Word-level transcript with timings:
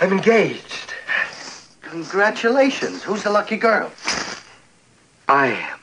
I'm 0.00 0.12
engaged. 0.12 0.94
Congratulations. 1.82 3.02
Who's 3.02 3.24
the 3.24 3.30
lucky 3.30 3.56
girl? 3.56 3.90
I 5.28 5.46
am. 5.48 5.78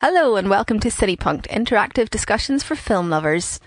Hello 0.00 0.34
and 0.36 0.50
welcome 0.50 0.80
to 0.80 0.88
CinePunked, 0.88 1.46
interactive 1.48 2.10
discussions 2.10 2.64
for 2.64 2.74
film 2.74 3.08
lovers. 3.08 3.60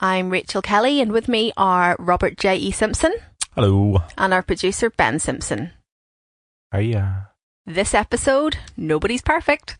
I'm 0.00 0.30
Rachel 0.30 0.60
Kelly 0.60 1.00
and 1.00 1.12
with 1.12 1.28
me 1.28 1.52
are 1.56 1.94
Robert 2.00 2.36
J. 2.36 2.56
E. 2.56 2.70
Simpson 2.72 3.14
Hello. 3.54 4.02
and 4.18 4.34
our 4.34 4.42
producer 4.42 4.90
Ben 4.90 5.20
Simpson. 5.20 5.70
Hiya. 6.74 7.30
This 7.66 7.94
episode, 7.94 8.56
nobody's 8.76 9.22
perfect. 9.22 9.78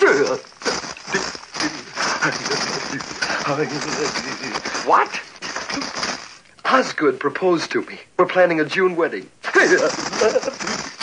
What? 4.88 5.20
Osgood 6.70 7.18
proposed 7.18 7.70
to 7.72 7.82
me. 7.82 7.98
We're 8.18 8.26
planning 8.26 8.60
a 8.60 8.64
June 8.64 8.94
wedding. 8.96 9.28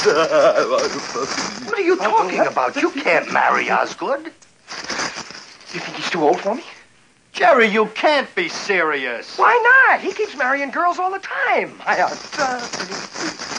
What 0.05 1.79
are 1.79 1.81
you 1.81 1.97
talking 1.97 2.39
about? 2.41 2.75
You 2.75 2.91
can't 2.91 3.31
marry 3.33 3.71
Osgood. 3.71 4.25
You 4.25 5.79
think 5.81 5.97
he's 5.97 6.09
too 6.11 6.23
old 6.23 6.39
for 6.39 6.53
me? 6.53 6.63
Jerry, 7.33 7.67
you 7.67 7.87
can't 7.87 8.33
be 8.35 8.47
serious. 8.47 9.37
Why 9.37 9.87
not? 9.89 9.99
He 9.99 10.13
keeps 10.13 10.37
marrying 10.37 10.69
girls 10.69 10.99
all 10.99 11.11
the 11.11 11.19
time. 11.19 11.81
I, 11.85 11.99
uh, 12.01 12.09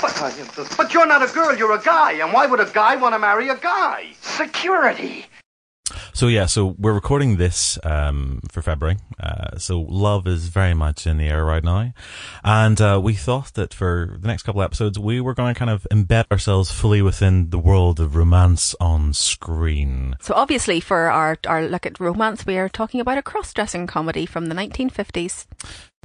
but, 0.00 0.22
uh, 0.22 0.64
But 0.76 0.94
you're 0.94 1.06
not 1.06 1.28
a 1.28 1.34
girl, 1.34 1.56
you're 1.58 1.74
a 1.74 1.82
guy. 1.82 2.12
And 2.12 2.32
why 2.32 2.46
would 2.46 2.60
a 2.60 2.70
guy 2.72 2.94
want 2.96 3.14
to 3.14 3.18
marry 3.18 3.48
a 3.48 3.56
guy? 3.56 4.12
security. 4.20 5.26
So 6.12 6.26
yeah, 6.26 6.46
so 6.46 6.74
we're 6.78 6.92
recording 6.92 7.36
this 7.36 7.78
um, 7.84 8.40
for 8.50 8.60
February. 8.60 8.96
Uh, 9.20 9.56
so 9.58 9.80
love 9.80 10.26
is 10.26 10.48
very 10.48 10.74
much 10.74 11.06
in 11.06 11.16
the 11.16 11.28
air 11.28 11.44
right 11.44 11.62
now, 11.62 11.92
and 12.42 12.80
uh, 12.80 13.00
we 13.02 13.14
thought 13.14 13.54
that 13.54 13.72
for 13.72 14.16
the 14.20 14.26
next 14.26 14.42
couple 14.42 14.62
episodes 14.62 14.98
we 14.98 15.20
were 15.20 15.34
going 15.34 15.54
to 15.54 15.58
kind 15.58 15.70
of 15.70 15.86
embed 15.92 16.24
ourselves 16.32 16.72
fully 16.72 17.02
within 17.02 17.50
the 17.50 17.58
world 17.58 18.00
of 18.00 18.16
romance 18.16 18.74
on 18.80 19.12
screen. 19.12 20.16
So 20.20 20.34
obviously 20.34 20.80
for 20.80 21.10
our, 21.10 21.38
our 21.46 21.68
look 21.68 21.86
at 21.86 22.00
romance, 22.00 22.44
we 22.44 22.58
are 22.58 22.68
talking 22.68 23.00
about 23.00 23.18
a 23.18 23.22
cross-dressing 23.22 23.86
comedy 23.86 24.26
from 24.26 24.46
the 24.46 24.54
1950s. 24.54 25.46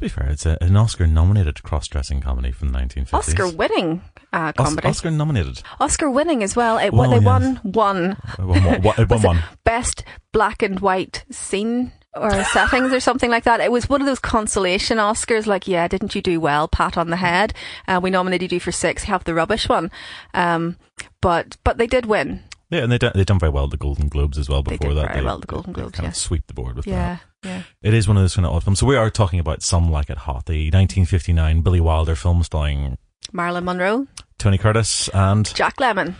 Be 0.01 0.07
fair, 0.07 0.27
it's 0.29 0.45
a, 0.47 0.57
an 0.61 0.75
Oscar-nominated 0.75 1.61
cross-dressing 1.63 2.21
comedy 2.21 2.51
from 2.51 2.69
the 2.69 2.79
1950s. 2.79 3.13
Oscar-winning 3.13 4.01
uh, 4.33 4.51
Os- 4.57 4.65
comedy. 4.67 4.87
Oscar-nominated. 4.87 5.61
Oscar-winning 5.79 6.41
as 6.43 6.55
well. 6.55 6.77
It, 6.79 6.91
Well, 6.91 7.09
they 7.11 7.17
yes. 7.17 7.23
won 7.25 7.55
one. 7.63 8.17
One, 8.37 8.47
one, 8.63 8.81
one, 8.81 9.07
Was 9.07 9.23
one, 9.23 9.37
it 9.37 9.43
best 9.63 10.03
black 10.31 10.63
and 10.63 10.79
white 10.79 11.23
scene 11.29 11.91
or 12.15 12.43
settings 12.45 12.91
or 12.91 12.99
something 12.99 13.29
like 13.29 13.43
that. 13.43 13.61
It 13.61 13.71
was 13.71 13.87
one 13.87 14.01
of 14.01 14.07
those 14.07 14.19
consolation 14.19 14.97
Oscars, 14.97 15.45
like, 15.45 15.67
yeah, 15.67 15.87
didn't 15.87 16.15
you 16.15 16.21
do 16.21 16.39
well? 16.39 16.67
Pat 16.67 16.97
on 16.97 17.09
the 17.11 17.17
head. 17.17 17.53
Uh, 17.87 17.99
we 18.01 18.09
nominated 18.09 18.51
you 18.51 18.59
for 18.59 18.71
six. 18.71 19.03
Have 19.03 19.23
the 19.23 19.33
rubbish 19.35 19.69
one. 19.69 19.91
Um, 20.33 20.77
but 21.21 21.57
but 21.63 21.77
they 21.77 21.87
did 21.87 22.07
win. 22.07 22.43
Yeah, 22.71 22.83
and 22.83 22.91
they 22.91 22.97
done, 22.97 23.11
they 23.13 23.23
done 23.23 23.39
very 23.39 23.51
well 23.51 23.65
at 23.65 23.69
the 23.71 23.77
Golden 23.77 24.07
Globes 24.07 24.37
as 24.37 24.49
well. 24.49 24.63
Before 24.63 24.77
They 24.77 24.87
did 24.95 24.97
that, 24.97 25.13
very 25.13 25.25
well 25.25 25.35
at 25.35 25.41
the 25.41 25.47
Golden 25.47 25.73
they 25.73 25.81
Globes, 25.81 25.93
kind 25.95 26.05
yeah. 26.05 26.09
of 26.09 26.15
sweep 26.15 26.47
the 26.47 26.53
board 26.53 26.75
with 26.77 26.85
that. 26.85 27.21
Yeah. 27.43 27.63
It 27.81 27.93
is 27.93 28.07
one 28.07 28.17
of 28.17 28.23
those 28.23 28.35
kind 28.35 28.45
of 28.45 28.53
odd 28.53 28.63
films. 28.63 28.79
So 28.79 28.85
we 28.85 28.95
are 28.95 29.09
talking 29.09 29.39
about 29.39 29.61
Some 29.63 29.89
Like 29.91 30.09
It 30.09 30.17
Hot, 30.19 30.45
the 30.45 30.65
1959 30.65 31.61
Billy 31.61 31.81
Wilder 31.81 32.15
film 32.15 32.43
starring 32.43 32.97
Marilyn 33.31 33.65
Monroe, 33.65 34.07
Tony 34.37 34.57
Curtis 34.57 35.09
and 35.13 35.51
Jack 35.55 35.77
Lemmon, 35.77 36.15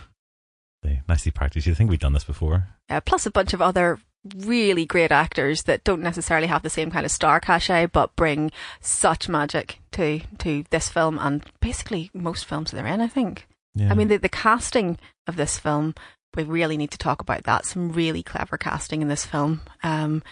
the 0.82 0.98
nicely 1.08 1.30
practiced. 1.30 1.66
You 1.66 1.74
think 1.74 1.90
we've 1.90 1.98
done 2.00 2.12
this 2.12 2.24
before? 2.24 2.68
uh, 2.90 3.00
plus 3.00 3.24
a 3.26 3.30
bunch 3.30 3.52
of 3.54 3.62
other 3.62 3.98
really 4.38 4.84
great 4.86 5.10
actors 5.10 5.64
that 5.64 5.82
don't 5.82 6.02
necessarily 6.02 6.46
have 6.46 6.62
the 6.62 6.70
same 6.70 6.90
kind 6.90 7.04
of 7.04 7.10
star 7.12 7.40
cachet, 7.40 7.86
but 7.86 8.14
bring 8.16 8.50
such 8.80 9.28
magic 9.28 9.78
to 9.92 10.20
to 10.38 10.64
this 10.70 10.88
film 10.88 11.18
and 11.18 11.44
basically 11.60 12.10
most 12.14 12.44
films 12.46 12.70
that 12.70 12.76
they're 12.76 12.86
in. 12.92 13.00
I 13.00 13.08
think. 13.08 13.46
Yeah. 13.74 13.90
I 13.90 13.94
mean, 13.94 14.08
the, 14.08 14.18
the 14.18 14.28
casting 14.28 14.98
of 15.26 15.36
this 15.36 15.58
film, 15.58 15.94
we 16.36 16.42
really 16.42 16.76
need 16.76 16.90
to 16.90 16.98
talk 16.98 17.20
about 17.22 17.44
that. 17.44 17.64
Some 17.64 17.90
really 17.92 18.22
clever 18.22 18.58
casting 18.58 19.00
in 19.02 19.08
this 19.08 19.24
film. 19.24 19.62
Um, 19.82 20.22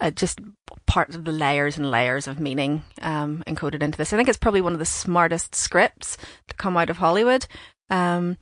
uh, 0.00 0.10
just 0.10 0.40
part 0.86 1.14
of 1.14 1.24
the 1.24 1.32
layers 1.32 1.76
and 1.76 1.90
layers 1.90 2.26
of 2.26 2.40
meaning 2.40 2.82
um, 3.02 3.42
encoded 3.46 3.82
into 3.82 3.98
this. 3.98 4.12
I 4.12 4.16
think 4.16 4.28
it's 4.28 4.38
probably 4.38 4.60
one 4.60 4.72
of 4.72 4.78
the 4.78 4.84
smartest 4.84 5.54
scripts 5.54 6.16
to 6.48 6.54
come 6.54 6.76
out 6.76 6.90
of 6.90 6.98
Hollywood. 6.98 7.46
Um, 7.90 8.36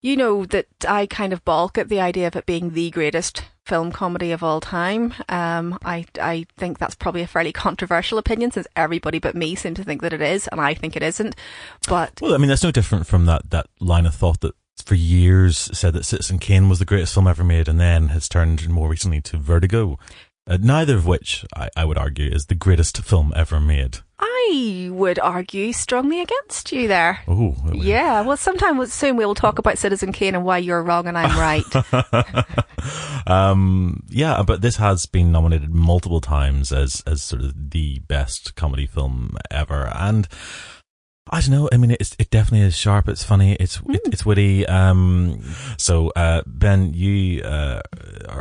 you 0.00 0.16
know 0.16 0.44
that 0.46 0.66
I 0.86 1.06
kind 1.06 1.32
of 1.32 1.44
balk 1.44 1.76
at 1.76 1.88
the 1.88 2.00
idea 2.00 2.28
of 2.28 2.36
it 2.36 2.46
being 2.46 2.70
the 2.70 2.90
greatest 2.90 3.42
film 3.66 3.90
comedy 3.90 4.30
of 4.32 4.42
all 4.42 4.60
time. 4.60 5.12
Um, 5.28 5.78
I 5.84 6.06
I 6.20 6.46
think 6.56 6.78
that's 6.78 6.94
probably 6.94 7.22
a 7.22 7.26
fairly 7.26 7.52
controversial 7.52 8.18
opinion 8.18 8.50
since 8.52 8.66
everybody 8.76 9.18
but 9.18 9.34
me 9.34 9.54
seem 9.54 9.74
to 9.74 9.84
think 9.84 10.02
that 10.02 10.12
it 10.12 10.22
is, 10.22 10.48
and 10.48 10.60
I 10.60 10.74
think 10.74 10.96
it 10.96 11.02
isn't. 11.02 11.34
But 11.88 12.20
well, 12.22 12.34
I 12.34 12.38
mean, 12.38 12.48
that's 12.48 12.62
no 12.62 12.70
different 12.70 13.06
from 13.06 13.26
that, 13.26 13.50
that 13.50 13.66
line 13.80 14.06
of 14.06 14.14
thought 14.14 14.40
that 14.40 14.54
for 14.84 14.94
years 14.94 15.68
said 15.76 15.92
that 15.92 16.04
Citizen 16.04 16.38
Kane 16.38 16.68
was 16.68 16.78
the 16.78 16.84
greatest 16.84 17.12
film 17.12 17.26
ever 17.26 17.44
made 17.44 17.68
and 17.68 17.80
then 17.80 18.08
has 18.08 18.28
turned 18.28 18.68
more 18.68 18.88
recently 18.88 19.20
to 19.22 19.36
Vertigo. 19.36 19.98
Uh, 20.48 20.56
neither 20.60 20.96
of 20.96 21.06
which, 21.06 21.44
I, 21.54 21.68
I 21.76 21.84
would 21.84 21.98
argue, 21.98 22.30
is 22.30 22.46
the 22.46 22.54
greatest 22.54 23.02
film 23.04 23.32
ever 23.36 23.60
made. 23.60 23.98
I 24.18 24.88
would 24.90 25.18
argue 25.18 25.72
strongly 25.74 26.22
against 26.22 26.72
you 26.72 26.88
there. 26.88 27.20
Oh, 27.28 27.54
Yeah, 27.72 28.22
well, 28.22 28.38
sometime 28.38 28.84
soon 28.86 29.16
we 29.16 29.26
will 29.26 29.34
talk 29.34 29.58
about 29.58 29.76
Citizen 29.76 30.10
Kane 30.10 30.34
and 30.34 30.44
why 30.44 30.58
you're 30.58 30.82
wrong 30.82 31.06
and 31.06 31.18
I'm 31.18 31.38
right. 31.38 33.26
um, 33.26 34.02
yeah, 34.08 34.42
but 34.42 34.62
this 34.62 34.76
has 34.76 35.04
been 35.04 35.30
nominated 35.30 35.74
multiple 35.74 36.22
times 36.22 36.72
as 36.72 37.02
as 37.06 37.22
sort 37.22 37.42
of 37.42 37.70
the 37.70 37.98
best 38.00 38.56
comedy 38.56 38.86
film 38.86 39.36
ever, 39.50 39.92
and 39.94 40.26
I 41.30 41.40
don't 41.40 41.50
know. 41.50 41.68
I 41.72 41.76
mean, 41.76 41.96
it's 41.98 42.16
it 42.18 42.30
definitely 42.30 42.66
is 42.66 42.76
sharp. 42.76 43.08
It's 43.08 43.24
funny. 43.24 43.54
It's 43.54 43.80
it, 43.88 44.00
it's 44.06 44.24
witty. 44.24 44.66
Um, 44.66 45.42
so 45.76 46.10
uh, 46.16 46.42
Ben, 46.46 46.94
you 46.94 47.42
uh, 47.42 47.80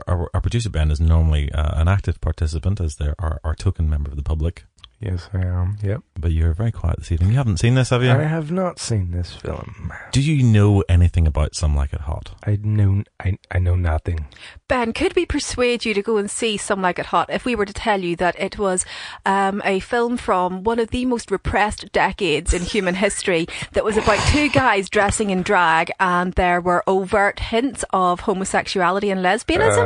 our, 0.08 0.30
our 0.34 0.42
producer 0.42 0.70
Ben 0.70 0.92
is 0.92 1.00
normally 1.00 1.52
uh, 1.52 1.80
an 1.82 1.88
active 1.88 2.20
participant 2.22 2.80
as 2.82 2.96
there 2.96 3.16
are 3.20 3.40
our 3.44 3.56
token 3.56 3.90
member 3.90 4.10
of 4.10 4.16
the 4.16 4.24
public, 4.24 4.64
Yes, 5.00 5.30
I 5.32 5.46
am. 5.46 5.78
Yep. 5.84 6.02
But 6.20 6.32
you're 6.32 6.54
very 6.54 6.72
quiet 6.72 6.98
this 7.00 7.12
evening. 7.12 7.32
You 7.32 7.38
haven't 7.38 7.58
seen 7.58 7.76
this, 7.76 7.90
have 7.90 8.04
you? 8.04 8.12
I 8.12 8.24
have 8.24 8.52
not 8.52 8.80
seen 8.80 9.12
this 9.12 9.34
film. 9.36 9.92
Do 10.12 10.22
you 10.22 10.44
know 10.44 10.84
anything 10.90 11.28
about 11.28 11.56
Some 11.56 11.76
Like 11.76 11.94
It 11.94 12.02
Hot? 12.02 12.32
I 12.46 12.58
know. 12.62 13.04
I 13.20 13.38
I 13.52 13.60
know 13.60 13.76
nothing. 13.76 14.28
Ben, 14.68 14.94
could 14.94 15.16
we 15.16 15.26
persuade 15.26 15.86
you 15.86 15.94
to 15.94 16.02
go 16.02 16.18
and 16.18 16.30
see 16.30 16.58
Some 16.58 16.82
Like 16.82 17.00
It 17.00 17.08
Hot 17.08 17.30
if 17.30 17.46
we 17.46 17.56
were 17.56 17.66
to 17.66 17.74
tell 17.74 18.02
you 18.02 18.16
that 18.18 18.40
it 18.40 18.58
was 18.58 18.86
um, 19.26 19.62
a 19.66 19.80
film 19.80 20.18
from 20.18 20.64
one 20.64 20.80
of 20.80 20.90
the 20.90 21.06
most 21.06 21.32
repressed 21.32 21.92
decades 21.92 22.54
in 22.54 22.62
human 22.64 22.96
history 22.96 23.48
that 23.74 23.86
was 23.86 23.98
about 23.98 24.20
two 24.30 24.50
guys 24.50 24.90
dressing 24.90 25.30
in 25.30 25.42
drag 25.44 25.92
and 26.00 26.34
there 26.34 26.60
were 26.60 26.84
overt 26.88 27.40
hints 27.40 27.86
of 27.94 28.22
homosexuality 28.22 29.10
and 29.10 29.22
lesbianism? 29.22 29.78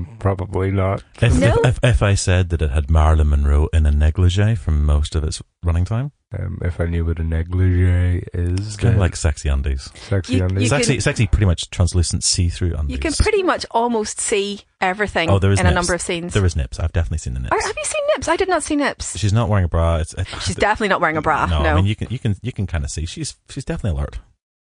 Uh, 0.00 0.04
probably 0.18 0.70
not. 0.70 1.02
If, 1.20 1.38
No. 1.38 1.54
if, 1.64 1.76
if, 1.78 1.78
if 1.82 2.02
I 2.02 2.14
said 2.14 2.50
that 2.50 2.62
it 2.62 2.70
had 2.70 2.90
Marilyn 2.90 3.30
Monroe 3.30 3.68
in 3.72 3.86
a 3.86 3.90
negligee 3.90 4.54
from 4.54 4.84
most 4.84 5.14
of 5.14 5.24
its 5.24 5.42
running 5.70 5.84
time, 5.84 6.10
Um, 6.38 6.58
if 6.62 6.80
I 6.80 6.86
knew 6.86 7.04
what 7.04 7.18
a 7.18 7.24
negligee 7.24 8.22
is, 8.34 8.58
it's 8.66 8.76
kind 8.76 8.94
of 8.94 9.00
like 9.00 9.16
sexy 9.16 9.48
undies. 9.48 9.88
sexy 9.94 10.34
You- 10.36 10.44
undies. 10.44 10.62
you 10.62 10.68
Sexy, 10.68 10.92
can- 10.94 11.00
sexy, 11.00 11.26
pretty 11.26 11.46
much 11.46 11.70
translucent 11.70 12.22
see-through 12.24 12.74
undies. 12.74 12.92
you 12.94 12.98
can 12.98 13.12
pretty 13.14 13.42
much 13.42 13.64
almost 13.70 14.20
see 14.20 14.60
everything 14.80 15.30
Oh, 15.30 15.38
there 15.38 15.52
is 15.52 15.60
in 15.60 15.66
a 15.66 15.70
number 15.72 15.94
of 15.94 16.02
scenes. 16.02 16.34
There 16.34 16.44
is 16.44 16.56
nips. 16.56 16.78
I've 16.80 16.92
definitely 16.92 17.18
seen 17.18 17.34
the 17.34 17.40
nips. 17.40 17.52
Are- 17.52 17.60
have 17.66 17.76
you 17.76 17.84
seen 17.84 18.00
Nips? 18.16 18.26
I 18.28 18.36
did 18.36 18.48
not 18.48 18.62
see 18.64 18.74
Nips. 18.76 19.16
She's 19.16 19.32
not 19.32 19.48
wearing 19.48 19.64
a 19.64 19.68
bra. 19.68 19.96
It's, 19.98 20.12
it, 20.14 20.26
She's 20.42 20.56
definitely 20.56 20.88
not 20.88 21.00
wearing 21.00 21.16
a 21.16 21.22
bra. 21.22 21.46
No. 21.46 21.58
I 21.58 21.74
mean 21.76 21.86
you 21.86 21.94
can 21.94 22.08
you 22.10 22.18
can 22.18 22.34
you 22.42 22.52
can 22.52 22.66
kind 22.66 22.84
of 22.84 22.90
see 22.90 23.06
she's 23.06 23.36
she's 23.48 23.64
definitely 23.64 23.98
alert. 23.98 24.18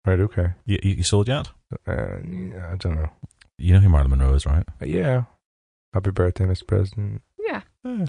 right. 0.04 0.18
Okay. 0.20 0.48
You, 0.66 0.78
you, 0.82 0.90
you 0.96 1.02
sold 1.04 1.28
yet? 1.28 1.48
Uh, 1.86 2.18
yeah, 2.28 2.70
I 2.72 2.76
don't 2.76 2.96
know. 2.96 3.08
You 3.58 3.74
know 3.74 3.80
who 3.80 3.88
Marilyn 3.88 4.10
Monroe 4.10 4.34
is, 4.34 4.44
right? 4.46 4.64
Uh, 4.82 4.84
yeah. 4.84 5.24
Happy 5.94 6.10
birthday, 6.10 6.44
Mr. 6.44 6.66
President. 6.66 7.22
yeah. 7.48 7.60
Yeah. 7.84 8.06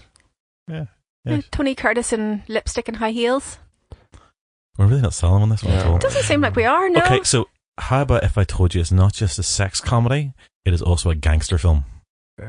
Yeah. 0.68 0.86
Yeah, 1.30 1.42
Tony 1.52 1.76
Curtis 1.76 2.14
in 2.14 2.44
lipstick 2.48 2.88
and 2.88 2.98
high 2.98 3.12
heels. 3.12 3.58
We're 4.78 4.86
really 4.88 5.02
not 5.02 5.14
selling 5.14 5.42
on 5.42 5.50
this 5.50 5.64
one 5.64 5.74
at 5.74 5.86
No. 5.86 5.94
all. 5.94 5.98
Doesn't 5.98 6.24
seem 6.24 6.42
like 6.42 6.56
we 6.56 6.66
are, 6.66 6.90
no. 6.90 7.02
Okay, 7.02 7.24
so 7.24 7.48
how 7.80 8.02
about 8.04 8.24
if 8.24 8.38
I 8.38 8.44
told 8.44 8.76
you 8.76 8.82
it's 8.82 8.92
not 8.92 9.14
just 9.14 9.40
a 9.40 9.44
sex 9.44 9.82
comedy, 9.82 10.34
it 10.66 10.74
is 10.74 10.82
also 10.82 11.10
a 11.10 11.16
gangster 11.16 11.58
film? 11.58 11.86
Uh, 12.40 12.46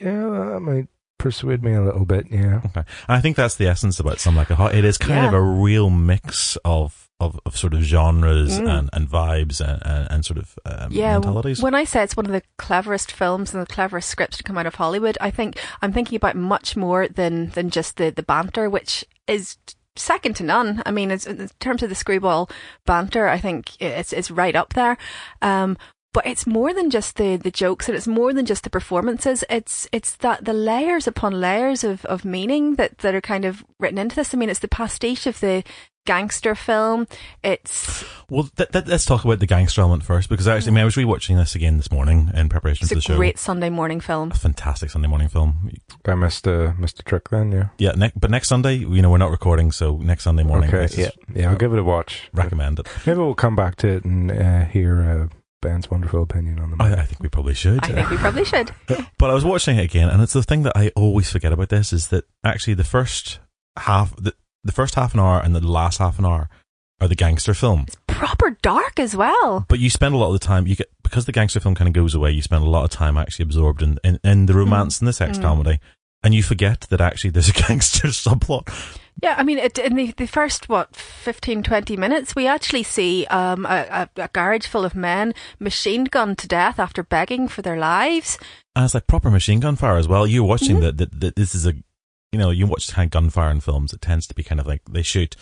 yeah, 0.00 0.28
that 0.28 0.60
might 0.62 0.86
persuade 1.18 1.62
me 1.64 1.74
a 1.74 1.82
little 1.82 2.04
bit. 2.04 2.26
Yeah. 2.30 2.60
Okay. 2.66 2.84
I 3.08 3.20
think 3.20 3.36
that's 3.36 3.56
the 3.56 3.66
essence 3.66 3.98
about 3.98 4.20
Some 4.20 4.36
Like 4.36 4.50
It 4.50 4.54
Hot. 4.54 4.74
It 4.74 4.84
is 4.84 4.96
kind 4.96 5.22
Yeah. 5.22 5.28
of 5.28 5.34
a 5.34 5.42
real 5.42 5.90
mix 5.90 6.56
of, 6.64 7.09
of, 7.20 7.38
of 7.46 7.56
sort 7.56 7.74
of 7.74 7.80
genres 7.82 8.58
Mm. 8.58 8.68
and, 8.78 8.90
and 8.92 9.08
vibes 9.08 9.60
and, 9.60 9.82
and, 9.84 10.10
and 10.10 10.24
sort 10.24 10.38
of 10.38 10.58
um, 10.64 10.90
yeah, 10.90 11.14
mentalities. 11.14 11.62
when 11.62 11.74
I 11.74 11.84
say 11.84 12.02
it's 12.02 12.16
one 12.16 12.26
of 12.26 12.32
the 12.32 12.42
cleverest 12.58 13.12
films 13.12 13.52
and 13.54 13.62
the 13.62 13.72
cleverest 13.72 14.08
scripts 14.08 14.38
to 14.38 14.42
come 14.42 14.58
out 14.58 14.66
of 14.66 14.74
Hollywood, 14.76 15.16
I 15.20 15.30
think 15.30 15.58
I'm 15.82 15.92
thinking 15.92 16.16
about 16.16 16.36
much 16.36 16.76
more 16.76 17.06
than 17.08 17.50
than 17.50 17.70
just 17.70 17.96
the 17.96 18.10
the 18.10 18.22
banter, 18.22 18.68
which 18.70 19.04
is 19.26 19.56
second 19.96 20.36
to 20.36 20.44
none. 20.44 20.82
I 20.86 20.90
mean, 20.90 21.10
it's, 21.10 21.26
in 21.26 21.48
terms 21.60 21.82
of 21.82 21.88
the 21.88 21.94
screwball 21.94 22.48
banter, 22.86 23.28
I 23.28 23.38
think 23.38 23.80
it's 23.80 24.12
it's 24.12 24.30
right 24.30 24.56
up 24.56 24.72
there. 24.74 24.96
Um, 25.42 25.76
but 26.12 26.26
it's 26.26 26.46
more 26.46 26.74
than 26.74 26.90
just 26.90 27.16
the 27.16 27.36
the 27.36 27.50
jokes 27.52 27.88
and 27.88 27.96
it's 27.96 28.08
more 28.08 28.32
than 28.32 28.44
just 28.44 28.64
the 28.64 28.70
performances 28.70 29.44
it's 29.48 29.86
it's 29.92 30.16
that 30.16 30.44
the 30.44 30.52
layers 30.52 31.06
upon 31.06 31.40
layers 31.40 31.84
of 31.84 32.04
of 32.06 32.24
meaning 32.24 32.74
that 32.74 32.98
that 32.98 33.14
are 33.14 33.20
kind 33.20 33.44
of 33.44 33.64
written 33.78 33.96
into 33.98 34.16
this 34.16 34.34
i 34.34 34.36
mean 34.36 34.50
it's 34.50 34.58
the 34.58 34.66
pastiche 34.66 35.28
of 35.28 35.38
the 35.38 35.62
gangster 36.06 36.54
film. 36.54 37.06
It's 37.42 38.04
Well, 38.28 38.48
th- 38.56 38.70
th- 38.70 38.86
let's 38.86 39.04
talk 39.04 39.24
about 39.24 39.38
the 39.38 39.46
gangster 39.46 39.80
element 39.82 40.02
first 40.04 40.28
because 40.28 40.48
actually, 40.48 40.70
I, 40.70 40.74
mean, 40.74 40.82
I 40.82 40.84
was 40.84 40.96
rewatching 40.96 41.36
this 41.36 41.54
again 41.54 41.76
this 41.76 41.90
morning 41.90 42.30
in 42.34 42.48
preparation 42.48 42.84
it's 42.84 42.90
for 42.90 42.94
the 42.96 43.00
show. 43.02 43.16
great 43.16 43.38
Sunday 43.38 43.70
morning 43.70 44.00
film. 44.00 44.30
A 44.32 44.34
fantastic 44.34 44.90
Sunday 44.90 45.08
morning 45.08 45.28
film. 45.28 45.70
I 46.06 46.14
missed 46.14 46.46
uh, 46.48 46.72
missed 46.78 46.96
the 46.96 47.02
trick 47.02 47.28
then. 47.30 47.52
Yeah. 47.52 47.68
Yeah, 47.78 47.92
ne- 47.92 48.12
but 48.16 48.30
next 48.30 48.48
Sunday, 48.48 48.74
you 48.74 49.02
know, 49.02 49.10
we're 49.10 49.18
not 49.18 49.30
recording, 49.30 49.72
so 49.72 49.96
next 49.98 50.24
Sunday 50.24 50.42
morning, 50.42 50.68
okay. 50.68 50.88
Yeah. 50.96 51.06
just 51.06 51.18
Yeah. 51.34 51.50
I'll 51.50 51.56
give 51.56 51.72
it 51.72 51.78
a 51.78 51.84
watch. 51.84 52.28
recommend 52.32 52.78
it. 52.80 52.88
Maybe 53.06 53.18
we'll 53.18 53.34
come 53.34 53.56
back 53.56 53.76
to 53.76 53.88
it 53.88 54.04
and 54.04 54.30
uh, 54.30 54.64
hear 54.64 55.00
uh, 55.30 55.36
Ben's 55.62 55.90
wonderful 55.90 56.22
opinion 56.22 56.58
on 56.58 56.70
them. 56.70 56.80
I. 56.80 56.94
I 56.94 57.04
think 57.04 57.22
we 57.22 57.28
probably 57.28 57.54
should. 57.54 57.84
I 57.84 57.88
think 57.88 58.10
we 58.10 58.16
probably 58.16 58.44
should. 58.46 58.72
But 59.18 59.28
I 59.30 59.34
was 59.34 59.44
watching 59.44 59.76
it 59.78 59.84
again, 59.84 60.08
and 60.08 60.22
it's 60.22 60.32
the 60.32 60.42
thing 60.42 60.62
that 60.62 60.72
I 60.74 60.90
always 60.96 61.30
forget 61.30 61.52
about 61.52 61.68
this 61.68 61.92
is 61.92 62.08
that 62.08 62.24
actually 62.42 62.72
the 62.74 62.84
first 62.84 63.38
half, 63.78 64.16
the, 64.16 64.32
the 64.64 64.72
first 64.72 64.94
half 64.94 65.14
an 65.14 65.20
hour 65.20 65.40
and 65.40 65.54
the 65.54 65.60
last 65.66 65.98
half 65.98 66.18
an 66.18 66.24
hour 66.26 66.48
are 67.00 67.08
the 67.08 67.14
gangster 67.14 67.54
film. 67.54 67.84
It's 67.86 67.96
proper 68.06 68.58
dark 68.62 69.00
as 69.00 69.16
well. 69.16 69.64
But 69.68 69.78
you 69.78 69.88
spend 69.90 70.14
a 70.14 70.18
lot 70.18 70.26
of 70.26 70.32
the 70.38 70.46
time, 70.46 70.66
you 70.66 70.76
get 70.76 70.90
because 71.02 71.24
the 71.24 71.32
gangster 71.32 71.60
film 71.60 71.74
kind 71.74 71.88
of 71.88 71.94
goes 71.94 72.14
away. 72.14 72.30
You 72.32 72.42
spend 72.42 72.62
a 72.64 72.68
lot 72.68 72.84
of 72.84 72.90
time 72.90 73.16
actually 73.16 73.44
absorbed 73.44 73.82
in 73.82 73.98
in, 74.04 74.18
in 74.22 74.46
the 74.46 74.54
romance 74.54 75.00
and 75.00 75.08
the 75.08 75.12
sex 75.12 75.38
Mm. 75.38 75.42
comedy, 75.42 75.80
and 76.22 76.34
you 76.34 76.42
forget 76.42 76.82
that 76.90 77.00
actually 77.00 77.30
there's 77.30 77.48
a 77.48 77.52
gangster 77.68 78.08
subplot. 78.08 78.68
Yeah, 79.22 79.34
I 79.36 79.42
mean, 79.42 79.58
it, 79.58 79.76
in 79.78 79.96
the, 79.96 80.12
the 80.16 80.26
first, 80.26 80.70
what, 80.70 80.96
15, 80.96 81.62
20 81.62 81.94
minutes, 81.98 82.34
we 82.34 82.46
actually 82.46 82.84
see 82.84 83.26
um, 83.26 83.66
a, 83.66 84.08
a, 84.16 84.22
a 84.22 84.28
garage 84.32 84.66
full 84.66 84.82
of 84.84 84.94
men 84.94 85.34
machine 85.58 86.04
gunned 86.04 86.38
to 86.38 86.48
death 86.48 86.78
after 86.78 87.02
begging 87.02 87.46
for 87.46 87.60
their 87.60 87.76
lives. 87.76 88.38
And 88.74 88.84
it's 88.86 88.94
like 88.94 89.06
proper 89.06 89.30
machine 89.30 89.60
gun 89.60 89.76
fire 89.76 89.98
as 89.98 90.08
well. 90.08 90.26
You're 90.26 90.44
watching 90.44 90.78
Mhm. 90.78 90.96
that, 90.96 91.20
that 91.20 91.36
this 91.36 91.54
is 91.54 91.66
a, 91.66 91.74
you 92.32 92.38
know, 92.38 92.50
you 92.50 92.66
watch 92.66 92.92
kind 92.92 93.06
of 93.06 93.10
gunfire 93.10 93.50
in 93.50 93.60
films. 93.60 93.92
It 93.92 94.00
tends 94.00 94.26
to 94.28 94.34
be 94.34 94.42
kind 94.42 94.60
of 94.60 94.66
like 94.66 94.82
they 94.88 95.02
shoot. 95.02 95.36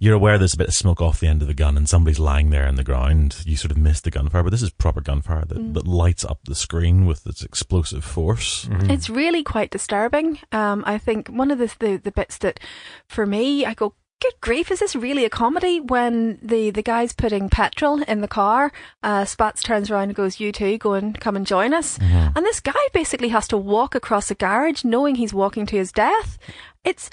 You're 0.00 0.14
aware 0.16 0.36
there's 0.36 0.54
a 0.54 0.58
bit 0.58 0.66
of 0.66 0.74
smoke 0.74 1.00
off 1.00 1.20
the 1.20 1.28
end 1.28 1.42
of 1.42 1.48
the 1.48 1.54
gun 1.54 1.76
and 1.76 1.88
somebody's 1.88 2.18
lying 2.18 2.50
there 2.50 2.66
in 2.66 2.74
the 2.74 2.82
ground. 2.82 3.36
You 3.46 3.56
sort 3.56 3.70
of 3.70 3.76
miss 3.76 4.00
the 4.00 4.10
gunfire, 4.10 4.42
but 4.42 4.50
this 4.50 4.62
is 4.62 4.70
proper 4.70 5.00
gunfire 5.00 5.44
that, 5.44 5.56
Mm. 5.58 5.74
that 5.74 5.86
lights 5.86 6.24
up 6.24 6.40
the 6.44 6.56
screen 6.56 7.06
with 7.06 7.24
its 7.24 7.44
explosive 7.44 8.04
force. 8.04 8.64
Mhm. 8.64 8.90
It's 8.90 9.08
really 9.08 9.44
quite 9.44 9.70
disturbing. 9.70 10.40
Um, 10.50 10.82
I 10.88 10.98
think 10.98 11.28
one 11.28 11.52
of 11.52 11.58
the, 11.58 11.72
the 11.78 11.96
the 11.98 12.10
bits 12.10 12.38
that, 12.38 12.58
for 13.06 13.26
me, 13.26 13.64
I 13.64 13.74
go, 13.74 13.94
good 14.22 14.40
grief, 14.40 14.70
is 14.70 14.78
this 14.78 14.94
really 14.94 15.24
a 15.24 15.30
comedy? 15.30 15.80
When 15.80 16.38
the 16.40 16.70
the 16.70 16.82
guy's 16.82 17.12
putting 17.12 17.48
petrol 17.50 18.02
in 18.02 18.20
the 18.20 18.28
car, 18.28 18.72
uh, 19.02 19.24
Spats 19.24 19.62
turns 19.62 19.90
around 19.90 20.04
and 20.04 20.14
goes, 20.14 20.38
"You 20.40 20.52
two, 20.52 20.78
go 20.78 20.92
and 20.94 21.18
come 21.20 21.36
and 21.36 21.46
join 21.46 21.74
us." 21.74 21.98
Mhm. 21.98 22.36
And 22.36 22.46
this 22.46 22.60
guy 22.60 22.82
basically 22.92 23.28
has 23.28 23.48
to 23.48 23.56
walk 23.56 23.94
across 23.94 24.30
a 24.30 24.34
garage, 24.34 24.84
knowing 24.84 25.16
he's 25.16 25.34
walking 25.34 25.66
to 25.66 25.76
his 25.76 25.90
death. 25.92 26.38
It's 26.84 27.10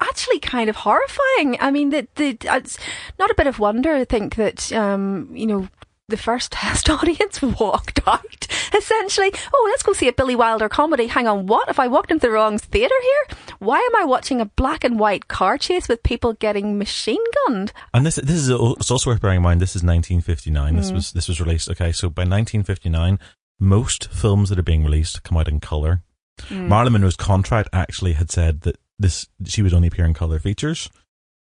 actually 0.00 0.38
kind 0.40 0.68
of 0.70 0.76
horrifying. 0.76 1.56
I 1.60 1.70
mean, 1.70 1.90
the, 1.90 2.06
the, 2.16 2.36
it's 2.44 2.78
not 3.18 3.30
a 3.30 3.34
bit 3.34 3.46
of 3.46 3.58
wonder. 3.58 3.92
I 3.94 4.04
think 4.04 4.34
that 4.36 4.72
um, 4.72 5.28
you 5.32 5.46
know 5.46 5.68
the 6.08 6.16
first 6.16 6.52
test 6.52 6.88
audience 6.90 7.40
walked 7.42 8.00
out 8.06 8.46
essentially. 8.76 9.30
Oh, 9.52 9.68
let's 9.70 9.82
go 9.82 9.92
see 9.92 10.08
a 10.08 10.12
Billy 10.12 10.34
Wilder 10.34 10.68
comedy. 10.68 11.06
Hang 11.06 11.26
on, 11.26 11.46
what? 11.46 11.68
If 11.68 11.78
I 11.78 11.86
walked 11.86 12.10
into 12.10 12.26
the 12.26 12.32
wrong 12.32 12.58
theatre 12.58 12.94
here? 13.02 13.36
Why 13.58 13.78
am 13.78 13.96
I 13.96 14.04
watching 14.04 14.40
a 14.40 14.46
black 14.46 14.84
and 14.84 14.98
white 14.98 15.28
car 15.28 15.58
chase 15.58 15.88
with 15.88 16.02
people 16.02 16.32
getting 16.34 16.78
machine 16.78 17.22
gunned? 17.46 17.72
And 17.92 18.06
this 18.06 18.16
this 18.16 18.36
is 18.36 18.48
it's 18.50 18.90
also 18.90 19.10
worth 19.10 19.20
bearing 19.20 19.36
in 19.38 19.42
mind. 19.42 19.60
This 19.60 19.76
is 19.76 19.82
1959. 19.82 20.76
This 20.76 20.90
Mm. 20.90 20.94
was 20.94 21.12
this 21.12 21.28
was 21.28 21.40
released. 21.40 21.70
Okay, 21.70 21.92
so 21.92 22.08
by 22.08 22.22
1959, 22.22 23.18
most 23.60 24.10
films 24.10 24.48
that 24.48 24.58
are 24.58 24.62
being 24.62 24.84
released 24.84 25.22
come 25.22 25.36
out 25.36 25.48
in 25.48 25.60
color. 25.60 26.02
Mm. 26.48 26.68
Marilyn 26.68 26.92
Monroe's 26.94 27.16
contract 27.16 27.68
actually 27.72 28.12
had 28.14 28.30
said 28.30 28.62
that 28.62 28.76
this 28.98 29.26
she 29.44 29.62
would 29.62 29.74
only 29.74 29.88
appear 29.88 30.04
in 30.06 30.14
color 30.14 30.38
features, 30.38 30.88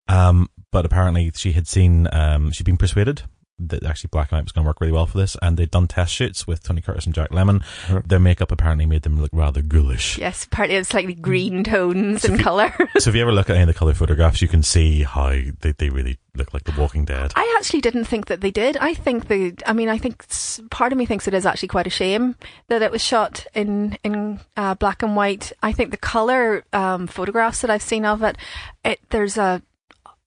um, 0.09 0.49
but 0.73 0.85
apparently 0.87 1.31
she 1.35 1.53
had 1.53 1.69
seen 1.69 2.09
um, 2.13 2.51
she'd 2.51 2.65
been 2.67 2.77
persuaded 2.79 3.23
that 3.59 3.85
actually 3.85 4.09
black 4.13 4.31
and 4.31 4.37
white 4.39 4.45
was 4.45 4.53
going 4.53 4.65
to 4.65 4.69
work 4.69 4.81
really 4.81 4.93
well 4.93 5.07
for 5.07 5.17
this, 5.19 5.37
and 5.41 5.57
they'd 5.57 5.71
done 5.71 5.87
test 5.89 6.13
shoots 6.13 6.47
with 6.47 6.63
Tony 6.63 6.81
Curtis 6.83 7.07
and 7.07 7.15
Jack 7.15 7.31
Lemmon. 7.31 7.63
Huh. 7.87 8.03
Their 8.05 8.19
makeup 8.19 8.53
apparently 8.53 8.85
made 8.87 9.03
them 9.03 9.21
look 9.21 9.31
rather 9.33 9.63
ghoulish. 9.63 10.19
Yes, 10.19 10.47
partly 10.51 10.77
it's 10.77 10.91
slightly 10.91 11.15
green 11.15 11.65
tones 11.65 12.23
So 12.23 12.29
in 12.29 12.35
if 12.35 12.41
you- 12.41 12.45
colour. 12.45 12.73
so 12.99 13.09
if 13.11 13.17
you 13.17 13.23
ever 13.23 13.33
look 13.33 13.49
at 13.49 13.57
any 13.57 13.63
of 13.63 13.69
the 13.69 13.75
color 13.75 13.95
photographs, 13.95 14.43
you 14.43 14.49
can 14.49 14.63
see 14.63 15.03
how 15.05 15.31
they, 15.61 15.73
they 15.79 15.89
really 15.89 16.19
look 16.35 16.53
like 16.53 16.65
The 16.65 16.79
Walking 16.79 17.07
Dead. 17.07 17.33
I 17.35 17.57
actually 17.59 17.81
didn't 17.81 18.05
think 18.05 18.27
that 18.27 18.43
they 18.43 18.51
did. 18.51 18.77
I 18.77 18.93
think 18.93 19.29
the. 19.29 19.55
I 19.67 19.73
mean, 19.73 19.89
I 19.89 19.97
think 19.97 20.27
part 20.71 20.93
of 20.93 20.99
me 20.99 21.07
thinks 21.07 21.27
it 21.27 21.33
is 21.33 21.47
actually 21.47 21.69
quite 21.69 21.87
a 21.87 21.91
shame 21.91 22.37
that 22.69 22.83
it 22.83 22.91
was 22.91 23.03
shot 23.03 23.47
in 23.55 23.97
in 24.05 24.41
uh, 24.59 24.75
black 24.75 25.03
and 25.03 25.17
white. 25.17 25.53
I 25.63 25.73
think 25.73 25.93
the 25.93 25.97
color 25.97 26.63
um, 26.75 27.07
photographs 27.07 27.63
that 27.63 27.71
I've 27.71 27.81
seen 27.83 28.05
of 28.05 28.23
it, 28.23 28.37
it 28.85 29.01
there's 29.09 29.39
a. 29.39 29.63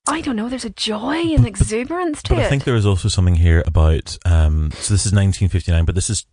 I 0.08 0.22
don't 0.22 0.36
know. 0.36 0.50
There's 0.50 0.66
a 0.66 0.70
joy 0.72 1.18
and 1.36 1.46
exuberance 1.46 2.24
to 2.24 2.30
But 2.36 2.40
it. 2.40 2.46
I 2.46 2.50
think 2.50 2.64
there 2.64 2.76
is 2.76 2.86
also 2.86 3.10
something 3.10 3.36
here 3.36 3.64
about. 3.66 4.18
Um, 4.26 4.72
so 4.72 4.94
this 4.94 5.06
is 5.06 5.14
1959, 5.14 5.86
but 5.86 5.96
this 5.96 6.10
is 6.10 6.26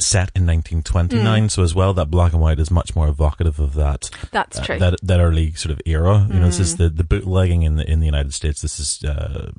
set 0.00 0.32
in 0.34 0.44
1929. 0.46 1.44
Mm. 1.46 1.50
So 1.50 1.62
as 1.62 1.74
well, 1.74 1.94
that 1.94 2.10
black 2.10 2.32
and 2.32 2.40
white 2.42 2.58
is 2.58 2.70
much 2.70 2.96
more 2.96 3.06
evocative 3.06 3.60
of 3.60 3.74
that 3.74 4.10
That's 4.32 4.58
uh, 4.58 4.64
true. 4.64 4.78
that 4.80 4.96
that 5.02 5.20
early 5.20 5.52
sort 5.52 5.70
of 5.72 5.80
era. 5.86 6.26
You 6.32 6.40
know, 6.40 6.46
this 6.46 6.58
is 6.58 6.74
Mm. 6.74 6.78
the 6.78 6.88
the 6.88 7.04
bootlegging 7.04 7.62
in 7.62 7.76
the 7.76 7.88
in 7.88 8.00
the 8.00 8.06
United 8.06 8.34
States. 8.34 8.60
This 8.62 8.80
is 8.80 9.04
uh, 9.04 9.52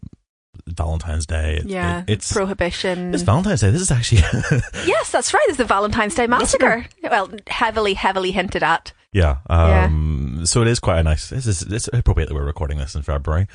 Valentine's 0.67 1.25
Day. 1.25 1.57
It- 1.57 1.65
yeah, 1.65 1.99
it- 2.07 2.09
it's 2.13 2.31
prohibition. 2.31 3.13
it's 3.13 3.23
Valentine's 3.23 3.61
Day. 3.61 3.71
This 3.71 3.81
is 3.81 3.91
actually 3.91 4.21
yes, 4.85 5.11
that's 5.11 5.33
right. 5.33 5.45
It's 5.49 5.57
the 5.57 5.65
Valentine's 5.65 6.15
Day 6.15 6.27
massacre. 6.27 6.85
well, 7.03 7.29
heavily, 7.47 7.93
heavily 7.93 8.31
hinted 8.31 8.63
at. 8.63 8.91
yeah. 9.11 9.37
Um, 9.49 10.41
So 10.45 10.61
it 10.61 10.67
is 10.67 10.79
quite 10.79 10.99
a 10.99 11.03
nice. 11.03 11.29
This 11.29 11.45
is 11.47 11.61
it's 11.63 11.87
appropriate 11.91 12.27
that 12.29 12.35
we're 12.35 12.45
recording 12.45 12.77
this 12.77 12.95
in 12.95 13.01
February. 13.01 13.47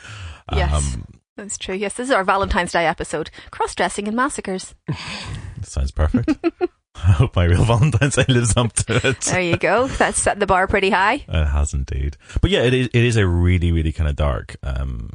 Yes. 0.52 0.72
Um, 0.72 1.04
That's 1.36 1.58
true. 1.58 1.74
Yes, 1.74 1.94
this 1.94 2.08
is 2.08 2.14
our 2.14 2.24
Valentine's 2.24 2.72
Day 2.72 2.86
episode: 2.86 3.30
cross-dressing 3.50 4.06
and 4.08 4.16
massacres. 4.16 4.74
sounds 5.62 5.90
perfect. 5.90 6.30
I 6.96 7.12
hope 7.12 7.36
my 7.36 7.44
real 7.44 7.64
Valentine's 7.64 8.16
Day 8.16 8.24
lives 8.28 8.56
up 8.56 8.72
to 8.72 9.08
it. 9.08 9.20
There 9.20 9.40
you 9.40 9.56
go. 9.56 9.86
That's 9.86 10.20
set 10.20 10.40
the 10.40 10.46
bar 10.46 10.66
pretty 10.66 10.90
high. 10.90 11.24
It 11.28 11.46
has 11.46 11.72
indeed. 11.72 12.16
But 12.40 12.50
yeah, 12.50 12.62
it 12.62 12.74
is. 12.74 12.86
It 12.88 13.04
is 13.04 13.16
a 13.16 13.26
really, 13.26 13.70
really 13.72 13.92
kind 13.92 14.08
of 14.10 14.16
dark 14.16 14.56
um, 14.64 15.10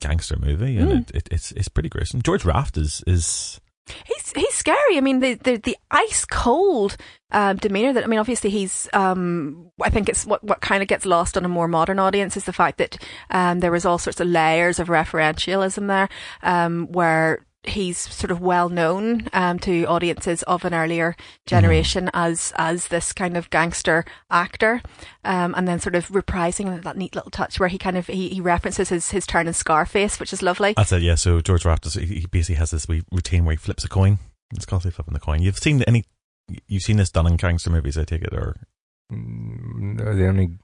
gangster 0.00 0.36
movie, 0.38 0.76
and 0.78 0.90
Mm. 0.90 1.00
it, 1.00 1.10
it, 1.16 1.28
it's 1.30 1.52
it's 1.52 1.68
pretty 1.68 1.88
gruesome. 1.88 2.22
George 2.22 2.44
Raft 2.44 2.76
is 2.76 3.02
is 3.06 3.60
He's 4.04 4.32
he's 4.32 4.54
scary. 4.54 4.96
I 4.96 5.00
mean, 5.00 5.18
the 5.18 5.34
the, 5.34 5.56
the 5.56 5.76
ice 5.90 6.24
cold 6.24 6.96
um, 7.32 7.56
demeanor 7.56 7.92
that 7.94 8.04
I 8.04 8.06
mean, 8.06 8.20
obviously 8.20 8.48
he's. 8.48 8.88
Um, 8.92 9.70
I 9.82 9.90
think 9.90 10.08
it's 10.08 10.24
what 10.24 10.42
what 10.44 10.60
kind 10.60 10.82
of 10.82 10.88
gets 10.88 11.04
lost 11.04 11.36
on 11.36 11.44
a 11.44 11.48
more 11.48 11.66
modern 11.66 11.98
audience 11.98 12.36
is 12.36 12.44
the 12.44 12.52
fact 12.52 12.78
that 12.78 12.96
um, 13.30 13.58
there 13.58 13.72
was 13.72 13.84
all 13.84 13.98
sorts 13.98 14.20
of 14.20 14.28
layers 14.28 14.78
of 14.78 14.86
referentialism 14.88 15.88
there, 15.88 16.08
um, 16.44 16.86
where 16.92 17.44
he's 17.64 17.98
sort 17.98 18.30
of 18.30 18.40
well 18.40 18.68
known 18.68 19.28
um, 19.32 19.58
to 19.60 19.84
audiences 19.84 20.42
of 20.44 20.64
an 20.64 20.74
earlier 20.74 21.14
generation 21.46 22.10
as 22.12 22.52
as 22.56 22.88
this 22.88 23.12
kind 23.12 23.36
of 23.36 23.50
gangster 23.50 24.04
actor, 24.30 24.82
um, 25.24 25.54
and 25.56 25.68
then 25.68 25.78
sort 25.78 25.94
of 25.94 26.08
reprising 26.08 26.82
that 26.82 26.96
neat 26.96 27.14
little 27.14 27.30
touch 27.30 27.60
where 27.60 27.68
he 27.68 27.78
kind 27.78 27.96
of 27.96 28.06
he, 28.06 28.28
he 28.28 28.40
references 28.40 28.88
his 28.88 29.10
his 29.10 29.26
turn 29.26 29.46
in 29.46 29.54
Scarface, 29.54 30.18
which 30.18 30.32
is 30.32 30.42
lovely. 30.42 30.74
that's 30.76 30.92
it. 30.92 31.02
Yeah. 31.02 31.14
So 31.14 31.40
George 31.40 31.64
Raft 31.64 31.92
he 31.94 32.06
he 32.06 32.26
basically 32.26 32.56
has 32.56 32.70
this 32.70 32.88
routine 32.88 33.44
where 33.44 33.52
he 33.52 33.58
flips 33.58 33.84
a 33.84 33.88
coin. 33.88 34.18
It's 34.54 34.66
called 34.66 34.82
flipping 34.82 35.14
the 35.14 35.20
coin. 35.20 35.42
You've 35.42 35.58
seen 35.58 35.82
any? 35.84 36.04
You've 36.66 36.82
seen 36.82 36.96
this 36.96 37.10
done 37.10 37.26
in 37.26 37.36
gangster 37.36 37.70
movies, 37.70 37.96
I 37.96 38.04
take 38.04 38.22
it, 38.22 38.34
or 38.34 38.56
Mm, 39.12 39.98
the 39.98 40.26
only 40.26 40.58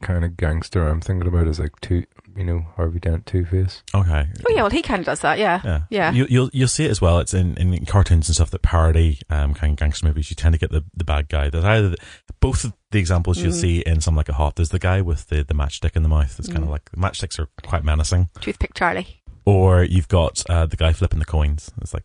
kind 0.00 0.24
of 0.24 0.36
gangster 0.36 0.86
I'm 0.86 1.00
thinking 1.00 1.26
about 1.26 1.48
is 1.48 1.58
like 1.58 1.80
two, 1.80 2.04
you 2.38 2.44
know, 2.44 2.64
Harvey 2.76 3.00
Dent, 3.00 3.26
Two 3.26 3.44
Face. 3.44 3.82
okay. 3.94 4.26
Oh 4.46 4.52
yeah, 4.54 4.62
well 4.62 4.70
he 4.70 4.80
kind 4.82 5.00
of 5.00 5.06
does 5.06 5.20
that, 5.20 5.38
yeah. 5.38 5.60
Yeah, 5.64 5.80
Yeah. 5.90 6.12
You, 6.12 6.26
you'll 6.30 6.50
you'll 6.52 6.68
see 6.68 6.84
it 6.84 6.90
as 6.90 7.00
well. 7.00 7.18
It's 7.18 7.34
in, 7.34 7.56
in 7.56 7.84
cartoons 7.84 8.28
and 8.28 8.34
stuff 8.36 8.50
that 8.52 8.62
parody 8.62 9.18
um, 9.28 9.52
kind 9.54 9.72
of 9.72 9.76
gangster 9.78 10.06
movies. 10.06 10.30
You 10.30 10.36
tend 10.36 10.52
to 10.54 10.58
get 10.58 10.70
the, 10.70 10.84
the 10.94 11.04
bad 11.04 11.28
guy. 11.28 11.50
There's 11.50 11.64
either 11.64 11.90
the, 11.90 11.96
both 12.40 12.64
of 12.64 12.72
the 12.92 12.98
examples 13.00 13.38
you'll 13.38 13.52
Mhm. 13.52 13.60
see 13.60 13.80
in 13.80 14.00
Some 14.00 14.14
Like 14.16 14.28
It 14.28 14.36
Hot. 14.36 14.56
There's 14.56 14.68
the 14.70 14.78
guy 14.78 15.00
with 15.02 15.26
the, 15.28 15.42
the 15.42 15.54
matchstick 15.54 15.96
in 15.96 16.02
the 16.04 16.08
mouth. 16.08 16.38
It's 16.38 16.48
kind 16.48 16.62
of 16.62 16.68
Mm. 16.68 16.72
like 16.72 16.90
matchsticks 16.92 17.38
are 17.38 17.48
quite 17.66 17.82
menacing. 17.84 18.28
Toothpick 18.40 18.72
Charlie. 18.74 19.22
Or 19.44 19.82
you've 19.82 20.08
got 20.08 20.42
uh, 20.48 20.66
the 20.66 20.76
guy 20.76 20.92
flipping 20.92 21.18
the 21.18 21.24
coins. 21.24 21.70
It's 21.80 21.92
like 21.92 22.04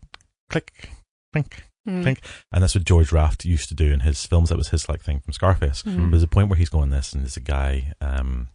click, 0.50 0.90
clink, 1.32 1.64
Mm. 1.88 2.02
clink, 2.04 2.22
and 2.54 2.64
that's 2.64 2.76
what 2.76 2.86
George 2.86 3.12
Raft 3.12 3.44
used 3.44 3.68
to 3.68 3.76
do 3.76 3.92
in 3.92 4.00
his 4.02 4.26
films. 4.26 4.48
That 4.48 4.58
was 4.58 4.70
his 4.70 4.88
like 4.88 5.02
thing 5.02 5.20
from 5.20 5.34
Scarface. 5.34 5.84
Mm. 5.84 6.12
There's 6.12 6.24
a 6.24 6.28
point 6.28 6.48
where 6.50 6.58
he's 6.58 6.70
going 6.70 6.92
this, 6.92 7.12
and 7.12 7.24
there's 7.24 7.36
a 7.36 7.42
guy 7.42 7.92
um, 8.00 8.48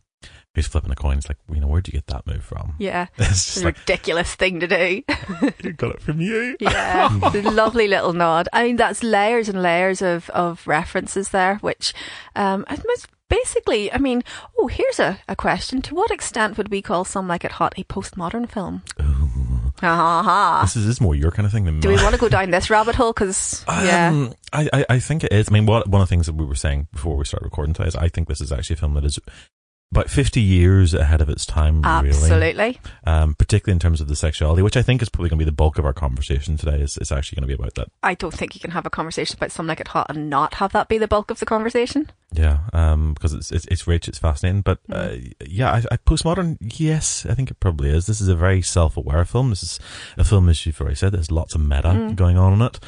who's 0.59 0.67
flipping 0.67 0.91
the 0.91 0.97
coins. 0.97 1.29
Like, 1.29 1.38
you 1.53 1.61
know, 1.61 1.67
where'd 1.67 1.87
you 1.88 1.93
get 1.93 2.07
that 2.09 2.27
move 2.27 2.45
from? 2.45 2.75
Yeah, 2.79 3.07
It's 3.17 3.31
it's 3.31 3.45
just 3.47 3.62
a 3.62 3.65
like 3.67 3.79
ridiculous 3.79 4.35
thing 4.35 4.61
to 4.61 4.67
do. 4.67 5.03
you 5.62 5.73
got 5.73 5.95
it 5.95 6.03
from 6.03 6.21
you. 6.21 6.57
yeah, 6.61 7.09
lovely 7.35 7.88
little 7.88 8.12
nod. 8.12 8.49
I 8.53 8.65
mean, 8.65 8.77
that's 8.77 9.03
layers 9.03 9.49
and 9.49 9.62
layers 9.62 10.03
of, 10.03 10.29
of 10.31 10.67
references 10.67 11.31
there, 11.31 11.57
which 11.57 11.95
um, 12.37 12.65
basically, 13.29 13.93
I 13.93 13.99
mean, 13.99 14.23
oh, 14.59 14.67
here's 14.67 14.99
a, 14.99 15.19
a 15.29 15.37
question. 15.37 15.83
To 15.83 15.95
what 15.95 16.11
extent 16.11 16.57
would 16.59 16.71
we 16.71 16.83
call 16.83 17.05
Some 17.05 17.29
Like 17.29 17.45
It 17.45 17.53
Hot 17.53 17.75
a 17.77 17.85
postmodern 17.85 18.50
film? 18.50 18.83
Ha 19.81 19.95
ha 19.95 20.23
ha. 20.23 20.62
This 20.62 20.77
is, 20.77 20.87
this 20.87 20.97
is 20.97 21.00
more 21.00 21.15
your 21.15 21.31
kind 21.31 21.47
of 21.47 21.53
thing 21.53 21.65
than 21.65 21.81
Do 21.81 21.88
we 21.88 21.97
want 21.97 22.15
to 22.15 22.21
go 22.21 22.29
down 22.29 22.50
this 22.50 22.69
rabbit 22.69 22.97
hole? 22.97 23.12
Because, 23.12 23.65
yeah. 23.69 24.09
Um, 24.09 24.35
I, 24.53 24.69
I, 24.73 24.87
I 24.91 24.99
think 24.99 25.25
it 25.25 25.33
is. 25.33 25.49
I 25.49 25.53
mean, 25.53 25.67
what, 25.67 25.87
one 25.88 26.00
of 26.03 26.09
the 26.09 26.11
things 26.11 26.27
that 26.27 26.35
we 26.35 26.45
were 26.45 26.57
saying 26.57 26.88
before 26.93 27.17
we 27.17 27.25
started 27.25 27.45
recording 27.45 27.75
today 27.75 27.88
is 27.88 27.95
I 27.97 28.09
think 28.09 28.29
this 28.29 28.41
is 28.41 28.50
actually 28.50 28.75
a 28.75 28.79
film 28.79 28.95
that 28.95 29.05
is 29.05 29.19
about 29.90 30.11
50 30.11 30.40
years 30.40 30.92
ahead 30.92 31.23
of 31.23 31.30
its 31.30 31.47
time, 31.47 31.80
really. 31.80 32.09
Absolutely. 32.11 32.80
Um, 33.04 33.35
particularly 33.35 33.75
in 33.75 33.78
terms 33.78 34.00
of 34.02 34.09
the 34.09 34.16
sexuality, 34.16 34.61
which 34.61 34.76
I 34.76 34.83
think 34.83 35.00
is 35.00 35.09
probably 35.09 35.30
going 35.30 35.38
to 35.38 35.45
be 35.45 35.49
the 35.49 35.52
bulk 35.52 35.78
of 35.78 35.87
our 35.87 35.95
conversation 35.95 36.59
today, 36.59 36.80
is, 36.80 36.99
is 36.99 37.11
actually 37.11 37.37
going 37.37 37.49
to 37.49 37.57
be 37.57 37.61
about 37.61 37.75
that. 37.76 37.90
I 38.02 38.14
don't 38.14 38.35
think 38.35 38.54
you 38.54 38.61
can 38.61 38.73
have 38.73 38.85
a 38.85 38.90
conversation 38.90 39.37
about 39.38 39.50
Some 39.50 39.66
Like 39.66 39.80
It 39.80 39.88
Hot 39.88 40.07
and 40.11 40.28
not 40.28 40.54
have 40.54 40.73
that 40.73 40.88
be 40.88 40.99
the 40.99 41.09
bulk 41.09 41.30
of 41.30 41.40
the 41.40 41.47
conversation. 41.47 42.11
Yeah, 42.33 42.59
um, 42.75 43.14
because 43.14 43.33
it's, 43.33 43.50
it's, 43.50 43.64
it's 43.66 43.87
rich, 43.87 44.09
it's 44.09 44.18
fascinating. 44.18 44.61
But, 44.61 44.80
uh, 44.92 45.16
yeah, 45.47 45.73
I, 45.73 45.83
I, 45.92 45.97
postmodern, 45.97 46.59
yes, 46.61 47.25
I 47.25 47.33
think 47.33 47.50
it 47.50 47.59
probably 47.59 47.88
is. 47.88 48.07
This 48.07 48.21
is 48.21 48.28
a 48.28 48.37
very 48.37 48.61
self-aware 48.61 49.25
film. 49.25 49.49
This 49.50 49.62
is 49.62 49.80
a 50.18 50.25
film, 50.25 50.50
as 50.50 50.66
you've 50.66 50.78
already 50.80 50.97
said, 50.97 51.12
there's 51.12 51.30
lots 51.30 51.54
of 51.54 51.62
meta 51.62 52.12
going 52.14 52.37
on 52.37 52.52
in 52.52 52.62
it. 52.62 52.78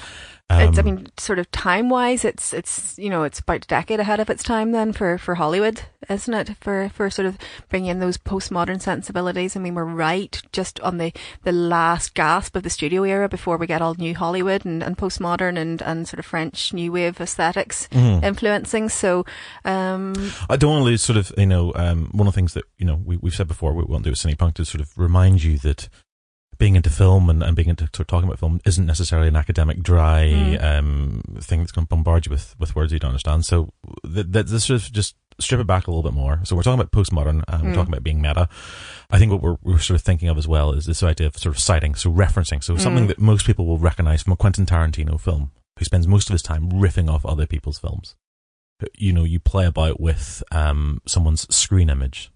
It's, 0.50 0.78
I 0.78 0.80
Um, 0.80 0.84
mean, 0.86 1.06
sort 1.16 1.38
of 1.38 1.50
time 1.52 1.88
wise, 1.88 2.24
it's 2.24 2.52
it's 2.52 2.98
you 2.98 3.08
know 3.08 3.22
it's 3.22 3.38
about 3.38 3.64
a 3.64 3.68
decade 3.68 4.00
ahead 4.00 4.20
of 4.20 4.28
its 4.30 4.42
time 4.42 4.72
then 4.72 4.92
for, 4.92 5.16
for 5.18 5.36
Hollywood, 5.36 5.82
isn't 6.08 6.34
it? 6.34 6.56
For 6.60 6.88
for 6.90 7.08
sort 7.10 7.26
of 7.26 7.38
bringing 7.68 7.90
in 7.90 8.00
those 8.00 8.18
postmodern 8.18 8.80
sensibilities. 8.80 9.56
I 9.56 9.60
mean, 9.60 9.74
we're 9.74 9.84
right 9.84 10.40
just 10.52 10.80
on 10.80 10.98
the, 10.98 11.12
the 11.44 11.52
last 11.52 12.14
gasp 12.14 12.56
of 12.56 12.62
the 12.64 12.70
studio 12.70 13.04
era 13.04 13.28
before 13.28 13.56
we 13.56 13.66
get 13.66 13.80
all 13.82 13.94
new 13.94 14.14
Hollywood 14.14 14.64
and, 14.64 14.82
and 14.82 14.96
postmodern 14.98 15.56
and, 15.56 15.80
and 15.82 16.08
sort 16.08 16.18
of 16.18 16.26
French 16.26 16.72
new 16.72 16.90
wave 16.92 17.20
aesthetics 17.20 17.88
Mm-hmm. 17.92 18.24
influencing. 18.24 18.88
So, 18.88 19.24
um, 19.64 20.14
I 20.48 20.56
don't 20.56 20.70
want 20.72 20.80
to 20.82 20.84
lose 20.84 21.02
sort 21.02 21.16
of, 21.16 21.32
you 21.36 21.46
know, 21.46 21.72
um, 21.74 22.08
one 22.12 22.26
of 22.26 22.32
the 22.34 22.38
things 22.38 22.54
that, 22.54 22.64
you 22.78 22.86
know, 22.86 23.00
we, 23.04 23.16
we've 23.16 23.34
said 23.34 23.48
before, 23.48 23.72
we 23.72 23.84
won't 23.84 24.04
do 24.04 24.10
a 24.10 24.14
Cine 24.14 24.36
Punk 24.38 24.54
to 24.56 24.64
sort 24.64 24.80
of 24.80 24.96
remind 24.96 25.42
you 25.44 25.58
that 25.58 25.88
being 26.60 26.76
into 26.76 26.90
film 26.90 27.28
and, 27.28 27.42
and 27.42 27.56
being 27.56 27.68
into 27.68 27.84
sort 27.86 28.00
of 28.00 28.06
talking 28.06 28.28
about 28.28 28.38
film 28.38 28.60
isn't 28.64 28.86
necessarily 28.86 29.26
an 29.26 29.34
academic, 29.34 29.82
dry 29.82 30.26
Mm. 30.28 30.62
um, 30.62 31.22
thing 31.40 31.58
that's 31.58 31.72
going 31.72 31.86
to 31.86 31.88
bombard 31.88 32.26
you 32.26 32.30
with, 32.30 32.54
with 32.60 32.76
words 32.76 32.92
you 32.92 33.00
don't 33.00 33.08
understand. 33.10 33.44
So 33.44 33.72
th- 34.04 34.30
th- 34.30 34.46
this 34.46 34.64
sort 34.66 34.80
of 34.82 34.92
just 34.92 35.16
strip 35.40 35.60
it 35.60 35.66
back 35.66 35.86
a 35.86 35.90
little 35.90 36.02
bit 36.02 36.12
more. 36.12 36.40
So 36.44 36.54
we're 36.54 36.62
talking 36.62 36.78
about 36.78 36.92
postmodern, 36.92 37.42
um, 37.48 37.62
we're 37.62 37.70
Mm. 37.70 37.74
talking 37.74 37.92
about 37.92 38.04
being 38.04 38.20
meta. 38.20 38.48
I 39.10 39.18
think 39.18 39.32
what 39.32 39.40
we're, 39.42 39.56
we're 39.62 39.78
sort 39.78 39.96
of 39.98 40.02
thinking 40.02 40.28
of 40.28 40.38
as 40.38 40.46
well 40.46 40.72
is 40.72 40.86
this 40.86 41.02
idea 41.02 41.26
of 41.26 41.36
sort 41.38 41.54
of 41.56 41.60
citing, 41.60 41.94
so 41.96 42.12
referencing. 42.12 42.62
So 42.62 42.76
something 42.76 43.04
Mm. 43.06 43.08
that 43.08 43.18
most 43.18 43.46
people 43.46 43.66
will 43.66 43.78
recognize 43.78 44.22
from 44.22 44.34
a 44.34 44.36
Quentin 44.36 44.66
Tarantino 44.66 45.18
film, 45.18 45.50
who 45.78 45.84
spends 45.84 46.06
most 46.06 46.28
of 46.28 46.34
his 46.34 46.42
time 46.42 46.70
riffing 46.70 47.10
off 47.10 47.24
other 47.26 47.46
people's 47.46 47.78
films 47.78 48.14
you 48.96 49.12
know, 49.12 49.24
you 49.24 49.38
play 49.38 49.66
about 49.66 50.00
with 50.00 50.42
um, 50.52 51.02
someone's 51.06 51.46
screen 51.54 51.90
image. 51.90 52.30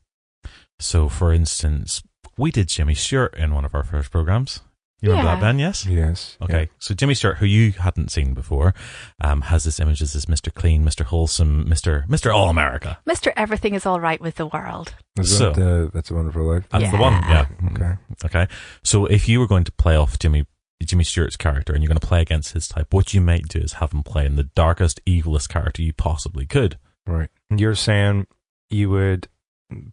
So, 0.78 1.08
for 1.08 1.32
instance, 1.32 2.02
we 2.36 2.50
did 2.50 2.68
Jimmy 2.68 2.94
Stewart 2.94 3.34
in 3.34 3.54
one 3.54 3.64
of 3.64 3.74
our 3.74 3.84
first 3.84 4.10
programs. 4.10 4.60
You 5.00 5.10
remember 5.10 5.30
Yeah. 5.32 5.34
that, 5.36 5.40
Ben? 5.42 5.58
Yes. 5.58 5.84
Yes. 5.84 6.38
Okay, 6.40 6.70
so 6.78 6.94
Jimmy 6.94 7.12
Stewart, 7.14 7.36
who 7.36 7.44
you 7.46 7.72
hadn't 7.72 8.10
seen 8.10 8.32
before, 8.32 8.72
um, 9.20 9.42
has 9.42 9.64
this 9.64 9.78
image 9.78 10.00
as 10.00 10.14
this 10.14 10.24
Mr. 10.26 10.54
Clean, 10.54 10.82
Mr. 10.82 11.04
Wholesome, 11.04 11.66
Mr. 11.66 12.06
Mr. 12.06 12.34
All 12.34 12.48
America. 12.48 12.98
Mr. 13.06 13.30
Everything 13.36 13.74
is 13.74 13.84
all 13.84 14.00
right 14.00 14.20
with 14.20 14.36
the 14.36 14.46
world. 14.46 14.94
Is 15.18 15.36
So- 15.36 15.52
that, 15.52 15.60
uh, 15.86 15.90
that's 15.92 16.10
a 16.10 16.14
wonderful 16.14 16.44
life. 16.44 16.66
That's 16.70 16.90
the 16.90 16.96
one. 16.96 17.12
Yeah. 17.28 17.46
Okay. 17.72 17.94
Okay. 18.24 18.46
So 18.82 19.04
if 19.04 19.28
you 19.28 19.40
were 19.40 19.46
going 19.46 19.64
to 19.64 19.72
play 19.72 19.96
off 19.96 20.18
Jimmy 20.18 20.46
Jimmy 20.82 21.04
Stewart's 21.04 21.36
character 21.36 21.72
and 21.72 21.82
you're 21.82 21.88
going 21.88 22.00
to 22.00 22.06
play 22.06 22.20
against 22.20 22.52
his 22.52 22.68
type, 22.68 22.92
what 22.92 23.14
you 23.14 23.20
might 23.20 23.48
do 23.48 23.58
is 23.58 23.74
have 23.74 23.92
him 23.92 24.02
play 24.02 24.26
in 24.26 24.36
the 24.36 24.42
darkest, 24.54 25.00
evilest 25.06 25.48
character 25.48 25.80
you 25.82 25.92
possibly 25.94 26.44
could. 26.46 26.78
Right. 27.06 27.30
You're 27.48 27.74
saying 27.74 28.26
you 28.70 28.90
would 28.90 29.28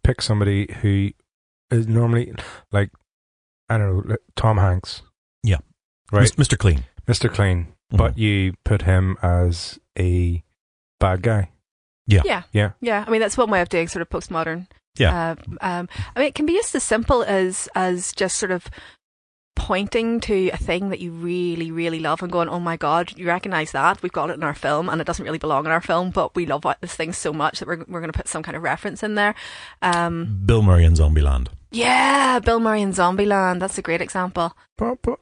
pick 0.04 0.20
somebody 0.20 0.70
who 0.82 1.10
is 1.72 1.86
normally 1.88 2.32
like 2.70 2.90
I 3.68 3.78
don't 3.78 4.06
know, 4.08 4.16
Tom 4.36 4.58
Hanks. 4.58 5.02
Yeah. 5.42 5.58
Right. 6.10 6.30
Mr. 6.36 6.58
Clean. 6.58 6.84
Mr. 7.06 7.32
Clean. 7.32 7.68
Mhm. 7.92 7.96
But 7.98 8.18
you 8.18 8.54
put 8.64 8.82
him 8.82 9.16
as 9.22 9.78
a 9.98 10.42
bad 11.00 11.22
guy. 11.22 11.50
Yeah. 12.06 12.22
Yeah. 12.24 12.42
Yeah. 12.52 12.70
Yeah. 12.80 13.04
I 13.06 13.10
mean, 13.10 13.20
that's 13.20 13.36
one 13.38 13.50
way 13.50 13.60
of 13.62 13.68
doing 13.68 13.88
sort 13.88 14.02
of 14.02 14.08
postmodern. 14.10 14.66
Yeah. 14.98 15.32
Uh, 15.32 15.56
um, 15.62 15.88
I 16.14 16.18
mean, 16.18 16.28
it 16.28 16.34
can 16.34 16.44
be 16.46 16.52
just 16.54 16.74
as 16.74 16.82
simple 16.82 17.22
as 17.22 17.68
as 17.74 18.12
just 18.12 18.36
sort 18.36 18.50
of 18.52 18.68
pointing 19.54 20.18
to 20.20 20.48
a 20.50 20.56
thing 20.56 20.88
that 20.88 21.00
you 21.00 21.12
really, 21.12 21.70
really 21.70 22.00
love 22.00 22.22
and 22.22 22.32
going, 22.32 22.48
"Oh 22.48 22.58
my 22.60 22.76
god, 22.76 23.16
you 23.16 23.26
recognize 23.26 23.72
that? 23.72 24.02
We've 24.02 24.12
got 24.12 24.30
it 24.30 24.34
in 24.34 24.42
our 24.42 24.54
film, 24.54 24.88
and 24.88 25.00
it 25.00 25.06
doesn't 25.06 25.24
really 25.24 25.38
belong 25.38 25.66
in 25.66 25.72
our 25.72 25.80
film, 25.80 26.10
but 26.10 26.34
we 26.34 26.46
love 26.46 26.64
this 26.80 26.94
thing 26.94 27.12
so 27.12 27.32
much 27.32 27.58
that 27.60 27.68
we're 27.68 27.84
we're 27.88 28.00
going 28.00 28.12
to 28.12 28.16
put 28.16 28.28
some 28.28 28.42
kind 28.42 28.56
of 28.56 28.62
reference 28.62 29.02
in 29.02 29.14
there." 29.14 29.34
Um, 29.80 30.42
Bill 30.44 30.62
Murray 30.62 30.84
in 30.84 30.94
Zombieland. 30.94 31.48
Yeah, 31.72 32.38
Bill 32.38 32.60
Murray 32.60 32.82
in 32.82 32.92
Zombieland. 32.92 33.60
That's 33.60 33.78
a 33.78 33.82
great 33.82 34.00
example. 34.00 34.56
But, 34.76 35.02
but 35.02 35.18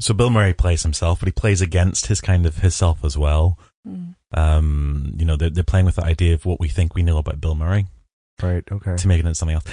So 0.00 0.14
Bill 0.14 0.30
Murray 0.30 0.54
plays 0.54 0.82
himself, 0.82 1.20
but 1.20 1.28
he 1.28 1.32
plays 1.32 1.60
against 1.60 2.06
his 2.06 2.20
kind 2.20 2.46
of 2.46 2.58
his 2.58 2.74
self 2.74 3.04
as 3.04 3.16
well. 3.16 3.58
Mm. 3.86 4.14
Um, 4.34 5.14
you 5.18 5.24
know, 5.24 5.36
they're, 5.36 5.50
they're 5.50 5.64
playing 5.64 5.86
with 5.86 5.96
the 5.96 6.04
idea 6.04 6.34
of 6.34 6.44
what 6.44 6.60
we 6.60 6.68
think 6.68 6.94
we 6.94 7.02
know 7.02 7.16
about 7.18 7.40
Bill 7.40 7.54
Murray 7.54 7.86
right, 8.42 8.64
okay. 8.70 8.96
to 8.96 9.08
make 9.08 9.18
it 9.18 9.24
into 9.24 9.34
something 9.34 9.54
else. 9.54 9.64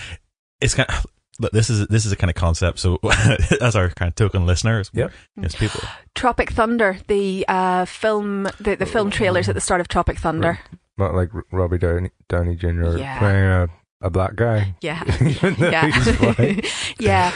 It's 0.61 0.73
kind 0.73 0.89
of, 0.89 1.05
look, 1.39 1.51
this 1.51 1.69
is 1.69 1.85
this 1.87 2.05
is 2.05 2.11
a 2.11 2.15
kind 2.15 2.29
of 2.29 2.35
concept. 2.35 2.79
So 2.79 2.99
as 3.61 3.75
our 3.75 3.89
kind 3.89 4.09
of 4.09 4.15
token 4.15 4.45
listeners, 4.45 4.89
Yep. 4.93 5.11
yes, 5.41 5.55
people. 5.55 5.81
Tropic 6.13 6.51
Thunder, 6.51 6.97
the 7.07 7.45
uh, 7.47 7.85
film, 7.85 8.43
the, 8.59 8.75
the 8.75 8.85
film 8.85 9.09
trailers 9.11 9.49
at 9.49 9.55
the 9.55 9.61
start 9.61 9.81
of 9.81 9.87
Tropic 9.87 10.17
Thunder. 10.17 10.59
Not 10.97 11.13
like 11.13 11.29
Robbie 11.51 11.77
Downey, 11.77 12.11
Downey 12.29 12.55
Jr. 12.55 12.97
Yeah. 12.97 13.19
playing 13.19 13.43
a, 13.43 13.67
a 14.05 14.09
black 14.09 14.35
guy. 14.35 14.75
Yeah, 14.81 15.03
Even 15.21 15.55
though 15.55 15.69
yeah, 15.69 15.89
he's 15.91 16.15
white. 16.17 16.95
yeah. 16.99 17.31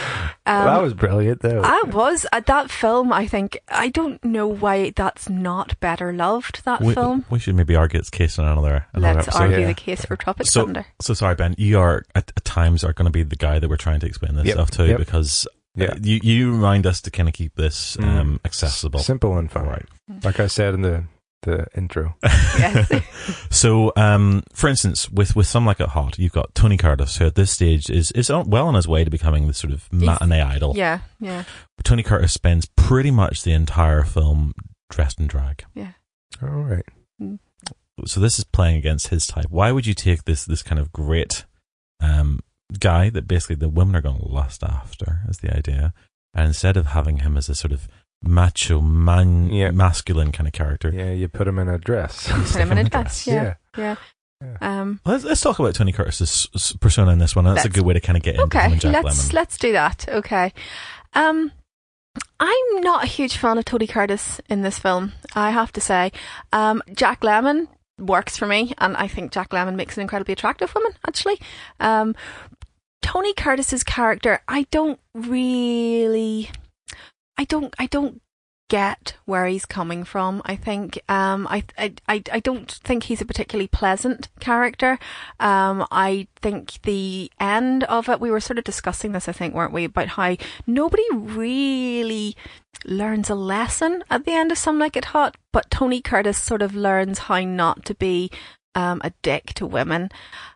Um, 0.45 0.65
that 0.65 0.81
was 0.81 0.93
brilliant, 0.93 1.41
though. 1.41 1.61
I 1.63 1.83
was 1.83 2.25
at 2.31 2.45
that 2.45 2.71
film. 2.71 3.11
I 3.11 3.27
think 3.27 3.59
I 3.69 3.89
don't 3.89 4.23
know 4.23 4.47
why 4.47 4.91
that's 4.95 5.29
not 5.29 5.79
better 5.79 6.13
loved. 6.13 6.63
That 6.65 6.81
We, 6.81 6.93
film. 6.93 7.25
we 7.29 7.39
should 7.39 7.55
maybe 7.55 7.75
argue 7.75 7.99
its 7.99 8.09
case 8.09 8.37
in 8.37 8.45
another 8.45 8.85
another 8.93 9.15
Let's 9.15 9.27
episode. 9.27 9.41
argue 9.43 9.59
Yeah. 9.59 9.67
the 9.67 9.73
case 9.73 10.05
for 10.05 10.15
Tropic 10.15 10.47
So, 10.47 10.65
Thunder. 10.65 10.85
so 11.01 11.13
sorry, 11.13 11.35
Ben. 11.35 11.55
You 11.57 11.79
are 11.79 12.03
at, 12.15 12.31
at 12.35 12.45
times 12.45 12.83
are 12.83 12.93
going 12.93 13.05
to 13.07 13.11
be 13.11 13.23
the 13.23 13.35
guy 13.35 13.59
that 13.59 13.69
we're 13.69 13.77
trying 13.77 13.99
to 13.99 14.07
explain 14.07 14.35
this 14.35 14.45
Yep, 14.45 14.53
stuff 14.55 14.71
to 14.71 14.87
yep. 14.87 14.97
because 14.99 15.47
uh, 15.79 15.83
yeah. 15.83 15.95
you 16.01 16.19
you 16.23 16.51
remind 16.51 16.85
us 16.87 17.01
to 17.01 17.11
kind 17.11 17.27
of 17.29 17.33
keep 17.33 17.55
this 17.55 17.95
Mm. 17.97 18.03
um, 18.19 18.39
accessible. 18.45 18.99
Simple 18.99 19.37
and 19.37 19.51
fun. 19.51 19.67
Right. 19.67 19.85
Like 20.23 20.39
I 20.39 20.47
said 20.47 20.73
in 20.73 20.81
the, 20.81 21.03
the 21.43 21.65
intro. 21.75 22.15
Yes. 22.59 22.91
so, 23.49 23.93
um, 23.95 24.43
for 24.53 24.67
instance, 24.67 25.09
with 25.09 25.35
with 25.35 25.47
some 25.47 25.65
like 25.65 25.79
it 25.79 25.89
hot, 25.89 26.19
you've 26.19 26.33
got 26.33 26.53
Tony 26.55 26.75
Curtis, 26.77 27.17
who 27.17 27.25
at 27.25 27.35
this 27.35 27.51
stage 27.51 27.89
is 27.89 28.11
is 28.11 28.29
well 28.29 28.67
on 28.67 28.75
his 28.75 28.87
way 28.87 29.03
to 29.03 29.09
becoming 29.09 29.47
the 29.47 29.53
sort 29.53 29.71
of 29.71 29.91
matinee 29.93 30.41
idol. 30.41 30.73
yeah, 30.75 30.99
yeah, 31.19 31.43
Tony 31.83 32.03
Curtis 32.03 32.33
spends 32.33 32.67
pretty 32.75 33.11
much 33.11 33.43
the 33.43 33.53
entire 33.53 34.03
film 34.03 34.53
dressed 34.89 35.19
in 35.19 35.27
drag. 35.27 35.63
Yeah. 35.73 35.93
All 36.41 36.49
right. 36.49 36.85
So 38.05 38.19
this 38.19 38.39
is 38.39 38.45
playing 38.45 38.77
against 38.77 39.07
his 39.09 39.27
type. 39.27 39.47
Why 39.49 39.71
would 39.71 39.85
you 39.85 39.93
take 39.93 40.23
this 40.25 40.45
this 40.45 40.63
kind 40.63 40.79
of 40.79 40.91
great 40.91 41.45
um, 42.01 42.39
guy 42.79 43.09
that 43.09 43.27
basically 43.27 43.57
the 43.57 43.69
women 43.69 43.95
are 43.95 44.01
going 44.01 44.19
to 44.19 44.27
lust 44.27 44.63
after? 44.63 45.19
Is 45.29 45.37
the 45.37 45.55
idea, 45.55 45.93
and 46.33 46.47
instead 46.47 46.77
of 46.77 46.87
having 46.87 47.19
him 47.19 47.37
as 47.37 47.49
a 47.49 47.55
sort 47.55 47.71
of 47.73 47.87
macho 48.21 48.81
man, 48.81 49.49
Yeah. 49.49 49.71
masculine 49.71 50.31
kind 50.31 50.47
of 50.47 50.53
character, 50.53 50.89
Yeah, 50.93 51.11
you 51.11 51.27
put 51.27 51.47
him 51.47 51.57
in 51.59 51.67
a 51.69 51.77
dress. 51.77 52.27
Put 52.31 52.55
him 52.55 52.71
in 52.73 52.77
a 52.79 52.83
dress. 52.89 53.25
Yeah, 53.27 53.55
yeah. 53.77 53.95
yeah. 54.41 54.57
Um, 54.61 54.99
Let's, 55.05 55.23
let's 55.23 55.41
talk 55.41 55.59
about 55.59 55.75
Tony 55.75 55.91
Curtis's 55.91 56.75
persona 56.79 57.11
in 57.11 57.19
this 57.19 57.35
one. 57.35 57.45
That's 57.45 57.65
a 57.65 57.69
good 57.69 57.83
way 57.85 57.93
to 57.93 57.99
kind 57.99 58.15
of 58.17 58.23
get 58.23 58.35
into 58.35 58.45
okay, 58.45 58.75
Jack 58.77 59.03
let's 59.03 59.27
Lemmon. 59.29 59.33
let's 59.33 59.57
do 59.57 59.71
that. 59.73 60.05
Okay. 60.09 60.53
Um, 61.13 61.51
I'm 62.39 62.81
not 62.81 63.03
a 63.03 63.07
huge 63.07 63.37
fan 63.37 63.57
of 63.57 63.65
Tony 63.65 63.87
Curtis 63.87 64.39
in 64.49 64.61
this 64.61 64.79
film. 64.79 65.11
I 65.35 65.51
have 65.51 65.71
to 65.73 65.81
say, 65.81 66.11
um, 66.53 66.81
Jack 66.93 67.21
Lemmon 67.21 67.67
works 67.97 68.37
for 68.37 68.45
me, 68.47 68.73
and 68.77 68.95
I 68.95 69.07
think 69.07 69.31
Jack 69.31 69.49
Lemmon 69.49 69.75
makes 69.75 69.97
an 69.97 70.01
incredibly 70.01 70.33
attractive 70.33 70.73
woman. 70.73 70.93
Actually, 71.07 71.39
um, 71.81 72.15
Tony 73.01 73.33
Curtis's 73.33 73.83
character, 73.83 74.41
I 74.47 74.67
don't 74.71 74.99
really, 75.13 76.49
I 77.39 77.45
don't, 77.45 77.73
I 77.79 77.85
don't 77.85 78.21
get 78.67 79.15
where 79.23 79.47
he's 79.47 79.65
coming 79.65 80.03
from. 80.03 80.41
I 80.43 80.57
think, 80.57 80.99
um, 81.07 81.47
I, 81.49 81.63
I, 81.77 81.93
I, 82.09 82.39
don't 82.41 82.69
think 82.69 83.03
he's 83.03 83.21
a 83.21 83.25
particularly 83.25 83.69
pleasant 83.69 84.27
character. 84.41 84.99
Um, 85.39 85.87
I 85.89 86.27
think 86.41 86.81
the 86.81 87.31
end 87.39 87.85
of 87.85 88.09
it, 88.09 88.19
we 88.19 88.29
were 88.29 88.41
sort 88.41 88.57
of 88.57 88.65
discussing 88.65 89.13
this, 89.13 89.29
I 89.29 89.31
think, 89.31 89.53
weren't 89.55 89.71
we, 89.71 89.85
about 89.85 90.09
how 90.09 90.35
nobody 90.67 91.05
really 91.13 92.35
learns 92.83 93.29
a 93.29 93.35
lesson 93.35 94.03
at 94.09 94.25
the 94.25 94.33
end 94.33 94.51
of 94.51 94.57
Some 94.57 94.77
Like 94.77 94.97
It 94.97 95.05
Hot, 95.05 95.37
but 95.53 95.71
Tony 95.71 96.01
Curtis 96.01 96.37
sort 96.37 96.61
of 96.61 96.75
learns 96.75 97.19
how 97.19 97.39
not 97.39 97.85
to 97.85 97.95
be 97.95 98.29
um, 98.75 99.01
a 99.03 99.11
dick 99.21 99.53
to 99.55 99.65
women 99.65 100.09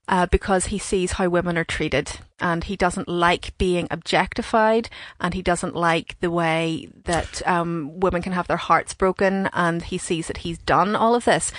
uh, 0.08 0.25
because 0.27 0.67
he 0.67 0.77
sees 0.77 1.13
how 1.13 1.27
women 1.29 1.58
are 1.58 1.63
treated 1.63 2.20
and 2.39 2.65
he 2.65 2.75
doesn't 2.75 3.08
like 3.08 3.58
being 3.58 3.88
objectified 3.89 4.89
and 5.20 5.34
he 5.34 5.41
doesn't 5.41 5.75
like 5.75 6.20
the 6.20 6.29
way 6.32 6.88
that 7.05 7.46
um, 7.48 8.00
women 8.00 8.22
can 8.22 8.34
have 8.34 8.48
their 8.48 8.58
hearts 8.58 8.93
broken 8.93 9.50
and 9.53 9.84
he 9.84 9.98
sees 9.98 10.27
that 10.27 10.38
he's 10.38 10.58
done 10.60 10.96
all 10.96 11.15
of 11.15 11.25
this. 11.25 11.51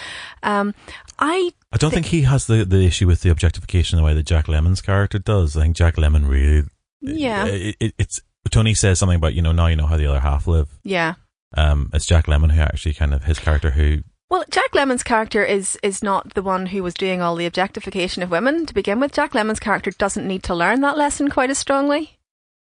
Um, 0.42 0.74
I 1.18 1.52
I 1.72 1.76
don't 1.76 1.92
think 1.92 2.06
he 2.06 2.22
has 2.22 2.46
the, 2.46 2.64
the 2.64 2.84
issue 2.84 3.06
with 3.06 3.22
the 3.22 3.30
objectification 3.30 3.96
the 3.96 4.04
way 4.04 4.14
that 4.14 4.26
Jack 4.26 4.46
Lemmon's 4.46 4.80
character 4.82 5.18
does. 5.18 5.56
I 5.56 5.62
think 5.62 5.76
Jack 5.76 5.96
Lemmon 5.96 6.28
really, 6.28 6.64
Yeah. 7.00 7.46
it, 7.46 7.76
it, 7.80 7.94
it's 7.98 8.20
Tony 8.50 8.74
says 8.74 8.98
something 8.98 9.16
about 9.16 9.34
you 9.34 9.42
know 9.42 9.52
now 9.52 9.66
you 9.66 9.76
know 9.76 9.86
how 9.86 9.96
the 9.96 10.06
other 10.06 10.20
half 10.20 10.46
live. 10.46 10.68
yeah. 10.82 11.14
Um, 11.56 11.88
it's 11.92 12.04
Jack 12.06 12.26
Lemmon 12.26 12.50
who 12.52 12.60
actually 12.60 12.94
kind 12.94 13.14
of 13.14 13.24
his 13.24 13.38
character 13.38 13.70
who 13.70 13.98
Well, 14.34 14.44
Jack 14.50 14.72
Lemmon's 14.72 15.04
character 15.04 15.44
is 15.44 15.78
is 15.80 16.02
not 16.02 16.34
the 16.34 16.42
one 16.42 16.66
who 16.66 16.82
was 16.82 16.92
doing 16.92 17.22
all 17.22 17.36
the 17.36 17.46
objectification 17.46 18.20
of 18.20 18.32
women 18.32 18.66
to 18.66 18.74
begin 18.74 18.98
with. 18.98 19.12
Jack 19.12 19.30
Lemmon's 19.32 19.60
character 19.60 19.92
doesn't 19.92 20.26
need 20.26 20.42
to 20.42 20.56
learn 20.56 20.80
that 20.80 20.98
lesson 20.98 21.30
quite 21.30 21.50
as 21.50 21.58
strongly. 21.58 22.18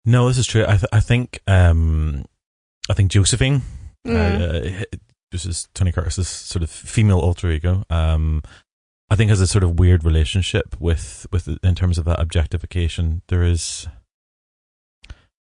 No, 0.04 0.26
this 0.26 0.38
is 0.38 0.46
true. 0.48 0.64
I, 0.64 0.72
th- 0.78 0.90
I 0.92 0.98
think 0.98 1.38
um, 1.46 2.24
I 2.90 2.94
think 2.94 3.12
Josephine, 3.12 3.62
Mm. 4.04 4.80
uh, 4.82 4.84
this 5.30 5.46
is 5.46 5.68
Tony 5.72 5.92
Curtis's 5.92 6.26
sort 6.26 6.64
of 6.64 6.68
female 6.70 7.20
alter 7.20 7.48
ego. 7.52 7.84
Um, 7.88 8.42
I 9.08 9.14
think 9.14 9.30
has 9.30 9.40
a 9.40 9.46
sort 9.46 9.62
of 9.62 9.78
weird 9.78 10.02
relationship 10.02 10.74
with 10.80 11.28
with 11.30 11.46
in 11.62 11.76
terms 11.76 11.96
of 11.96 12.04
that 12.06 12.18
objectification. 12.18 13.22
There 13.28 13.44
is 13.44 13.86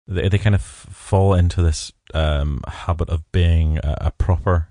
they 0.08 0.30
they 0.30 0.40
kind 0.40 0.56
of 0.56 0.64
fall 0.64 1.36
into 1.36 1.62
this 1.62 1.92
um, 2.16 2.64
habit 2.68 3.10
of 3.10 3.32
being 3.32 3.78
a, 3.78 3.98
a 4.02 4.12
proper 4.18 4.70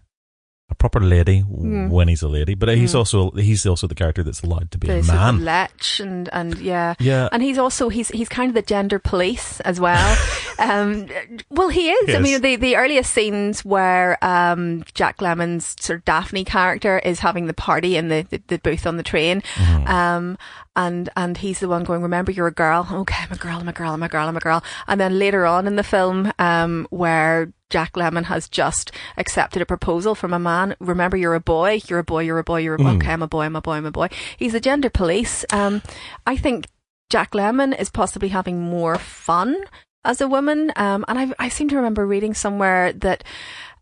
a 0.69 0.75
proper 0.75 0.99
lady 1.01 1.43
Mm. 1.45 1.91
when 1.91 2.09
he's 2.09 2.23
a 2.23 2.29
lady, 2.29 2.55
but 2.57 2.69
he's 2.71 2.93
Mm. 2.93 2.99
also 2.99 3.31
he's 3.37 3.65
also 3.67 3.87
the 3.87 3.95
character 3.95 4.25
that's 4.25 4.43
allowed 4.43 4.71
to 4.73 4.79
be 4.79 4.89
The 4.89 4.99
a 4.99 5.03
sort 5.05 5.19
of 5.19 5.35
man. 5.37 5.45
lech 5.45 6.01
and 6.01 6.29
and 6.33 6.59
yeah. 6.59 6.95
yeah, 6.99 7.29
And 7.31 7.41
he's 7.43 7.57
also 7.57 7.89
he's 7.89 8.09
he's 8.09 8.29
kind 8.29 8.49
of 8.51 8.55
the 8.57 8.63
gender 8.63 8.99
police 8.99 9.61
as 9.61 9.79
well. 9.79 10.17
um, 10.59 11.07
well, 11.51 11.69
he 11.69 11.91
is. 11.91 12.15
I 12.17 12.19
mean, 12.19 12.41
the 12.43 12.57
the 12.57 12.75
earliest 12.77 13.13
scenes 13.13 13.65
where 13.65 14.19
um, 14.25 14.83
Jack 14.93 15.19
Lemmon's 15.19 15.77
sort 15.79 16.01
of 16.01 16.05
Daphne 16.05 16.45
character 16.45 16.99
is 16.99 17.21
having 17.21 17.47
the 17.47 17.55
party 17.55 17.97
in 17.97 18.09
the, 18.09 18.27
the, 18.31 18.43
the 18.49 18.59
booth 18.59 18.87
on 18.89 18.97
the 18.97 19.05
train, 19.05 19.43
Mhm. 19.55 19.89
um, 19.89 20.39
and 20.75 21.09
and 21.17 21.39
he's 21.39 21.61
the 21.61 21.69
one 21.69 21.85
going, 21.85 22.03
"Remember, 22.03 22.33
you're 22.33 22.49
a 22.49 22.53
girl. 22.53 22.89
Okay, 22.91 23.23
I'm 23.23 23.31
a 23.33 23.37
girl. 23.37 23.61
I'm 23.61 23.69
a 23.69 23.73
girl. 23.73 23.93
I'm 23.93 24.03
a 24.03 24.09
girl. 24.09 24.27
I'm 24.27 24.37
a 24.37 24.41
girl." 24.41 24.65
And 24.89 25.01
then 25.01 25.17
later 25.19 25.47
on 25.47 25.69
in 25.69 25.77
the 25.77 25.85
film, 25.85 26.33
um, 26.41 26.89
where 26.91 27.53
Jack 27.71 27.95
Lemmon 27.95 28.25
has 28.25 28.49
just 28.49 28.93
accepted 29.17 29.61
a 29.61 29.67
proposal 29.67 30.15
from 30.15 30.33
a 30.33 30.39
man. 30.39 30.77
Remember, 30.81 31.17
you're 31.17 31.35
a 31.35 31.41
boy. 31.41 31.81
You're 31.89 32.01
a 32.01 32.05
boy. 32.05 32.23
You're 32.23 32.39
a 32.39 32.45
boy. 32.45 32.61
You're 32.61 32.75
a 32.75 32.79
boy. 32.79 32.85
Mm. 32.85 32.97
Okay, 32.97 33.13
I'm 33.13 33.23
a 33.23 33.29
boy. 33.29 33.43
I'm 33.43 33.57
a 33.57 33.61
boy. 33.61 33.73
I'm 33.73 33.87
a 33.87 33.91
boy. 33.91 34.09
He's 34.37 34.55
a 34.55 34.61
gender 34.61 34.91
police. 34.91 35.45
Um, 35.53 35.83
I 36.27 36.37
think 36.37 36.67
Jack 37.11 37.33
Lemmon 37.33 37.79
is 37.79 37.91
possibly 37.91 38.29
having 38.29 38.61
more 38.61 38.97
fun 38.97 39.57
as 40.05 40.21
a 40.21 40.29
woman. 40.29 40.73
Um, 40.77 41.05
and 41.09 41.19
I, 41.19 41.33
I 41.39 41.49
seem 41.49 41.69
to 41.69 41.77
remember 41.77 42.07
reading 42.07 42.35
somewhere 42.35 42.93
that 42.93 43.25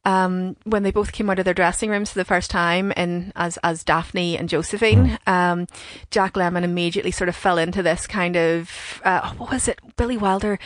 um, 0.07 0.57
when 0.65 0.83
they 0.83 0.91
both 0.91 1.13
came 1.13 1.31
out 1.31 1.39
of 1.39 1.45
their 1.45 1.55
dressing 1.55 1.91
rooms 1.91 2.11
for 2.13 2.19
the 2.19 2.25
first 2.25 2.51
time 2.51 2.93
in 2.93 3.33
as 3.37 3.57
as 3.59 3.85
Daphne 3.85 4.37
and 4.37 4.49
Josephine, 4.49 5.19
um, 5.27 5.67
Jack 6.11 6.35
Lemmon 6.35 6.63
immediately 6.63 7.11
sort 7.11 7.29
of 7.29 7.37
fell 7.37 7.59
into 7.59 7.83
this 7.83 8.07
kind 8.07 8.37
of 8.37 9.01
uh, 9.05 9.33
what 9.35 9.51
was 9.51 9.69
it? 9.69 9.81
Billy 9.97 10.17
Wilder 10.17 10.59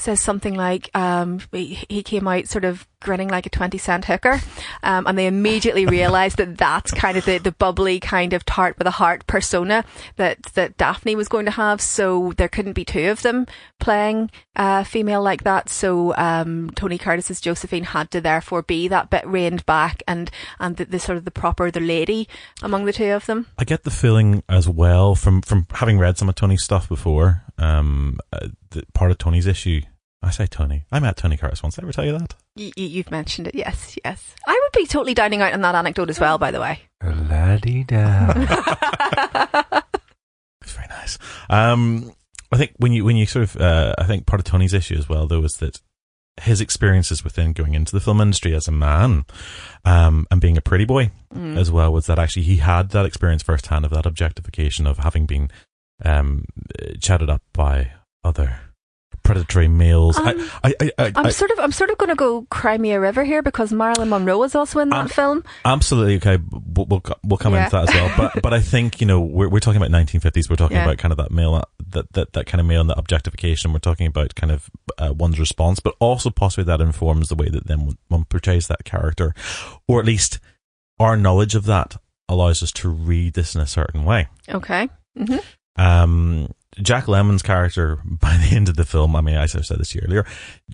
says 0.00 0.20
something 0.20 0.54
like 0.54 0.90
um, 0.96 1.40
he, 1.52 2.02
came 2.02 2.28
out 2.28 2.46
sort 2.46 2.64
of 2.64 2.86
grinning 3.00 3.28
like 3.28 3.46
a 3.46 3.50
20 3.50 3.78
cent 3.78 4.04
hooker 4.06 4.40
um, 4.82 5.06
and 5.06 5.18
they 5.18 5.26
immediately 5.26 5.86
realized 5.98 6.36
that 6.36 6.56
that's 6.56 6.90
kind 6.90 7.16
of 7.16 7.24
the, 7.24 7.38
the 7.38 7.52
bubbly 7.52 8.00
kind 8.00 8.32
of 8.32 8.44
tart 8.44 8.76
with 8.78 8.86
a 8.86 8.92
heart 8.92 9.26
persona 9.26 9.84
that, 10.16 10.42
that 10.54 10.76
Daphne 10.76 11.14
was 11.14 11.28
going 11.28 11.44
to 11.44 11.50
have 11.52 11.80
so 11.80 12.32
there 12.36 12.48
couldn't 12.48 12.72
be 12.72 12.84
two 12.84 13.10
of 13.10 13.22
them 13.22 13.46
playing 13.78 14.30
a 14.56 14.84
female 14.84 15.22
like 15.22 15.44
that 15.44 15.68
so 15.68 16.14
um, 16.16 16.70
Tony 16.74 16.98
Curtis's 16.98 17.40
Josephine 17.40 17.84
had 17.84 18.10
to 18.10 18.20
therefore 18.20 18.62
be 18.62 18.88
that 18.88 19.10
bit 19.10 19.26
reined 19.26 19.66
back 19.66 20.02
and, 20.08 20.30
and 20.58 20.76
the, 20.76 20.84
the 20.84 20.98
sort 20.98 21.18
of 21.18 21.24
the 21.24 21.30
proper 21.30 21.70
the 21.70 21.80
lady 21.80 22.28
among 22.62 22.84
the 22.84 22.92
two 22.92 23.10
of 23.10 23.26
them 23.26 23.46
I 23.58 23.64
get 23.64 23.84
the 23.84 23.90
feeling 23.90 24.42
as 24.48 24.68
well 24.68 25.14
from 25.14 25.42
from 25.42 25.66
having 25.72 25.98
read 25.98 26.18
some 26.18 26.28
of 26.28 26.34
Tony's 26.34 26.62
stuff 26.62 26.88
before. 26.88 27.42
Um, 27.58 28.18
uh, 28.32 28.48
that 28.70 28.92
part 28.92 29.10
of 29.10 29.18
Tony's 29.18 29.46
issue. 29.46 29.82
I 30.22 30.30
say 30.30 30.46
Tony. 30.46 30.84
I 30.90 30.98
met 31.00 31.16
Tony 31.16 31.36
Curtis 31.36 31.62
once. 31.62 31.76
Did 31.76 31.84
I 31.84 31.86
ever 31.86 31.92
tell 31.92 32.04
you 32.04 32.18
that? 32.18 32.34
y- 32.56 32.72
y- 32.76 32.82
you've 32.82 33.10
mentioned 33.10 33.46
it 33.46 33.54
yes 33.54 33.96
yes 34.04 34.34
I 34.46 34.52
would 34.52 34.78
be 34.80 34.86
totally 34.86 35.14
dining 35.14 35.40
out 35.42 35.52
on 35.52 35.60
that 35.60 35.74
anecdote 35.76 36.10
as 36.10 36.18
well 36.18 36.38
by 36.38 36.50
the 36.50 36.60
way 36.60 36.80
La-di-da. 37.02 38.34
It's 40.62 40.72
very 40.72 40.88
nice. 40.88 41.18
Um, 41.48 42.12
I 42.52 42.56
think 42.58 42.72
when 42.78 42.92
you 42.92 43.04
when 43.04 43.16
you 43.16 43.24
sort 43.26 43.44
of, 43.44 43.56
uh, 43.60 43.94
I 43.96 44.04
think 44.04 44.26
part 44.26 44.40
of 44.40 44.44
Tony's 44.44 44.74
issue 44.74 44.96
as 44.96 45.08
well, 45.08 45.26
though, 45.26 45.42
is 45.44 45.54
that 45.58 45.80
his 46.42 46.60
experiences 46.60 47.24
within 47.24 47.52
going 47.52 47.74
into 47.74 47.92
the 47.92 48.00
film 48.00 48.20
industry 48.20 48.54
as 48.54 48.68
a 48.68 48.72
man, 48.72 49.24
um, 49.84 50.26
and 50.30 50.40
being 50.40 50.56
a 50.58 50.60
pretty 50.62 50.84
boy 50.84 51.10
Mm. 51.34 51.56
as 51.58 51.70
well, 51.70 51.92
was 51.92 52.06
that 52.06 52.18
actually 52.18 52.42
he 52.44 52.56
had 52.58 52.90
that 52.90 53.04
experience 53.06 53.42
firsthand 53.42 53.84
of 53.84 53.90
that 53.92 54.06
objectification 54.06 54.86
of 54.86 54.98
having 54.98 55.26
been 55.26 55.50
um, 56.04 56.44
chatted 57.00 57.28
up 57.30 57.42
by 57.52 57.92
other 58.24 58.60
predatory 59.28 59.68
males. 59.68 60.16
Um, 60.18 60.26
I, 60.28 60.32
I, 60.64 60.74
I, 60.80 60.90
I, 60.98 61.12
I'm 61.16 61.26
I- 61.26 61.30
sort 61.30 61.50
of 61.50 61.58
I'm 61.60 61.70
sort 61.72 61.90
of 61.90 61.98
going 61.98 62.08
to 62.08 62.14
go 62.16 62.46
Crimea 62.50 62.98
River 62.98 63.24
here 63.24 63.42
because 63.42 63.72
Marilyn 63.72 64.08
Monroe 64.08 64.42
is 64.42 64.54
also 64.54 64.80
in 64.80 64.88
that 64.88 65.00
Um, 65.02 65.08
film. 65.08 65.44
Absolutely 65.64 66.16
okay. 66.16 66.42
We'll 66.50 66.86
we'll, 66.86 67.02
we'll 67.24 67.36
come 67.38 67.52
Yeah. 67.54 67.64
into 67.64 67.76
that 67.76 67.88
as 67.90 67.94
well. 67.94 68.10
But 68.16 68.42
but 68.42 68.52
I 68.54 68.60
think 68.60 69.00
you 69.00 69.06
know 69.06 69.20
we're 69.20 69.48
we're 69.48 69.60
talking 69.60 69.80
about 69.82 69.90
1950s. 69.90 70.48
We're 70.50 70.56
talking 70.56 70.76
Yeah. 70.78 70.84
about 70.84 70.98
kind 70.98 71.12
of 71.12 71.18
that 71.18 71.30
male 71.30 71.62
that 71.90 72.12
that 72.14 72.32
that 72.32 72.46
kind 72.46 72.60
of 72.60 72.66
male 72.66 72.80
and 72.80 72.90
that 72.90 72.98
objectification. 72.98 73.72
We're 73.72 73.78
talking 73.80 74.06
about 74.06 74.34
kind 74.34 74.50
of 74.50 74.70
uh, 74.98 75.12
one's 75.16 75.38
response, 75.38 75.78
but 75.80 75.94
also 76.00 76.30
possibly 76.30 76.64
that 76.64 76.80
informs 76.80 77.28
the 77.28 77.34
way 77.36 77.48
that 77.50 77.66
then 77.66 77.96
one- 78.08 78.24
portrays 78.24 78.66
that 78.68 78.84
character, 78.84 79.34
or 79.86 80.00
at 80.00 80.06
least 80.06 80.38
our 80.98 81.16
knowledge 81.16 81.54
of 81.54 81.64
that 81.66 81.96
allows 82.28 82.62
us 82.62 82.72
to 82.72 82.88
read 82.88 83.34
this 83.34 83.54
in 83.54 83.60
a 83.60 83.66
certain 83.66 84.04
way. 84.04 84.28
Okay. 84.48 84.88
hmm 85.16 85.36
Um, 85.76 86.52
Jack 86.82 87.04
Lemmon's 87.06 87.42
character, 87.42 87.98
by 88.04 88.36
the 88.36 88.54
end 88.56 88.68
of 88.68 88.76
the 88.76 88.84
film, 88.84 89.14
I 89.16 89.20
mean, 89.20 89.36
I 89.36 89.46
said 89.46 89.62
this 89.78 89.90
to 89.90 90.04
earlier, 90.04 90.24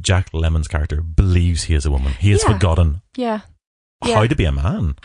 Jack 0.01 0.31
Lemmon's 0.33 0.69
character 0.69 1.01
believes 1.03 1.65
he 1.65 1.75
is 1.75 1.87
a 1.87 1.91
woman. 1.91 2.13
He 2.21 2.31
has 2.31 2.43
Yeah. 2.43 2.53
forgotten 2.53 3.03
Yeah. 3.17 3.41
how 4.03 4.27
to 4.27 4.37
be 4.37 4.45
a 4.45 4.53
man. 4.53 4.97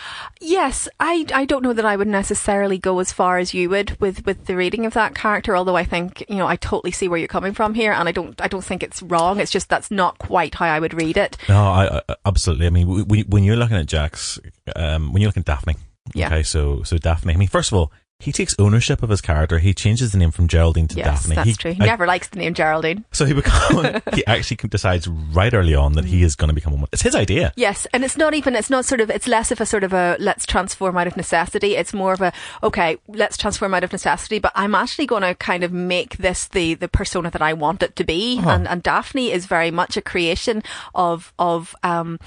Yes, 0.41 0.89
I 0.99 1.25
I 1.33 1.45
don't 1.45 1.63
know 1.63 1.71
that 1.71 1.85
I 1.85 1.95
would 1.95 2.07
necessarily 2.09 2.77
go 2.77 2.99
as 2.99 3.13
far 3.13 3.38
as 3.38 3.53
you 3.53 3.69
would 3.69 3.95
with 4.01 4.25
with 4.25 4.45
the 4.45 4.57
reading 4.57 4.85
of 4.85 4.93
that 4.93 5.15
character. 5.15 5.55
Although 5.55 5.77
I 5.77 5.85
think 5.85 6.23
you 6.27 6.35
know 6.35 6.47
I 6.47 6.57
totally 6.57 6.91
see 6.91 7.07
where 7.07 7.17
you're 7.17 7.29
coming 7.29 7.53
from 7.53 7.75
here, 7.75 7.93
and 7.93 8.09
I 8.09 8.12
don't 8.12 8.39
I 8.41 8.47
don't 8.49 8.63
think 8.65 8.83
it's 8.83 9.01
wrong. 9.01 9.39
It's 9.39 9.51
just 9.51 9.69
that's 9.69 9.89
not 9.89 10.17
quite 10.17 10.55
how 10.55 10.65
I 10.65 10.79
would 10.81 10.93
read 10.93 11.15
it. 11.15 11.38
No, 11.47 11.62
I, 11.63 12.01
I 12.09 12.15
absolutely. 12.25 12.67
I 12.67 12.71
mean, 12.71 12.88
w- 12.88 13.05
w- 13.05 13.25
when 13.29 13.45
you're 13.45 13.55
looking 13.55 13.77
at 13.77 13.85
Jack's, 13.85 14.38
um, 14.75 15.13
when 15.13 15.21
you're 15.21 15.29
looking 15.29 15.41
at 15.47 15.53
Daphne, 15.55 15.75
Yeah. 16.13 16.27
okay, 16.27 16.43
so 16.43 16.83
so 16.83 16.97
Daphne. 16.97 17.33
I 17.33 17.38
mean, 17.38 17.47
first 17.47 17.71
of 17.71 17.77
all, 17.77 17.93
he 18.19 18.34
takes 18.34 18.53
ownership 18.60 19.01
of 19.01 19.10
his 19.10 19.21
character. 19.21 19.60
He 19.60 19.73
changes 19.73 20.12
the 20.12 20.17
name 20.17 20.32
from 20.32 20.49
Geraldine 20.49 20.89
to 20.89 20.95
yes, 20.97 21.21
Daphne. 21.23 21.36
that's 21.36 21.47
he, 21.47 21.53
true. 21.55 21.71
He 21.73 21.82
I- 21.82 21.86
never 21.86 22.05
likes 22.05 22.27
the 22.27 22.38
name 22.39 22.53
Geraldine. 22.53 23.05
so 23.13 23.23
he 23.25 23.34
become, 23.34 24.01
he 24.13 24.25
actually 24.27 24.58
decides 24.67 25.08
right 25.08 25.53
early 25.53 25.73
on 25.73 25.93
that 25.93 26.03
Mm. 26.05 26.10
he 26.10 26.23
is 26.23 26.36
going 26.36 26.49
to 26.49 26.53
become 26.53 26.73
a 26.73 26.75
woman. 26.75 26.89
It's 26.91 27.01
his 27.01 27.15
idea. 27.15 27.53
Yes, 27.55 27.88
and 27.93 28.03
it's 28.03 28.17
not 28.17 28.34
even, 28.34 28.55
it's 28.55 28.69
not 28.69 28.84
sort 28.84 28.99
of, 29.01 29.10
it's 29.10 29.25
less 29.27 29.51
of 29.51 29.62
a 29.62 29.65
sort 29.65 29.84
of 29.86 29.93
a 29.93 30.17
let's 30.19 30.45
transform 30.45 30.97
out 30.97 31.08
of 31.08 31.15
necessity. 31.15 31.75
It's 31.77 31.93
more 31.93 32.12
of 32.13 32.21
a, 32.21 32.34
okay, 32.62 32.97
let's 33.08 33.38
transform 33.38 33.73
out 33.73 33.84
of 33.86 33.91
necessity, 33.93 34.39
but 34.39 34.51
I'm 34.55 34.75
actually 34.75 35.05
going 35.08 35.23
to 35.23 35.34
kind 35.36 35.63
of 35.63 35.71
make 35.71 36.17
this 36.17 36.47
the, 36.47 36.73
the 36.73 36.88
persona 36.89 37.32
that 37.32 37.41
I 37.41 37.53
want 37.53 37.84
it 37.84 37.95
to 37.95 38.03
be. 38.03 38.38
Uh-huh. 38.39 38.49
And, 38.49 38.67
and 38.67 38.84
Daphne 38.84 39.32
is 39.32 39.45
very 39.45 39.71
much 39.71 39.95
a 39.95 40.01
creation 40.01 40.62
of, 40.93 41.34
of, 41.39 41.73
um, 41.84 42.19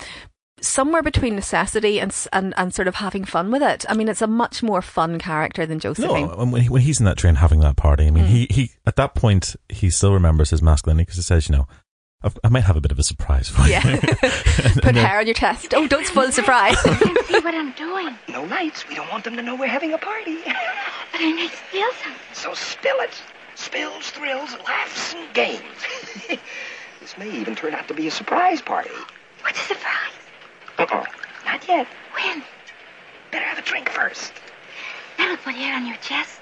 somewhere 0.62 1.02
between 1.02 1.34
necessity 1.34 2.00
and, 2.00 2.14
and 2.32 2.54
and 2.56 2.74
sort 2.74 2.88
of 2.88 2.94
having 2.96 3.24
fun 3.24 3.50
with 3.50 3.62
it. 3.62 3.84
I 3.88 3.94
mean, 3.94 4.08
it's 4.08 4.22
a 4.22 4.26
much 4.26 4.62
more 4.62 4.80
fun 4.82 5.18
character 5.18 5.66
than 5.66 5.78
Josephine. 5.80 6.28
No, 6.28 6.44
when, 6.46 6.62
he, 6.62 6.68
when 6.68 6.82
he's 6.82 7.00
in 7.00 7.06
that 7.06 7.18
train 7.18 7.34
having 7.36 7.60
that 7.60 7.76
party, 7.76 8.06
I 8.06 8.10
mean, 8.10 8.24
Mm. 8.24 8.28
he, 8.28 8.46
he 8.50 8.70
at 8.86 8.96
that 8.96 9.14
point 9.14 9.56
he 9.68 9.90
still 9.90 10.12
remembers 10.14 10.50
his 10.50 10.62
masculinity 10.62 11.02
because 11.02 11.16
he 11.16 11.22
says, 11.22 11.48
you 11.48 11.56
know, 11.56 11.66
I've, 12.22 12.38
I 12.44 12.48
might 12.48 12.62
have 12.64 12.76
a 12.76 12.80
bit 12.80 12.92
of 12.92 12.98
a 12.98 13.02
surprise 13.02 13.48
for 13.48 13.62
you. 13.62 13.70
Yeah. 13.72 13.82
And- 14.02 14.02
Put 14.74 14.86
and 14.86 14.96
then- 14.96 15.04
hair 15.04 15.18
on 15.18 15.26
your 15.26 15.34
chest. 15.34 15.74
Oh, 15.74 15.86
don't 15.88 16.06
spoil 16.06 16.26
the 16.26 16.32
surprise. 16.32 16.78
see 16.80 17.40
what 17.40 17.54
I'm 17.54 17.72
doing. 17.72 18.16
No 18.28 18.44
lights. 18.44 18.88
We 18.88 18.94
don't 18.94 19.10
want 19.10 19.24
them 19.24 19.34
to 19.36 19.42
know 19.42 19.56
we're 19.56 19.66
having 19.66 19.92
a 19.92 19.98
party. 19.98 20.36
But 20.44 20.54
I 21.20 21.32
might 21.32 21.50
spill 21.50 21.90
some. 22.02 22.12
so 22.32 22.54
spill 22.54 22.96
it. 23.00 23.10
Spills, 23.56 24.10
thrills, 24.10 24.56
laughs, 24.66 25.14
and 25.14 25.32
games. 25.34 25.60
this 27.00 27.18
may 27.18 27.30
even 27.30 27.54
turn 27.54 27.74
out 27.74 27.86
to 27.88 27.94
be 27.94 28.06
a 28.06 28.10
surprise 28.10 28.62
party. 28.62 28.90
What's 29.42 29.60
a 29.60 29.74
surprise? 29.74 30.12
Uh-oh. 30.78 31.04
Not 31.44 31.68
yet. 31.68 31.86
When? 32.14 32.42
Better 33.30 33.44
have 33.44 33.58
a 33.58 33.62
drink 33.62 33.88
first. 33.88 34.32
That'll 35.18 35.36
put 35.36 35.54
hair 35.54 35.74
on 35.76 35.86
your 35.86 35.96
chest. 35.96 36.40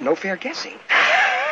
No 0.00 0.14
fair 0.14 0.36
guessing. 0.36 0.78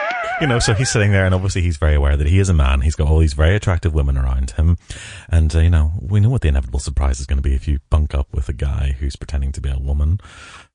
you 0.43 0.49
know, 0.49 0.59
so 0.59 0.75
he's 0.75 0.91
sitting 0.91 1.13
there, 1.13 1.25
and 1.25 1.37
obviously 1.37 1.63
he's 1.63 1.77
very 1.77 1.95
aware 1.95 2.17
that 2.17 2.27
he 2.27 2.41
is 2.41 2.49
a 2.49 2.53
man. 2.53 2.81
He's 2.81 2.97
got 2.97 3.07
all 3.07 3.21
these 3.21 3.33
very 3.33 3.55
attractive 3.55 3.95
women 3.95 4.19
around 4.19 4.51
him, 4.51 4.77
and 5.29 5.55
uh, 5.55 5.61
you 5.61 5.71
know, 5.71 5.93
we 6.01 6.19
know 6.19 6.31
what 6.31 6.41
the 6.41 6.49
inevitable 6.49 6.81
surprise 6.81 7.21
is 7.21 7.27
going 7.27 7.37
to 7.37 7.49
be 7.49 7.55
if 7.55 7.69
you 7.69 7.79
bunk 7.91 8.13
up 8.13 8.27
with 8.35 8.49
a 8.49 8.53
guy 8.53 8.97
who's 8.99 9.15
pretending 9.15 9.53
to 9.53 9.61
be 9.61 9.71
a 9.71 9.79
woman, 9.79 10.19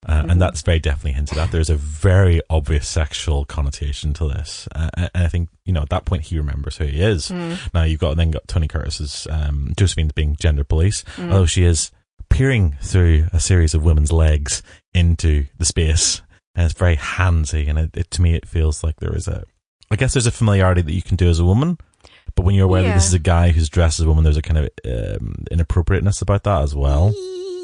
uh, 0.07 0.23
and 0.29 0.41
that's 0.41 0.61
very 0.61 0.79
definitely 0.79 1.11
hinted 1.11 1.37
at. 1.37 1.51
There's 1.51 1.69
a 1.69 1.75
very 1.75 2.39
obvious 2.49 2.87
sexual 2.87 3.43
connotation 3.43 4.13
to 4.13 4.29
this, 4.29 4.69
uh, 4.73 4.89
and 4.95 5.09
I 5.13 5.27
think 5.27 5.49
you 5.65 5.73
know 5.73 5.81
at 5.81 5.89
that 5.89 6.05
point 6.05 6.23
he 6.23 6.37
remembers 6.37 6.77
who 6.77 6.85
he 6.85 7.01
is. 7.01 7.29
Now 7.73 7.83
you've 7.83 7.99
got 7.99 8.15
then 8.15 8.31
got 8.31 8.47
Tony 8.47 8.69
Curtis's 8.69 9.27
um, 9.29 9.73
Josephine 9.75 10.11
being 10.15 10.37
gender 10.39 10.63
police, 10.63 11.03
although 11.19 11.45
she 11.45 11.65
is 11.65 11.91
peering 12.29 12.77
through 12.81 13.27
a 13.33 13.39
series 13.41 13.73
of 13.73 13.83
women's 13.83 14.13
legs 14.13 14.63
into 14.93 15.45
the 15.57 15.65
space. 15.65 16.21
And 16.55 16.65
it's 16.65 16.73
very 16.73 16.97
handsy 16.97 17.69
and 17.69 17.77
it, 17.77 17.95
it 17.95 18.11
to 18.11 18.21
me 18.21 18.33
it 18.33 18.47
feels 18.47 18.83
like 18.83 18.95
there 18.95 19.15
is 19.15 19.27
a 19.27 19.43
i 19.91 19.95
guess 19.95 20.13
there's 20.13 20.27
a 20.27 20.31
familiarity 20.31 20.81
that 20.81 20.93
you 20.93 21.01
can 21.01 21.15
do 21.15 21.29
as 21.29 21.39
a 21.39 21.45
woman 21.45 21.77
but 22.37 22.43
when 22.43 22.53
you're 22.53 22.65
aware 22.65 22.83
that 22.83 22.93
this 22.93 23.07
is 23.07 23.15
a 23.15 23.19
guy 23.19 23.49
who's 23.49 23.67
dressed 23.67 23.99
as 23.99 24.05
a 24.05 24.07
woman 24.07 24.23
there's 24.23 24.37
a 24.37 24.43
kind 24.43 24.59
of 24.59 24.69
um, 24.85 25.43
inappropriateness 25.49 26.21
about 26.21 26.43
that 26.43 26.61
as 26.61 26.75
well. 26.75 27.13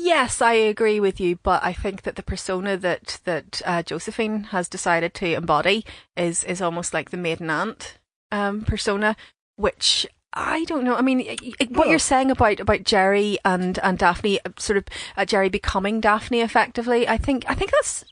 Yes, 0.03 0.41
I 0.41 0.53
agree 0.53 0.99
with 0.99 1.19
you, 1.19 1.37
but 1.43 1.63
I 1.63 1.71
think 1.71 2.01
that 2.01 2.15
the 2.15 2.23
persona 2.23 2.75
that 2.77 3.21
that 3.23 3.61
uh, 3.65 3.83
Josephine 3.83 4.45
has 4.45 4.67
decided 4.67 5.13
to 5.13 5.33
embody 5.33 5.85
is 6.17 6.43
is 6.43 6.61
almost 6.61 6.93
like 6.93 7.11
the 7.11 7.17
maiden 7.17 7.49
aunt 7.51 7.99
um, 8.31 8.63
persona, 8.63 9.15
which 9.55 10.07
I 10.33 10.63
don't 10.65 10.83
know. 10.83 10.95
I 10.95 11.01
mean, 11.01 11.37
what 11.69 11.89
you're 11.89 11.99
saying 11.99 12.31
about 12.31 12.59
about 12.59 12.83
Jerry 12.83 13.37
and 13.45 13.77
and 13.79 13.97
Daphne, 13.97 14.39
uh, 14.45 14.49
sort 14.57 14.77
of 14.77 14.85
uh, 15.15 15.25
Jerry 15.25 15.49
becoming 15.49 16.01
Daphne 16.01 16.41
effectively. 16.41 17.07
I 17.07 17.17
think 17.17 17.45
I 17.47 17.55
think 17.55 17.71
that's. 17.71 18.03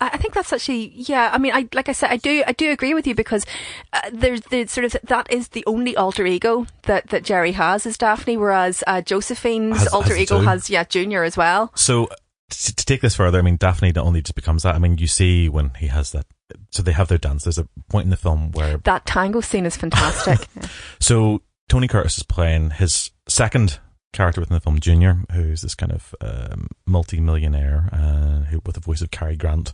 I 0.00 0.16
think 0.16 0.32
that's 0.32 0.52
actually, 0.52 0.92
yeah. 0.94 1.28
I 1.32 1.38
mean, 1.38 1.52
I 1.52 1.68
like 1.74 1.88
I 1.88 1.92
said, 1.92 2.10
I 2.10 2.18
do, 2.18 2.44
I 2.46 2.52
do 2.52 2.70
agree 2.70 2.94
with 2.94 3.04
you 3.04 3.16
because 3.16 3.44
uh, 3.92 4.08
there's 4.12 4.42
the 4.42 4.64
sort 4.68 4.84
of 4.84 4.96
that 5.02 5.28
is 5.28 5.48
the 5.48 5.64
only 5.66 5.96
alter 5.96 6.24
ego 6.24 6.68
that 6.82 7.08
that 7.08 7.24
Jerry 7.24 7.50
has 7.52 7.84
is 7.84 7.98
Daphne, 7.98 8.36
whereas 8.36 8.84
uh, 8.86 9.02
Josephine's 9.02 9.78
Has- 9.78 9.88
alter 9.88 10.10
has 10.10 10.18
ego 10.18 10.38
has 10.38 10.70
yeah 10.70 10.84
Junior 10.84 11.24
as 11.24 11.36
well. 11.36 11.72
So 11.74 12.08
to, 12.50 12.76
to 12.76 12.86
take 12.86 13.00
this 13.00 13.16
further, 13.16 13.38
I 13.38 13.42
mean, 13.42 13.56
Daphne 13.56 13.90
not 13.92 14.06
only 14.06 14.22
just 14.22 14.36
becomes 14.36 14.62
that. 14.62 14.76
I 14.76 14.78
mean, 14.78 14.98
you 14.98 15.08
see 15.08 15.48
when 15.48 15.70
he 15.78 15.88
has 15.88 16.12
that. 16.12 16.26
So 16.70 16.82
they 16.82 16.92
have 16.92 17.08
their 17.08 17.18
dance. 17.18 17.44
There's 17.44 17.58
a 17.58 17.68
point 17.90 18.04
in 18.04 18.10
the 18.10 18.16
film 18.16 18.52
where 18.52 18.78
That 18.78 19.04
tango 19.04 19.40
scene 19.40 19.66
is 19.66 19.76
fantastic. 19.76 20.38
So 21.00 21.42
Tony 21.68 21.86
Curtis 21.88 22.16
is 22.18 22.22
playing 22.22 22.70
his 22.70 23.10
second 23.28 23.78
character 24.12 24.40
within 24.40 24.54
the 24.54 24.60
film, 24.60 24.80
Junior, 24.80 25.18
who's 25.32 25.60
this 25.60 25.74
kind 25.74 25.92
of 25.92 26.14
um, 26.20 26.68
multi-millionaire 26.86 27.88
uh, 27.92 28.44
who, 28.46 28.60
with 28.64 28.74
the 28.74 28.80
voice 28.80 29.02
of 29.02 29.10
Cary 29.10 29.36
Grant, 29.36 29.72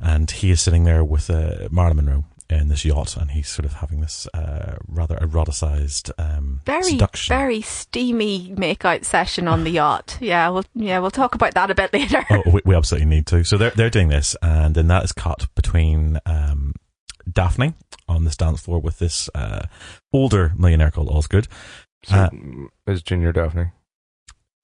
and 0.00 0.30
he 0.30 0.50
is 0.50 0.60
sitting 0.60 0.84
there 0.84 1.02
with 1.02 1.30
uh, 1.30 1.68
Marilyn 1.70 1.96
Monroe 2.04 2.24
in 2.50 2.68
this 2.68 2.84
yacht, 2.84 3.16
and 3.16 3.30
he's 3.30 3.48
sort 3.48 3.64
of 3.64 3.72
having 3.74 4.02
this 4.02 4.26
uh, 4.34 4.76
rather 4.86 5.16
eroticized 5.16 6.10
um, 6.18 6.60
very 6.66 6.82
seduction. 6.82 7.34
very 7.34 7.62
steamy 7.62 8.54
makeout 8.54 9.04
session 9.06 9.48
on 9.48 9.64
the 9.64 9.70
yacht. 9.70 10.18
Yeah, 10.20 10.50
we'll 10.50 10.64
yeah 10.74 10.98
we'll 10.98 11.10
talk 11.10 11.34
about 11.34 11.54
that 11.54 11.70
a 11.70 11.74
bit 11.74 11.92
later. 11.94 12.24
oh, 12.30 12.42
we, 12.46 12.60
we 12.66 12.74
absolutely 12.76 13.08
need 13.08 13.26
to. 13.28 13.44
So 13.44 13.56
they're 13.56 13.70
they're 13.70 13.88
doing 13.90 14.08
this, 14.08 14.36
and 14.42 14.74
then 14.74 14.88
that 14.88 15.04
is 15.04 15.12
cut 15.12 15.46
between 15.54 16.18
um, 16.26 16.74
Daphne 17.32 17.74
on 18.08 18.24
this 18.24 18.36
dance 18.36 18.60
floor 18.60 18.80
with 18.80 18.98
this 18.98 19.28
uh, 19.34 19.66
older 20.12 20.52
millionaire 20.56 20.90
called 20.90 21.08
Osgood. 21.08 21.48
So, 22.04 22.14
Uh, 22.16 22.30
is 22.92 23.02
Junior 23.02 23.32
Daphne? 23.32 23.70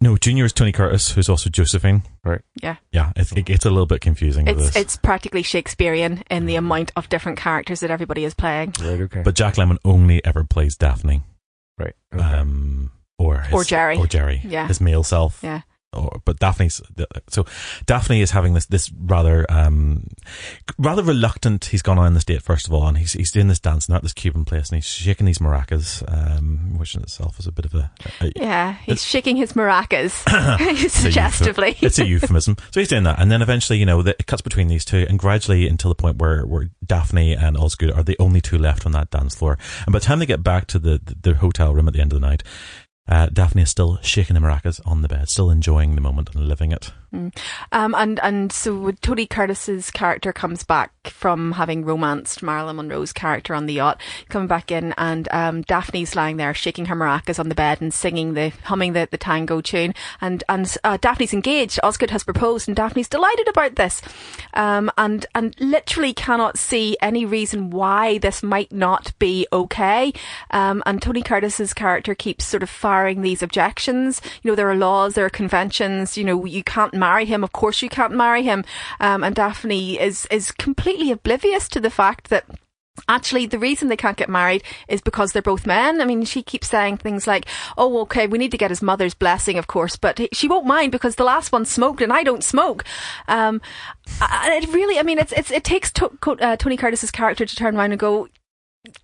No, 0.02 0.16
Junior 0.16 0.46
is 0.46 0.52
Tony 0.54 0.72
Curtis, 0.72 1.12
who's 1.12 1.28
also 1.28 1.50
Josephine. 1.50 2.02
Right. 2.24 2.40
Yeah. 2.62 2.76
Yeah, 2.90 3.12
it, 3.16 3.32
it 3.36 3.42
gets 3.44 3.66
a 3.66 3.70
little 3.70 3.84
bit 3.86 4.00
confusing 4.00 4.46
It's 4.48 4.58
this. 4.58 4.76
it's 4.76 4.96
practically 4.96 5.42
Shakespearean 5.42 6.22
in 6.30 6.46
the 6.46 6.56
amount 6.56 6.90
of 6.96 7.10
different 7.10 7.38
characters 7.38 7.80
that 7.80 7.90
everybody 7.90 8.24
is 8.24 8.32
playing. 8.32 8.74
Right. 8.80 9.00
Okay. 9.02 9.22
But 9.22 9.34
Jack 9.34 9.54
Lemmon 9.56 9.76
only 9.84 10.24
ever 10.24 10.42
plays 10.44 10.76
Daphne, 10.76 11.22
right. 11.78 11.92
Okay. 12.14 12.24
um, 12.24 12.92
or 13.18 13.40
his, 13.40 13.52
Or 13.52 13.62
Jerry. 13.64 13.98
or 13.98 14.06
Jerry, 14.06 14.40
Yeah. 14.42 14.66
his 14.68 14.80
male 14.80 15.04
self. 15.04 15.40
Yeah. 15.42 15.60
Or, 15.92 16.20
but 16.24 16.38
Daphne's 16.38 16.80
so 17.28 17.46
Daphne 17.84 18.20
is 18.20 18.30
having 18.30 18.54
this 18.54 18.66
this 18.66 18.92
rather 18.92 19.44
um 19.50 20.06
rather 20.78 21.02
reluctant. 21.02 21.64
He's 21.64 21.82
gone 21.82 21.98
on 21.98 22.14
this 22.14 22.24
date 22.24 22.42
first 22.42 22.68
of 22.68 22.72
all, 22.72 22.86
and 22.86 22.96
he's 22.96 23.14
he's 23.14 23.32
doing 23.32 23.48
this 23.48 23.58
dance 23.58 23.88
now 23.88 23.96
at 23.96 24.02
this 24.02 24.12
Cuban 24.12 24.44
place, 24.44 24.68
and 24.68 24.76
he's 24.76 24.86
shaking 24.86 25.26
these 25.26 25.38
maracas, 25.38 26.04
um, 26.06 26.78
which 26.78 26.94
in 26.94 27.02
itself 27.02 27.40
is 27.40 27.48
a 27.48 27.52
bit 27.52 27.64
of 27.64 27.74
a, 27.74 27.90
a 28.20 28.32
Yeah, 28.36 28.74
he's 28.84 29.02
shaking 29.02 29.34
his 29.36 29.54
maracas 29.54 30.22
It's 30.60 30.96
a 30.96 31.00
suggestively. 31.00 31.76
It's 31.80 31.98
a 31.98 32.06
euphemism. 32.06 32.56
So 32.70 32.78
he's 32.78 32.88
doing 32.88 33.02
that, 33.04 33.18
and 33.18 33.32
then 33.32 33.42
eventually, 33.42 33.80
you 33.80 33.86
know, 33.86 34.02
the, 34.02 34.10
it 34.10 34.26
cuts 34.26 34.42
between 34.42 34.68
these 34.68 34.84
two, 34.84 35.06
and 35.08 35.18
gradually 35.18 35.66
until 35.66 35.88
the 35.88 35.96
point 35.96 36.18
where 36.18 36.46
where 36.46 36.70
Daphne 36.86 37.34
and 37.34 37.56
Osgood 37.56 37.90
are 37.90 38.04
the 38.04 38.16
only 38.20 38.40
two 38.40 38.58
left 38.58 38.86
on 38.86 38.92
that 38.92 39.10
dance 39.10 39.34
floor. 39.34 39.58
And 39.86 39.92
by 39.92 39.98
the 39.98 40.04
time 40.04 40.20
they 40.20 40.26
get 40.26 40.44
back 40.44 40.68
to 40.68 40.78
the 40.78 41.00
the, 41.04 41.30
the 41.32 41.34
hotel 41.34 41.74
room 41.74 41.88
at 41.88 41.94
the 41.94 42.00
end 42.00 42.12
of 42.12 42.20
the 42.20 42.26
night, 42.26 42.42
uh, 43.08 43.26
Daphne 43.32 43.62
is 43.62 43.70
still 43.70 43.98
shaking 44.02 44.34
the 44.34 44.40
maracas 44.40 44.80
on 44.84 45.02
the 45.02 45.08
bed, 45.08 45.28
still 45.28 45.50
enjoying 45.50 45.94
the 45.94 46.00
moment 46.00 46.34
and 46.34 46.46
living 46.46 46.72
it. 46.72 46.92
Um, 47.12 47.94
and 47.94 48.20
and 48.20 48.52
so 48.52 48.90
Tony 49.00 49.26
Curtis's 49.26 49.90
character 49.90 50.32
comes 50.32 50.62
back 50.62 50.92
from 51.04 51.52
having 51.52 51.84
romanced 51.84 52.42
Marilyn 52.42 52.76
Monroe's 52.76 53.12
character 53.12 53.54
on 53.54 53.66
the 53.66 53.74
yacht, 53.74 54.00
coming 54.28 54.48
back 54.48 54.70
in, 54.70 54.92
and 54.96 55.28
um, 55.32 55.62
Daphne's 55.62 56.14
lying 56.14 56.36
there 56.36 56.54
shaking 56.54 56.86
her 56.86 56.96
maracas 56.96 57.38
on 57.38 57.48
the 57.48 57.54
bed 57.54 57.80
and 57.80 57.92
singing 57.92 58.34
the 58.34 58.50
humming 58.64 58.92
the, 58.92 59.08
the 59.10 59.18
tango 59.18 59.60
tune, 59.60 59.94
and 60.20 60.44
and 60.48 60.76
uh, 60.84 60.96
Daphne's 60.98 61.32
engaged. 61.32 61.80
Osgood 61.82 62.10
has 62.10 62.24
proposed, 62.24 62.68
and 62.68 62.76
Daphne's 62.76 63.08
delighted 63.08 63.48
about 63.48 63.76
this, 63.76 64.00
um, 64.54 64.90
and 64.96 65.26
and 65.34 65.54
literally 65.58 66.12
cannot 66.12 66.58
see 66.58 66.96
any 67.00 67.24
reason 67.24 67.70
why 67.70 68.18
this 68.18 68.42
might 68.42 68.70
not 68.72 69.18
be 69.18 69.46
okay. 69.52 70.12
Um, 70.50 70.82
and 70.86 71.02
Tony 71.02 71.22
Curtis's 71.22 71.74
character 71.74 72.14
keeps 72.14 72.44
sort 72.44 72.62
of 72.62 72.70
firing 72.70 73.22
these 73.22 73.42
objections. 73.42 74.20
You 74.42 74.50
know, 74.50 74.54
there 74.54 74.70
are 74.70 74.76
laws, 74.76 75.14
there 75.14 75.24
are 75.26 75.30
conventions. 75.30 76.16
You 76.16 76.24
know, 76.24 76.44
you 76.44 76.62
can't 76.62 76.94
marry 77.00 77.24
him. 77.24 77.42
Of 77.42 77.52
course, 77.52 77.82
you 77.82 77.88
can't 77.88 78.14
marry 78.14 78.44
him. 78.44 78.64
Um, 79.00 79.24
and 79.24 79.34
Daphne 79.34 79.98
is 79.98 80.26
is 80.30 80.52
completely 80.52 81.10
oblivious 81.10 81.68
to 81.70 81.80
the 81.80 81.90
fact 81.90 82.30
that. 82.30 82.44
Actually, 83.08 83.46
the 83.46 83.58
reason 83.58 83.88
they 83.88 83.96
can't 83.96 84.18
get 84.18 84.28
married 84.28 84.62
is 84.86 85.00
because 85.00 85.32
they're 85.32 85.40
both 85.40 85.64
men. 85.66 86.02
I 86.02 86.04
mean, 86.04 86.24
she 86.26 86.42
keeps 86.42 86.68
saying 86.68 86.98
things 86.98 87.26
like, 87.26 87.46
"Oh, 87.78 88.00
okay, 88.00 88.26
we 88.26 88.36
need 88.36 88.50
to 88.50 88.58
get 88.58 88.70
his 88.70 88.82
mother's 88.82 89.14
blessing, 89.14 89.56
of 89.56 89.66
course," 89.68 89.96
but 89.96 90.20
she 90.34 90.48
won't 90.48 90.66
mind 90.66 90.92
because 90.92 91.14
the 91.14 91.24
last 91.24 91.50
one 91.50 91.64
smoked 91.64 92.02
and 92.02 92.12
I 92.12 92.22
don't 92.24 92.44
smoke. 92.44 92.84
Um, 93.26 93.62
and 94.20 94.52
it 94.62 94.70
really, 94.74 94.98
I 94.98 95.02
mean, 95.02 95.18
it's, 95.18 95.32
it's 95.32 95.50
it 95.50 95.64
takes 95.64 95.90
to, 95.92 96.10
uh, 96.26 96.56
Tony 96.56 96.76
Curtis's 96.76 97.10
character 97.10 97.46
to 97.46 97.56
turn 97.56 97.74
around 97.76 97.92
and 97.92 98.00
go, 98.00 98.28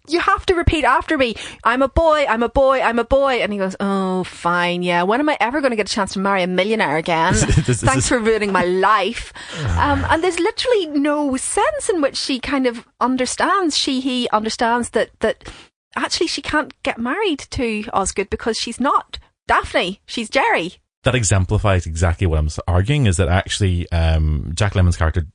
you 0.08 0.20
have 0.20 0.46
to 0.46 0.54
repeat 0.54 0.84
after 0.84 1.18
me. 1.18 1.34
I'm 1.64 1.82
a 1.82 1.88
boy, 1.88 2.24
I'm 2.28 2.42
a 2.42 2.48
boy, 2.48 2.80
I'm 2.80 2.98
a 2.98 3.04
boy. 3.04 3.34
And 3.42 3.52
he 3.52 3.58
goes, 3.58 3.76
Oh, 3.78 4.24
fine, 4.24 4.82
yeah. 4.82 5.02
When 5.02 5.20
am 5.20 5.28
I 5.28 5.36
ever 5.40 5.60
going 5.60 5.70
to 5.70 5.76
get 5.76 5.90
a 5.90 5.92
chance 5.92 6.14
to 6.14 6.18
marry 6.18 6.42
a 6.42 6.46
millionaire 6.46 6.96
again? 6.96 7.34
This- 7.34 7.66
this 7.66 7.80
Thanks 7.82 8.04
is- 8.04 8.08
for 8.08 8.18
ruining 8.18 8.52
my 8.52 8.64
life. 8.64 9.32
Um, 9.76 10.04
and 10.08 10.22
there's 10.24 10.40
literally 10.40 10.86
no 10.86 11.36
sense 11.36 11.88
in 11.90 12.00
which 12.00 12.16
she 12.16 12.40
kind 12.40 12.66
of 12.66 12.86
understands, 13.00 13.76
she, 13.76 14.00
he 14.00 14.28
understands 14.32 14.90
that, 14.90 15.10
that 15.20 15.48
actually 15.94 16.28
she 16.28 16.40
can't 16.40 16.72
get 16.82 16.98
married 16.98 17.40
to 17.50 17.84
Osgood 17.92 18.30
because 18.30 18.56
she's 18.58 18.80
not 18.80 19.18
Daphne, 19.46 20.00
she's 20.06 20.30
Jerry. 20.30 20.74
That 21.04 21.14
exemplifies 21.14 21.86
exactly 21.86 22.26
what 22.26 22.38
I'm 22.38 22.48
arguing 22.66 23.06
is 23.06 23.18
that 23.18 23.28
actually 23.28 23.90
um, 23.92 24.52
Jack 24.54 24.72
Lemmon's 24.74 24.96
character 24.96 25.26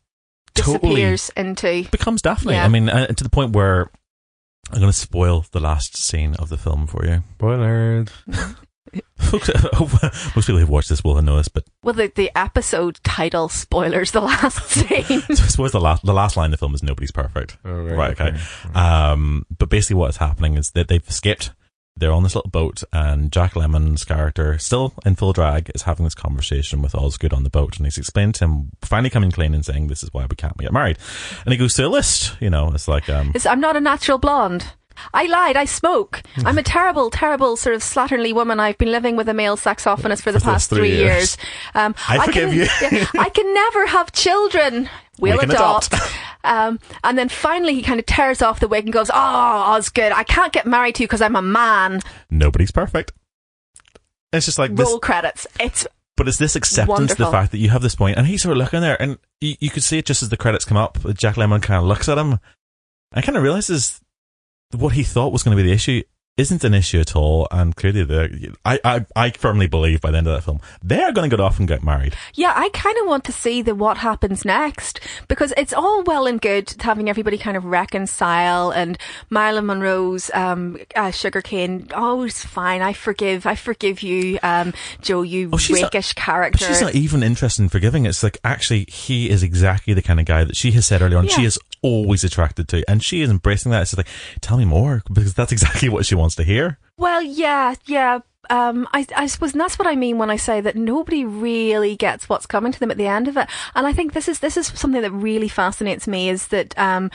totally 0.56 0.96
Disappears 1.04 1.32
into. 1.38 1.90
becomes 1.92 2.22
Daphne. 2.22 2.54
Yeah. 2.54 2.66
I 2.66 2.68
mean, 2.68 2.90
uh, 2.90 3.08
to 3.08 3.24
the 3.24 3.30
point 3.30 3.54
where 3.56 3.90
I'm 4.70 4.80
going 4.80 4.92
to 4.92 4.98
spoil 4.98 5.46
the 5.52 5.60
last 5.60 5.98
scene 5.98 6.36
of 6.36 6.50
the 6.50 6.58
film 6.58 6.88
for 6.88 7.06
you. 7.06 7.24
Spoilers. 7.36 8.08
Folks, 9.16 9.50
most 10.36 10.48
people 10.48 10.58
who've 10.60 10.70
watched 10.70 10.90
this 10.90 11.04
will 11.04 11.22
know 11.22 11.38
this, 11.38 11.48
but 11.48 11.64
Well, 11.84 11.94
the, 11.94 12.12
the 12.14 12.30
episode 12.36 13.00
title 13.04 13.48
spoilers 13.48 14.12
the 14.12 14.20
last 14.22 14.64
scene. 14.70 15.04
so 15.22 15.44
I 15.44 15.48
suppose 15.48 15.72
the 15.72 15.80
last 15.80 16.04
the 16.04 16.14
last 16.14 16.36
line 16.36 16.48
of 16.48 16.52
the 16.52 16.58
film 16.58 16.76
is 16.76 16.84
"Nobody's 16.84 17.12
perfect." 17.12 17.58
Oh, 17.64 17.72
Right, 17.72 18.20
okay. 18.20 18.38
Um, 18.76 19.46
but 19.58 19.70
basically, 19.70 19.96
what 19.96 20.10
is 20.10 20.18
happening 20.18 20.56
is 20.58 20.72
that 20.72 20.88
they've 20.90 21.08
escaped. 21.08 21.52
They're 21.98 22.12
on 22.12 22.24
this 22.24 22.36
little 22.36 22.50
boat, 22.50 22.84
and 22.92 23.32
Jack 23.32 23.54
Lemmon's 23.54 24.04
character, 24.04 24.58
still 24.58 24.94
in 25.06 25.16
full 25.16 25.34
drag, 25.34 25.70
is 25.76 25.84
having 25.84 26.04
this 26.06 26.16
conversation 26.16 26.82
with 26.82 26.96
Osgood 26.96 27.34
on 27.34 27.44
the 27.44 27.50
boat, 27.50 27.78
and 27.78 27.86
he's 27.86 27.98
explained 27.98 28.36
to 28.36 28.46
him, 28.46 28.70
finally 28.82 29.10
coming 29.10 29.30
clean 29.32 29.54
and 29.54 29.66
saying, 29.66 29.88
"This 29.88 30.02
is 30.02 30.10
why 30.12 30.26
we 30.28 30.36
can't 30.36 30.58
get 30.58 30.72
married." 30.72 30.98
And 31.46 31.52
he 31.52 31.58
goes 31.58 31.76
to 31.76 31.86
a 31.86 31.90
list. 31.90 32.36
You 32.40 32.50
know, 32.50 32.72
it's 32.74 32.88
like, 32.88 33.08
um, 33.10 33.32
It's, 33.36 33.46
I'm 33.46 33.60
not 33.60 33.76
a 33.76 33.82
natural 33.82 34.18
blonde. 34.18 34.66
I 35.14 35.26
lied. 35.28 35.56
I 35.58 35.66
smoke. 35.66 36.22
I'm 36.46 36.58
a 36.58 36.64
terrible, 36.64 37.10
terrible 37.10 37.56
sort 37.58 37.76
of 37.76 37.82
slatternly 37.82 38.34
woman. 38.34 38.60
I've 38.60 38.78
been 38.78 38.92
living 38.92 39.16
with 39.16 39.28
a 39.30 39.34
male 39.34 39.58
saxophonist 39.58 40.22
for 40.22 40.32
the 40.32 40.40
For 40.40 40.46
past 40.46 40.70
three 40.70 40.80
three 40.80 40.90
years. 40.98 41.02
years. 41.02 41.38
Um, 41.76 41.96
I 42.08 42.26
forgive 42.26 42.50
can, 42.50 42.58
you. 42.58 42.68
yeah, 43.00 43.06
I 43.20 43.30
can 43.30 43.54
never 43.54 43.86
have 43.88 44.12
children. 44.12 44.90
We'll 45.20 45.38
We 45.38 45.44
adopt. 45.44 45.88
adopt. 45.94 46.12
Um, 46.44 46.80
and 47.04 47.20
then 47.20 47.30
finally, 47.30 47.76
he 47.76 47.84
kind 47.84 48.00
of 48.00 48.08
tears 48.08 48.42
off 48.42 48.60
the 48.60 48.68
wig 48.68 48.86
and 48.86 48.92
goes, 48.92 49.12
"Oh, 49.12 49.14
Osgood, 49.16 50.12
I 50.12 50.24
can't 50.24 50.52
get 50.52 50.66
married 50.66 50.96
to 50.96 51.04
you 51.04 51.08
because 51.08 51.22
I'm 51.22 51.36
a 51.36 51.42
man." 51.44 52.02
nobody's 52.32 52.72
perfect. 52.72 53.12
It's 54.34 54.48
just 54.48 54.58
like 54.58 54.76
this, 54.76 54.88
Roll 54.90 55.00
credits. 55.00 55.46
It's 55.60 55.86
but 56.18 56.28
it's 56.28 56.40
this 56.40 56.56
acceptance 56.56 57.12
of 57.12 57.18
the 57.20 57.30
fact 57.30 57.52
that 57.52 57.60
you 57.60 57.70
have 57.70 57.84
this 57.84 57.94
point, 57.94 58.18
and 58.18 58.26
he's 58.26 58.42
sort 58.42 58.54
of 58.54 58.58
looking 58.58 58.82
there, 58.82 59.00
and 59.00 59.20
you, 59.40 59.56
you 59.60 59.70
could 59.70 59.84
see 59.84 60.00
it 60.00 60.06
just 60.08 60.24
as 60.24 60.30
the 60.30 60.38
credits 60.38 60.66
come 60.66 60.78
up. 60.78 60.98
Jack 61.14 61.36
Lemmon 61.36 61.62
kind 61.62 61.80
of 61.80 61.84
looks 61.86 62.10
at 62.10 62.18
him, 62.18 62.40
and 63.12 63.24
kind 63.24 63.38
of 63.38 63.44
realizes 63.44 64.02
what 64.76 64.94
he 64.94 65.04
thought 65.04 65.32
was 65.32 65.44
going 65.44 65.56
to 65.56 65.62
be 65.62 65.68
the 65.68 65.74
issue 65.74 66.02
isn't 66.42 66.64
an 66.64 66.74
issue 66.74 67.00
at 67.00 67.16
all, 67.16 67.48
and 67.52 67.76
clearly 67.76 68.04
the 68.04 68.54
I, 68.66 68.80
I 68.84 69.06
I 69.16 69.30
firmly 69.32 69.68
believe 69.68 70.02
by 70.02 70.12
the 70.12 70.18
end 70.18 70.28
of 70.28 70.34
that 70.36 70.42
film 70.44 70.60
they 70.84 71.02
are 71.02 71.12
going 71.12 71.30
to 71.30 71.36
get 71.36 71.42
off 71.42 71.60
and 71.60 71.68
get 71.68 71.84
married. 71.84 72.16
Yeah, 72.34 72.54
I 72.56 72.70
kind 72.74 72.98
of 73.00 73.08
want 73.08 73.24
to 73.26 73.32
see 73.32 73.62
the 73.62 73.74
what 73.76 73.98
happens 73.98 74.44
next 74.44 75.00
because 75.28 75.54
it's 75.56 75.74
all 75.74 76.04
well 76.04 76.28
and 76.28 76.42
good 76.42 76.74
having 76.82 77.10
everybody 77.10 77.38
kind 77.38 77.56
of 77.56 77.64
reconcile 77.66 78.72
and 78.72 78.98
Marilyn 79.30 79.66
Monroe's 79.68 80.30
um, 80.34 80.78
uh, 80.96 81.12
sugarcane. 81.12 81.88
Oh, 81.94 82.24
it's 82.24 82.44
fine. 82.44 82.82
I 82.82 82.94
forgive. 82.94 83.46
I 83.46 83.56
forgive 83.56 84.02
you, 84.02 84.40
um, 84.44 84.74
Joe. 85.02 85.22
You 85.22 85.48
Oh, 85.54 85.58
not- 85.58 85.92
rakish 85.92 86.14
But 86.16 86.22
character. 86.22 86.66
she's 86.66 86.82
not 86.82 86.96
even 86.96 87.24
interested 87.24 87.62
in 87.64 87.70
forgiving. 87.70 88.06
It's 88.06 88.24
like 88.24 88.38
actually 88.44 88.86
he 88.90 89.30
is 89.30 89.44
exactly 89.44 89.94
the 89.94 90.02
kind 90.02 90.20
of 90.20 90.26
guy 90.26 90.44
that 90.44 90.56
she 90.56 90.72
has 90.72 90.86
said 90.86 91.02
earlier 91.02 91.18
on. 91.20 91.28
She 91.28 91.46
is 91.46 91.60
always 91.84 92.24
attracted 92.24 92.68
to, 92.70 92.84
and 92.90 93.04
she 93.04 93.22
is 93.22 93.30
embracing 93.30 93.72
that. 93.72 93.82
It's 93.84 93.92
just 93.92 93.98
like 93.98 94.08
tell 94.42 94.58
me 94.58 94.66
more 94.66 95.04
because 95.12 95.34
that's 95.34 95.52
exactly 95.58 95.90
what 95.90 96.06
she 96.06 96.16
wants 96.16 96.31
to 96.36 96.44
hear. 96.44 96.78
Well, 96.98 97.22
yeah, 97.22 97.76
yeah. 97.86 98.20
um, 98.50 98.88
I, 98.94 99.06
I 99.16 99.28
suppose 99.28 99.54
that's 99.54 99.80
what 99.80 99.88
I 99.88 99.96
mean 99.96 100.18
when 100.18 100.30
I 100.30 100.36
say 100.36 100.62
that 100.62 100.76
nobody 100.76 101.24
really 101.24 101.96
gets 101.96 102.28
what's 102.28 102.46
coming 102.46 102.72
to 102.72 102.80
them 102.80 102.92
at 102.92 102.98
the 102.98 103.08
end 103.08 103.28
of 103.28 103.38
it. 103.38 103.48
And 103.76 103.88
I 103.88 103.94
think 103.94 104.14
this 104.14 104.28
is 104.28 104.40
this 104.40 104.58
is 104.58 104.68
something 104.68 105.02
that 105.02 105.12
really 105.12 105.48
fascinates 105.48 106.08
me 106.08 106.30
is 106.30 106.48
that 106.48 106.78
um, 106.78 107.10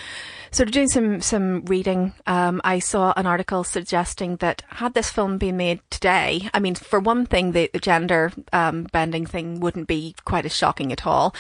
sort 0.51 0.69
of 0.69 0.73
doing 0.73 0.89
some 0.89 1.21
some 1.21 1.65
reading, 1.67 2.15
um, 2.27 2.61
I 2.65 2.79
saw 2.79 3.13
an 3.17 3.27
article 3.27 3.65
suggesting 3.65 4.37
that 4.37 4.63
had 4.69 4.95
this 4.95 5.11
film 5.11 5.37
been 5.39 5.57
made 5.57 5.81
today, 5.91 6.49
I 6.55 6.59
mean, 6.59 6.75
for 6.75 6.99
one 6.99 7.27
thing, 7.27 7.53
the, 7.53 7.69
the 7.73 7.81
gender 7.81 8.33
um, 8.53 8.85
bending 8.93 9.27
thing 9.27 9.61
wouldn't 9.61 9.89
be 9.89 10.15
quite 10.25 10.47
as 10.47 10.57
shocking 10.57 10.91
at 10.93 11.07
all. 11.07 11.35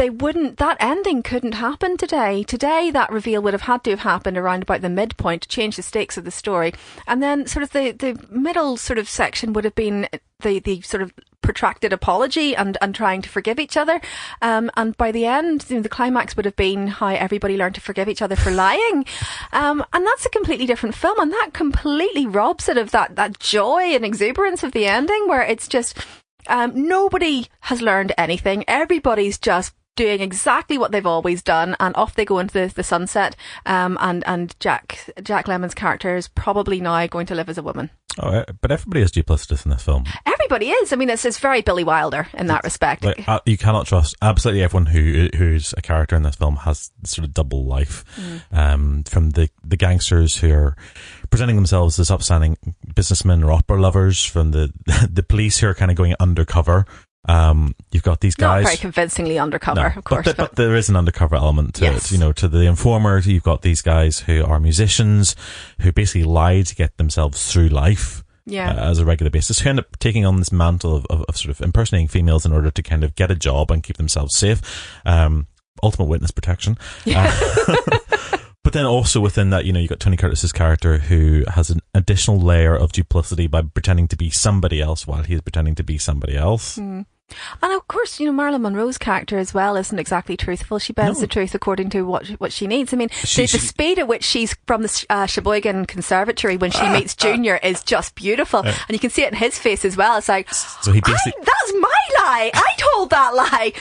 They 0.00 0.08
wouldn't 0.08 0.56
that 0.56 0.78
ending 0.80 1.22
couldn't 1.22 1.52
happen 1.52 1.98
today. 1.98 2.42
Today 2.42 2.90
that 2.90 3.12
reveal 3.12 3.42
would 3.42 3.52
have 3.52 3.68
had 3.68 3.84
to 3.84 3.90
have 3.90 4.00
happened 4.00 4.38
around 4.38 4.62
about 4.62 4.80
the 4.80 4.88
midpoint 4.88 5.42
to 5.42 5.48
change 5.48 5.76
the 5.76 5.82
stakes 5.82 6.16
of 6.16 6.24
the 6.24 6.30
story. 6.30 6.72
And 7.06 7.22
then 7.22 7.46
sort 7.46 7.64
of 7.64 7.72
the 7.72 7.90
the 7.90 8.18
middle 8.30 8.78
sort 8.78 8.98
of 8.98 9.10
section 9.10 9.52
would 9.52 9.64
have 9.64 9.74
been 9.74 10.08
the 10.38 10.58
the 10.58 10.80
sort 10.80 11.02
of 11.02 11.12
protracted 11.42 11.92
apology 11.92 12.56
and 12.56 12.78
and 12.80 12.94
trying 12.94 13.20
to 13.20 13.28
forgive 13.28 13.60
each 13.60 13.76
other. 13.76 14.00
Um, 14.40 14.70
and 14.74 14.96
by 14.96 15.12
the 15.12 15.26
end 15.26 15.66
you 15.68 15.76
know, 15.76 15.82
the 15.82 15.90
climax 15.90 16.34
would 16.34 16.46
have 16.46 16.56
been 16.56 16.86
how 16.86 17.08
everybody 17.08 17.58
learned 17.58 17.74
to 17.74 17.82
forgive 17.82 18.08
each 18.08 18.22
other 18.22 18.36
for 18.36 18.50
lying. 18.50 19.04
Um, 19.52 19.84
and 19.92 20.06
that's 20.06 20.24
a 20.24 20.30
completely 20.30 20.64
different 20.64 20.94
film 20.94 21.18
and 21.20 21.30
that 21.30 21.50
completely 21.52 22.24
robs 22.24 22.70
it 22.70 22.78
of 22.78 22.90
that 22.92 23.16
that 23.16 23.38
joy 23.38 23.94
and 23.94 24.06
exuberance 24.06 24.62
of 24.62 24.72
the 24.72 24.86
ending 24.86 25.28
where 25.28 25.42
it's 25.42 25.68
just 25.68 25.98
um, 26.48 26.88
nobody 26.88 27.48
has 27.60 27.82
learned 27.82 28.12
anything. 28.16 28.64
Everybody's 28.66 29.36
just 29.36 29.74
doing 29.96 30.20
exactly 30.20 30.78
what 30.78 30.92
they've 30.92 31.06
always 31.06 31.42
done, 31.42 31.76
and 31.80 31.94
off 31.96 32.14
they 32.14 32.24
go 32.24 32.38
into 32.38 32.54
the, 32.54 32.72
the 32.74 32.82
sunset. 32.82 33.36
Um, 33.66 33.98
and 34.00 34.24
and 34.26 34.58
Jack 34.60 35.10
Jack 35.22 35.46
Lemmon's 35.46 35.74
character 35.74 36.16
is 36.16 36.28
probably 36.28 36.80
now 36.80 37.06
going 37.06 37.26
to 37.26 37.34
live 37.34 37.48
as 37.48 37.58
a 37.58 37.62
woman. 37.62 37.90
Oh, 38.18 38.28
uh, 38.28 38.44
but 38.60 38.72
everybody 38.72 39.02
is 39.02 39.12
duplicitous 39.12 39.64
in 39.64 39.70
this 39.70 39.84
film. 39.84 40.04
Everybody 40.26 40.70
is. 40.70 40.92
I 40.92 40.96
mean, 40.96 41.10
it's 41.10 41.24
it's 41.24 41.38
very 41.38 41.62
Billy 41.62 41.84
Wilder 41.84 42.26
in 42.34 42.46
that 42.48 42.64
respect. 42.64 43.04
Like, 43.04 43.28
uh, 43.28 43.40
you 43.46 43.56
cannot 43.56 43.86
trust 43.86 44.16
absolutely 44.20 44.62
everyone 44.62 44.86
who 44.86 45.28
who's 45.36 45.74
a 45.76 45.82
character 45.82 46.16
in 46.16 46.22
this 46.22 46.34
film 46.36 46.56
has 46.56 46.90
sort 47.04 47.24
of 47.24 47.34
double 47.34 47.64
life. 47.64 48.04
Um, 48.52 49.04
from 49.04 49.30
the 49.30 49.48
the 49.62 49.76
gangsters 49.76 50.36
who 50.36 50.52
are 50.52 50.76
presenting 51.30 51.56
themselves 51.56 51.98
as 51.98 52.10
upstanding 52.10 52.56
businessmen 52.94 53.44
or 53.44 53.52
opera 53.52 53.80
lovers, 53.80 54.24
from 54.24 54.50
the 54.50 54.72
the 55.10 55.22
police 55.22 55.58
who 55.58 55.68
are 55.68 55.74
kind 55.74 55.90
of 55.90 55.96
going 55.96 56.14
undercover. 56.18 56.86
Um, 57.28 57.74
you've 57.92 58.02
got 58.02 58.20
these 58.20 58.34
guys. 58.34 58.64
Not 58.64 58.68
very 58.70 58.76
convincingly 58.78 59.38
undercover, 59.38 59.80
No, 59.82 59.86
of 59.94 60.04
course. 60.04 60.24
but, 60.24 60.36
the- 60.36 60.42
but 60.44 60.56
there 60.56 60.74
is 60.74 60.88
an 60.88 60.96
undercover 60.96 61.36
element 61.36 61.74
to 61.76 61.84
Yes. 61.84 62.06
it. 62.06 62.12
You 62.12 62.18
know, 62.18 62.32
to 62.32 62.48
the 62.48 62.60
informer, 62.66 63.18
you've 63.20 63.42
got 63.42 63.62
these 63.62 63.82
guys 63.82 64.20
who 64.20 64.44
are 64.44 64.58
musicians 64.58 65.36
who 65.80 65.92
basically 65.92 66.24
lie 66.24 66.62
to 66.62 66.74
get 66.74 66.96
themselves 66.96 67.52
through 67.52 67.68
life. 67.68 68.24
Yeah. 68.46 68.70
uh, 68.72 68.90
as 68.90 68.98
a 68.98 69.04
regular 69.04 69.30
basis, 69.30 69.60
who 69.60 69.68
end 69.70 69.78
up 69.78 69.96
taking 70.00 70.24
on 70.26 70.38
this 70.38 70.50
mantle 70.50 70.96
of, 70.96 71.06
of, 71.10 71.22
of 71.28 71.36
sort 71.36 71.50
of 71.50 71.60
impersonating 71.60 72.08
females 72.08 72.44
in 72.44 72.52
order 72.52 72.70
to 72.70 72.82
kind 72.82 73.04
of 73.04 73.14
get 73.14 73.30
a 73.30 73.36
job 73.36 73.70
and 73.70 73.82
keep 73.82 73.96
themselves 73.96 74.34
safe. 74.36 74.60
Um, 75.04 75.46
ultimate 75.84 76.06
witness 76.06 76.32
protection. 76.32 76.76
Uh, 77.06 77.30
but 78.70 78.78
then 78.78 78.86
also 78.86 79.18
within 79.20 79.50
that, 79.50 79.64
you 79.64 79.72
know, 79.72 79.80
you 79.80 79.88
got 79.88 79.98
Tony 79.98 80.16
Curtis's 80.16 80.52
character 80.52 80.98
who 80.98 81.42
has 81.54 81.70
an 81.70 81.80
additional 81.92 82.38
layer 82.40 82.76
of 82.76 82.92
duplicity 82.92 83.48
by 83.48 83.62
pretending 83.62 84.06
to 84.06 84.16
be 84.16 84.30
somebody 84.30 84.80
else 84.80 85.08
while 85.08 85.24
he 85.24 85.34
is 85.34 85.40
pretending 85.40 85.74
to 85.74 85.82
be 85.82 85.98
somebody 85.98 86.36
else. 86.36 86.76
Hmm. 86.76 87.00
And 87.62 87.72
of 87.72 87.88
course, 87.88 88.20
you 88.20 88.26
know, 88.26 88.32
Marilyn 88.32 88.62
Monroe's 88.62 88.96
character 88.96 89.38
as 89.38 89.52
well 89.52 89.76
isn't 89.76 89.98
exactly 89.98 90.36
truthful. 90.36 90.78
She 90.78 90.92
bends 90.92 91.18
No. 91.18 91.22
the 91.22 91.26
truth 91.26 91.52
according 91.54 91.90
to 91.90 92.02
what 92.02 92.26
what 92.38 92.52
she 92.52 92.68
needs. 92.68 92.92
I 92.92 92.96
mean, 92.96 93.08
She- 93.08 93.42
the, 93.42 93.46
she- 93.48 93.58
the 93.58 93.64
speed 93.66 93.98
at 93.98 94.06
which 94.06 94.22
she's 94.24 94.54
from 94.68 94.82
the 94.82 95.06
uh, 95.10 95.26
Sheboygan 95.26 95.86
Conservatory 95.86 96.56
when 96.56 96.70
she 96.70 96.88
meets 96.90 97.16
Junior 97.16 97.58
is 97.62 97.82
just 97.82 98.14
beautiful, 98.14 98.60
and 98.64 98.74
you 98.90 98.98
can 99.00 99.10
see 99.10 99.22
it 99.22 99.32
in 99.32 99.38
his 99.38 99.58
face 99.58 99.84
as 99.84 99.96
well. 99.96 100.16
It's 100.18 100.28
like, 100.28 100.52
So 100.54 100.92
he 100.92 101.00
basically 101.00 101.32
that's 101.42 101.72
my 101.74 102.00
lie. 102.20 102.50
I 102.54 102.72
told 102.76 103.10
that 103.10 103.34
lie. 103.34 103.72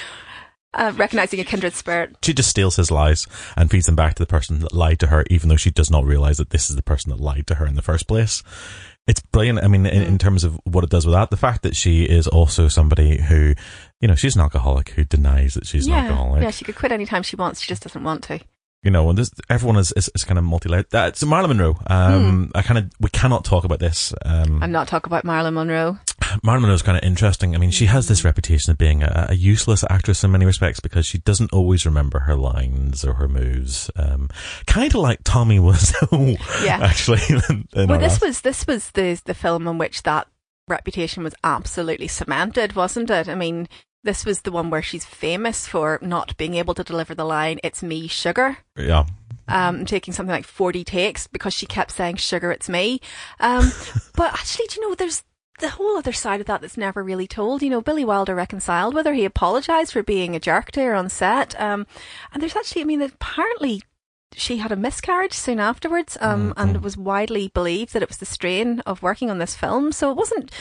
Uh, 0.73 0.93
recognizing 0.97 1.39
a 1.39 1.43
kindred 1.43 1.73
spirit. 1.73 2.15
she 2.23 2.31
just 2.33 2.49
steals 2.49 2.75
his 2.75 2.91
lies 2.91 3.25
and 3.57 3.71
feeds 3.71 3.87
them 3.87 3.95
back 3.95 4.13
to 4.13 4.21
the 4.21 4.27
person 4.27 4.59
that 4.59 4.71
lied 4.71 4.99
to 4.99 5.07
her, 5.07 5.23
even 5.29 5.49
though 5.49 5.55
she 5.55 5.71
does 5.71 5.89
not 5.89 6.05
realize 6.05 6.37
that 6.37 6.51
this 6.51 6.69
is 6.69 6.75
the 6.75 6.83
person 6.83 7.09
that 7.09 7.19
lied 7.19 7.47
to 7.47 7.55
her 7.55 7.65
in 7.65 7.73
the 7.73 7.81
first 7.81 8.07
place. 8.07 8.43
It's 9.07 9.19
brilliant. 9.19 9.63
I 9.63 9.67
mean, 9.67 9.87
in, 9.87 10.03
Mm. 10.03 10.07
in 10.07 10.17
terms 10.19 10.43
of 10.43 10.59
what 10.65 10.83
it 10.83 10.91
does 10.91 11.07
with 11.07 11.13
that, 11.15 11.31
the 11.31 11.37
fact 11.37 11.63
that 11.63 11.75
she 11.75 12.03
is 12.03 12.27
also 12.27 12.67
somebody 12.67 13.19
who, 13.19 13.55
you 13.99 14.07
know, 14.07 14.13
she's 14.13 14.35
an 14.35 14.41
alcoholic 14.41 14.89
who 14.89 15.03
denies 15.03 15.55
that 15.55 15.65
she's 15.65 15.87
an 15.87 15.93
alcoholic. 15.93 16.43
yeah. 16.43 16.51
She 16.51 16.65
could 16.65 16.75
quit 16.75 16.91
anytime 16.91 17.23
she 17.23 17.35
wants. 17.35 17.61
She 17.61 17.67
just 17.67 17.81
doesn't 17.81 18.03
want 18.03 18.23
to. 18.25 18.39
you 18.83 18.91
know, 18.91 19.09
and 19.09 19.17
this, 19.17 19.31
everyone 19.49 19.77
is, 19.77 19.91
is, 19.93 20.09
is 20.15 20.23
kind 20.23 20.37
of 20.37 20.43
multi-layered. 20.45 20.85
That's 20.91 21.25
Marilyn 21.25 21.57
Monroe. 21.57 21.77
Um, 21.87 22.51
I 22.55 22.61
kind 22.61 22.77
of, 22.77 22.91
we 23.01 23.09
cannot 23.09 23.43
talk 23.43 23.63
about 23.65 23.79
this. 23.79 24.13
Um, 24.23 24.61
And 24.63 24.71
not 24.71 24.87
talk 24.87 25.05
about 25.07 25.25
Marilyn 25.25 25.55
Monroe. 25.55 25.97
Marilyn 26.43 26.63
Monroe 26.63 26.75
is 26.75 26.81
kind 26.81 26.97
of 26.97 27.03
interesting. 27.03 27.55
I 27.55 27.57
mean, 27.57 27.71
she 27.71 27.85
has 27.87 28.07
this 28.07 28.23
reputation 28.23 28.71
of 28.71 28.77
being 28.77 29.03
a, 29.03 29.27
a 29.29 29.35
useless 29.35 29.83
actress 29.89 30.23
in 30.23 30.31
many 30.31 30.45
respects 30.45 30.79
because 30.79 31.05
she 31.05 31.17
doesn't 31.19 31.53
always 31.53 31.85
remember 31.85 32.19
her 32.19 32.35
lines 32.35 33.03
or 33.05 33.13
her 33.15 33.27
moves. 33.27 33.89
Um, 33.95 34.29
kind 34.65 34.93
of 34.93 35.01
like 35.01 35.19
Tommy 35.23 35.59
Wiseau. 35.59 36.37
Yeah. 36.63 36.79
actually. 36.81 37.19
Well, 37.75 37.99
this 37.99 38.13
last- 38.13 38.21
was 38.21 38.41
this 38.41 38.67
was 38.67 38.91
the 38.91 39.19
the 39.25 39.33
film 39.33 39.67
in 39.67 39.77
which 39.77 40.03
that 40.03 40.27
reputation 40.67 41.23
was 41.23 41.33
absolutely 41.43 42.07
cemented, 42.07 42.73
wasn't 42.73 43.09
it? 43.09 43.27
I 43.29 43.35
mean, 43.35 43.67
this 44.03 44.25
was 44.25 44.41
the 44.41 44.51
one 44.51 44.69
where 44.69 44.81
she's 44.81 45.05
famous 45.05 45.67
for 45.67 45.99
not 46.01 46.35
being 46.37 46.55
able 46.55 46.73
to 46.75 46.83
deliver 46.83 47.15
the 47.15 47.25
line 47.25 47.59
"It's 47.63 47.81
me, 47.83 48.07
sugar." 48.07 48.57
yeah. 48.77 49.05
Um, 49.47 49.85
taking 49.85 50.13
something 50.13 50.31
like 50.31 50.45
forty 50.45 50.83
takes 50.83 51.25
because 51.27 51.53
she 51.55 51.65
kept 51.65 51.91
saying 51.91 52.17
"sugar, 52.17 52.51
it's 52.51 52.69
me." 52.69 53.01
Um, 53.39 53.71
but 54.15 54.33
actually, 54.33 54.67
do 54.67 54.79
you 54.79 54.89
know, 54.89 54.95
there's 54.95 55.23
the 55.59 55.69
whole 55.69 55.97
other 55.97 56.11
side 56.11 56.41
of 56.41 56.47
that 56.47 56.61
that's 56.61 56.77
never 56.77 57.03
really 57.03 57.27
told. 57.27 57.61
You 57.61 57.69
know, 57.69 57.81
Billy 57.81 58.05
Wilder 58.05 58.35
reconciled 58.35 58.93
whether. 58.93 59.13
He 59.13 59.25
apologized 59.25 59.93
for 59.93 60.03
being 60.03 60.35
a 60.35 60.39
jerk 60.39 60.71
to 60.71 60.81
her 60.81 60.95
on 60.95 61.09
set. 61.09 61.59
Um, 61.59 61.85
and 62.33 62.41
there's 62.41 62.55
actually, 62.55 62.81
I 62.81 62.85
mean, 62.85 63.01
apparently 63.01 63.81
she 64.35 64.57
had 64.57 64.71
a 64.71 64.75
miscarriage 64.75 65.33
soon 65.33 65.59
afterwards, 65.59 66.17
um, 66.21 66.53
and 66.55 66.75
it 66.75 66.81
was 66.81 66.95
widely 66.95 67.47
believed 67.47 67.93
that 67.93 68.03
it 68.03 68.09
was 68.09 68.17
the 68.17 68.25
strain 68.25 68.79
of 68.81 69.01
working 69.01 69.29
on 69.29 69.39
this 69.39 69.55
film. 69.55 69.91
So 69.91 70.11
it 70.11 70.17
wasn't, 70.17 70.51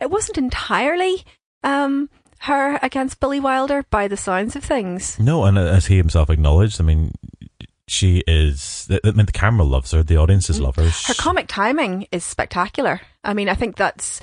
it 0.00 0.10
wasn't 0.10 0.38
entirely 0.38 1.24
um, 1.64 2.08
her 2.40 2.78
against 2.82 3.18
Billy 3.18 3.40
Wilder 3.40 3.84
by 3.90 4.06
the 4.06 4.16
sounds 4.16 4.54
of 4.54 4.62
things. 4.62 5.18
No, 5.18 5.44
and 5.44 5.58
as 5.58 5.86
he 5.86 5.96
himself 5.96 6.30
acknowledged, 6.30 6.80
I 6.80 6.84
mean, 6.84 7.12
she 7.88 8.22
is, 8.26 8.88
I 8.90 9.10
mean, 9.12 9.26
the 9.26 9.32
camera 9.32 9.64
loves 9.64 9.92
her, 9.92 10.02
the 10.02 10.16
audiences 10.16 10.60
love 10.60 10.76
her. 10.76 10.88
Her 10.88 11.14
comic 11.14 11.46
timing 11.46 12.08
is 12.10 12.24
spectacular. 12.24 13.00
I 13.22 13.34
mean, 13.34 13.48
I 13.48 13.54
think 13.54 13.76
that's 13.76 14.20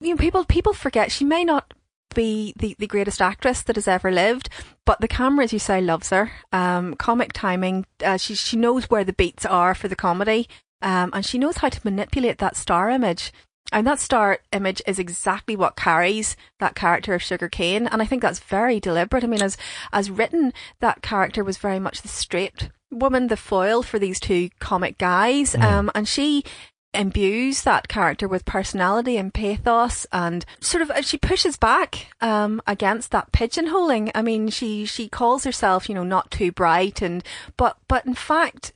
you 0.00 0.10
know 0.10 0.16
people 0.16 0.44
people 0.44 0.72
forget 0.72 1.12
she 1.12 1.24
may 1.24 1.44
not 1.44 1.74
be 2.14 2.52
the, 2.56 2.76
the 2.78 2.86
greatest 2.86 3.22
actress 3.22 3.62
that 3.62 3.76
has 3.76 3.88
ever 3.88 4.10
lived, 4.10 4.48
but 4.84 5.00
the 5.00 5.08
camera, 5.08 5.44
as 5.44 5.52
you 5.52 5.58
say, 5.58 5.80
loves 5.80 6.10
her. 6.10 6.30
Um, 6.52 6.94
comic 6.94 7.32
timing, 7.32 7.86
uh, 8.04 8.16
she 8.16 8.34
she 8.34 8.56
knows 8.56 8.90
where 8.90 9.04
the 9.04 9.12
beats 9.12 9.46
are 9.46 9.74
for 9.74 9.88
the 9.88 9.96
comedy, 9.96 10.48
um, 10.80 11.10
and 11.12 11.24
she 11.24 11.38
knows 11.38 11.58
how 11.58 11.68
to 11.68 11.80
manipulate 11.84 12.38
that 12.38 12.56
star 12.56 12.90
image. 12.90 13.32
And 13.70 13.86
that 13.86 14.00
star 14.00 14.38
image 14.52 14.82
is 14.86 14.98
exactly 14.98 15.56
what 15.56 15.76
carries 15.76 16.36
that 16.60 16.74
character 16.74 17.14
of 17.14 17.22
Sugar 17.22 17.48
Cane, 17.48 17.86
and 17.86 18.02
I 18.02 18.04
think 18.04 18.20
that's 18.20 18.40
very 18.40 18.80
deliberate. 18.80 19.24
I 19.24 19.26
mean, 19.26 19.42
as 19.42 19.56
as 19.92 20.10
written, 20.10 20.52
that 20.80 21.02
character 21.02 21.42
was 21.42 21.56
very 21.56 21.78
much 21.78 22.02
the 22.02 22.08
straight 22.08 22.68
woman, 22.90 23.28
the 23.28 23.36
foil 23.36 23.82
for 23.82 23.98
these 23.98 24.20
two 24.20 24.50
comic 24.58 24.98
guys, 24.98 25.54
um, 25.54 25.90
and 25.94 26.06
she 26.06 26.44
imbues 26.94 27.62
that 27.62 27.88
character 27.88 28.28
with 28.28 28.44
personality 28.44 29.16
and 29.16 29.32
pathos 29.32 30.06
and 30.12 30.44
sort 30.60 30.82
of 30.82 30.90
uh, 30.90 31.00
she 31.00 31.16
pushes 31.16 31.56
back 31.56 32.08
um 32.20 32.60
against 32.66 33.10
that 33.10 33.32
pigeonholing. 33.32 34.10
I 34.14 34.20
mean 34.20 34.48
she 34.50 34.84
she 34.84 35.08
calls 35.08 35.44
herself 35.44 35.88
you 35.88 35.94
know 35.94 36.04
not 36.04 36.30
too 36.30 36.52
bright 36.52 37.00
and 37.00 37.24
but 37.56 37.78
but 37.88 38.04
in 38.04 38.14
fact 38.14 38.74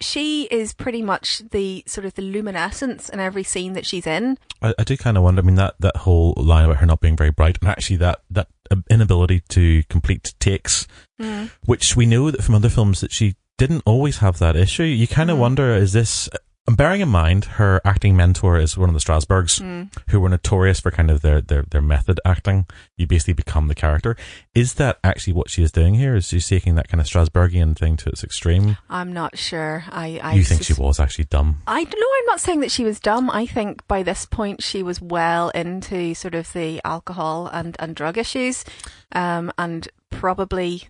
she 0.00 0.44
is 0.44 0.72
pretty 0.72 1.02
much 1.02 1.42
the 1.50 1.82
sort 1.86 2.04
of 2.04 2.14
the 2.14 2.22
luminescence 2.22 3.08
in 3.08 3.18
every 3.18 3.42
scene 3.42 3.72
that 3.72 3.86
she's 3.86 4.06
in 4.06 4.36
I, 4.62 4.74
I 4.78 4.84
do 4.84 4.96
kind 4.96 5.16
of 5.16 5.22
wonder. 5.22 5.42
I 5.42 5.44
mean, 5.44 5.54
that, 5.56 5.74
that 5.80 5.96
whole 5.98 6.34
line 6.36 6.64
about 6.64 6.78
her 6.78 6.86
not 6.86 7.00
being 7.00 7.16
very 7.16 7.30
bright, 7.30 7.58
and 7.60 7.68
actually 7.68 7.96
that 7.96 8.20
that 8.30 8.48
um, 8.70 8.84
inability 8.90 9.40
to 9.50 9.82
complete 9.84 10.34
takes, 10.40 10.86
mm. 11.20 11.50
which 11.64 11.96
we 11.96 12.06
know 12.06 12.30
that 12.30 12.42
from 12.42 12.54
other 12.54 12.68
films 12.68 13.00
that 13.00 13.12
she 13.12 13.36
didn't 13.58 13.82
always 13.86 14.18
have 14.18 14.38
that 14.38 14.56
issue. 14.56 14.84
You 14.84 15.06
kind 15.06 15.30
of 15.30 15.36
mm. 15.36 15.40
wonder: 15.40 15.74
is 15.74 15.92
this? 15.92 16.28
And 16.66 16.76
bearing 16.76 17.00
in 17.00 17.08
mind, 17.08 17.44
her 17.44 17.80
acting 17.84 18.16
mentor 18.16 18.58
is 18.58 18.76
one 18.76 18.88
of 18.88 18.94
the 18.94 19.00
Strasbergs, 19.00 19.88
who 20.08 20.20
were 20.20 20.28
notorious 20.28 20.80
for 20.80 20.90
kind 20.90 21.12
of 21.12 21.22
their, 21.22 21.40
their, 21.40 21.62
their 21.62 21.80
method 21.80 22.18
acting. 22.24 22.66
You 22.96 23.06
basically 23.06 23.34
become 23.34 23.68
the 23.68 23.74
character. 23.74 24.16
Is 24.52 24.74
that 24.74 24.98
actually 25.04 25.34
what 25.34 25.48
she 25.48 25.62
is 25.62 25.70
doing 25.70 25.94
here? 25.94 26.16
Is 26.16 26.26
she 26.26 26.40
taking 26.40 26.74
that 26.74 26.88
kind 26.88 27.00
of 27.00 27.06
Strasbergian 27.06 27.78
thing 27.78 27.96
to 27.98 28.10
its 28.10 28.24
extreme? 28.24 28.76
i'm 28.90 29.12
not 29.12 29.38
sure 29.38 29.84
i 29.90 30.18
i 30.22 30.34
you 30.34 30.42
think 30.42 30.62
she 30.62 30.72
was 30.74 30.98
actually 30.98 31.24
dumb? 31.26 31.62
I 31.66 31.84
know. 31.84 31.90
I'm 31.90 32.26
not 32.26 32.40
saying 32.40 32.60
that 32.60 32.70
she 32.70 32.84
was 32.84 32.98
dumb. 32.98 33.30
I 33.30 33.46
think 33.46 33.86
by 33.86 34.02
this 34.02 34.26
point 34.26 34.62
she 34.62 34.82
was 34.82 35.00
well 35.00 35.50
into 35.50 36.14
sort 36.14 36.34
of 36.34 36.52
the 36.52 36.80
alcohol 36.84 37.46
and, 37.46 37.76
and 37.78 37.94
drug 37.94 38.18
issues, 38.18 38.64
um, 39.12 39.52
and 39.58 39.88
probably 40.10 40.88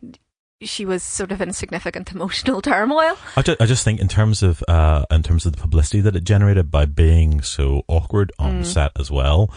she 0.60 0.86
was 0.86 1.02
sort 1.02 1.32
of 1.32 1.40
in 1.40 1.52
significant 1.52 2.10
emotional 2.14 2.62
turmoil. 2.62 3.16
I 3.36 3.42
just, 3.42 3.60
I 3.60 3.66
just 3.66 3.84
think 3.84 4.00
in 4.00 4.08
terms 4.08 4.42
of 4.42 4.62
uh, 4.68 5.04
in 5.10 5.22
terms 5.22 5.46
of 5.46 5.52
the 5.54 5.60
publicity 5.60 6.00
that 6.00 6.16
it 6.16 6.24
generated 6.24 6.70
by 6.70 6.84
being 6.86 7.42
so 7.42 7.82
awkward 7.88 8.32
on 8.38 8.62
Mm. 8.62 8.66
set 8.66 8.92
as 8.98 9.10
well, 9.10 9.52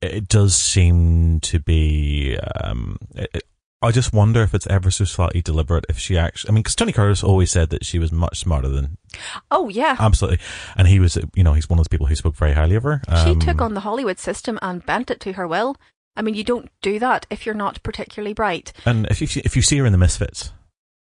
it 0.00 0.28
does 0.28 0.56
seem 0.56 1.40
to 1.40 1.58
be. 1.58 2.36
Um, 2.62 2.98
it, 3.14 3.44
I 3.84 3.90
just 3.90 4.12
wonder 4.12 4.42
if 4.44 4.54
it's 4.54 4.68
ever 4.68 4.92
so 4.92 5.04
slightly 5.04 5.42
deliberate. 5.42 5.84
If 5.88 5.98
she 5.98 6.16
actually, 6.16 6.50
I 6.50 6.52
mean, 6.52 6.62
because 6.62 6.76
Tony 6.76 6.92
Curtis 6.92 7.24
always 7.24 7.50
said 7.50 7.70
that 7.70 7.84
she 7.84 7.98
was 7.98 8.12
much 8.12 8.38
smarter 8.38 8.68
than 8.68 8.96
Oh 9.50 9.68
yeah. 9.68 9.96
absolutely, 9.98 10.38
and 10.76 10.86
he 10.86 11.00
was, 11.00 11.18
you 11.34 11.42
know, 11.42 11.52
he's 11.54 11.68
one 11.68 11.80
of 11.80 11.84
those 11.84 11.88
people 11.88 12.06
who 12.06 12.14
spoke 12.14 12.36
very 12.36 12.52
highly 12.52 12.76
of 12.76 12.84
her. 12.84 13.02
she 13.24 13.30
Um, 13.32 13.40
took 13.40 13.60
on 13.60 13.74
the 13.74 13.80
Hollywood 13.80 14.20
system 14.20 14.56
and 14.62 14.86
bent 14.86 15.10
it 15.10 15.18
to 15.22 15.32
her 15.32 15.48
will. 15.48 15.74
I 16.16 16.22
mean, 16.22 16.34
you 16.34 16.44
don't 16.44 16.70
do 16.82 16.98
that 16.98 17.26
if 17.30 17.46
you're 17.46 17.54
not 17.54 17.82
particularly 17.82 18.34
bright. 18.34 18.72
and 18.84 19.06
if 19.10 19.20
you 19.20 19.26
see- 19.26 19.42
if 19.44 19.56
you 19.56 19.62
see 19.62 19.78
her 19.78 19.86
in 19.86 19.92
the 19.92 19.98
Misfits, 19.98 20.52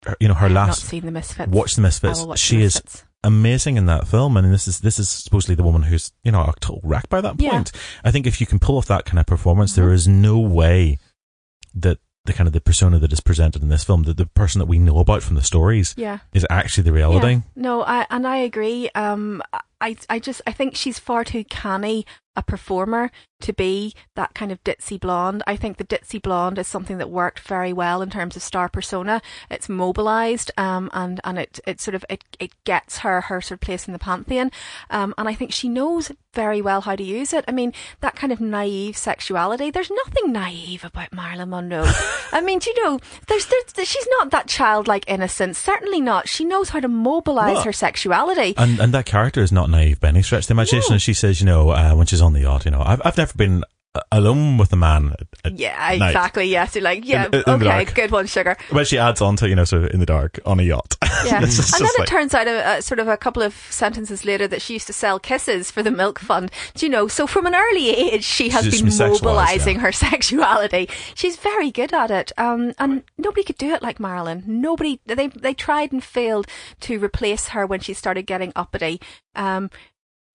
her- 0.04 0.16
you 0.20 0.28
know, 0.28 0.34
her 0.34 0.46
I've 0.46 0.52
not 0.52 0.68
last 0.68 0.84
seen 0.84 1.04
the 1.06 1.12
Misfits. 1.12 1.50
watch 1.50 1.74
the 1.74 1.82
Misfits. 1.82 2.22
watch 2.22 2.38
She 2.38 2.56
the 2.58 2.62
is 2.64 2.82
amazing 3.24 3.76
in 3.76 3.86
that 3.86 4.06
film, 4.06 4.36
and 4.36 4.52
this 4.52 4.66
is 4.68 4.80
this 4.80 4.98
is 4.98 5.08
supposedly 5.08 5.54
the 5.54 5.62
woman 5.62 5.82
who's 5.84 6.12
you 6.24 6.32
know 6.32 6.42
a 6.42 6.52
total 6.60 6.80
wreck 6.84 7.08
by 7.08 7.20
that 7.20 7.40
Yeah. 7.40 7.50
point. 7.50 7.72
I 8.04 8.10
think 8.10 8.26
if 8.26 8.40
you 8.40 8.46
can 8.46 8.58
pull 8.58 8.76
off 8.78 8.86
that 8.86 9.04
kind 9.04 9.18
of 9.18 9.26
performance, 9.26 9.74
there 9.74 9.88
Mhm. 9.90 9.94
is 9.94 10.08
no 10.08 10.38
way 10.38 10.98
that 11.74 11.98
the 12.24 12.32
kind 12.32 12.48
of 12.48 12.52
the 12.52 12.60
persona 12.60 12.98
that 12.98 13.12
is 13.12 13.20
presented 13.20 13.62
in 13.62 13.68
this 13.68 13.84
film, 13.84 14.02
that 14.02 14.16
the 14.16 14.26
person 14.26 14.58
that 14.58 14.66
we 14.66 14.80
know 14.80 14.98
about 14.98 15.22
from 15.22 15.36
the 15.36 15.42
stories, 15.44 15.94
Yeah. 15.96 16.18
is 16.32 16.44
actually 16.50 16.82
the 16.82 16.92
reality. 16.92 17.34
Yeah. 17.34 17.40
No, 17.54 17.82
I 17.84 18.06
and 18.10 18.26
I 18.26 18.38
agree. 18.38 18.88
Um, 18.96 19.42
I 19.80 19.96
I 20.10 20.18
just 20.18 20.42
I 20.46 20.52
think 20.52 20.74
she's 20.76 20.98
far 20.98 21.22
too 21.24 21.44
canny 21.44 22.04
a 22.36 22.42
performer 22.42 23.10
to 23.40 23.52
be 23.52 23.94
that 24.14 24.34
kind 24.34 24.50
of 24.50 24.62
ditzy 24.64 24.98
blonde. 24.98 25.42
I 25.46 25.56
think 25.56 25.76
the 25.76 25.84
ditzy 25.84 26.20
blonde 26.20 26.58
is 26.58 26.66
something 26.66 26.98
that 26.98 27.10
worked 27.10 27.40
very 27.40 27.72
well 27.72 28.02
in 28.02 28.10
terms 28.10 28.36
of 28.36 28.42
star 28.42 28.68
persona. 28.68 29.20
It's 29.50 29.68
mobilized, 29.68 30.50
um, 30.56 30.90
and 30.92 31.20
and 31.24 31.38
it 31.38 31.60
it 31.66 31.80
sort 31.80 31.94
of 31.94 32.04
it 32.08 32.24
it 32.38 32.52
gets 32.64 32.98
her 32.98 33.22
her 33.22 33.40
sort 33.40 33.56
of 33.56 33.60
place 33.60 33.86
in 33.86 33.92
the 33.92 33.98
pantheon. 33.98 34.50
Um, 34.90 35.14
and 35.18 35.28
I 35.28 35.34
think 35.34 35.52
she 35.52 35.68
knows 35.68 36.10
very 36.36 36.60
well 36.60 36.82
how 36.82 36.94
to 36.94 37.02
use 37.02 37.32
it. 37.32 37.44
I 37.48 37.52
mean, 37.52 37.72
that 38.00 38.14
kind 38.14 38.32
of 38.32 38.40
naive 38.40 38.96
sexuality. 38.96 39.70
There's 39.70 39.90
nothing 39.90 40.32
naive 40.32 40.84
about 40.84 41.12
Marilyn 41.12 41.48
Monroe. 41.48 41.90
I 42.32 42.42
mean, 42.42 42.58
do 42.58 42.70
you 42.70 42.84
know, 42.84 43.00
there's, 43.26 43.46
there's 43.74 43.88
she's 43.88 44.06
not 44.18 44.30
that 44.30 44.46
childlike 44.46 45.04
innocence. 45.08 45.58
Certainly 45.58 46.02
not. 46.02 46.28
She 46.28 46.44
knows 46.44 46.68
how 46.68 46.80
to 46.80 46.88
mobilize 46.88 47.64
her 47.64 47.72
sexuality. 47.72 48.54
And 48.56 48.78
and 48.78 48.92
that 48.92 49.06
character 49.06 49.42
is 49.42 49.50
not 49.50 49.70
naive 49.70 49.98
by 50.00 50.08
any 50.08 50.22
stretch 50.22 50.44
of 50.44 50.48
the 50.48 50.54
imagination. 50.54 50.90
No. 50.90 50.94
And 50.94 51.02
she 51.02 51.14
says, 51.14 51.40
you 51.40 51.46
know, 51.46 51.70
uh, 51.70 51.94
when 51.94 52.06
she's 52.06 52.20
on 52.20 52.25
the 52.32 52.40
yacht, 52.40 52.64
you 52.64 52.70
know, 52.70 52.82
I've 52.84 53.00
I've 53.04 53.16
never 53.16 53.34
been 53.34 53.64
uh, 53.96 54.00
alone 54.12 54.58
with 54.58 54.72
a 54.72 54.76
man. 54.76 55.14
Yeah, 55.50 55.76
night. 55.78 56.08
exactly. 56.08 56.44
Yes, 56.44 56.74
you're 56.74 56.84
like, 56.84 57.06
yeah, 57.06 57.26
In- 57.26 57.34
in 57.34 57.62
okay, 57.62 57.84
good 57.84 58.10
one, 58.10 58.26
sugar. 58.26 58.56
But 58.70 58.86
she 58.86 58.98
adds 58.98 59.20
on 59.22 59.36
to 59.36 59.48
you 59.48 59.54
know, 59.54 59.64
sort 59.64 59.84
of 59.84 59.90
in 59.90 60.00
the 60.00 60.06
dark 60.06 60.38
on 60.44 60.60
a 60.60 60.62
yacht. 60.62 60.96
Yeah, 61.24 61.36
and 61.36 61.44
then 61.44 61.50
just 61.50 61.80
it 61.80 62.06
turns 62.06 62.34
out, 62.34 62.46
a, 62.46 62.76
a, 62.76 62.82
sort 62.82 63.00
of 63.00 63.08
a 63.08 63.16
couple 63.16 63.42
of 63.42 63.54
sentences 63.70 64.26
later, 64.26 64.46
that 64.46 64.60
she 64.60 64.74
used 64.74 64.86
to 64.88 64.92
sell 64.92 65.18
kisses 65.18 65.70
for 65.70 65.82
the 65.82 65.90
milk 65.90 66.18
fund. 66.18 66.50
Do 66.74 66.84
you 66.84 66.90
know? 66.90 67.08
So 67.08 67.26
from 67.26 67.46
an 67.46 67.54
early 67.54 67.88
age, 67.88 68.22
she 68.22 68.50
has 68.50 68.64
She's 68.64 68.82
been 68.82 69.08
mobilizing 69.08 69.76
yeah. 69.76 69.82
her 69.82 69.92
sexuality. 70.10 70.90
She's 71.14 71.36
very 71.36 71.70
good 71.70 71.94
at 71.94 72.10
it, 72.10 72.32
um, 72.36 72.74
and 72.78 73.02
nobody 73.16 73.44
could 73.44 73.56
do 73.56 73.72
it 73.72 73.82
like 73.82 73.98
Marilyn. 73.98 74.44
Nobody. 74.46 75.00
They 75.06 75.28
they 75.28 75.54
tried 75.54 75.90
and 75.90 76.04
failed 76.04 76.46
to 76.80 76.98
replace 77.02 77.48
her 77.48 77.66
when 77.66 77.80
she 77.80 77.94
started 77.94 78.26
getting 78.26 78.52
uppity. 78.54 79.00
Um, 79.34 79.70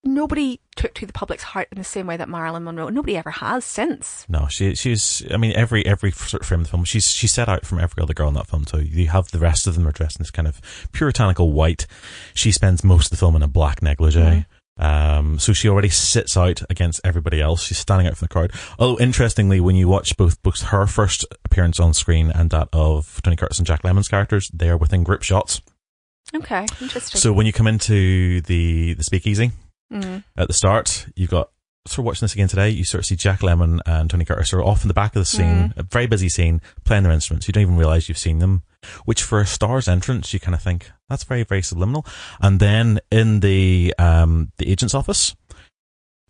nobody 0.04 0.60
took 0.76 0.94
to 0.96 1.06
the 1.06 1.14
public's 1.14 1.44
heart 1.44 1.68
in 1.72 1.78
the 1.78 1.84
same 1.84 2.08
way 2.08 2.18
that 2.18 2.30
Marilyn 2.30 2.64
Monroe. 2.64 2.90
Nobody 2.90 3.18
ever 3.18 3.32
has 3.32 3.64
since. 3.66 4.26
No, 4.30 4.48
she 4.50 4.76
she's. 4.76 5.24
I 5.32 5.38
mean, 5.38 5.54
every 5.54 5.86
every 5.86 6.12
sort 6.12 6.42
of 6.42 6.48
frame 6.48 6.62
of 6.62 6.68
the 6.68 6.72
film, 6.72 6.84
she's 6.86 7.10
she's 7.12 7.32
set 7.32 7.50
out 7.50 7.66
from 7.66 7.80
every 7.80 8.02
other 8.02 8.14
girl 8.14 8.28
in 8.30 8.34
that 8.36 8.48
film. 8.48 8.66
So 8.68 8.78
you 8.78 9.08
have 9.08 9.30
the 9.32 9.40
rest 9.40 9.68
of 9.68 9.76
them 9.76 9.88
are 9.88 9.92
dressed 9.92 10.18
in 10.18 10.24
this 10.24 10.32
kind 10.32 10.48
of 10.48 10.60
puritanical 10.92 11.52
white. 11.52 11.88
She 12.34 12.52
spends 12.52 12.84
most 12.84 13.06
of 13.08 13.12
the 13.12 13.18
film 13.18 13.36
in 13.36 13.44
a 13.44 13.48
black 13.48 13.82
negligee. 13.82 14.20
Mhm. 14.20 14.46
Um, 14.78 15.38
so 15.38 15.54
she 15.54 15.70
already 15.70 15.90
sits 15.90 16.36
out 16.36 16.64
against 16.70 17.02
everybody 17.04 17.40
else. 17.40 17.62
She's 17.64 17.78
standing 17.78 18.08
out 18.08 18.18
from 18.18 18.26
the 18.26 18.34
crowd. 18.34 18.52
Although 18.80 19.00
interestingly, 19.00 19.60
when 19.60 19.76
you 19.76 19.88
watch 19.88 20.18
both 20.18 20.42
books, 20.42 20.64
her 20.64 20.88
first 20.88 21.26
appearance 21.46 21.80
on 21.80 21.94
screen 21.94 22.32
and 22.32 22.50
that 22.50 22.70
of 22.74 23.22
Tony 23.22 23.36
Curtis 23.36 23.60
and 23.60 23.68
Jack 23.68 23.84
Lemmon's 23.84 24.08
characters, 24.08 24.50
they 24.54 24.70
are 24.70 24.78
within 24.78 25.04
group 25.04 25.22
shots. 25.22 25.62
Okay, 26.34 26.66
interesting. 26.80 27.20
So 27.20 27.34
when 27.34 27.46
you 27.46 27.54
come 27.54 27.68
into 27.68 28.42
the 28.42 28.94
the 28.94 29.04
speakeasy, 29.04 29.52
Mm. 29.92 30.24
at 30.38 30.48
the 30.48 30.54
start, 30.54 31.08
you've 31.16 31.30
got 31.30 31.50
sort 31.88 32.00
of 32.00 32.06
watching 32.06 32.26
this 32.26 32.34
again 32.34 32.48
today. 32.48 32.70
You 32.70 32.84
sort 32.84 33.00
of 33.00 33.06
see 33.06 33.16
Jack 33.16 33.40
Lemmon 33.42 33.80
and 33.86 34.10
Tony 34.10 34.24
Curtis 34.26 34.54
are 34.54 34.64
off 34.64 34.84
in 34.84 34.88
the 34.88 34.94
back 34.94 35.16
of 35.16 35.22
the 35.22 35.26
scene, 35.26 35.74
a 35.76 35.84
very 35.84 36.08
busy 36.08 36.30
scene, 36.30 36.62
playing 36.86 37.04
their 37.04 37.12
instruments. 37.12 37.48
You 37.48 37.54
don't 37.54 37.64
even 37.64 37.78
realize 37.78 38.08
you've 38.08 38.18
seen 38.18 38.40
them. 38.40 38.64
Which 39.06 39.22
for 39.22 39.40
a 39.42 39.46
star's 39.46 39.88
entrance, 39.88 40.34
you 40.34 40.40
kind 40.40 40.56
of 40.56 40.62
think 40.64 40.92
that's 41.10 41.24
very 41.24 41.44
very 41.44 41.62
subliminal. 41.62 42.06
And 42.40 42.60
then 42.60 43.00
in 43.12 43.42
the 43.42 43.94
um 44.00 44.52
the 44.58 44.70
agent's 44.72 44.96
office, 44.96 45.36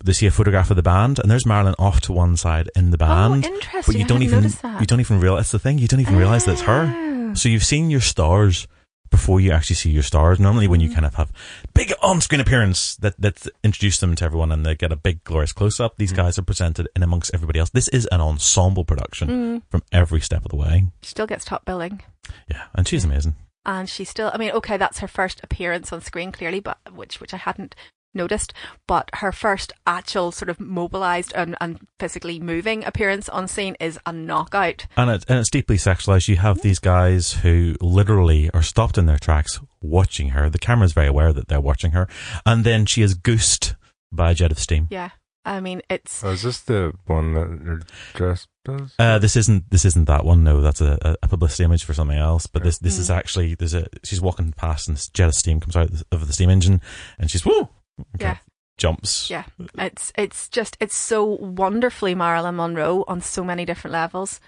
they 0.04 0.12
see 0.12 0.26
a 0.26 0.30
photograph 0.30 0.70
of 0.70 0.76
the 0.76 0.82
band, 0.82 1.18
and 1.18 1.30
there's 1.30 1.46
Marilyn 1.46 1.74
off 1.78 2.00
to 2.02 2.12
one 2.12 2.36
side 2.36 2.68
in 2.76 2.90
the 2.90 2.98
band. 2.98 3.44
oh, 3.46 3.48
interesting. 3.54 3.82
but 3.86 3.94
you 3.94 4.04
I 4.04 4.08
don't 4.08 4.22
even 4.22 4.42
that. 4.48 4.80
you 4.80 4.86
don't 4.86 5.00
even 5.00 5.20
realize 5.20 5.50
the 5.50 5.58
thing. 5.58 5.78
You 5.78 5.88
don't 5.88 6.00
even 6.00 6.16
realize 6.16 6.44
that 6.44 6.52
it's 6.52 6.62
her. 6.62 6.92
Oh. 6.94 7.34
So 7.34 7.48
you've 7.48 7.64
seen 7.64 7.88
your 7.88 8.00
stars 8.00 8.66
before 9.12 9.40
you 9.40 9.52
actually 9.52 9.76
see 9.76 9.90
your 9.90 10.02
stars. 10.02 10.40
Normally, 10.40 10.66
when 10.66 10.80
you 10.80 10.88
Mm. 10.90 10.94
kind 10.94 11.06
of 11.06 11.14
have 11.14 11.30
big 11.74 11.92
on-screen 12.02 12.40
appearance 12.40 12.96
that 12.96 13.14
that 13.20 13.46
introduce 13.62 13.98
them 14.00 14.16
to 14.16 14.24
everyone 14.24 14.50
and 14.50 14.66
they 14.66 14.74
get 14.74 14.90
a 14.90 14.96
big 14.96 15.22
glorious 15.22 15.52
close-up, 15.52 15.92
these 15.98 16.12
guys 16.12 16.36
are 16.38 16.42
presented 16.42 16.88
in 16.96 17.04
amongst 17.04 17.30
everybody 17.32 17.60
else. 17.60 17.70
This 17.70 17.88
is 17.88 18.08
an 18.10 18.20
ensemble 18.20 18.84
production 18.84 19.28
Mm. 19.28 19.62
from 19.70 19.82
every 19.92 20.20
step 20.20 20.44
of 20.44 20.50
the 20.50 20.56
way. 20.56 20.86
Still 21.02 21.28
gets 21.28 21.44
top 21.44 21.64
billing. 21.64 22.02
Yeah, 22.48 22.64
and 22.74 22.88
she's 22.88 23.04
amazing. 23.04 23.34
and 23.64 23.88
she 23.88 24.02
still 24.04 24.28
i 24.34 24.38
mean 24.38 24.50
okay 24.50 24.76
that's 24.76 24.98
her 24.98 25.06
first 25.06 25.38
appearance 25.44 25.92
on 25.92 26.00
screen 26.00 26.32
clearly 26.32 26.58
but 26.58 26.78
which 26.92 27.20
which 27.20 27.32
i 27.32 27.36
hadn't 27.36 27.76
noticed 28.14 28.52
but 28.86 29.08
her 29.14 29.32
first 29.32 29.72
actual 29.86 30.32
sort 30.32 30.48
of 30.48 30.58
mobilized 30.60 31.32
and, 31.34 31.56
and 31.60 31.78
physically 31.98 32.38
moving 32.40 32.84
appearance 32.84 33.28
on 33.28 33.48
scene 33.48 33.76
is 33.80 33.98
a 34.06 34.12
knockout 34.12 34.86
And, 34.96 35.10
it, 35.10 35.24
and 35.28 35.38
it's 35.38 35.50
deeply 35.50 35.76
sexualized. 35.76 36.28
You 36.28 36.36
have 36.36 36.62
these 36.62 36.78
guys 36.78 37.32
who 37.34 37.74
literally 37.80 38.50
are 38.52 38.62
stopped 38.62 38.98
in 38.98 39.06
their 39.06 39.18
tracks 39.18 39.60
watching 39.80 40.30
her. 40.30 40.48
The 40.50 40.58
camera's 40.58 40.92
very 40.92 41.06
aware 41.08 41.32
that 41.32 41.48
they're 41.48 41.60
watching 41.60 41.92
her. 41.92 42.08
And 42.46 42.64
then 42.64 42.86
she 42.86 43.02
is 43.02 43.14
goosed 43.14 43.74
by 44.12 44.32
a 44.32 44.34
jet 44.34 44.52
of 44.52 44.58
steam. 44.58 44.88
yeah 44.90 45.10
i 45.44 45.58
mean 45.58 45.82
it's 45.90 46.22
Oh, 46.22 46.30
is 46.30 46.42
this 46.42 46.60
the 46.60 46.92
one 47.06 47.34
that 47.34 47.64
they're 47.64 47.80
dressed 48.14 48.46
as? 48.68 48.92
Uh, 48.98 49.18
this 49.18 49.34
isn't 49.34 49.70
this 49.70 49.84
isn't 49.84 50.04
that 50.06 50.24
one. 50.24 50.44
No, 50.44 50.60
that's 50.60 50.80
a, 50.80 51.16
a 51.20 51.26
publicity 51.26 51.64
image 51.64 51.82
for 51.82 51.94
something 51.94 52.16
else. 52.18 52.46
But 52.46 52.62
this 52.62 52.78
this 52.78 52.96
is 52.96 53.08
Mm. 53.10 53.16
actually 53.16 53.54
there's 53.56 53.74
a 53.74 53.86
she's 54.04 54.20
walking 54.20 54.52
past 54.52 54.86
and 54.86 54.96
this 54.96 55.08
jet 55.08 55.26
of 55.28 55.34
steam 55.34 55.58
comes 55.58 55.74
out 55.76 55.90
of 56.12 56.26
the 56.28 56.32
steam 56.32 56.48
engine 56.50 56.80
and 57.18 57.28
she's 57.28 57.44
woo 57.98 58.04
Yeah. 58.18 58.38
jumps. 58.78 59.28
yeah 59.30 59.44
it's 59.78 60.12
it's 60.16 60.48
just 60.48 60.76
it's 60.80 60.96
so 60.96 61.24
wonderfully 61.24 62.14
marilyn 62.14 62.56
monroe 62.56 63.04
on 63.08 63.20
so 63.20 63.44
many 63.44 63.64
different 63.64 63.92
levels 63.92 64.40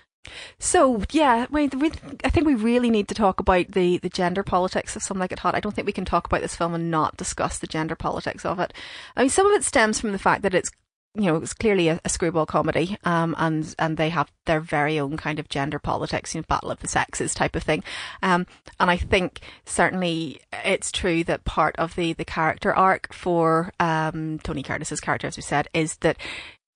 so 0.58 1.02
yeah, 1.12 1.46
we, 1.50 1.68
we, 1.68 1.92
I 2.24 2.30
think 2.30 2.46
we 2.46 2.54
really 2.54 2.88
need 2.88 3.08
to 3.08 3.14
talk 3.14 3.40
about 3.40 3.72
the, 3.72 3.98
the 3.98 4.08
gender 4.08 4.42
politics 4.42 4.96
of 4.96 5.02
Some 5.02 5.18
Like 5.18 5.32
It 5.32 5.40
Hot. 5.40 5.54
I 5.54 5.60
don't 5.60 5.72
think 5.74 5.84
we 5.86 5.92
can 5.92 6.06
talk 6.06 6.26
about 6.26 6.40
this 6.40 6.56
film 6.56 6.74
and 6.74 6.90
not 6.90 7.18
discuss 7.18 7.58
the 7.58 7.66
gender 7.66 7.94
politics 7.94 8.44
of 8.46 8.58
it. 8.58 8.72
I 9.16 9.20
mean, 9.20 9.28
some 9.28 9.46
of 9.46 9.52
it 9.52 9.64
stems 9.64 10.00
from 10.00 10.12
the 10.12 10.18
fact 10.18 10.40
that 10.40 10.54
it's 10.54 10.70
you 11.16 11.26
know, 11.26 11.36
it's 11.36 11.54
clearly 11.54 11.88
a, 11.88 12.00
a 12.04 12.08
screwball 12.08 12.46
comedy, 12.46 12.96
um, 13.04 13.36
and 13.38 13.74
and 13.78 13.96
they 13.96 14.08
have 14.08 14.32
their 14.46 14.60
very 14.60 14.98
own 14.98 15.16
kind 15.16 15.38
of 15.38 15.48
gender 15.48 15.78
politics, 15.78 16.34
you 16.34 16.40
know, 16.40 16.44
battle 16.48 16.70
of 16.70 16.80
the 16.80 16.88
sexes 16.88 17.34
type 17.34 17.54
of 17.54 17.62
thing. 17.62 17.84
Um, 18.22 18.46
and 18.80 18.90
I 18.90 18.96
think 18.96 19.40
certainly 19.64 20.40
it's 20.64 20.90
true 20.90 21.22
that 21.24 21.44
part 21.44 21.76
of 21.76 21.94
the 21.94 22.14
the 22.14 22.24
character 22.24 22.74
arc 22.74 23.12
for 23.12 23.72
um 23.78 24.40
Tony 24.40 24.62
Curtis's 24.62 25.00
character, 25.00 25.28
as 25.28 25.36
we 25.36 25.42
said, 25.42 25.68
is 25.72 25.96
that 25.98 26.16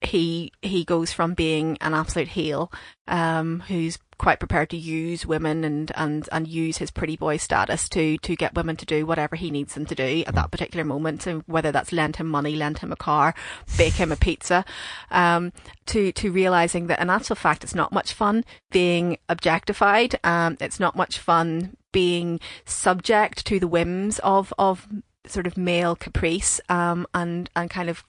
he 0.00 0.52
he 0.62 0.84
goes 0.84 1.12
from 1.12 1.34
being 1.34 1.76
an 1.80 1.94
absolute 1.94 2.28
heel, 2.28 2.72
um, 3.08 3.61
who's 3.68 3.98
quite 4.18 4.40
prepared 4.40 4.68
to 4.70 4.76
use 4.76 5.24
women 5.24 5.64
and, 5.64 5.92
and, 5.94 6.28
and 6.32 6.48
use 6.48 6.78
his 6.78 6.90
pretty 6.90 7.16
boy 7.16 7.37
status 7.37 7.88
to, 7.88 8.18
to 8.18 8.34
get 8.34 8.54
women 8.54 8.76
to 8.76 8.84
do 8.84 9.06
whatever 9.06 9.37
he 9.37 9.50
needs 9.50 9.74
them 9.74 9.87
to 9.87 9.94
do 9.94 10.24
at 10.26 10.34
that 10.34 10.50
particular 10.50 10.84
moment. 10.84 11.22
So 11.22 11.42
whether 11.46 11.70
that's 11.70 11.92
lend 11.92 12.16
him 12.16 12.26
money, 12.26 12.56
lend 12.56 12.78
him 12.78 12.90
a 12.90 12.96
car, 12.96 13.34
bake 13.76 13.94
him 13.94 14.11
a 14.11 14.16
pizza, 14.16 14.64
um, 15.11 15.52
to, 15.87 16.11
to 16.12 16.32
realizing 16.32 16.88
that 16.88 17.00
in 17.00 17.11
actual 17.11 17.37
fact, 17.37 17.62
it's 17.62 17.76
not 17.76 17.92
much 17.92 18.12
fun 18.12 18.44
being 18.72 19.18
objectified. 19.28 20.18
Um, 20.24 20.57
it's 20.61 20.80
not 20.80 20.96
much 20.96 21.18
fun 21.18 21.76
being 21.92 22.40
subject 22.64 23.46
to 23.46 23.61
the 23.61 23.68
whims 23.68 24.18
of, 24.20 24.53
of 24.59 24.88
sort 25.26 25.46
of 25.46 25.57
male 25.57 25.94
caprice, 25.94 26.61
um, 26.68 27.07
and, 27.14 27.49
and 27.55 27.70
kind 27.70 27.88
of 27.88 28.05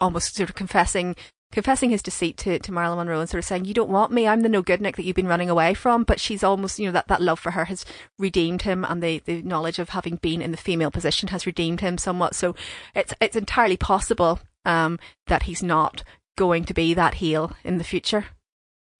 almost 0.00 0.34
sort 0.34 0.48
of 0.48 0.54
confessing 0.54 1.16
confessing 1.52 1.90
his 1.90 2.02
deceit 2.02 2.38
to, 2.38 2.58
to 2.58 2.72
Marilyn 2.72 2.98
Monroe 2.98 3.20
and 3.20 3.28
sort 3.28 3.38
of 3.38 3.44
saying, 3.44 3.66
You 3.66 3.74
don't 3.74 3.90
want 3.90 4.10
me, 4.10 4.26
I'm 4.26 4.40
the 4.40 4.48
no 4.48 4.62
good 4.62 4.80
Nick 4.80 4.96
that 4.96 5.04
you've 5.04 5.14
been 5.14 5.28
running 5.28 5.50
away 5.50 5.74
from. 5.74 6.02
But 6.02 6.18
she's 6.18 6.42
almost, 6.42 6.78
you 6.78 6.86
know, 6.86 6.92
that, 6.92 7.08
that 7.08 7.22
love 7.22 7.38
for 7.38 7.52
her 7.52 7.66
has 7.66 7.84
redeemed 8.18 8.62
him 8.62 8.84
and 8.84 9.02
the, 9.02 9.22
the 9.26 9.42
knowledge 9.42 9.78
of 9.78 9.90
having 9.90 10.16
been 10.16 10.42
in 10.42 10.50
the 10.50 10.56
female 10.56 10.90
position 10.90 11.28
has 11.28 11.46
redeemed 11.46 11.80
him 11.80 11.98
somewhat. 11.98 12.34
So 12.34 12.56
it's 12.94 13.14
it's 13.20 13.36
entirely 13.36 13.76
possible 13.76 14.40
um, 14.64 14.98
that 15.28 15.44
he's 15.44 15.62
not 15.62 16.02
going 16.36 16.64
to 16.64 16.74
be 16.74 16.94
that 16.94 17.14
heel 17.14 17.52
in 17.62 17.78
the 17.78 17.84
future. 17.84 18.26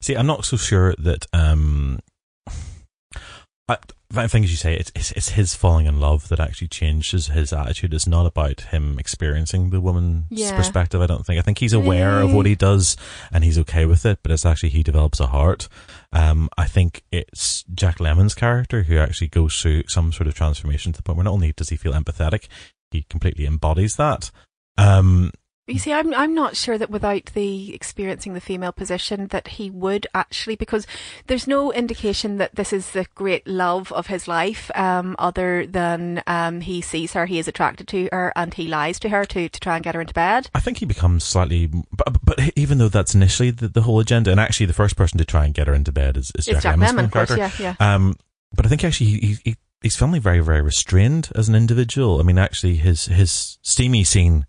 See, 0.01 0.15
I'm 0.15 0.27
not 0.27 0.45
so 0.45 0.57
sure 0.57 0.95
that. 0.99 1.27
Um, 1.33 1.99
I, 3.69 3.79
I 4.17 4.27
think, 4.27 4.45
as 4.45 4.51
you 4.51 4.57
say, 4.57 4.75
it's, 4.75 4.93
it's 4.95 5.13
it's 5.13 5.29
his 5.31 5.55
falling 5.55 5.87
in 5.87 5.99
love 6.01 6.29
that 6.29 6.41
actually 6.41 6.69
changes 6.69 7.29
his 7.29 7.53
attitude. 7.53 7.95
It's 7.95 8.07
not 8.07 8.27
about 8.27 8.61
him 8.63 8.99
experiencing 8.99 9.71
the 9.71 9.81
woman's 9.81 10.25
Yeah. 10.31 10.57
perspective. 10.57 11.01
I 11.01 11.07
don't 11.07 11.25
think. 11.25 11.39
I 11.39 11.43
think 11.43 11.59
he's 11.59 11.73
aware 11.73 12.21
of 12.21 12.33
what 12.35 12.47
he 12.47 12.55
does 12.55 12.97
and 13.33 13.43
he's 13.45 13.59
okay 13.61 13.87
with 13.87 14.05
it. 14.05 14.19
But 14.23 14.33
it's 14.33 14.45
actually 14.47 14.71
he 14.71 14.83
develops 14.83 15.21
a 15.21 15.27
heart. 15.29 15.69
Um, 16.13 16.49
I 16.59 16.67
think 16.67 17.03
it's 17.11 17.65
Jack 17.75 17.99
Lemmon's 17.99 18.35
character 18.35 18.83
who 18.83 18.99
actually 18.99 19.29
goes 19.29 19.61
through 19.61 19.85
some 19.89 20.13
sort 20.13 20.27
of 20.27 20.35
transformation 20.35 20.93
to 20.93 20.99
the 20.99 21.03
point 21.03 21.17
where 21.17 21.25
not 21.25 21.33
only 21.33 21.53
does 21.53 21.71
he 21.71 21.77
feel 21.77 21.93
empathetic, 21.93 22.49
he 22.91 23.05
completely 23.09 23.47
embodies 23.47 23.97
that. 23.97 24.31
Um, 24.79 25.31
You 25.73 25.79
see, 25.79 25.93
I'm 25.95 26.13
I'm 26.13 26.35
not 26.35 26.55
sure 26.55 26.77
that 26.77 26.91
without 26.91 27.33
the 27.33 27.75
experiencing 27.75 28.35
the 28.35 28.43
female 28.43 28.73
position 28.73 29.29
that 29.29 29.49
he 29.49 29.71
would 29.71 30.07
actually 30.15 30.55
because 30.55 30.87
there's 31.29 31.47
no 31.47 31.73
indication 31.73 32.37
that 32.37 32.57
this 32.57 32.75
is 32.75 32.91
the 32.91 33.07
great 33.15 33.47
love 33.47 33.91
of 33.91 34.09
his 34.09 34.29
life, 34.29 34.71
um, 34.75 35.17
other 35.19 35.67
than 35.67 36.23
um, 36.27 36.61
he 36.61 36.83
sees 36.83 37.15
her, 37.15 37.25
he 37.25 37.39
is 37.39 37.49
attracted 37.49 37.89
to 37.89 38.11
her, 38.13 38.35
and 38.37 38.53
he 38.53 38.69
lies 38.69 39.01
to 39.01 39.09
her 39.09 39.25
to, 39.25 39.49
to 39.49 39.61
try 39.61 39.77
and 39.77 39.83
get 39.83 39.95
her 39.95 40.03
into 40.03 40.13
bed. 40.13 40.51
I 40.55 40.61
think 40.61 40.77
he 40.77 40.85
becomes 40.85 41.25
slightly, 41.25 41.69
but, 41.69 42.19
but 42.23 42.39
even 42.55 42.77
though 42.77 42.89
that's 42.91 43.15
initially 43.15 43.51
the, 43.51 43.69
the 43.69 43.83
whole 43.83 43.99
agenda, 43.99 44.31
and 44.31 44.39
actually 44.39 44.67
the 44.67 44.75
first 44.75 44.95
person 44.95 45.17
to 45.17 45.25
try 45.25 45.47
and 45.47 45.55
get 45.55 45.69
her 45.69 45.75
into 45.75 45.91
bed 45.91 46.19
is, 46.19 46.33
is 46.37 46.45
Jack, 46.45 46.63
Jack 46.63 46.77
Lemmon, 46.77 47.05
of 47.05 47.11
course, 47.11 47.35
character. 47.35 47.63
yeah, 47.63 47.77
yeah. 47.81 47.95
Um, 47.95 48.17
but 48.55 48.67
I 48.67 48.69
think 48.69 48.85
actually 48.85 49.07
he, 49.07 49.39
he, 49.43 49.57
he's 49.81 49.97
family 49.97 50.19
very, 50.19 50.41
very 50.41 50.61
restrained 50.61 51.31
as 51.35 51.49
an 51.49 51.55
individual. 51.55 52.21
I 52.21 52.25
mean, 52.25 52.37
actually 52.37 52.77
his, 52.77 53.07
his 53.07 53.57
steamy 53.63 54.05
scene, 54.05 54.45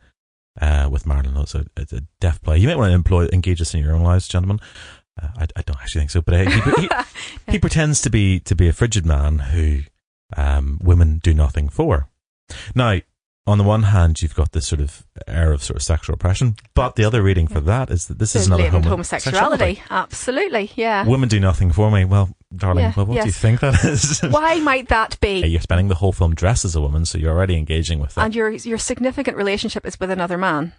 uh, 0.62 0.88
with 0.92 1.06
Marilyn 1.06 1.36
was 1.36 1.56
a, 1.56 1.66
it's 1.78 1.94
a 1.94 2.02
deaf 2.20 2.42
play. 2.42 2.58
You 2.58 2.68
might 2.68 2.78
want 2.78 2.92
to 2.92 2.96
employ, 2.96 3.28
engage 3.34 3.62
us 3.62 3.74
in 3.74 3.84
your 3.84 3.94
own 3.94 4.02
lives, 4.04 4.28
gentlemen. 4.28 4.60
Uh, 5.22 5.28
I, 5.38 5.48
I 5.56 5.62
don't 5.64 5.78
actually 5.82 6.02
think 6.02 6.12
so, 6.12 6.22
but 6.22 6.34
uh, 6.34 6.50
he, 6.50 6.82
he, 6.82 6.90
he 7.54 7.60
pretends 7.60 8.02
to 8.02 8.10
be, 8.10 8.40
to 8.42 8.56
be 8.56 8.68
a 8.68 8.74
frigid 8.74 9.06
man 9.06 9.40
who, 9.40 9.82
um, 10.36 10.80
women 10.82 11.20
do 11.24 11.34
nothing 11.34 11.70
for. 11.70 12.08
Now, 12.76 13.00
on 13.46 13.58
the 13.58 13.64
one 13.64 13.84
hand, 13.84 14.22
you've 14.22 14.36
got 14.36 14.54
this 14.54 14.66
sort 14.68 14.80
of 14.82 15.06
air 15.28 15.52
of 15.52 15.62
sort 15.62 15.76
of 15.78 15.84
sexual 15.84 16.14
oppression, 16.14 16.56
but 16.74 16.96
the 16.96 17.04
other 17.04 17.22
reading 17.22 17.48
for 17.48 17.60
that 17.62 17.90
is 17.92 18.08
that 18.08 18.18
this 18.18 18.36
is 18.36 18.48
The 18.48 18.56
another 18.56 18.64
latent 18.64 18.86
homosexuality. 18.86 19.76
homosexuality. 19.76 19.82
Absolutely, 19.92 20.72
yeah. 20.76 21.06
Women 21.06 21.28
do 21.30 21.40
nothing 21.40 21.72
for 21.72 21.92
me. 21.92 22.06
Well, 22.06 22.36
darling, 22.56 22.86
Yeah, 22.86 22.94
well, 22.96 23.06
what 23.06 23.22
do 23.22 23.26
you 23.26 23.32
think 23.32 23.60
that 23.62 23.84
is? 23.84 24.20
Why 24.30 24.60
might 24.60 24.90
that 24.90 25.20
be? 25.20 25.46
you're 25.46 25.62
spending 25.62 25.88
the 25.88 25.96
whole 25.96 26.12
film 26.12 26.36
dressed 26.36 26.66
as 26.66 26.76
a 26.76 26.82
woman, 26.82 27.06
so 27.06 27.18
you're 27.18 27.32
already 27.32 27.58
engaging 27.58 28.00
with 28.00 28.18
it. 28.18 28.22
And 28.22 28.36
your 28.36 28.50
your 28.50 28.78
significant 28.78 29.38
relationship 29.38 29.86
is 29.86 30.00
with 30.00 30.12
another 30.12 30.38
man. 30.38 30.74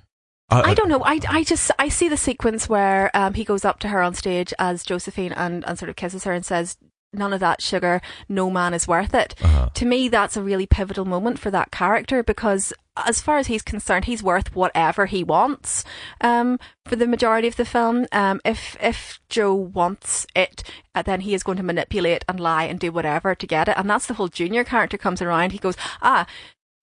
I, 0.51 0.61
I 0.61 0.75
don't 0.75 0.89
know. 0.89 1.03
I, 1.03 1.20
I 1.29 1.43
just 1.43 1.70
I 1.79 1.89
see 1.89 2.09
the 2.09 2.16
sequence 2.16 2.68
where 2.68 3.11
um, 3.16 3.35
he 3.35 3.45
goes 3.45 3.64
up 3.64 3.79
to 3.81 3.89
her 3.89 4.03
on 4.03 4.14
stage 4.14 4.53
as 4.59 4.85
Josephine 4.85 5.33
and, 5.33 5.64
and 5.66 5.79
sort 5.79 5.89
of 5.89 5.97
kisses 5.97 6.25
her 6.25 6.33
and 6.33 6.45
says, 6.45 6.77
"None 7.15 7.33
of 7.33 7.41
that 7.41 7.62
sugar. 7.62 8.01
No 8.29 8.51
man 8.51 8.75
is 8.75 8.89
worth 8.89 9.15
it." 9.15 9.35
Uh-huh. 9.43 9.69
To 9.75 9.85
me, 9.85 10.09
that's 10.09 10.37
a 10.37 10.43
really 10.43 10.67
pivotal 10.67 11.05
moment 11.05 11.39
for 11.39 11.51
that 11.51 11.71
character 11.71 12.23
because, 12.23 12.73
as 12.97 13.21
far 13.21 13.39
as 13.39 13.47
he's 13.49 13.62
concerned, 13.62 14.05
he's 14.05 14.23
worth 14.23 14.55
whatever 14.55 15.07
he 15.07 15.25
wants. 15.25 15.85
Um, 16.21 16.59
for 16.87 16.97
the 16.97 17.07
majority 17.07 17.49
of 17.49 17.57
the 17.57 17.65
film, 17.65 18.07
um, 18.12 18.41
if 18.45 18.77
if 18.81 19.21
Joe 19.29 19.55
wants 19.55 20.27
it, 20.35 20.62
uh, 20.95 21.03
then 21.03 21.21
he 21.21 21.35
is 21.35 21.43
going 21.43 21.59
to 21.59 21.62
manipulate 21.62 22.25
and 22.29 22.39
lie 22.41 22.65
and 22.65 22.79
do 22.79 22.93
whatever 22.93 23.35
to 23.35 23.47
get 23.47 23.69
it, 23.69 23.77
and 23.77 23.89
that's 23.89 24.07
the 24.07 24.15
whole 24.15 24.29
Junior 24.29 24.65
character 24.65 24.99
comes 24.99 25.23
around. 25.23 25.53
He 25.53 25.59
goes, 25.59 25.77
"Ah, 26.03 26.27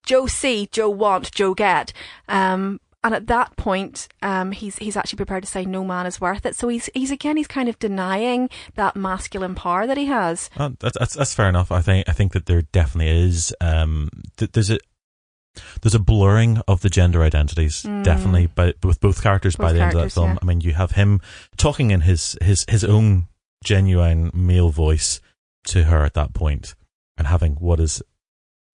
Joe 0.05 0.27
see, 0.27 0.67
Joe 0.71 0.89
want, 0.89 1.31
Joe 1.31 1.53
get." 1.53 1.93
Um, 2.27 2.79
and 3.03 3.15
at 3.15 3.27
that 3.27 3.55
point, 3.57 4.07
um, 4.21 4.51
he's 4.51 4.77
he's 4.77 4.95
actually 4.95 5.17
prepared 5.17 5.43
to 5.43 5.49
say 5.49 5.65
no 5.65 5.83
man 5.83 6.05
is 6.05 6.21
worth 6.21 6.45
it. 6.45 6.55
So 6.55 6.67
he's 6.67 6.89
he's 6.93 7.11
again 7.11 7.37
he's 7.37 7.47
kind 7.47 7.67
of 7.67 7.79
denying 7.79 8.49
that 8.75 8.95
masculine 8.95 9.55
power 9.55 9.87
that 9.87 9.97
he 9.97 10.05
has. 10.05 10.49
Uh, 10.55 10.69
that's, 10.79 10.97
that's 10.97 11.15
that's 11.15 11.33
fair 11.33 11.49
enough. 11.49 11.71
I 11.71 11.81
think 11.81 12.07
I 12.07 12.11
think 12.11 12.33
that 12.33 12.45
there 12.45 12.61
definitely 12.61 13.11
is. 13.27 13.53
Um, 13.59 14.09
th- 14.37 14.51
there's 14.51 14.69
a 14.69 14.77
there's 15.81 15.95
a 15.95 15.99
blurring 15.99 16.61
of 16.67 16.81
the 16.81 16.89
gender 16.89 17.23
identities, 17.23 17.81
definitely, 17.81 18.47
but 18.47 18.77
with 18.85 18.99
both 19.01 19.21
characters 19.21 19.55
by 19.55 19.65
Mm. 19.65 19.67
Both 19.67 19.75
the 19.75 19.81
end 19.83 19.93
of 19.95 20.01
that 20.01 20.11
film. 20.13 20.31
yeah. 20.31 20.37
I 20.41 20.45
mean, 20.45 20.61
you 20.61 20.73
have 20.73 20.91
him 20.91 21.19
talking 21.57 21.91
in 21.91 22.01
his 22.01 22.37
his 22.41 22.65
his 22.69 22.83
own 22.83 23.27
genuine 23.63 24.31
male 24.33 24.69
voice 24.69 25.19
to 25.65 25.85
her 25.85 26.03
at 26.05 26.13
that 26.13 26.33
point, 26.33 26.75
and 27.17 27.27
having 27.27 27.55
what 27.55 27.79
is. 27.79 28.01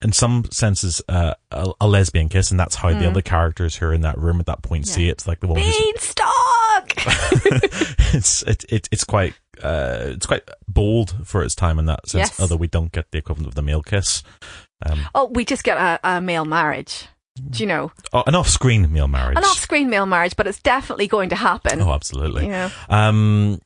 In 0.04 0.12
some 0.12 0.46
senses, 0.52 1.02
uh, 1.10 1.34
a, 1.50 1.72
a 1.82 1.88
lesbian 1.88 2.30
kiss, 2.30 2.52
and 2.52 2.60
that's 2.60 2.76
how 2.76 2.90
the 2.90 3.06
Mm. 3.06 3.10
other 3.10 3.22
characters 3.24 3.76
who 3.78 3.88
are 3.88 3.94
in 3.94 4.02
that 4.02 4.18
room 4.18 4.40
at 4.40 4.46
that 4.46 4.62
point 4.62 4.86
Yeah. 4.86 4.94
see 4.94 5.08
it. 5.10 5.14
It's 5.14 5.28
like 5.28 5.40
the 5.40 5.48
woman 5.48 5.64
Beanstalk. 5.64 6.94
it's 8.14 8.44
it, 8.44 8.64
it 8.70 8.88
it's 8.92 9.04
quite 9.04 9.34
uh 9.64 9.98
it's 10.10 10.26
quite 10.26 10.44
bold 10.68 11.16
for 11.28 11.44
its 11.44 11.56
time 11.56 11.80
in 11.80 11.86
that 11.86 12.08
sense. 12.08 12.30
Yes. 12.30 12.40
Although 12.40 12.58
we 12.58 12.68
don't 12.68 12.92
get 12.92 13.10
the 13.12 13.18
equivalent 13.18 13.48
of 13.48 13.56
the 13.56 13.62
male 13.64 13.82
kiss, 13.82 14.22
um, 14.86 15.00
oh, 15.16 15.26
we 15.34 15.44
just 15.46 15.64
get 15.64 15.78
a, 15.78 16.00
a 16.04 16.22
male 16.22 16.46
marriage. 16.46 17.06
Do 17.50 17.62
you 17.64 17.68
know 17.68 17.92
oh, 18.14 18.24
an 18.26 18.34
off-screen 18.36 18.92
male 18.92 19.08
marriage. 19.08 19.38
an 19.38 19.44
off-screen 19.44 19.90
male 19.90 20.06
marriage? 20.08 20.36
But 20.36 20.48
it's 20.48 20.60
definitely 20.60 21.08
going 21.08 21.30
to 21.30 21.36
happen. 21.36 21.82
oh, 21.82 21.92
absolutely. 21.94 22.46
You 22.46 22.52
know, 22.52 22.72
Um, 22.90 23.62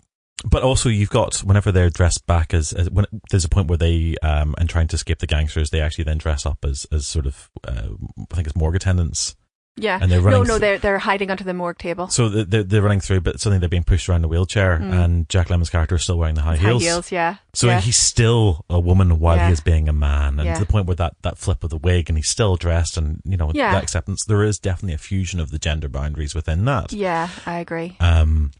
but 0.45 0.63
also 0.63 0.89
you've 0.89 1.09
got 1.09 1.37
whenever 1.39 1.71
they're 1.71 1.89
dressed 1.89 2.25
back 2.27 2.53
as, 2.53 2.73
as 2.73 2.89
when 2.89 3.05
there's 3.29 3.45
a 3.45 3.49
point 3.49 3.67
where 3.67 3.77
they 3.77 4.15
um 4.23 4.55
and 4.57 4.69
trying 4.69 4.87
to 4.87 4.95
escape 4.95 5.19
the 5.19 5.27
gangsters, 5.27 5.69
they 5.69 5.81
actually 5.81 6.03
then 6.05 6.17
dress 6.17 6.45
up 6.45 6.59
as 6.63 6.85
as 6.91 7.05
sort 7.07 7.25
of 7.25 7.49
uh, 7.67 7.89
I 8.31 8.35
think 8.35 8.47
it's 8.47 8.55
morgue 8.55 8.75
attendants. 8.75 9.35
yeah. 9.77 9.97
And 10.01 10.11
they're 10.11 10.19
no, 10.19 10.25
running 10.25 10.41
no, 10.47 10.59
th- 10.59 10.59
they're 10.61 10.77
they're 10.79 10.97
hiding 10.99 11.31
under 11.31 11.43
the 11.45 11.53
morgue 11.53 11.77
table. 11.77 12.09
So 12.09 12.27
they're, 12.27 12.63
they're 12.63 12.81
running 12.81 12.99
through, 12.99 13.21
but 13.21 13.39
suddenly 13.39 13.59
they're 13.59 13.69
being 13.69 13.83
pushed 13.85 14.09
around 14.09 14.25
a 14.25 14.27
wheelchair, 14.27 14.77
Mm. 14.77 15.05
and 15.05 15.29
Jack 15.29 15.47
Lemmon's 15.47 15.69
character 15.69 15.95
is 15.95 16.03
still 16.03 16.17
wearing 16.17 16.35
the 16.35 16.41
high 16.41 16.57
High 16.57 16.69
heels. 16.69 16.83
heels, 16.83 17.11
yeah. 17.11 17.35
So 17.53 17.67
yeah. 17.67 17.79
he's 17.79 17.97
still 17.97 18.65
a 18.69 18.79
woman 18.79 19.17
while 19.19 19.37
Yeah. 19.37 19.47
he 19.47 19.53
is 19.53 19.61
being 19.61 19.87
a 19.87 19.93
man, 19.93 20.39
and 20.39 20.45
Yeah. 20.45 20.55
to 20.55 20.59
the 20.59 20.65
point 20.65 20.87
where 20.87 20.95
that, 20.97 21.13
that 21.21 21.37
flip 21.37 21.63
of 21.63 21.69
the 21.69 21.77
wig, 21.77 22.09
and 22.09 22.17
he's 22.17 22.29
still 22.29 22.57
dressed, 22.57 22.97
and 22.97 23.21
you 23.23 23.37
know 23.37 23.51
that 23.53 23.81
acceptance. 23.83 24.25
There 24.25 24.43
is 24.43 24.59
definitely 24.59 24.95
a 24.95 24.97
fusion 24.97 25.39
of 25.39 25.51
the 25.51 25.59
gender 25.59 25.87
boundaries 25.87 26.35
within 26.35 26.65
that. 26.65 26.91
yeah, 26.91 27.29
I 27.45 27.59
agree. 27.59 27.95
Um, 28.01 28.51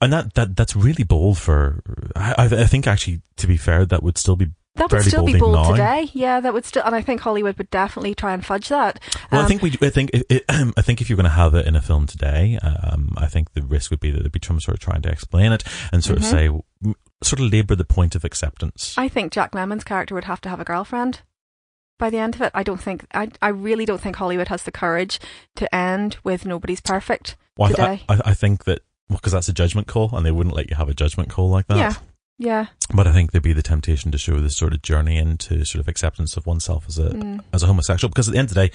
and 0.00 0.12
that, 0.12 0.34
that 0.34 0.56
that's 0.56 0.76
really 0.76 1.04
bold 1.04 1.38
for. 1.38 1.82
I, 2.14 2.34
I 2.38 2.44
I 2.44 2.66
think 2.66 2.86
actually, 2.86 3.22
to 3.36 3.46
be 3.46 3.56
fair, 3.56 3.84
that 3.86 4.02
would 4.02 4.18
still 4.18 4.36
be. 4.36 4.48
That 4.76 4.92
would 4.92 5.04
still 5.04 5.24
be 5.24 5.38
bold 5.38 5.54
now. 5.54 5.70
today. 5.70 6.10
Yeah, 6.12 6.38
that 6.40 6.52
would 6.52 6.66
still, 6.66 6.82
and 6.84 6.94
I 6.94 7.00
think 7.00 7.22
Hollywood 7.22 7.56
would 7.56 7.70
definitely 7.70 8.14
try 8.14 8.34
and 8.34 8.44
fudge 8.44 8.68
that. 8.68 9.00
Well, 9.32 9.40
I 9.40 9.44
Um, 9.44 9.48
think 9.48 9.62
we. 9.62 9.70
I 9.80 9.88
think. 9.88 10.10
It, 10.12 10.26
it, 10.28 10.44
I 10.50 10.82
think 10.82 11.00
if 11.00 11.08
you're 11.08 11.16
going 11.16 11.24
to 11.24 11.30
have 11.30 11.54
it 11.54 11.66
in 11.66 11.74
a 11.76 11.80
film 11.80 12.06
today, 12.06 12.58
um, 12.62 13.14
I 13.16 13.26
think 13.26 13.52
the 13.54 13.62
risk 13.62 13.90
would 13.90 14.00
be 14.00 14.10
that 14.10 14.18
there'd 14.20 14.32
be 14.32 14.40
some 14.44 14.60
sort 14.60 14.74
of 14.76 14.80
trying 14.80 15.00
to 15.02 15.10
explain 15.10 15.52
it 15.52 15.64
and 15.92 16.04
sort 16.04 16.18
Mhm. 16.18 16.22
of 16.22 16.26
say, 16.28 16.92
sort 17.22 17.40
of 17.40 17.50
labour 17.50 17.74
the 17.74 17.86
point 17.86 18.14
of 18.14 18.22
acceptance. 18.22 18.94
I 18.98 19.08
think 19.08 19.32
Jack 19.32 19.52
Lemmon's 19.52 19.82
character 19.84 20.14
would 20.14 20.24
have 20.24 20.42
to 20.42 20.50
have 20.50 20.60
a 20.60 20.64
girlfriend 20.64 21.22
by 21.98 22.10
the 22.10 22.18
end 22.18 22.34
of 22.34 22.42
it. 22.42 22.50
I 22.54 22.62
don't 22.62 22.80
think 22.82 23.06
I 23.14 23.30
I 23.40 23.48
really 23.48 23.86
don't 23.86 24.02
think 24.02 24.16
Hollywood 24.16 24.48
has 24.48 24.64
the 24.64 24.72
courage 24.72 25.18
to 25.54 25.74
end 25.74 26.18
with 26.22 26.44
nobody's 26.44 26.82
perfect 26.82 27.36
Well, 27.56 27.68
I, 27.70 27.72
today. 27.72 28.04
I, 28.10 28.20
I 28.26 28.34
think 28.34 28.64
that 28.64 28.80
well, 29.08 29.18
because 29.18 29.32
that's 29.32 29.48
a 29.48 29.52
judgment 29.52 29.86
call, 29.86 30.10
and 30.16 30.24
they 30.26 30.32
wouldn't 30.32 30.54
let 30.56 30.70
you 30.70 30.76
have 30.76 30.88
a 30.88 30.94
judgment 30.94 31.30
call 31.30 31.48
like 31.50 31.66
that. 31.68 31.76
yeah. 31.78 31.92
Yeah. 32.38 32.66
But 32.94 33.06
I 33.06 33.12
think 33.12 33.32
there'd 33.32 33.42
be 33.42 33.54
the 33.54 33.62
temptation 33.62 34.12
to 34.12 34.18
show 34.18 34.38
this 34.40 34.54
sort 34.56 34.74
of 34.74 34.82
journey 34.82 35.16
into 35.16 35.64
sort 35.64 35.80
of 35.80 35.88
acceptance 35.88 36.36
of 36.36 36.44
oneself 36.46 36.84
as 36.86 36.98
a 36.98 37.08
Mm. 37.10 37.40
as 37.52 37.62
a 37.62 37.66
homosexual, 37.66 38.10
because 38.10 38.28
at 38.28 38.32
the 38.32 38.38
end 38.38 38.50
of 38.50 38.54
the 38.54 38.66
day, 38.68 38.74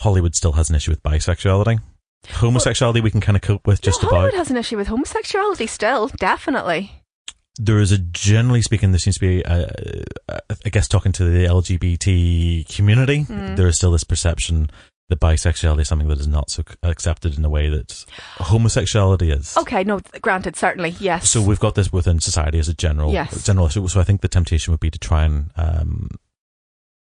Hollywood 0.00 0.34
still 0.34 0.52
has 0.52 0.68
an 0.68 0.76
issue 0.76 0.90
with 0.90 1.02
bisexuality. 1.02 1.80
Homosexuality 2.28 3.00
we 3.00 3.10
can 3.10 3.22
kind 3.22 3.34
of 3.34 3.40
cope 3.42 3.66
with 3.66 3.80
just 3.80 4.02
no, 4.02 4.08
about. 4.08 4.16
Hollywood 4.18 4.38
has 4.38 4.50
an 4.50 4.58
issue 4.58 4.76
with 4.76 4.88
homosexuality 4.88 5.66
still, 5.66 6.08
definitely. 6.18 6.92
there 7.58 7.80
is 7.80 7.92
a 7.92 7.98
generally 7.98 8.60
speaking, 8.62 8.92
there 8.92 8.98
seems 8.98 9.16
to 9.16 9.20
be, 9.20 9.44
uh, 9.44 9.66
I 10.64 10.68
guess, 10.70 10.86
talking 10.88 11.12
to 11.12 11.24
the 11.24 11.46
LGBT 11.46 12.64
community, 12.74 13.24
Mm. 13.24 13.56
there 13.56 13.66
is 13.68 13.76
still 13.76 13.92
this 13.92 14.04
perception 14.04 14.70
that 15.12 15.20
bisexuality 15.20 15.80
is 15.82 15.88
something 15.88 16.08
that 16.08 16.18
is 16.18 16.26
not 16.26 16.50
so 16.50 16.62
accepted 16.82 17.36
in 17.36 17.42
the 17.42 17.50
way 17.50 17.68
that 17.68 18.04
homosexuality 18.38 19.30
is. 19.30 19.56
Okay, 19.56 19.84
no, 19.84 20.00
granted, 20.20 20.56
certainly, 20.56 20.90
yes. 20.98 21.28
So 21.30 21.42
we've 21.42 21.60
got 21.60 21.74
this 21.74 21.92
within 21.92 22.20
society 22.20 22.58
as 22.58 22.68
a 22.68 22.74
general, 22.74 23.12
Yes. 23.12 23.44
general 23.44 23.66
issue. 23.66 23.86
So 23.88 24.00
I 24.00 24.04
think 24.04 24.20
the 24.22 24.28
temptation 24.28 24.72
would 24.72 24.80
be 24.80 24.90
to 24.90 24.98
try 24.98 25.24
and 25.24 25.50
um, 25.56 26.08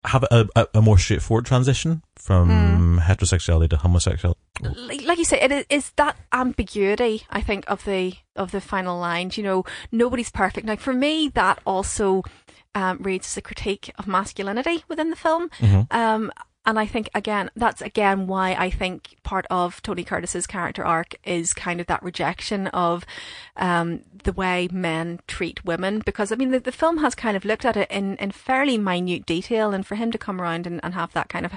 have 0.05 0.23
a, 0.31 0.47
a, 0.55 0.67
a 0.75 0.81
more 0.81 0.97
straightforward 0.97 1.45
transition 1.45 2.01
from 2.15 2.99
heterosexuality 3.03 3.69
to 3.69 3.77
homosexuality. 3.77 4.39
like, 4.61 5.03
like 5.03 5.17
you 5.17 5.25
say, 5.25 5.39
it 5.41 5.65
is, 5.69 5.91
that 5.97 6.17
ambiguity. 6.33 7.23
I 7.29 7.41
think 7.41 7.65
of 7.69 7.83
the 7.85 8.13
of 8.35 8.51
the 8.51 8.61
final 8.61 8.97
lines. 8.99 9.37
You 9.37 9.43
know, 9.43 9.63
nobody's 9.91 10.31
perfect. 10.31 10.65
Now, 10.65 10.75
for 10.77 10.93
me, 10.93 11.29
that 11.35 11.59
also 11.65 12.23
um, 12.75 12.97
reads 13.01 13.27
as 13.27 13.37
a 13.37 13.41
critique 13.41 13.91
of 13.97 14.07
masculinity 14.07 14.83
within 14.87 15.09
the 15.09 15.15
film. 15.15 15.49
Mhm. 15.59 15.91
Um, 15.93 16.31
and 16.65 16.77
I 16.77 16.85
think 16.85 17.09
again, 17.15 17.49
that's 17.55 17.81
again 17.81 18.27
why 18.27 18.53
I 18.53 18.69
think 18.69 19.15
part 19.23 19.45
of 19.49 19.81
Tony 19.81 20.03
Curtis's 20.03 20.45
character 20.45 20.85
arc 20.85 21.15
is 21.23 21.53
kind 21.53 21.79
of 21.81 21.87
that 21.87 22.03
rejection 22.03 22.67
of 22.67 23.05
um, 23.55 24.01
the 24.23 24.33
way 24.33 24.67
men 24.71 25.19
treat 25.27 25.63
women. 25.65 25.99
Because 26.05 26.31
I 26.31 26.35
mean, 26.35 26.51
the, 26.51 26.59
the 26.59 26.71
film 26.71 26.97
has 26.97 27.15
kind 27.15 27.35
of 27.35 27.45
looked 27.45 27.65
at 27.65 27.77
it 27.77 27.89
in, 27.89 28.17
in 28.17 28.31
fairly 28.31 28.77
minute 28.77 29.25
detail, 29.25 29.73
and 29.73 29.85
for 29.85 29.95
him 29.95 30.11
to 30.11 30.17
come 30.17 30.41
around 30.41 30.67
and, 30.67 30.79
and 30.83 30.93
have 30.93 31.13
that 31.13 31.29
kind 31.29 31.45
of 31.45 31.53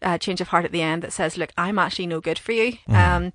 uh, 0.00 0.18
change 0.18 0.40
of 0.40 0.48
heart 0.48 0.64
at 0.64 0.72
the 0.72 0.82
end 0.82 1.02
that 1.02 1.12
says, 1.12 1.36
"Look, 1.36 1.50
I'm 1.58 1.78
actually 1.78 2.06
no 2.06 2.20
good 2.20 2.38
for 2.38 2.52
you." 2.52 2.78
Um, 2.88 3.32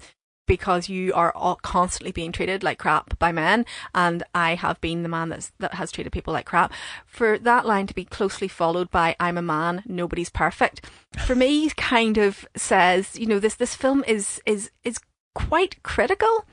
because 0.49 0.89
you 0.89 1.13
are 1.13 1.31
constantly 1.61 2.11
being 2.11 2.31
treated 2.33 2.63
like 2.63 2.79
crap 2.79 3.17
by 3.19 3.31
men, 3.31 3.65
and 3.93 4.23
I 4.33 4.55
have 4.55 4.81
been 4.81 5.03
the 5.03 5.09
man 5.09 5.29
that's, 5.29 5.53
that 5.59 5.75
has 5.75 5.91
treated 5.91 6.11
people 6.11 6.33
like 6.33 6.47
crap. 6.47 6.73
For 7.05 7.37
that 7.37 7.67
line 7.67 7.85
to 7.87 7.93
be 7.93 8.03
closely 8.03 8.49
followed 8.49 8.89
by 8.89 9.15
"I'm 9.19 9.37
a 9.37 9.43
man, 9.43 9.83
nobody's 9.85 10.31
perfect," 10.31 10.89
for 11.25 11.35
me, 11.35 11.69
kind 11.77 12.17
of 12.17 12.47
says, 12.57 13.17
you 13.17 13.27
know, 13.27 13.39
this 13.39 13.55
this 13.55 13.75
film 13.75 14.03
is 14.07 14.41
is 14.45 14.71
is 14.83 14.97
quite 15.35 15.81
critical 15.83 16.45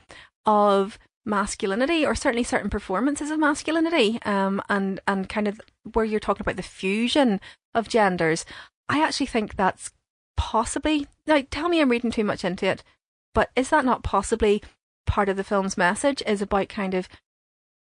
of 0.45 0.99
masculinity 1.25 2.05
or 2.05 2.15
certainly 2.15 2.43
certain 2.43 2.69
performances 2.69 3.31
of 3.31 3.37
masculinity 3.37 4.17
um 4.23 4.61
and 4.69 5.01
and 5.05 5.27
kind 5.27 5.45
of 5.45 5.59
where 5.91 6.05
you're 6.05 6.21
talking 6.21 6.41
about 6.41 6.55
the 6.55 6.63
fusion 6.63 7.41
of 7.75 7.89
genders 7.89 8.45
i 8.87 9.03
actually 9.03 9.25
think 9.25 9.57
that's 9.57 9.91
possibly 10.37 11.05
like 11.25 11.49
tell 11.49 11.67
me 11.67 11.81
i'm 11.81 11.91
reading 11.91 12.11
too 12.11 12.23
much 12.23 12.45
into 12.45 12.65
it 12.65 12.81
but 13.33 13.49
is 13.55 13.69
that 13.69 13.85
not 13.85 14.03
possibly 14.03 14.61
part 15.05 15.29
of 15.29 15.37
the 15.37 15.43
film's 15.43 15.77
message 15.77 16.21
is 16.25 16.41
about 16.41 16.69
kind 16.69 16.93
of 16.93 17.07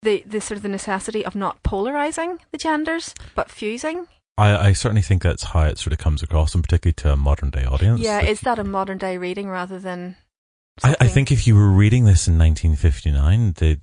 the 0.03 0.23
the 0.25 0.39
sort 0.39 0.57
of 0.57 0.63
the 0.63 0.69
necessity 0.69 1.25
of 1.25 1.35
not 1.35 1.61
polarizing 1.63 2.39
the 2.51 2.57
genders 2.57 3.13
but 3.35 3.49
fusing 3.49 4.07
I, 4.37 4.67
I 4.67 4.73
certainly 4.73 5.01
think 5.01 5.23
that's 5.23 5.45
how 5.45 5.61
it 5.61 5.79
sort 5.79 5.93
of 5.93 5.97
comes 5.97 6.21
across, 6.21 6.53
and 6.53 6.63
particularly 6.63 6.93
to 6.93 7.13
a 7.13 7.17
modern 7.17 7.49
day 7.49 7.65
audience. 7.65 8.01
yeah 8.01 8.21
is 8.21 8.41
that 8.41 8.59
a 8.59 8.63
modern 8.63 8.99
day 8.99 9.17
reading 9.17 9.49
rather 9.49 9.79
than 9.79 10.15
I, 10.83 10.95
I 10.99 11.07
think 11.07 11.31
if 11.31 11.47
you 11.47 11.55
were 11.55 11.69
reading 11.69 12.05
this 12.05 12.27
in 12.27 12.37
1959, 12.37 13.53
they, 13.57 13.77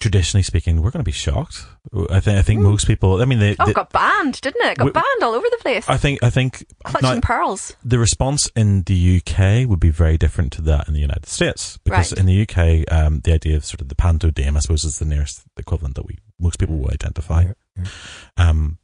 traditionally 0.00 0.42
speaking, 0.42 0.76
we're 0.82 0.90
going 0.90 1.00
to 1.00 1.04
be 1.04 1.12
shocked. 1.12 1.64
I 2.10 2.20
think. 2.20 2.38
I 2.38 2.42
think 2.42 2.60
most 2.60 2.86
people. 2.86 3.20
I 3.22 3.24
mean, 3.24 3.38
they. 3.38 3.56
oh 3.58 3.66
they- 3.66 3.72
got 3.72 3.90
banned 3.90 4.40
didn't 4.40 4.62
it 4.66 4.72
it 4.72 4.78
got 4.78 4.84
We- 4.86 4.90
banned 4.92 5.22
all 5.22 5.34
over 5.34 5.46
the 5.50 5.58
place 5.60 5.88
I 5.88 5.96
think. 5.96 6.22
I 6.22 6.30
think. 6.30 6.66
clutching 6.84 7.16
now, 7.16 7.20
pearls 7.20 7.74
the 7.84 7.98
response 7.98 8.50
in 8.54 8.82
the 8.82 9.16
UK 9.22 9.66
would 9.68 9.80
be 9.80 9.90
very 9.90 10.18
different 10.18 10.52
to 10.52 10.62
that 10.62 10.86
in 10.88 10.94
the 10.94 11.00
United 11.00 11.26
States 11.26 11.78
because 11.84 12.12
Right. 12.12 12.20
in 12.20 12.26
the 12.26 12.42
UK, 12.42 12.84
um, 12.92 13.20
the 13.20 13.32
idea 13.32 13.56
of 13.56 13.64
sort 13.64 13.80
of 13.80 13.88
the 13.88 13.94
panto 13.94 14.30
dame, 14.30 14.56
I 14.56 14.60
suppose, 14.60 14.84
is 14.84 14.98
the 14.98 15.04
nearest 15.04 15.42
equivalent 15.56 15.94
that 15.96 16.06
we 16.06 16.18
most 16.38 16.58
people 16.58 16.76
will 16.78 16.90
identify. 16.90 17.42
Yeah, 17.42 17.52
yeah. 17.76 17.84
Um, 18.36 18.78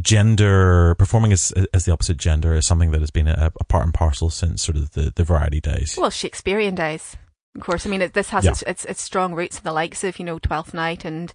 gender 0.00 0.94
performing 0.96 1.32
as 1.32 1.52
as 1.74 1.84
the 1.84 1.92
opposite 1.92 2.16
gender 2.16 2.54
is 2.54 2.66
something 2.66 2.90
that 2.92 3.00
has 3.00 3.10
been 3.10 3.28
a, 3.28 3.52
a 3.60 3.64
part 3.64 3.84
and 3.84 3.94
parcel 3.94 4.30
since 4.30 4.62
sort 4.62 4.76
of 4.76 4.92
the, 4.92 5.12
the 5.14 5.24
variety 5.24 5.60
days. 5.60 5.96
Well, 5.98 6.10
Shakespearean 6.10 6.74
days, 6.74 7.16
of 7.54 7.60
course. 7.62 7.86
I 7.86 7.90
mean, 7.90 8.02
it, 8.02 8.14
this 8.14 8.30
has 8.30 8.44
Yeah. 8.44 8.50
its, 8.52 8.62
its 8.62 8.84
its 8.84 9.02
strong 9.02 9.34
roots 9.34 9.58
in 9.58 9.64
the 9.64 9.72
likes 9.72 10.04
of 10.04 10.18
you 10.18 10.24
know 10.24 10.38
Twelfth 10.38 10.72
Night 10.74 11.04
and 11.04 11.32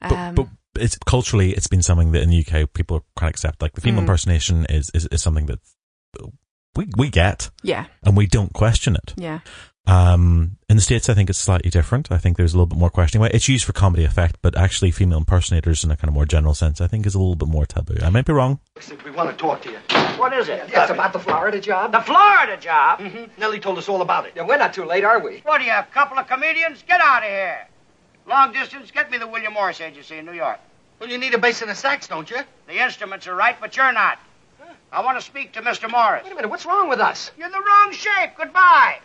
but, 0.00 0.12
um, 0.12 0.34
but 0.34 0.46
it's 0.76 0.96
culturally 1.06 1.52
it's 1.52 1.66
been 1.66 1.82
something 1.82 2.12
that 2.12 2.22
in 2.22 2.30
the 2.30 2.44
UK 2.46 2.72
people 2.72 3.04
quite 3.16 3.30
accept. 3.30 3.60
Like 3.62 3.72
the 3.74 3.80
female 3.80 4.00
Mm. 4.00 4.04
impersonation 4.04 4.66
is, 4.66 4.90
is 4.94 5.06
is 5.06 5.22
something 5.22 5.46
that 5.46 5.58
we 6.76 6.86
we 6.96 7.10
get 7.10 7.50
yeah, 7.62 7.86
and 8.04 8.16
we 8.16 8.26
don't 8.26 8.52
question 8.52 8.94
it. 8.94 9.14
yeah, 9.16 9.40
Um, 9.88 10.58
in 10.68 10.76
the 10.76 10.82
states, 10.82 11.08
I 11.08 11.14
think 11.14 11.30
it's 11.30 11.38
slightly 11.38 11.70
different. 11.70 12.12
I 12.12 12.18
think 12.18 12.36
there's 12.36 12.52
a 12.52 12.56
little 12.56 12.66
bit 12.66 12.78
more 12.78 12.90
questioning. 12.90 13.26
It's 13.32 13.48
used 13.48 13.64
for 13.64 13.72
comedy 13.72 14.04
effect, 14.04 14.36
but 14.42 14.54
actually, 14.54 14.90
female 14.90 15.16
impersonators, 15.16 15.82
in 15.82 15.90
a 15.90 15.96
kind 15.96 16.08
of 16.08 16.14
more 16.14 16.26
general 16.26 16.52
sense, 16.52 16.82
I 16.82 16.86
think 16.86 17.06
is 17.06 17.14
a 17.14 17.18
little 17.18 17.36
bit 17.36 17.48
more 17.48 17.64
taboo. 17.64 17.96
I 18.02 18.10
might 18.10 18.26
be 18.26 18.34
wrong. 18.34 18.60
We 19.02 19.10
want 19.10 19.30
to 19.30 19.36
talk 19.36 19.62
to 19.62 19.70
you. 19.70 19.78
What 20.18 20.34
is 20.34 20.50
it? 20.50 20.62
It's 20.68 20.90
about 20.90 21.14
the 21.14 21.18
Florida 21.18 21.58
job. 21.58 21.92
The 21.92 22.02
Florida 22.02 22.58
job? 22.58 23.00
Mm-hmm. 23.00 23.40
Nellie 23.40 23.60
told 23.60 23.78
us 23.78 23.88
all 23.88 24.02
about 24.02 24.26
it. 24.26 24.34
Yeah, 24.36 24.46
we're 24.46 24.58
not 24.58 24.74
too 24.74 24.84
late, 24.84 25.04
are 25.04 25.20
we? 25.20 25.40
What 25.44 25.58
do 25.58 25.64
you, 25.64 25.70
have, 25.70 25.88
a 25.88 25.92
couple 25.92 26.18
of 26.18 26.26
comedians? 26.26 26.84
Get 26.86 27.00
out 27.00 27.22
of 27.22 27.30
here. 27.30 27.66
Long 28.26 28.52
distance, 28.52 28.90
get 28.90 29.10
me 29.10 29.16
the 29.16 29.26
William 29.26 29.54
Morris 29.54 29.80
Agency 29.80 30.18
in 30.18 30.26
New 30.26 30.32
York. 30.32 30.58
Well, 31.00 31.08
you 31.08 31.16
need 31.16 31.32
a 31.32 31.38
bass 31.38 31.62
and 31.62 31.70
a 31.70 31.74
sax, 31.74 32.08
don't 32.08 32.28
you? 32.30 32.38
The 32.66 32.82
instruments 32.84 33.26
are 33.26 33.34
right, 33.34 33.56
but 33.58 33.74
you're 33.74 33.92
not. 33.92 34.18
I 34.92 35.02
want 35.02 35.18
to 35.18 35.24
speak 35.24 35.52
to 35.52 35.62
Mr. 35.62 35.90
Morris. 35.90 36.24
Wait 36.24 36.32
a 36.32 36.34
minute, 36.34 36.48
what's 36.48 36.66
wrong 36.66 36.88
with 36.88 36.98
us? 37.00 37.30
You're 37.38 37.46
in 37.46 37.52
the 37.52 37.58
wrong 37.58 37.92
shape. 37.92 38.32
Goodbye. 38.36 38.98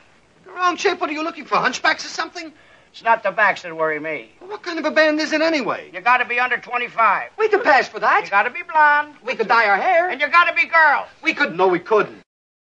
The 0.46 0.52
wrong 0.52 0.78
shape. 0.78 1.00
What 1.02 1.10
are 1.10 1.14
you 1.14 1.24
looking 1.24 1.46
for? 1.46 1.56
Hunchbacks 1.58 2.06
or 2.06 2.10
something? 2.10 2.54
It's 2.92 3.04
not 3.04 3.24
the 3.24 3.32
backs 3.32 3.64
that 3.64 3.76
worry 3.76 4.00
me. 4.00 4.32
Well, 4.40 4.52
what 4.52 4.62
kind 4.62 4.78
of 4.78 4.86
a 4.86 4.92
band 4.92 5.20
is 5.20 5.34
it 5.34 5.42
anyway? 5.42 5.90
You 5.94 6.00
got 6.02 6.18
to 6.18 6.26
be 6.26 6.40
under 6.40 6.58
25. 6.58 7.32
We 7.40 7.50
could 7.50 7.64
pass 7.64 7.88
for 7.88 8.00
that. 8.00 8.26
You 8.26 8.30
that. 8.30 8.32
got 8.32 8.44
to 8.44 8.50
be 8.52 8.62
blonde. 8.72 9.16
We 9.26 9.36
could 9.36 9.48
dye 9.48 9.68
our 9.68 9.78
hair. 9.78 10.10
And 10.10 10.22
you 10.22 10.30
got 10.30 10.46
to 10.46 10.54
be 10.54 10.68
girls. 10.68 11.08
We 11.24 11.34
could. 11.34 11.58
No, 11.58 11.68
we 11.68 11.80
couldn't. 11.80 12.20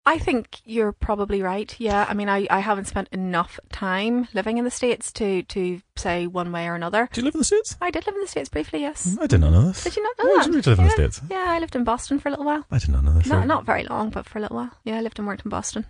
I 0.06 0.18
think 0.18 0.60
you're 0.64 0.92
probably 0.92 1.42
right. 1.42 1.74
Yeah, 1.78 2.06
I 2.08 2.14
mean, 2.14 2.28
I, 2.28 2.46
I 2.48 2.60
haven't 2.60 2.86
spent 2.86 3.08
enough 3.12 3.60
time 3.70 4.28
living 4.32 4.56
in 4.56 4.64
the 4.64 4.70
states 4.70 5.12
to 5.12 5.42
to 5.42 5.82
say 5.94 6.26
one 6.26 6.50
way 6.52 6.68
or 6.68 6.74
another. 6.74 7.08
Do 7.12 7.20
you 7.20 7.24
live 7.26 7.34
in 7.34 7.40
the 7.40 7.44
states? 7.44 7.76
I 7.82 7.90
did 7.90 8.06
live 8.06 8.14
in 8.14 8.22
the 8.22 8.26
states 8.26 8.48
briefly. 8.48 8.80
Yes. 8.80 9.18
I 9.20 9.26
did 9.26 9.40
not 9.40 9.52
know 9.52 9.66
this. 9.68 9.84
Did 9.84 9.96
you 9.96 10.02
not 10.02 10.14
know 10.18 10.24
Oh, 10.32 10.36
that? 10.38 10.46
did 10.52 10.64
you 10.66 10.70
live 10.70 10.78
in 10.78 10.84
the 10.86 10.90
states? 10.90 11.20
Yeah, 11.30 11.44
I 11.48 11.58
lived 11.58 11.76
in 11.76 11.84
Boston 11.84 12.18
for 12.18 12.28
a 12.28 12.32
little 12.32 12.46
while. 12.46 12.64
I 12.70 12.78
did 12.78 12.88
not 12.88 13.04
know 13.04 13.12
this. 13.12 13.26
Not 13.26 13.46
not 13.46 13.66
very 13.66 13.84
long, 13.84 14.08
but 14.10 14.26
for 14.26 14.38
a 14.38 14.40
little 14.40 14.56
while. 14.56 14.70
Yeah, 14.84 14.96
I 14.96 15.00
lived 15.02 15.18
and 15.18 15.28
worked 15.28 15.44
in 15.44 15.50
Boston. 15.50 15.84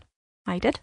I 0.45 0.59
did. 0.59 0.81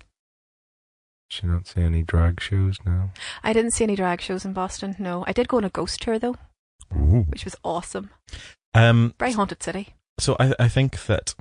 Should 1.30 1.46
not 1.50 1.68
see 1.68 1.82
any 1.82 2.04
drag 2.04 2.40
shows 2.40 2.78
now. 2.86 3.12
I 3.44 3.52
didn't 3.54 3.72
see 3.72 3.84
any 3.84 3.96
drag 3.98 4.22
shows 4.22 4.46
in 4.46 4.54
Boston. 4.54 4.96
No, 4.98 5.24
I 5.28 5.34
did 5.34 5.48
go 5.50 5.58
on 5.58 5.66
a 5.66 5.70
ghost 5.70 6.02
tour 6.02 6.18
though, 6.18 6.36
Ooh. 6.96 7.26
which 7.28 7.44
was 7.44 7.56
awesome. 7.64 8.12
Um, 8.74 9.14
Very 9.20 9.34
haunted 9.34 9.62
city. 9.62 9.96
so 10.20 10.36
I, 10.40 10.54
I 10.60 10.68
think 10.70 11.06
that 11.08 11.36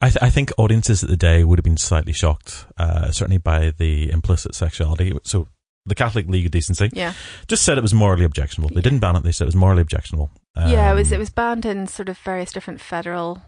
I, 0.00 0.08
th- 0.08 0.22
I 0.22 0.30
think 0.30 0.52
audiences 0.56 1.02
at 1.02 1.10
the 1.10 1.16
day 1.16 1.44
would 1.44 1.58
have 1.58 1.64
been 1.64 1.76
slightly 1.76 2.12
shocked, 2.12 2.66
uh, 2.78 3.10
certainly 3.10 3.38
by 3.38 3.72
the 3.76 4.10
implicit 4.10 4.54
sexuality. 4.54 5.12
So 5.24 5.48
the 5.84 5.94
Catholic 5.94 6.26
League 6.28 6.46
of 6.46 6.52
Decency 6.52 6.90
Yeah. 6.92 7.12
just 7.48 7.64
said 7.64 7.76
it 7.76 7.82
was 7.82 7.92
morally 7.94 8.24
objectionable. 8.24 8.70
They 8.70 8.76
Yeah. 8.76 8.82
didn't 8.82 9.00
ban 9.00 9.16
it; 9.16 9.22
they 9.22 9.32
said 9.32 9.44
it 9.44 9.48
was 9.48 9.56
morally 9.56 9.82
objectionable. 9.82 10.30
yeah, 10.56 10.90
it 10.90 10.94
was 10.94 11.08
Um, 11.12 11.16
it 11.16 11.18
was 11.18 11.30
banned 11.30 11.66
in 11.66 11.86
sort 11.88 12.08
of 12.08 12.16
various 12.18 12.52
different 12.52 12.80
federal 12.80 13.42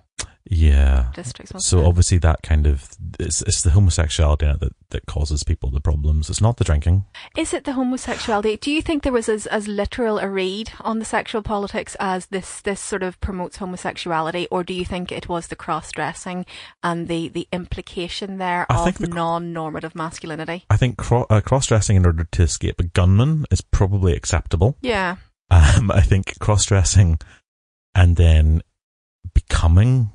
Yeah. 0.51 1.11
So 1.59 1.86
obviously 1.86 2.18
that 2.18 2.42
kind 2.42 2.66
of 2.66 2.90
it's, 3.18 3.40
it's 3.42 3.62
the 3.62 3.70
homosexuality 3.70 4.45
that, 4.61 4.72
that 4.90 5.07
causes 5.07 5.42
people 5.42 5.70
the 5.70 5.80
problems. 5.80 6.28
It's 6.28 6.42
not 6.42 6.59
the 6.59 6.64
drinking. 6.64 7.07
Is 7.36 7.55
it 7.55 7.64
the 7.64 7.72
homosexuality? 7.72 8.59
Do 8.59 8.70
you 8.70 8.82
think 8.82 9.03
there 9.05 9.12
was 9.12 9.28
as, 9.30 9.47
as 9.47 9.66
literal 9.68 10.18
a 10.18 10.28
read 10.28 10.70
on 10.80 10.99
the 10.99 11.05
sexual 11.07 11.40
politics 11.42 11.97
as 11.99 12.26
this 12.26 12.61
this 12.61 12.78
sort 12.80 13.03
of 13.03 13.18
promotes 13.22 13.57
homosexuality, 13.57 14.47
or 14.51 14.62
do 14.64 14.74
you 14.74 14.84
think 14.84 15.11
it 15.11 15.28
was 15.30 15.47
the 15.47 15.57
cross 15.57 15.90
dressing 15.90 16.45
and 16.82 17.09
the, 17.09 17.28
the 17.28 17.49
implication 17.51 18.36
there 18.36 18.66
I 18.68 18.88
of 18.88 18.99
the- 18.99 19.09
non 19.09 19.53
normative 19.55 19.95
masculinity? 19.95 20.64
I 20.68 20.76
think 20.76 20.99
cro- 20.99 21.26
uh, 21.30 21.40
cross 21.40 21.66
dressing 21.66 21.97
in 21.97 22.05
order 22.05 22.24
to 22.24 22.42
escape 22.42 22.78
a 22.80 22.84
gunman 22.84 23.47
is 23.51 23.62
probably 23.62 24.14
acceptable. 24.14 24.76
Yeah, 24.82 25.16
Um, 25.51 25.90
I 25.90 26.03
think 26.03 26.38
cross 26.38 26.66
dressing 26.66 27.18
and 27.95 28.16
then 28.16 28.62
becoming 29.32 30.11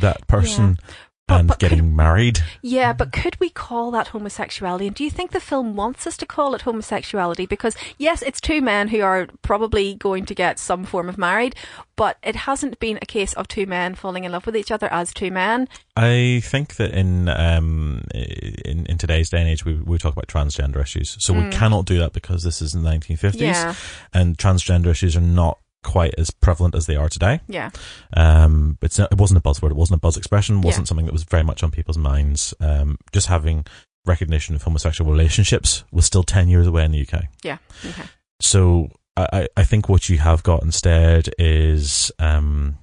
that 0.00 0.26
person 0.26 0.78
But- 1.26 1.40
and 1.40 1.48
but 1.48 1.58
could- 1.58 1.68
getting 1.68 1.94
married. 1.94 2.38
yeah, 2.62 2.94
but 2.94 3.12
could 3.12 3.38
we 3.38 3.50
call 3.50 3.90
that 3.90 4.08
homosexuality? 4.08 4.86
And 4.86 4.96
do 4.96 5.04
you 5.04 5.10
think 5.10 5.32
the 5.32 5.40
film 5.40 5.76
wants 5.76 6.06
us 6.06 6.16
to 6.18 6.24
call 6.26 6.54
it 6.54 6.62
homosexuality? 6.62 7.44
Because 7.46 7.74
yes, 7.98 8.22
it's 8.22 8.40
two 8.40 8.62
men 8.62 8.88
who 8.88 9.02
are 9.02 9.28
probably 9.42 9.94
going 9.96 10.24
to 10.24 10.34
get 10.34 10.58
some 10.58 10.84
form 10.84 11.06
of 11.06 11.18
married, 11.18 11.54
but 11.96 12.16
it 12.22 12.34
hasn't 12.34 12.80
been 12.80 12.96
a 13.02 13.06
case 13.06 13.34
of 13.34 13.46
two 13.46 13.66
men 13.66 13.94
falling 13.94 14.24
in 14.24 14.32
love 14.32 14.46
with 14.46 14.56
each 14.56 14.70
other 14.70 14.90
as 14.90 15.12
two 15.12 15.30
men. 15.30 15.68
I 15.96 16.40
think 16.44 16.76
that 16.76 16.92
in 16.92 17.28
um 17.28 18.04
in, 18.14 18.86
in 18.86 18.96
today's 18.96 19.28
day 19.28 19.40
and 19.40 19.50
age 19.50 19.66
we 19.66 19.74
we 19.74 19.98
talk 19.98 20.14
about 20.14 20.28
transgender 20.28 20.80
issues, 20.80 21.16
so 21.20 21.34
we 21.34 21.40
Mm. 21.40 21.52
cannot 21.52 21.84
do 21.84 21.98
that 21.98 22.14
because 22.14 22.42
this 22.42 22.62
is 22.62 22.74
in 22.74 22.84
the 22.84 22.88
1950s, 22.88 23.40
Yeah, 23.40 23.74
and 24.14 24.38
transgender 24.38 24.86
issues 24.86 25.14
are 25.14 25.20
not 25.20 25.58
quite 25.84 26.14
as 26.18 26.30
prevalent 26.30 26.74
as 26.74 26.86
they 26.86 26.96
are 26.96 27.08
today. 27.08 27.40
yeah, 27.48 27.70
Um, 28.16 28.78
it's 28.82 28.98
not, 28.98 29.12
it 29.12 29.18
wasn't 29.18 29.38
a 29.38 29.40
buzzword. 29.40 29.70
It 29.70 29.76
wasn't 29.76 29.98
a 29.98 30.00
buzz 30.00 30.16
expression. 30.16 30.58
It 30.58 30.64
wasn't 30.64 30.86
Yeah. 30.86 30.88
something 30.88 31.06
that 31.06 31.12
was 31.12 31.22
very 31.24 31.44
much 31.44 31.62
on 31.62 31.70
people's 31.70 31.98
minds. 31.98 32.52
Um, 32.60 32.98
just 33.12 33.28
having 33.28 33.64
recognition 34.04 34.54
of 34.54 34.62
homosexual 34.62 35.10
relationships 35.10 35.84
was 35.92 36.04
still 36.04 36.22
ten 36.22 36.48
years 36.48 36.66
away 36.66 36.84
in 36.84 36.92
the 36.92 37.00
UK. 37.06 37.24
yeah. 37.44 37.58
Okay. 37.84 38.02
So 38.40 38.90
I, 39.16 39.48
I- 39.56 39.64
think 39.64 39.88
what 39.88 40.08
you 40.08 40.18
have 40.18 40.42
got 40.42 40.62
instead 40.62 41.28
is, 41.38 42.10
um, 42.18 42.78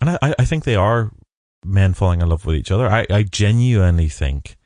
and 0.00 0.10
I, 0.10 0.34
I 0.38 0.44
think 0.44 0.64
they 0.64 0.76
are 0.76 1.10
men 1.64 1.92
falling 1.94 2.20
in 2.20 2.28
love 2.28 2.46
with 2.46 2.56
each 2.56 2.70
other. 2.70 2.88
I, 2.88 3.06
I 3.10 3.22
genuinely 3.24 4.08
think, 4.08 4.56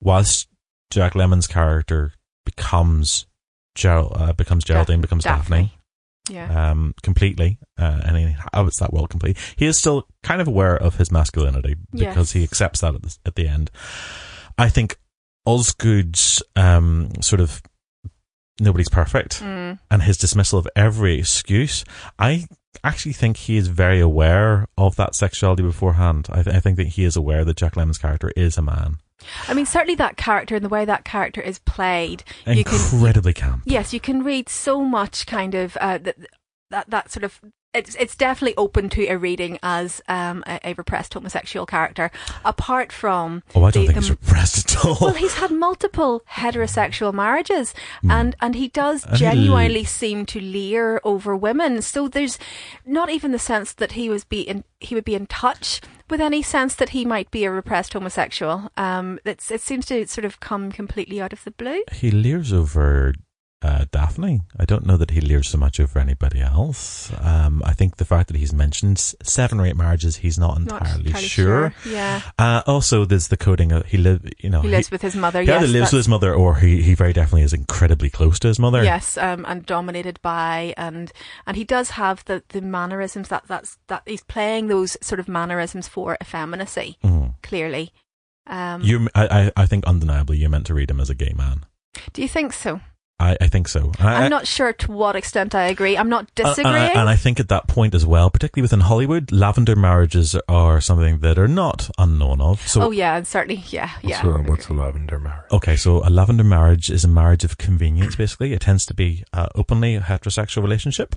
whilst 0.00 0.48
Jack 0.90 1.14
Lemmon's 1.14 1.46
character 1.46 2.12
becomes 2.44 3.26
Gerald, 3.74 4.12
uh, 4.16 4.32
becomes 4.32 4.64
Geraldine, 4.64 5.00
becomes 5.00 5.24
Daphne, 5.24 5.72
Yeah. 6.30 6.70
um, 6.70 6.94
completely, 7.02 7.58
uh, 7.78 8.00
and 8.04 8.16
he 8.16 8.22
inhabits 8.24 8.78
that 8.78 8.92
world 8.92 9.10
completely. 9.10 9.42
He 9.56 9.66
is 9.66 9.78
still 9.78 10.06
kind 10.22 10.40
of 10.40 10.48
aware 10.48 10.76
of 10.76 10.96
his 10.96 11.10
masculinity 11.12 11.74
because 12.12 12.32
he 12.32 12.42
accepts 12.44 12.80
that 12.80 12.94
at 12.94 13.02
the, 13.02 13.16
at 13.26 13.34
the 13.34 13.48
end. 13.48 13.70
I 14.56 14.68
think 14.68 14.96
Osgood's 15.46 16.42
um, 16.56 17.10
sort 17.20 17.40
of 17.40 17.60
nobody's 18.60 18.88
perfect 18.90 19.40
Mm. 19.42 19.78
and 19.90 20.02
his 20.02 20.16
dismissal 20.18 20.58
of 20.58 20.68
every 20.76 21.18
excuse. 21.18 21.84
I 22.18 22.46
actually 22.84 23.14
think 23.14 23.36
he 23.36 23.56
is 23.56 23.68
very 23.68 24.00
aware 24.00 24.66
of 24.76 24.96
that 24.96 25.14
sexuality 25.14 25.62
beforehand. 25.62 26.28
I, 26.30 26.42
th- 26.42 26.54
I 26.54 26.60
think 26.60 26.76
that 26.76 26.88
he 26.88 27.04
is 27.04 27.16
aware 27.16 27.44
that 27.44 27.56
Jack 27.56 27.74
Lemmon's 27.74 27.98
character 27.98 28.30
is 28.36 28.56
a 28.58 28.62
man. 28.62 28.98
I 29.48 29.54
mean, 29.54 29.66
certainly 29.66 29.94
that 29.96 30.16
character 30.16 30.56
and 30.56 30.64
the 30.64 30.68
way 30.68 30.84
that 30.84 31.04
character 31.04 31.40
is 31.40 31.58
played, 31.60 32.24
you 32.46 32.64
can 32.64 32.74
Incredibly 32.92 33.32
camp. 33.34 33.62
yes, 33.64 33.92
you 33.92 34.00
can 34.00 34.22
read 34.22 34.48
so 34.48 34.82
much 34.82 35.26
kind 35.26 35.54
of 35.54 35.76
uh, 35.78 35.98
that 35.98 36.16
that 36.70 36.90
that 36.90 37.10
sort 37.10 37.24
of 37.24 37.40
it's 37.72 37.94
it's 37.96 38.16
definitely 38.16 38.56
open 38.56 38.88
to 38.90 39.06
a 39.06 39.16
reading 39.16 39.58
as 39.62 40.00
um, 40.08 40.42
a, 40.46 40.58
a 40.70 40.74
repressed 40.74 41.14
homosexual 41.14 41.66
character. 41.66 42.10
Apart 42.44 42.90
from 42.92 43.42
Oh, 43.54 43.64
I 43.64 43.70
don't 43.70 43.86
the- 43.86 43.92
think 43.92 43.94
the- 43.94 44.00
he's 44.00 44.10
repressed 44.10 44.72
at 44.76 44.84
all. 44.84 44.96
well, 45.00 45.14
he's 45.14 45.34
had 45.34 45.50
multiple 45.50 46.22
heterosexual 46.32 47.12
marriages, 47.14 47.74
and 48.08 48.34
and 48.40 48.54
he 48.54 48.68
does 48.68 49.04
And 49.04 49.12
he- 49.14 49.18
genuinely 49.20 49.84
seem 49.84 50.26
to 50.26 50.40
leer 50.40 51.00
over 51.04 51.36
women. 51.36 51.80
So 51.82 52.08
there's 52.08 52.38
not 52.84 53.08
even 53.10 53.32
the 53.32 53.38
sense 53.38 53.72
that 53.74 53.92
he 53.92 54.08
was 54.08 54.24
be 54.24 54.40
in, 54.40 54.64
he 54.80 54.94
would 54.94 55.04
be 55.04 55.14
in 55.14 55.26
touch 55.26 55.80
with 56.08 56.20
any 56.20 56.42
sense 56.42 56.74
that 56.74 56.88
he 56.88 57.04
might 57.04 57.30
be 57.30 57.44
a 57.44 57.50
repressed 57.52 57.92
homosexual. 57.92 58.70
Um, 58.76 59.20
it's 59.24 59.50
it 59.50 59.60
seems 59.60 59.86
to 59.86 60.06
sort 60.08 60.24
of 60.24 60.40
come 60.40 60.72
completely 60.72 61.20
out 61.20 61.32
of 61.32 61.44
the 61.44 61.52
blue. 61.52 61.84
he 61.92 62.10
leers 62.10 62.52
over 62.52 63.14
uh, 63.62 63.84
Daphne. 63.92 64.40
I 64.58 64.64
don't 64.64 64.86
know 64.86 64.96
that 64.96 65.10
he 65.10 65.20
leers 65.20 65.48
so 65.48 65.58
much 65.58 65.78
over 65.80 65.98
anybody 65.98 66.40
else. 66.40 67.12
Um, 67.20 67.62
I 67.64 67.74
think 67.74 67.96
the 67.96 68.04
fact 68.06 68.28
that 68.28 68.36
he's 68.36 68.52
mentioned 68.54 68.98
seven 69.22 69.60
or 69.60 69.66
eight 69.66 69.76
marriages, 69.76 70.16
he's 70.16 70.38
not 70.38 70.58
Not 70.62 70.80
entirely, 70.80 71.06
entirely 71.08 71.28
sure. 71.28 71.74
Yeah, 71.86 72.22
Uh, 72.38 72.62
also, 72.66 73.04
there's 73.04 73.28
the 73.28 73.36
coding. 73.36 73.72
Of, 73.72 73.86
he 73.86 73.98
live, 73.98 74.22
you 74.38 74.48
know, 74.48 74.62
he 74.62 74.68
lives 74.68 74.90
with 74.90 75.02
his 75.02 75.14
mother. 75.14 75.42
he 75.42 75.48
yes, 75.48 75.62
either 75.62 75.72
lives 75.72 75.92
with 75.92 75.98
his 76.00 76.08
mother, 76.08 76.34
or 76.34 76.56
he, 76.56 76.80
he 76.82 76.94
very 76.94 77.12
definitely 77.12 77.42
is 77.42 77.52
incredibly 77.52 78.08
close 78.08 78.38
to 78.40 78.48
his 78.48 78.58
mother. 78.58 78.82
Yes, 78.82 79.18
um, 79.18 79.44
and 79.46 79.66
dominated 79.66 80.20
by 80.22 80.72
and 80.78 81.12
and 81.46 81.56
he 81.56 81.64
does 81.64 81.90
have 81.90 82.24
the, 82.24 82.42
the 82.48 82.62
mannerisms 82.62 83.28
that 83.28 83.44
that's 83.46 83.76
that 83.88 84.02
he's 84.06 84.22
playing 84.22 84.68
those 84.68 84.96
sort 85.02 85.20
of 85.20 85.28
mannerisms 85.28 85.86
for 85.88 86.16
effeminacy 86.22 86.96
Mhm. 87.04 87.34
clearly. 87.42 87.92
Um, 88.46 88.80
You, 88.82 89.08
I, 89.14 89.26
I, 89.56 89.62
I 89.62 89.66
think 89.66 89.84
undeniably 89.86 90.38
you're 90.38 90.48
meant 90.50 90.66
to 90.66 90.74
read 90.74 90.90
him 90.90 90.98
as 91.00 91.10
a 91.10 91.14
gay 91.14 91.34
man. 91.36 91.66
do 92.14 92.22
you 92.22 92.28
think 92.28 92.52
so? 92.52 92.80
I, 93.20 93.36
I 93.40 93.48
think 93.48 93.68
so. 93.68 93.92
I, 94.00 94.24
I'm 94.24 94.30
not 94.30 94.46
sure 94.46 94.72
to 94.72 94.90
what 94.92 95.14
extent 95.14 95.54
I 95.54 95.64
agree. 95.66 95.96
I'm 95.96 96.08
not 96.08 96.20
And- 96.20 96.34
disagreeing. 96.34 96.74
And, 96.90 96.98
I- 96.98 97.00
and 97.02 97.08
I 97.08 97.16
think 97.16 97.38
at 97.38 97.48
that 97.50 97.68
point 97.68 97.94
as 97.94 98.06
well, 98.06 98.30
particularly 98.30 98.62
within 98.64 98.80
Hollywood, 98.80 99.30
lavender 99.30 99.76
marriages 99.76 100.34
are 100.48 100.80
something 100.80 101.18
that 101.20 101.38
are 101.38 101.46
not 101.48 101.90
unknown 101.98 102.40
of. 102.40 102.66
So, 102.66 102.82
oh 102.84 102.90
yeah, 102.90 103.16
and 103.16 103.26
certainly 103.26 103.62
yeah, 103.68 103.90
yeah. 104.02 104.24
What's, 104.26 104.38
a, 104.48 104.50
what's 104.50 104.68
a 104.68 104.72
lavender 104.72 105.18
marriage? 105.18 105.44
okay, 105.52 105.76
so 105.76 105.98
a 106.04 106.08
lavender 106.10 106.44
marriage 106.44 106.90
is 106.90 107.04
a 107.04 107.08
marriage 107.08 107.44
of 107.44 107.58
convenience. 107.58 108.16
Basically, 108.16 108.52
it 108.54 108.62
tends 108.62 108.86
to 108.86 108.94
be 108.94 109.22
uh, 109.34 109.48
openly 109.54 109.94
a 109.96 110.00
heterosexual 110.00 110.62
relationship 110.62 111.14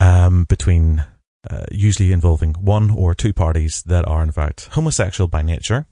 um, 0.00 0.44
between. 0.44 1.04
Uh, 1.50 1.64
usually 1.70 2.12
involving 2.12 2.54
one 2.54 2.90
or 2.90 3.14
two 3.14 3.32
parties 3.32 3.82
that 3.86 4.04
are 4.08 4.22
in 4.22 4.32
fact 4.32 4.68
homosexual 4.72 5.28
by 5.28 5.42
nature, 5.42 5.86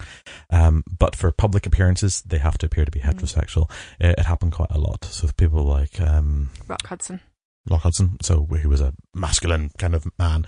um, 0.50 0.82
but 0.98 1.14
for 1.16 1.30
public 1.30 1.64
appearances 1.66 2.22
they 2.22 2.38
have 2.38 2.59
to 2.59 2.66
appear 2.66 2.84
to 2.84 2.90
be 2.90 3.00
heterosexual. 3.00 3.70
It, 4.00 4.18
it 4.18 4.24
happened 4.26 4.52
quite 4.52 4.70
a 4.72 4.78
lot. 4.78 5.05
So 5.05 5.28
people 5.36 5.62
like 5.64 6.00
um, 6.00 6.50
Rock 6.68 6.86
Hudson. 6.86 7.20
Rock 7.70 7.82
Hudson, 7.82 8.16
so 8.20 8.46
he 8.61 8.66
was 8.66 8.80
a 8.80 8.92
masculine 9.14 9.70
kind 9.78 9.94
of 9.94 10.07
man, 10.18 10.46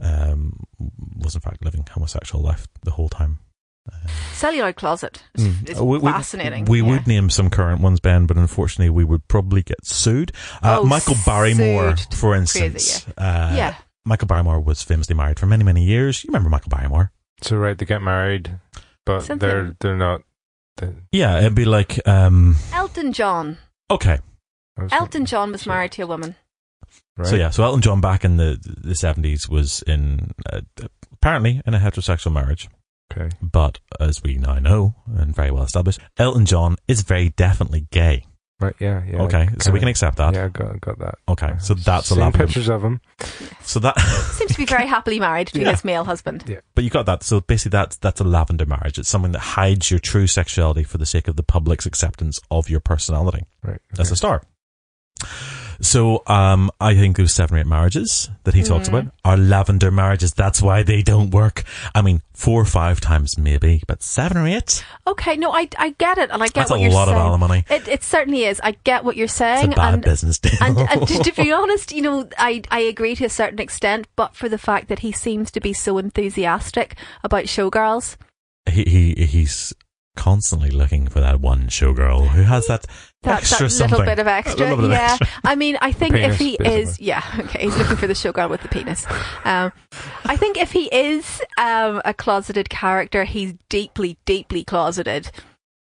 um, 0.00 0.64
was 1.16 1.34
in 1.34 1.40
fact 1.40 1.64
living 1.64 1.84
homosexual 1.90 2.42
life 2.42 2.66
the 2.84 2.92
whole 2.92 3.08
time. 3.10 3.38
Celluloid 4.32 4.76
Closet. 4.76 5.22
It's, 5.34 5.44
Mm. 5.44 5.80
Uh, 5.80 5.84
we- 5.84 5.98
we- 5.98 6.10
fascinating. 6.10 6.64
We, 6.64 6.80
yeah. 6.82 6.88
would 6.88 7.06
name 7.06 7.30
some 7.30 7.50
current 7.50 7.80
ones, 7.80 8.00
Ben, 8.00 8.26
but 8.26 8.36
unfortunately 8.36 8.90
we 8.90 9.04
would 9.04 9.26
probably 9.28 9.62
get 9.62 9.84
sued. 9.86 10.32
Uh, 10.62 10.78
Oh, 10.80 10.84
Michael 10.84 11.14
Barrymore, 11.24 11.96
sued. 11.96 12.14
for 12.14 12.30
Crazy, 12.36 12.64
instance. 12.66 13.06
uh, 13.16 13.54
yeah. 13.56 13.74
Michael 14.06 14.28
Barrymore 14.28 14.60
was 14.60 14.82
famously 14.82 15.14
married 15.14 15.38
for 15.38 15.46
many, 15.46 15.64
many 15.64 15.84
years. 15.84 16.22
You 16.24 16.28
remember 16.28 16.48
Michael 16.48 16.70
Barrymore? 16.70 17.12
So 17.42 17.56
right, 17.56 17.76
they 17.76 17.84
get 17.84 18.00
married, 18.02 18.58
but 19.04 19.20
Something- 19.22 19.38
they're 19.48 19.76
they're 19.80 19.96
not. 19.96 20.22
They, 20.78 20.94
Yeah, 21.12 21.38
it'd 21.38 21.54
be 21.54 21.64
like, 21.64 22.06
um, 22.06 22.56
Elton 22.72 23.12
John. 23.12 23.58
okay. 23.90 24.18
Elton 24.92 25.24
John 25.24 25.52
was 25.52 25.66
married 25.66 25.92
to 25.92 26.02
a 26.02 26.06
woman. 26.06 26.34
Right. 27.16 27.26
So 27.26 27.36
yeah, 27.36 27.48
so 27.50 27.64
Elton 27.64 27.80
John 27.80 28.00
back 28.02 28.24
in 28.24 28.36
the 28.36 28.58
the 28.62 28.94
seventies 28.94 29.48
was 29.48 29.82
in 29.86 30.32
uh, 30.52 30.60
apparently 31.12 31.62
in 31.66 31.74
a 31.74 31.78
heterosexual 31.78 32.32
marriage. 32.32 32.68
Okay. 33.10 33.34
But 33.40 33.78
as 33.98 34.22
we 34.22 34.34
now 34.36 34.58
know 34.58 34.94
and 35.16 35.34
very 35.34 35.50
well 35.50 35.62
established, 35.64 36.00
Elton 36.18 36.44
John 36.44 36.76
is 36.86 37.00
very 37.02 37.30
definitely 37.30 37.86
gay. 37.90 38.24
Right. 38.58 38.74
Yeah. 38.80 39.02
Yeah. 39.06 39.22
okay, 39.24 39.48
so 39.60 39.70
we 39.70 39.80
can 39.80 39.88
accept 39.88 40.16
that. 40.16 40.32
Yeah, 40.32 40.48
got 40.48 40.80
got 40.80 40.98
that. 41.00 41.16
Okay, 41.28 41.52
so 41.60 41.74
that's 41.74 42.10
a 42.10 42.14
Seen 42.14 42.20
lavender. 42.20 42.46
pictures 42.46 42.68
of 42.70 42.82
him. 42.82 43.02
So 43.60 43.80
that, 43.80 43.98
Seems 44.32 44.52
to 44.52 44.56
be 44.56 44.64
very 44.64 44.86
happily 44.86 45.20
married 45.20 45.48
to 45.48 45.60
Yeah. 45.60 45.72
his 45.72 45.84
male 45.84 46.04
husband. 46.04 46.44
Yeah. 46.46 46.60
but 46.74 46.82
you 46.82 46.88
got 46.88 47.04
that. 47.04 47.22
So 47.22 47.40
basically, 47.42 47.76
that's 47.76 47.96
that's 47.96 48.20
a 48.20 48.24
lavender 48.24 48.64
marriage. 48.64 48.98
It's 48.98 49.10
something 49.10 49.32
that 49.32 49.40
hides 49.40 49.90
your 49.90 50.00
true 50.00 50.26
sexuality 50.26 50.84
for 50.84 50.96
the 50.96 51.04
sake 51.04 51.28
of 51.28 51.36
the 51.36 51.42
public's 51.42 51.84
acceptance 51.84 52.40
of 52.50 52.70
your 52.70 52.80
personality 52.80 53.44
Right. 53.62 53.80
as 53.98 54.10
a 54.10 54.16
star. 54.16 54.42
So 55.80 56.22
um, 56.26 56.70
I 56.80 56.94
think 56.94 57.16
those 57.16 57.34
seven 57.34 57.56
or 57.56 57.60
eight 57.60 57.66
marriages 57.66 58.30
that 58.44 58.54
he 58.54 58.62
talks 58.62 58.88
Mhm. 58.88 58.98
about 59.00 59.04
are 59.24 59.36
lavender 59.36 59.90
marriages. 59.90 60.32
That's 60.32 60.62
why 60.62 60.82
they 60.82 61.02
don't 61.02 61.30
work. 61.30 61.64
I 61.94 62.02
mean, 62.02 62.22
four 62.34 62.60
or 62.60 62.64
five 62.64 63.00
times 63.00 63.36
maybe, 63.38 63.82
but 63.86 64.02
seven 64.02 64.36
or 64.36 64.46
eight. 64.46 64.84
Okay, 65.06 65.36
no, 65.36 65.52
I 65.52 65.68
I 65.78 65.90
get 65.98 66.18
it, 66.18 66.30
and 66.30 66.42
I 66.42 66.46
get 66.46 66.54
That's 66.54 66.70
what 66.70 66.80
a 66.80 66.82
you're 66.82 66.92
lot 66.92 67.06
saying. 67.08 67.16
of 67.18 67.22
alimony. 67.26 67.64
It 67.70 67.88
it 67.88 68.02
certainly 68.04 68.44
is. 68.44 68.60
I 68.62 68.76
get 68.84 69.04
what 69.04 69.16
you're 69.16 69.24
It's 69.24 69.34
saying, 69.34 69.72
a 69.72 69.76
bad 69.76 69.94
and 69.94 70.02
business 70.02 70.38
deal. 70.38 70.52
and, 70.60 70.78
and 70.78 71.08
to, 71.08 71.22
to 71.22 71.32
be 71.42 71.52
honest, 71.60 71.92
you 71.92 72.02
know, 72.02 72.28
I 72.38 72.62
I 72.70 72.80
agree 72.80 73.14
to 73.16 73.24
a 73.26 73.30
certain 73.30 73.58
extent, 73.60 74.06
but 74.16 74.34
for 74.36 74.48
the 74.48 74.58
fact 74.58 74.88
that 74.88 75.00
he 75.00 75.12
seems 75.12 75.50
to 75.52 75.60
be 75.60 75.72
so 75.72 75.98
enthusiastic 75.98 76.96
about 77.24 77.44
showgirls. 77.44 78.16
he, 78.70 78.84
he 79.16 79.24
he's 79.26 79.72
constantly 80.16 80.70
looking 80.70 81.06
for 81.08 81.20
that 81.20 81.40
one 81.40 81.68
showgirl 81.68 82.28
who 82.30 82.42
has 82.42 82.66
that, 82.66 82.86
That, 83.22 83.38
extra 83.38 83.66
that 83.66 83.70
something. 83.70 83.98
little 83.98 84.06
bit 84.06 84.18
of 84.18 84.26
extra, 84.26 84.58
little 84.60 84.76
bit 84.76 84.84
of 84.86 84.90
yeah. 84.92 85.16
extra. 85.20 85.28
I 85.44 85.54
mean, 85.54 85.78
I 85.80 85.92
think 85.92 86.14
Penis, 86.14 86.32
if 86.34 86.38
he 86.40 86.56
basically. 86.58 86.80
is, 86.82 87.00
yeah, 87.00 87.22
okay, 87.40 87.62
he's 87.64 87.76
looking 87.76 87.96
for 87.96 88.06
the 88.06 88.14
showgirl 88.14 88.50
with 88.50 88.62
the 88.62 88.68
penis. 88.68 89.06
Um, 89.44 89.72
I 90.24 90.36
think 90.36 90.56
if 90.58 90.72
he 90.72 90.86
is 90.86 91.40
um, 91.58 92.02
a 92.04 92.12
closeted 92.14 92.68
character, 92.68 93.24
he's 93.24 93.54
deeply, 93.68 94.18
deeply 94.24 94.64
closeted. 94.64 95.30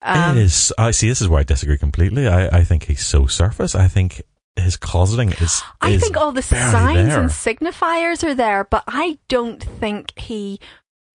Um, 0.03 0.37
it 0.37 0.43
is. 0.43 0.72
I 0.76 0.91
see. 0.91 1.09
This 1.09 1.22
is 1.22 1.28
where 1.28 1.41
I 1.41 1.45
disagree 1.45 1.78
completely. 1.78 2.28
I, 2.28 2.59
I 2.59 2.64
think 2.64 2.85
he's 2.85 3.05
so 3.07 3.26
surface. 3.26 3.74
I 3.74 3.89
think 3.89 4.20
his 4.57 4.76
closeting 4.76 5.41
is. 5.41 5.62
I 5.80 5.91
is 5.93 6.03
think 6.03 6.16
all 6.18 6.30
the 6.32 6.43
signs 6.43 7.09
there. 7.09 7.20
and 7.20 7.30
signifiers 7.30 8.22
are 8.22 8.35
there, 8.35 8.64
but 8.64 8.85
I 8.87 9.18
don't 9.28 9.62
think 9.62 10.12
he, 10.18 10.61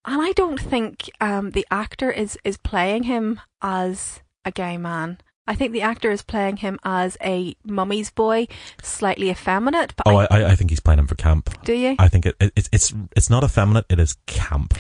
and 0.10 0.22
I 0.22 0.32
don't 0.34 0.60
think 0.60 1.10
um, 1.22 1.52
the 1.52 1.66
actor 1.72 2.12
is 2.12 2.38
is 2.44 2.58
playing 2.58 3.04
him 3.04 3.40
as 3.62 4.22
a 4.44 4.52
gay 4.52 4.78
man. 4.78 5.20
I 5.48 5.56
think 5.56 5.72
the 5.74 5.82
actor 5.82 6.12
is 6.12 6.22
playing 6.22 6.58
him 6.58 6.78
as 6.84 7.18
a 7.24 7.56
mummy's 7.64 8.12
boy, 8.12 8.48
slightly 8.84 9.30
effeminate. 9.32 9.96
But 9.96 10.08
Oh, 10.08 10.18
I, 10.18 10.28
I, 10.30 10.46
I 10.52 10.56
think 10.56 10.70
he's 10.70 10.80
playing 10.80 11.00
him 11.00 11.08
for 11.08 11.16
camp. 11.16 11.50
do 11.64 11.74
you? 11.74 11.96
I 11.98 12.08
think 12.08 12.26
it, 12.26 12.36
it, 12.40 12.54
it's 12.56 12.70
it's 12.72 12.94
it's 13.16 13.30
not 13.30 13.44
effeminate. 13.44 13.86
It 13.90 14.00
is 14.00 14.16
camp. 14.28 14.74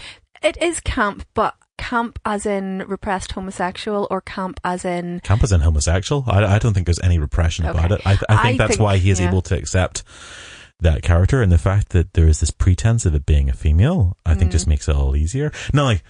it 0.44 0.58
is 0.62 0.80
camp, 0.80 1.26
but 1.34 1.56
camp 1.78 2.20
as 2.26 2.46
in 2.46 2.84
repressed 2.88 3.32
homosexual, 3.32 4.08
or 4.12 4.22
camp 4.22 4.60
as 4.64 4.84
in 4.86 5.22
Camp 5.22 5.44
is 5.44 5.52
in 5.52 5.62
homosexual. 5.62 6.24
I, 6.28 6.44
I 6.56 6.60
don't 6.60 6.74
think 6.74 6.86
there's 6.86 7.00
any 7.02 7.18
repression 7.20 7.66
about 7.66 7.92
it. 7.92 8.02
I, 8.06 8.12
I 8.12 8.16
think 8.16 8.30
I 8.30 8.58
that's 8.58 8.72
think- 8.78 8.82
why 8.82 8.98
he 8.98 9.10
is 9.12 9.20
yeah. 9.20 9.28
able 9.30 9.42
to 9.44 9.58
accept 9.58 10.04
that 10.82 11.02
character 11.02 11.42
and 11.42 11.52
the 11.52 11.58
fact 11.58 11.90
that 11.90 12.14
there 12.14 12.28
is 12.28 12.40
this 12.40 12.52
pretense 12.52 13.06
of 13.06 13.14
it 13.16 13.26
being 13.26 13.50
a 13.50 13.54
female. 13.54 14.18
I 14.26 14.36
think 14.36 14.50
Mm. 14.50 14.54
just 14.54 14.68
makes 14.68 14.88
it 14.88 14.96
all 14.96 15.16
easier. 15.16 15.52
Now, 15.74 15.84
like, 15.84 16.04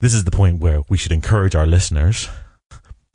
this 0.00 0.14
is 0.14 0.24
the 0.24 0.30
point 0.30 0.60
where 0.60 0.82
we 0.88 0.96
should 0.96 1.12
encourage 1.12 1.54
our 1.54 1.66
listeners. 1.66 2.28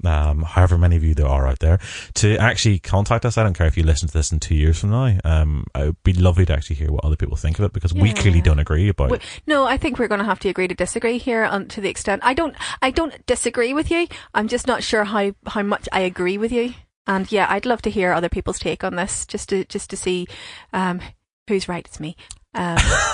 Um, 0.05 0.43
however 0.43 0.77
many 0.77 0.95
of 0.95 1.03
you 1.03 1.13
there 1.13 1.27
are 1.27 1.45
out 1.45 1.59
there, 1.59 1.77
to 2.13 2.37
actually 2.37 2.79
contact 2.79 3.25
us. 3.25 3.37
I 3.37 3.43
don't 3.43 3.53
care 3.53 3.67
if 3.67 3.75
you 3.75 3.83
listen 3.83 4.07
to 4.07 4.13
this 4.13 4.31
in 4.31 4.39
two 4.39 4.55
years 4.55 4.79
from 4.79 4.91
now. 4.91 5.17
Um, 5.25 5.65
it 5.75 5.87
would 5.87 6.03
be 6.03 6.13
lovely 6.13 6.45
to 6.45 6.53
actually 6.53 6.77
hear 6.77 6.89
what 6.89 7.03
other 7.03 7.17
people 7.17 7.35
think 7.35 7.59
of 7.59 7.65
it 7.65 7.73
because 7.73 7.93
we 7.93 8.13
clearly 8.13 8.39
don't 8.39 8.59
agree 8.59 8.87
about 8.87 9.11
it. 9.11 9.21
No, 9.45 9.65
I 9.65 9.75
think 9.75 9.99
we're 9.99 10.07
going 10.07 10.19
to 10.19 10.25
have 10.25 10.39
to 10.39 10.47
agree 10.47 10.69
to 10.69 10.73
disagree 10.73 11.17
here 11.17 11.43
on, 11.43 11.67
to 11.69 11.81
the 11.81 11.89
extent 11.89 12.21
I 12.23 12.33
don't 12.33 12.55
I 12.81 12.91
don't 12.91 13.25
disagree 13.25 13.73
with 13.73 13.91
you. 13.91 14.07
I'm 14.33 14.47
just 14.47 14.67
not 14.67 14.83
sure 14.83 15.03
how 15.03 15.33
how 15.47 15.63
much 15.63 15.89
I 15.91 15.99
agree 15.99 16.37
with 16.37 16.53
you. 16.53 16.75
And 17.09 17.29
yeah, 17.31 17.47
I'd 17.49 17.65
love 17.65 17.81
to 17.81 17.89
hear 17.89 18.13
other 18.13 18.29
people's 18.29 18.59
take 18.59 18.83
on 18.85 18.95
this 18.95 19.25
just 19.25 19.49
to 19.49 19.65
just 19.65 19.89
to 19.89 19.97
see 19.97 20.27
um, 20.73 21.01
who's 21.49 21.67
right. 21.67 21.85
It's 21.85 21.99
me. 21.99 22.15
Um, 22.53 22.77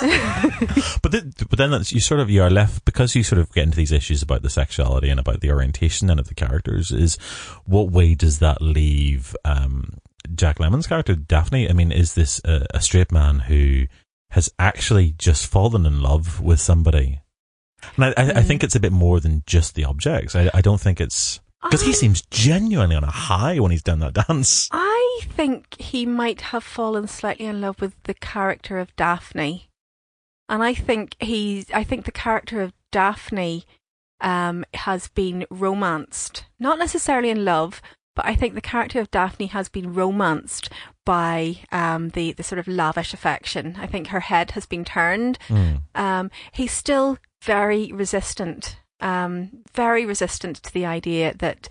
But 1.02 1.12
th- 1.12 1.24
but 1.48 1.58
then 1.58 1.70
that's, 1.70 1.92
you 1.92 2.00
sort 2.00 2.20
of 2.20 2.28
you 2.30 2.42
are 2.42 2.50
left 2.50 2.84
because 2.84 3.14
you 3.14 3.22
sort 3.22 3.40
of 3.40 3.52
get 3.52 3.64
into 3.64 3.76
these 3.76 3.92
issues 3.92 4.22
about 4.22 4.42
the 4.42 4.50
sexuality 4.50 5.08
and 5.08 5.18
about 5.20 5.40
the 5.40 5.50
orientation 5.50 6.10
and 6.10 6.18
of 6.20 6.28
the 6.28 6.34
characters. 6.34 6.90
Is 6.90 7.16
what 7.64 7.90
way 7.90 8.14
does 8.14 8.38
that 8.40 8.60
leave 8.62 9.34
um, 9.44 9.98
Jack 10.34 10.58
Lemmon's 10.58 10.86
character 10.86 11.14
Daphne? 11.14 11.68
I 11.68 11.72
mean, 11.72 11.92
is 11.92 12.14
this 12.14 12.40
a, 12.44 12.66
a 12.74 12.80
straight 12.80 13.12
man 13.12 13.40
who 13.40 13.84
has 14.30 14.50
actually 14.58 15.14
just 15.18 15.46
fallen 15.46 15.86
in 15.86 16.00
love 16.00 16.40
with 16.40 16.60
somebody? 16.60 17.20
And 17.96 18.04
I, 18.06 18.08
I, 18.08 18.12
I 18.30 18.32
Mm. 18.42 18.46
think 18.46 18.64
it's 18.64 18.74
a 18.76 18.80
bit 18.80 18.92
more 18.92 19.20
than 19.20 19.42
just 19.46 19.74
the 19.74 19.84
objects. 19.84 20.34
I, 20.34 20.50
I 20.52 20.60
don't 20.60 20.80
think 20.80 21.00
it's 21.00 21.40
because 21.62 21.82
he 21.82 21.92
seems 21.92 22.22
genuinely 22.22 22.96
on 22.96 23.04
a 23.04 23.10
high 23.10 23.58
when 23.58 23.70
he's 23.70 23.82
done 23.82 23.98
that 24.00 24.26
dance. 24.28 24.68
I 24.72 25.20
think 25.24 25.80
he 25.80 26.06
might 26.06 26.40
have 26.42 26.64
fallen 26.64 27.08
slightly 27.08 27.46
in 27.46 27.60
love 27.60 27.80
with 27.80 27.94
the 28.04 28.14
character 28.14 28.78
of 28.78 28.94
Daphne, 28.96 29.68
and 30.48 30.62
I 30.62 30.74
think 30.74 31.16
he's. 31.20 31.70
I 31.72 31.84
think 31.84 32.04
the 32.04 32.12
character 32.12 32.62
of 32.62 32.72
Daphne 32.92 33.64
um, 34.20 34.64
has 34.74 35.08
been 35.08 35.46
romanced, 35.50 36.44
not 36.58 36.78
necessarily 36.78 37.30
in 37.30 37.44
love, 37.44 37.82
but 38.14 38.24
I 38.24 38.34
think 38.34 38.54
the 38.54 38.60
character 38.60 39.00
of 39.00 39.10
Daphne 39.10 39.46
has 39.46 39.68
been 39.68 39.92
romanced 39.92 40.70
by 41.04 41.58
um, 41.70 42.10
the 42.10 42.32
the 42.32 42.42
sort 42.42 42.58
of 42.58 42.66
lavish 42.66 43.14
affection. 43.14 43.76
I 43.78 43.86
think 43.86 44.08
her 44.08 44.20
head 44.20 44.52
has 44.52 44.66
been 44.66 44.84
turned. 44.84 45.38
Mm. 45.48 45.82
Um, 45.94 46.30
he's 46.52 46.72
still 46.72 47.18
very 47.42 47.92
resistant, 47.92 48.78
um, 49.00 49.64
very 49.74 50.06
resistant 50.06 50.56
to 50.62 50.72
the 50.72 50.86
idea 50.86 51.34
that 51.34 51.68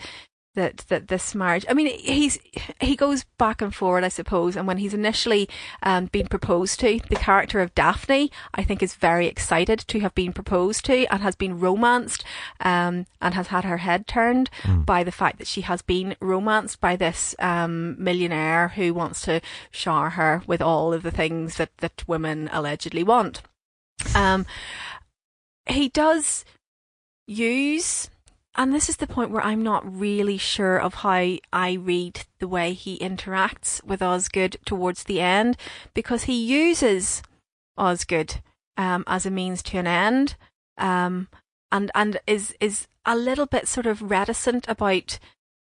that 0.55 0.77
that 0.87 1.07
this 1.09 1.35
marriage. 1.35 1.65
I 1.69 1.73
mean, 1.73 1.87
he's 1.99 2.39
he 2.81 2.95
goes 2.95 3.25
back 3.37 3.61
and 3.61 3.73
forward, 3.73 4.03
I 4.03 4.09
suppose. 4.09 4.55
And 4.55 4.67
when 4.67 4.77
he's 4.77 4.93
initially 4.93 5.47
um, 5.83 6.05
been 6.07 6.27
proposed 6.27 6.79
to, 6.79 6.99
the 7.09 7.15
character 7.15 7.59
of 7.59 7.75
Daphne, 7.75 8.31
I 8.53 8.63
think, 8.63 8.81
is 8.81 8.95
very 8.95 9.27
excited 9.27 9.79
to 9.79 9.99
have 9.99 10.15
been 10.15 10.33
proposed 10.33 10.85
to 10.85 11.05
and 11.13 11.21
has 11.21 11.35
been 11.35 11.59
romanced, 11.59 12.23
um, 12.61 13.05
and 13.21 13.33
has 13.33 13.47
had 13.47 13.63
her 13.65 13.77
head 13.77 14.07
turned 14.07 14.49
by 14.85 15.03
the 15.03 15.11
fact 15.11 15.37
that 15.37 15.47
she 15.47 15.61
has 15.61 15.81
been 15.81 16.15
romanced 16.19 16.79
by 16.81 16.95
this 16.95 17.35
um, 17.39 18.01
millionaire 18.01 18.69
who 18.69 18.93
wants 18.93 19.21
to 19.21 19.41
shower 19.71 20.11
her 20.11 20.41
with 20.47 20.61
all 20.61 20.93
of 20.93 21.03
the 21.03 21.11
things 21.11 21.57
that 21.57 21.69
that 21.77 22.07
women 22.07 22.49
allegedly 22.51 23.03
want. 23.03 23.41
Um, 24.15 24.45
he 25.67 25.89
does 25.89 26.45
use 27.27 28.09
and 28.57 28.73
this 28.73 28.87
is 28.87 28.97
the 28.97 29.07
point 29.07 29.31
where 29.31 29.43
I'm 29.43 29.63
not 29.63 29.99
really 29.99 30.37
sure 30.37 30.77
of 30.77 30.95
how 30.95 31.35
I 31.51 31.73
read 31.73 32.25
the 32.39 32.47
way 32.47 32.73
he 32.73 32.97
interacts 32.99 33.83
with 33.83 34.01
Osgood 34.01 34.57
towards 34.65 35.03
the 35.03 35.19
end, 35.19 35.57
because 35.93 36.23
he 36.23 36.45
uses 36.45 37.21
Osgood 37.77 38.35
um, 38.77 39.03
as 39.07 39.25
a 39.25 39.31
means 39.31 39.61
to 39.63 39.77
an 39.77 39.87
end, 39.87 40.35
um, 40.77 41.27
and 41.71 41.91
and 41.93 42.17
is 42.25 42.55
is 42.61 42.87
a 43.05 43.15
little 43.15 43.45
bit 43.45 43.67
sort 43.67 43.85
of 43.85 44.01
reticent 44.01 44.67
about 44.69 45.19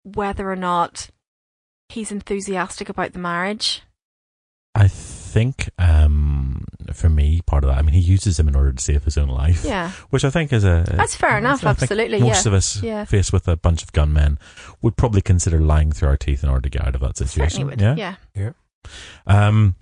whether 0.03 0.49
or 0.49 0.55
not 0.55 1.09
he's 1.89 2.11
enthusiastic 2.11 2.89
about 2.89 3.13
the 3.13 3.19
marriage. 3.19 3.81
I 4.75 4.87
think 4.87 5.69
um, 5.79 6.46
for 6.93 7.09
me, 7.09 7.41
part 7.45 7.63
of 7.63 7.69
that, 7.69 7.77
I 7.77 7.81
mean, 7.81 7.93
he 7.93 7.99
uses 7.99 8.39
him 8.39 8.47
in 8.47 8.55
order 8.55 8.71
to 8.73 8.81
save 8.83 9.03
his 9.03 9.17
own 9.17 9.27
life. 9.29 9.63
Yeah. 9.65 9.91
Which 10.09 10.23
I 10.25 10.29
think 10.29 10.51
is 10.53 10.63
a. 10.63 10.85
That's 10.87 11.15
fair 11.15 11.37
enough, 11.37 11.63
absolutely, 11.63 12.19
Most 12.19 12.45
yeah. 12.45 12.49
of 12.49 12.53
us, 12.53 12.81
Yeah. 12.83 13.05
faced 13.05 13.33
with 13.33 13.47
a 13.47 13.55
bunch 13.57 13.83
of 13.83 13.91
gunmen, 13.93 14.39
would 14.81 14.95
probably 14.97 15.21
consider 15.21 15.59
lying 15.59 15.91
through 15.91 16.09
our 16.09 16.17
teeth 16.17 16.43
in 16.43 16.49
order 16.49 16.69
to 16.69 16.77
get 16.77 16.87
out 16.87 16.95
of 16.95 17.01
that 17.01 17.17
situation. 17.17 17.67
Certainly 17.67 17.85
would. 17.85 17.97
Yeah. 17.97 18.15
yeah. 18.35 18.51
Um, 19.25 19.75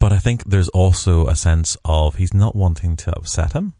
but 0.00 0.12
I 0.12 0.18
think 0.18 0.44
there's 0.44 0.68
also 0.70 1.26
a 1.28 1.36
sense 1.36 1.76
of 1.84 2.16
he's 2.16 2.34
not 2.34 2.56
wanting 2.56 2.96
to 2.96 3.16
upset 3.16 3.52
him. 3.52 3.74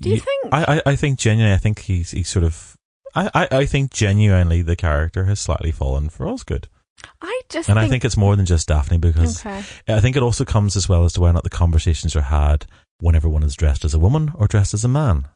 Do 0.00 0.08
you 0.08 0.16
Ye- 0.16 0.20
think? 0.20 0.44
I, 0.52 0.76
I, 0.84 0.90
I 0.92 0.96
think 0.96 1.18
genuinely, 1.18 1.54
I 1.54 1.58
think 1.58 1.80
he's 1.80 2.10
he's 2.10 2.28
sort 2.28 2.44
of. 2.44 2.76
I, 3.14 3.30
I, 3.34 3.48
I 3.60 3.66
think 3.66 3.92
genuinely 3.92 4.60
the 4.62 4.76
character 4.76 5.24
has 5.24 5.40
slightly 5.40 5.70
fallen 5.70 6.08
for 6.10 6.26
Osgood. 6.28 6.68
I 7.20 7.40
just 7.48 7.68
And 7.68 7.76
think, 7.76 7.86
I 7.86 7.88
think 7.88 8.04
it's 8.04 8.16
more 8.16 8.36
than 8.36 8.46
just 8.46 8.68
Daphne 8.68 8.98
because 8.98 9.40
okay. 9.44 9.62
I 9.88 10.00
think 10.00 10.16
it 10.16 10.22
also 10.22 10.44
comes 10.44 10.76
as 10.76 10.88
well 10.88 11.04
as 11.04 11.12
to 11.14 11.20
whether 11.20 11.30
or 11.30 11.34
not 11.34 11.44
the 11.44 11.50
conversations 11.50 12.16
are 12.16 12.22
had 12.22 12.66
when 13.00 13.14
everyone 13.14 13.42
is 13.42 13.54
dressed 13.54 13.84
as 13.84 13.94
a 13.94 13.98
woman 13.98 14.32
or 14.34 14.46
dressed 14.46 14.74
as 14.74 14.84
a 14.84 14.88
man. 14.88 15.26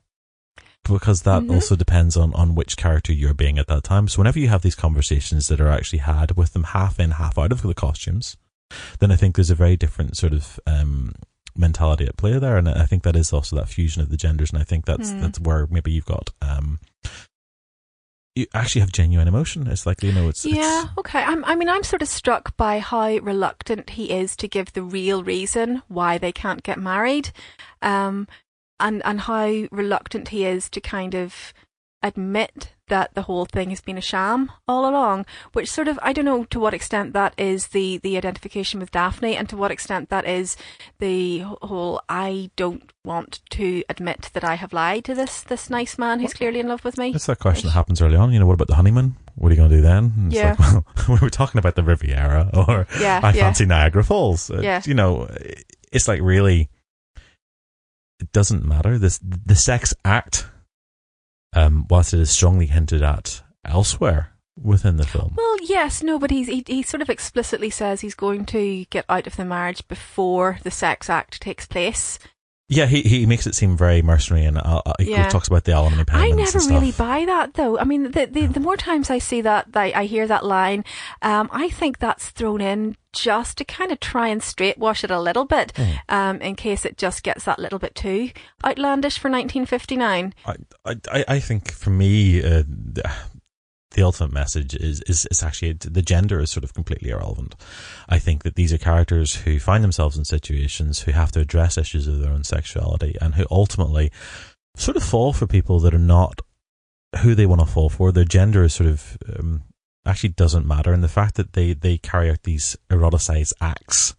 Because 0.85 1.23
that 1.23 1.43
Mhm. 1.43 1.55
also 1.55 1.77
depends 1.77 2.17
on, 2.17 2.33
on 2.35 2.55
which 2.55 2.77
character 2.79 3.13
you're 3.13 3.35
being 3.35 3.59
at 3.59 3.67
that 3.67 3.85
time. 3.85 4.09
So 4.09 4.19
whenever 4.19 4.39
you 4.39 4.49
have 4.49 4.63
these 4.63 4.75
conversations 4.75 5.49
that 5.49 5.61
are 5.61 5.69
actually 5.71 5.99
had 5.99 6.37
with 6.37 6.55
them 6.55 6.65
half 6.65 6.99
in, 6.99 7.13
half 7.13 7.37
out 7.39 7.53
of 7.53 7.61
the 7.61 7.75
costumes, 7.75 8.37
then 8.99 9.13
I 9.13 9.17
think 9.17 9.37
there's 9.37 9.51
a 9.51 9.55
very 9.55 9.77
different 9.77 10.17
sort 10.17 10.33
of 10.33 10.59
um, 10.67 11.15
mentality 11.55 12.07
at 12.07 12.17
play 12.17 12.39
there. 12.39 12.57
And 12.57 12.67
I 12.69 12.87
think 12.87 13.03
that 13.03 13.17
is 13.17 13.31
also 13.33 13.57
that 13.57 13.69
fusion 13.69 14.01
of 14.01 14.09
the 14.09 14.17
genders. 14.17 14.51
And 14.53 14.61
I 14.61 14.65
think 14.65 14.87
that's 14.87 15.11
Hmm. 15.11 15.21
that's 15.21 15.39
where 15.39 15.67
maybe 15.71 15.93
you've 15.93 16.07
got 16.07 16.31
um, 16.41 16.81
you 18.41 18.47
actually 18.55 18.81
have 18.81 18.93
genuine 18.93 19.29
emotion. 19.29 19.67
It's 19.67 19.87
like 19.87 20.03
you 20.03 20.13
know, 20.13 20.29
it's 20.29 20.45
Yeah, 20.45 20.85
It's, 20.85 20.99
okay. 20.99 21.23
I'm, 21.23 21.45
I 21.45 21.55
mean, 21.55 21.69
I'm 21.69 21.83
sort 21.83 22.03
of 22.03 22.09
struck 22.09 22.57
by 22.57 22.79
how 22.79 23.17
reluctant 23.19 23.91
he 23.91 24.11
is 24.11 24.37
to 24.37 24.49
give 24.49 24.73
the 24.73 24.83
real 24.83 25.23
reason 25.23 25.83
why 25.89 26.19
they 26.19 26.33
can't 26.33 26.63
get 26.63 26.79
married, 26.79 27.31
um, 27.83 28.29
and 28.79 29.03
and 29.05 29.23
how 29.23 29.67
reluctant 29.71 30.29
he 30.29 30.45
is 30.45 30.71
to 30.71 30.81
kind 30.81 31.15
of 31.15 31.53
admit 32.03 32.73
that 32.91 33.15
the 33.15 33.23
whole 33.23 33.47
thing 33.47 33.71
has 33.71 33.81
been 33.81 33.97
a 33.99 34.03
sham 34.03 34.53
all 34.69 34.89
along. 34.89 35.25
Which 35.55 35.71
sort 35.71 35.89
of, 35.89 35.99
I 36.03 36.13
don't 36.13 36.25
know 36.27 36.45
to 36.45 36.61
what 36.61 36.75
extent 36.75 37.13
that 37.15 37.33
is 37.39 37.69
the 37.69 37.99
the 37.99 38.17
identification 38.17 38.79
with 38.79 38.91
Daphne, 38.93 39.37
and 39.37 39.49
to 39.49 39.57
what 39.57 39.71
extent 39.71 40.11
that 40.11 40.27
is 40.27 40.57
the 40.99 41.39
whole 41.63 42.03
I 42.09 42.51
don't 42.57 42.93
want 43.03 43.41
to 43.51 43.83
admit 43.89 44.29
that 44.35 44.45
I 44.45 44.57
have 44.57 44.75
lied 44.75 45.05
to 45.07 45.15
this 45.15 45.41
this 45.43 45.71
nice 45.71 45.97
man 45.99 46.21
who's 46.21 46.35
clearly 46.35 46.61
in 46.61 46.69
love 46.69 46.85
with 46.85 46.99
me. 46.99 47.13
It's 47.15 47.27
that 47.27 47.39
question 47.39 47.69
that 47.69 47.73
happens 47.73 48.03
early 48.03 48.17
on. 48.17 48.33
You 48.33 48.39
know, 48.41 48.47
what 48.47 48.55
about 48.55 48.69
the 48.69 48.75
honeymoon? 48.75 49.17
What 49.37 49.49
are 49.51 49.55
you 49.55 49.61
going 49.61 49.71
to 49.71 49.77
do 49.77 49.83
then? 49.83 50.13
It's 50.27 50.37
Yeah. 50.37 50.55
like, 50.59 50.85
well, 51.09 51.17
we 51.17 51.19
were 51.23 51.31
talking 51.31 51.59
about 51.59 51.75
the 51.77 51.83
Riviera, 51.83 52.51
or 52.53 52.87
Yeah, 53.01 53.21
I 53.23 53.29
yeah. 53.33 53.45
fancy 53.45 53.65
Niagara 53.65 54.05
Falls. 54.05 54.51
Uh, 54.51 54.61
Yeah. 54.63 54.83
You 54.85 54.93
know, 54.95 55.29
it's 55.93 56.07
like 56.09 56.21
really, 56.21 56.69
it 58.21 58.31
doesn't 58.33 58.65
matter. 58.67 58.99
This 58.99 59.19
the 59.23 59.55
sex 59.55 59.95
act, 60.05 60.47
um, 61.53 61.87
whilst 61.91 62.15
it 62.15 62.21
is 62.21 62.31
strongly 62.31 62.67
hinted 62.67 63.03
at 63.03 63.43
elsewhere 63.65 64.33
within 64.57 64.97
the 64.97 65.07
film. 65.07 65.35
Well, 65.37 65.57
yes, 65.63 66.03
no, 66.03 66.19
but 66.19 66.31
he's, 66.31 66.49
he 66.49 66.65
he 66.67 66.83
sort 66.83 67.03
of 67.03 67.11
explicitly 67.11 67.71
says 67.71 68.01
he's 68.01 68.15
going 68.15 68.45
to 68.47 68.85
get 68.87 69.05
out 69.09 69.27
of 69.27 69.37
the 69.37 69.45
marriage 69.45 69.87
before 69.89 70.59
the 70.63 70.71
sex 70.71 71.09
act 71.09 71.41
takes 71.41 71.67
place. 71.67 72.19
Yeah, 72.73 72.87
he 72.87 73.03
he 73.03 73.27
makes 73.27 73.49
it 73.49 73.57
seem 73.57 73.77
very 73.77 74.01
mercenary, 74.01 74.45
and 74.47 74.57
uh, 74.57 74.81
uh, 74.87 74.93
he 75.01 75.11
Yeah. 75.11 75.29
talks 75.29 75.49
about 75.49 75.65
the 75.65 75.73
alimony 75.73 76.05
payments. 76.05 76.55
I 76.55 76.59
never 76.61 76.71
really 76.73 76.93
buy 76.93 77.25
that, 77.27 77.55
though. 77.55 77.77
I 77.79 77.83
mean, 77.85 78.13
the 78.13 78.27
the, 78.27 78.47
the 78.47 78.61
more 78.61 78.77
times 78.77 79.11
I 79.11 79.19
see 79.19 79.41
that, 79.41 79.67
I, 79.75 79.93
I 79.93 80.05
hear 80.05 80.29
that 80.29 80.45
line, 80.45 80.85
um, 81.21 81.49
I 81.53 81.69
think 81.69 81.99
that's 81.99 82.29
thrown 82.31 82.61
in 82.61 82.97
just 83.13 83.59
to 83.59 83.65
kind 83.65 83.91
of 83.91 83.99
try 83.99 84.29
and 84.29 84.41
straightwash 84.41 85.03
it 85.03 85.11
a 85.11 85.19
little 85.21 85.45
bit, 85.45 85.73
Hmm. 85.77 85.93
um, 86.09 86.41
in 86.41 86.55
case 86.55 86.85
it 86.85 86.97
just 86.97 87.25
gets 87.25 87.45
that 87.45 87.59
little 87.59 87.81
bit 87.81 87.97
too 87.97 88.31
outlandish 88.65 89.19
for 89.19 89.29
1959. 89.29 90.33
I, 90.47 90.55
I, 91.11 91.25
I 91.27 91.41
think 91.41 91.73
for 91.73 91.91
me, 91.91 92.41
uh, 92.41 92.63
the, 93.93 94.03
ultimate 94.03 94.33
message 94.33 94.75
is, 94.75 95.01
is, 95.03 95.27
is 95.31 95.43
actually 95.43 95.73
the 95.73 96.03
gender 96.03 96.41
is 96.41 96.51
sort 96.51 96.65
of 96.65 96.75
completely 96.75 97.11
irrelevant. 97.11 97.55
I 98.09 98.19
think 98.19 98.43
that 98.45 98.55
these 98.55 98.73
are 98.73 98.79
characters 98.79 99.37
who 99.37 99.59
find 99.59 99.83
themselves 99.85 100.17
in 100.17 100.25
situations 100.25 101.01
who 101.01 101.13
have 101.13 101.33
to 101.33 101.41
address 101.41 101.77
issues 101.77 102.07
of 102.07 102.21
their 102.21 102.33
own 102.33 102.45
sexuality 102.45 103.17
and 103.21 103.35
who 103.35 103.47
ultimately 103.51 104.11
sort 104.77 104.97
of 104.97 105.03
fall 105.03 105.33
for 105.33 105.47
people 105.47 105.81
that 105.81 105.95
are 105.95 105.99
not 105.99 106.41
who 107.23 107.35
they 107.35 107.47
want 107.47 107.61
to 107.61 107.67
fall 107.67 107.89
for. 107.89 108.13
Their 108.13 108.25
gender 108.25 108.65
is 108.65 108.75
sort 108.75 108.89
of 108.89 109.19
um, 109.37 109.63
actually 110.07 110.31
doesn't 110.31 110.67
matter, 110.67 110.93
and 110.93 111.03
the 111.03 111.09
fact 111.09 111.35
that 111.37 111.53
they 111.53 111.73
they 111.73 111.99
carry 111.99 112.31
out 112.31 112.45
these 112.45 112.77
eroticized 112.91 113.53
acts 113.61 114.15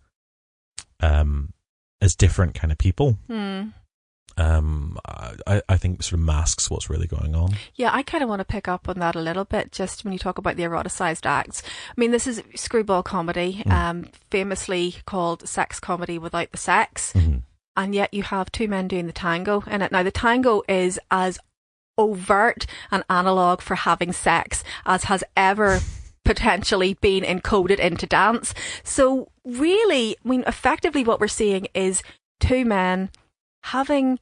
um, 1.00 1.54
as 2.02 2.16
different 2.16 2.54
kind 2.54 2.72
of 2.72 2.78
people 2.78 3.18
Hmm. 3.28 3.70
Um, 4.42 4.98
I, 5.46 5.62
I 5.70 5.78
think 5.78 6.02
sort 6.04 6.14
of 6.20 6.26
masks 6.26 6.70
what's 6.70 6.90
really 6.90 7.08
going 7.08 7.36
on. 7.36 7.54
Yeah, 7.76 7.92
I 7.94 8.02
kind 8.04 8.24
of 8.24 8.30
want 8.30 8.40
to 8.40 8.46
pick 8.46 8.68
up 8.68 8.90
on 8.90 9.00
that 9.00 9.16
a 9.16 9.22
little 9.22 9.46
bit, 9.46 9.72
just 9.72 10.04
when 10.04 10.14
you 10.14 10.20
talk 10.20 10.38
about 10.38 10.56
the 10.58 10.64
eroticized 10.64 11.26
acts. 11.26 11.62
I 11.90 11.94
mean, 11.96 12.12
this 12.12 12.28
is 12.28 12.42
screwball 12.56 13.04
comedy, 13.04 13.64
Mm. 13.66 13.72
um, 13.72 14.08
famously 14.30 14.96
called 15.06 15.48
sex 15.48 15.80
comedy 15.80 16.18
without 16.18 16.52
the 16.52 16.58
sex, 16.58 17.14
Mhm. 17.14 17.44
and 17.78 17.94
yet 17.96 18.14
you 18.14 18.24
have 18.24 18.52
two 18.52 18.68
men 18.68 18.88
doing 18.88 19.06
the 19.08 19.14
tango 19.14 19.62
in 19.68 19.82
it. 19.82 19.92
Now, 19.92 20.04
the 20.04 20.12
tango 20.12 20.64
is 20.68 21.00
as 21.12 21.38
overt 21.98 22.66
an 22.90 23.04
analog 23.10 23.62
for 23.62 23.76
having 23.76 24.12
sex 24.12 24.64
as 24.86 25.04
has 25.06 25.24
ever 25.38 25.80
potentially 26.26 26.94
been 26.96 27.24
encoded 27.24 27.80
into 27.80 28.06
dance. 28.08 28.54
So, 28.84 29.30
really, 29.44 30.16
I 30.24 30.28
mean, 30.28 30.44
effectively, 30.48 31.04
what 31.04 31.20
we're 31.20 31.28
seeing 31.28 31.68
is 31.74 32.02
two 32.40 32.64
men 32.66 33.10
having 33.64 34.20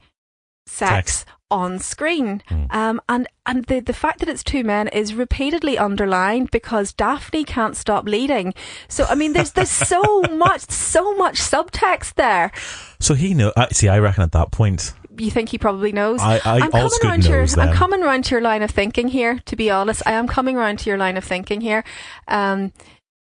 sex, 0.69 1.19
Sex. 1.19 1.25
on 1.51 1.79
screen. 1.79 2.41
Mm. 2.49 2.73
Um, 2.73 3.01
and 3.09 3.27
and 3.45 3.65
the, 3.65 3.79
the 3.79 3.93
fact 3.93 4.19
that 4.19 4.29
it's 4.29 4.43
two 4.43 4.63
men 4.63 4.87
is 4.89 5.13
repeatedly 5.13 5.77
underlined 5.77 6.51
because 6.51 6.93
Daphne 6.93 7.43
can't 7.43 7.75
stop 7.75 8.05
leading. 8.07 8.53
So, 8.87 9.05
I 9.09 9.15
mean, 9.15 9.33
there's, 9.33 9.51
there's 9.53 9.71
so 9.71 10.21
much, 10.31 10.61
so 10.69 11.15
much 11.15 11.39
subtext 11.39 12.13
there. 12.15 12.51
So 12.99 13.15
he 13.15 13.33
know. 13.33 13.51
I 13.57 13.67
see, 13.69 13.87
I 13.87 13.99
reckon 13.99 14.23
at 14.23 14.31
that 14.33 14.51
point, 14.51 14.93
You 15.17 15.31
think 15.31 15.49
he 15.49 15.57
probably 15.57 15.91
knows? 15.91 16.21
I, 16.21 16.35
I 16.45 16.59
I'm 16.61 16.71
coming 16.71 16.91
around 17.03 17.23
to 17.23 17.29
your, 17.29 17.47
I'm 17.57 17.73
coming 17.73 18.03
around 18.03 18.25
to 18.25 18.35
your 18.35 18.41
line 18.41 18.61
of 18.61 18.71
thinking 18.71 19.07
here. 19.07 19.39
To 19.45 19.55
be 19.55 19.69
honest, 19.71 20.03
I 20.05 20.11
am 20.13 20.27
coming 20.27 20.55
around 20.57 20.79
to 20.79 20.89
your 20.89 20.97
line 20.97 21.17
of 21.17 21.23
thinking 21.23 21.61
here. 21.61 21.83
Um, 22.27 22.71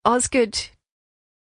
Osgood 0.05 0.69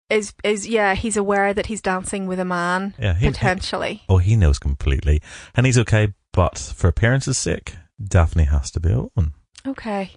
is 0.10 0.34
is 0.44 0.68
yeah, 0.68 0.96
he's 0.96 1.18
aware 1.18 1.54
that 1.54 1.68
he's 1.68 1.82
dancing 1.82 2.28
with 2.28 2.40
a 2.40 2.46
man 2.46 2.94
Yeah, 3.00 3.14
he- 3.16 3.28
potentially. 3.28 4.04
oh, 4.10 4.18
he 4.18 4.36
knows 4.36 4.60
completely, 4.60 5.22
and 5.56 5.66
he's 5.66 5.78
okay. 5.80 6.14
But 6.34 6.58
for 6.58 6.88
appearance's 6.88 7.38
sake, 7.38 7.76
Daphne 8.04 8.46
has 8.46 8.72
to 8.72 8.80
be 8.80 8.90
a 8.92 9.06
woman. 9.16 9.34
Okay. 9.68 10.12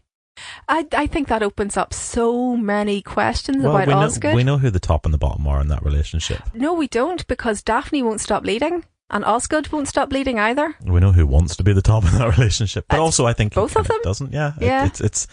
I 0.69 0.87
I 0.93 1.07
think 1.07 1.29
that 1.29 1.43
opens 1.43 1.77
up 1.77 1.95
so 1.95 2.57
many 2.57 3.01
questions 3.01 3.63
Well, 3.63 3.75
about 3.77 3.87
we 3.87 3.95
know, 3.95 4.01
Osgood. 4.01 4.35
we 4.35 4.45
know 4.45 4.59
who 4.59 4.71
the 4.71 4.81
top 4.81 5.05
and 5.07 5.15
the 5.15 5.19
bottom 5.19 5.47
are 5.47 5.61
in 5.61 5.69
that 5.69 5.83
relationship. 5.85 6.43
No, 6.53 6.75
we 6.75 6.89
don't, 6.89 7.27
because 7.27 7.63
Daphne 7.63 8.03
won't 8.03 8.21
stop 8.21 8.45
leading, 8.45 8.85
and 9.09 9.25
Osgood 9.25 9.69
won't 9.73 9.89
stop 9.89 10.13
leading 10.13 10.39
either. 10.39 10.75
We 10.85 11.01
know 11.01 11.13
who 11.13 11.27
wants 11.27 11.57
to 11.57 11.65
be 11.65 11.73
the 11.73 11.81
top 11.81 12.05
in 12.11 12.19
that 12.19 12.37
relationship, 12.37 12.85
but 12.89 12.97
That's 12.97 13.01
also 13.03 13.27
I 13.27 13.33
think 13.33 13.55
both 13.55 13.77
of 13.77 13.89
them? 13.89 13.99
doesn't. 14.03 14.33
Yeah, 14.33 14.53
It- 14.61 14.65
Yeah. 14.67 14.87
it's 14.87 15.01
it's 15.01 15.27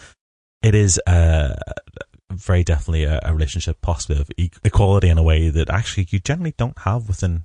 it 0.62 0.74
is 0.74 0.98
uh, 1.06 1.54
very 2.34 2.64
definitely 2.64 3.04
a, 3.04 3.20
a 3.22 3.32
relationship, 3.32 3.80
possibly 3.80 4.20
of 4.20 4.30
e- 4.36 4.50
equality 4.64 5.08
in 5.08 5.18
a 5.18 5.22
way 5.22 5.48
that 5.50 5.70
actually 5.70 6.06
you 6.10 6.18
generally 6.20 6.54
don't 6.56 6.78
have 6.80 7.08
within 7.08 7.44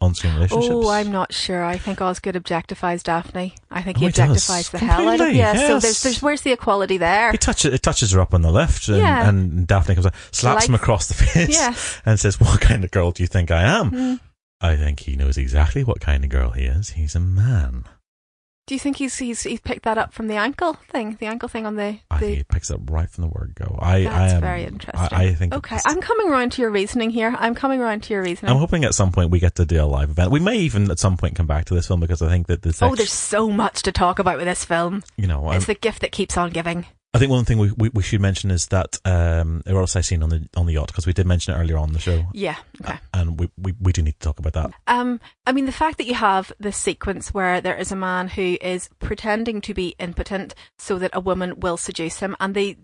on-screen 0.00 0.34
relationships. 0.34 0.70
Oh, 0.74 0.88
I'm 0.90 1.10
not 1.10 1.32
sure. 1.32 1.64
I 1.64 1.78
think 1.78 2.00
Osgood 2.02 2.34
objectifies 2.34 3.02
Daphne. 3.02 3.54
I 3.70 3.80
think 3.82 3.96
Oh, 3.98 4.00
he 4.00 4.08
does. 4.10 4.18
objectifies 4.46 4.70
the 4.70 4.78
hell 4.78 4.90
out 5.08 5.14
of 5.14 5.18
Completely, 5.20 5.38
yeah. 5.38 5.54
So 5.54 5.60
yes. 5.60 5.82
there's, 5.82 6.02
there's 6.02 6.22
where's 6.22 6.42
the 6.42 6.52
equality 6.52 6.98
there? 6.98 7.30
He 7.32 7.38
touches 7.38 7.72
it 7.72 7.82
touches 7.82 8.10
her 8.12 8.20
up 8.20 8.34
on 8.34 8.42
the 8.42 8.50
left, 8.50 8.88
and, 8.88 8.98
Yeah. 8.98 9.28
and 9.28 9.66
Daphne 9.66 9.94
comes 9.94 10.06
up, 10.06 10.14
slaps 10.30 10.66
him 10.66 10.74
across 10.74 11.06
the 11.08 11.14
face, 11.14 11.48
Yes. 11.50 12.00
and 12.04 12.20
says, 12.20 12.38
"What 12.40 12.60
kind 12.60 12.84
of 12.84 12.90
girl 12.90 13.12
do 13.12 13.22
you 13.22 13.26
think 13.28 13.50
I 13.50 13.62
am?" 13.62 13.90
Mm. 13.92 14.20
I 14.60 14.76
think 14.76 15.00
he 15.00 15.16
knows 15.16 15.36
exactly 15.38 15.84
what 15.84 16.00
kind 16.00 16.24
of 16.24 16.30
girl 16.30 16.50
he 16.50 16.64
is. 16.64 16.90
He's 16.90 17.14
a 17.14 17.20
man. 17.20 17.84
Do 18.66 18.74
you 18.74 18.78
think 18.78 18.96
he's 18.96 19.18
he's 19.18 19.42
he's 19.42 19.60
picked 19.60 19.82
that 19.82 19.98
up 19.98 20.14
from 20.14 20.26
the 20.26 20.36
ankle 20.36 20.74
thing? 20.88 21.18
The 21.20 21.26
ankle 21.26 21.50
thing 21.50 21.66
on 21.66 21.76
the 21.76 21.98
I 22.10 22.18
the 22.18 22.26
think 22.26 22.36
he 22.38 22.44
picks 22.44 22.70
it 22.70 22.74
up 22.76 22.90
right 22.90 23.10
from 23.10 23.22
the 23.22 23.28
word 23.28 23.52
go. 23.54 23.78
I, 23.78 24.04
That's 24.04 24.32
I 24.32 24.36
am, 24.36 24.40
very 24.40 24.64
interesting. 24.64 25.18
I, 25.18 25.24
I 25.24 25.34
think. 25.34 25.52
Okay, 25.52 25.78
I'm 25.84 26.00
coming 26.00 26.30
around 26.30 26.52
to 26.52 26.62
your 26.62 26.70
reasoning 26.70 27.10
here. 27.10 27.34
I'm 27.38 27.54
coming 27.54 27.80
around 27.82 28.04
to 28.04 28.14
your 28.14 28.22
reasoning. 28.22 28.50
I'm 28.50 28.58
hoping 28.58 28.84
at 28.84 28.94
some 28.94 29.12
point 29.12 29.30
we 29.30 29.38
get 29.38 29.56
to 29.56 29.66
do 29.66 29.82
a 29.82 29.84
live 29.84 30.08
event. 30.08 30.30
We 30.30 30.40
may 30.40 30.56
even 30.56 30.90
at 30.90 30.98
some 30.98 31.18
point 31.18 31.34
come 31.34 31.46
back 31.46 31.66
to 31.66 31.74
this 31.74 31.86
film 31.86 32.00
because 32.00 32.22
I 32.22 32.28
think 32.30 32.46
that 32.46 32.62
the 32.62 32.70
oh, 32.70 32.72
sex, 32.72 32.92
oh, 32.92 32.94
there's 32.94 33.12
so 33.12 33.50
much 33.50 33.82
to 33.82 33.92
talk 33.92 34.18
about 34.18 34.38
with 34.38 34.46
this 34.46 34.64
film. 34.64 35.02
you 35.16 35.26
know, 35.26 35.44
I'm- 35.46 35.56
It's 35.58 35.66
the 35.66 35.74
gift 35.74 36.00
that 36.00 36.12
keeps 36.12 36.38
on 36.38 36.48
giving. 36.50 36.86
I 37.14 37.18
think 37.18 37.30
one 37.30 37.44
thing 37.44 37.58
we, 37.58 37.70
we, 37.76 37.90
we 37.90 38.02
should 38.02 38.20
mention 38.20 38.50
is 38.50 38.66
that 38.66 38.98
um, 39.04 39.62
Eros 39.66 39.92
seen 40.04 40.22
on 40.24 40.30
the 40.30 40.48
on 40.56 40.66
the 40.66 40.72
yacht 40.72 40.88
because 40.88 41.06
we 41.06 41.12
did 41.12 41.26
mention 41.26 41.54
it 41.54 41.58
earlier 41.58 41.78
on 41.78 41.92
the 41.92 42.00
show, 42.00 42.24
Yeah. 42.32 42.56
Okay. 42.82 42.98
and 43.14 43.38
we, 43.38 43.48
we, 43.56 43.72
we 43.80 43.92
do 43.92 44.02
need 44.02 44.14
to 44.14 44.18
talk 44.18 44.40
about 44.40 44.54
that. 44.54 44.72
Um, 44.88 45.20
I 45.46 45.52
mean, 45.52 45.66
the 45.66 45.72
fact 45.72 45.98
that 45.98 46.06
you 46.06 46.14
have 46.14 46.52
this 46.58 46.76
sequence 46.76 47.32
where 47.32 47.60
there 47.60 47.76
is 47.76 47.92
a 47.92 47.96
man 47.96 48.26
who 48.28 48.58
is 48.60 48.90
pretending 48.98 49.60
to 49.60 49.74
be 49.74 49.94
impotent 50.00 50.56
so 50.76 50.98
that 50.98 51.12
a 51.14 51.20
woman 51.20 51.60
will 51.60 51.76
seduce 51.76 52.18
him, 52.18 52.34
and 52.40 52.52
the 52.54 52.76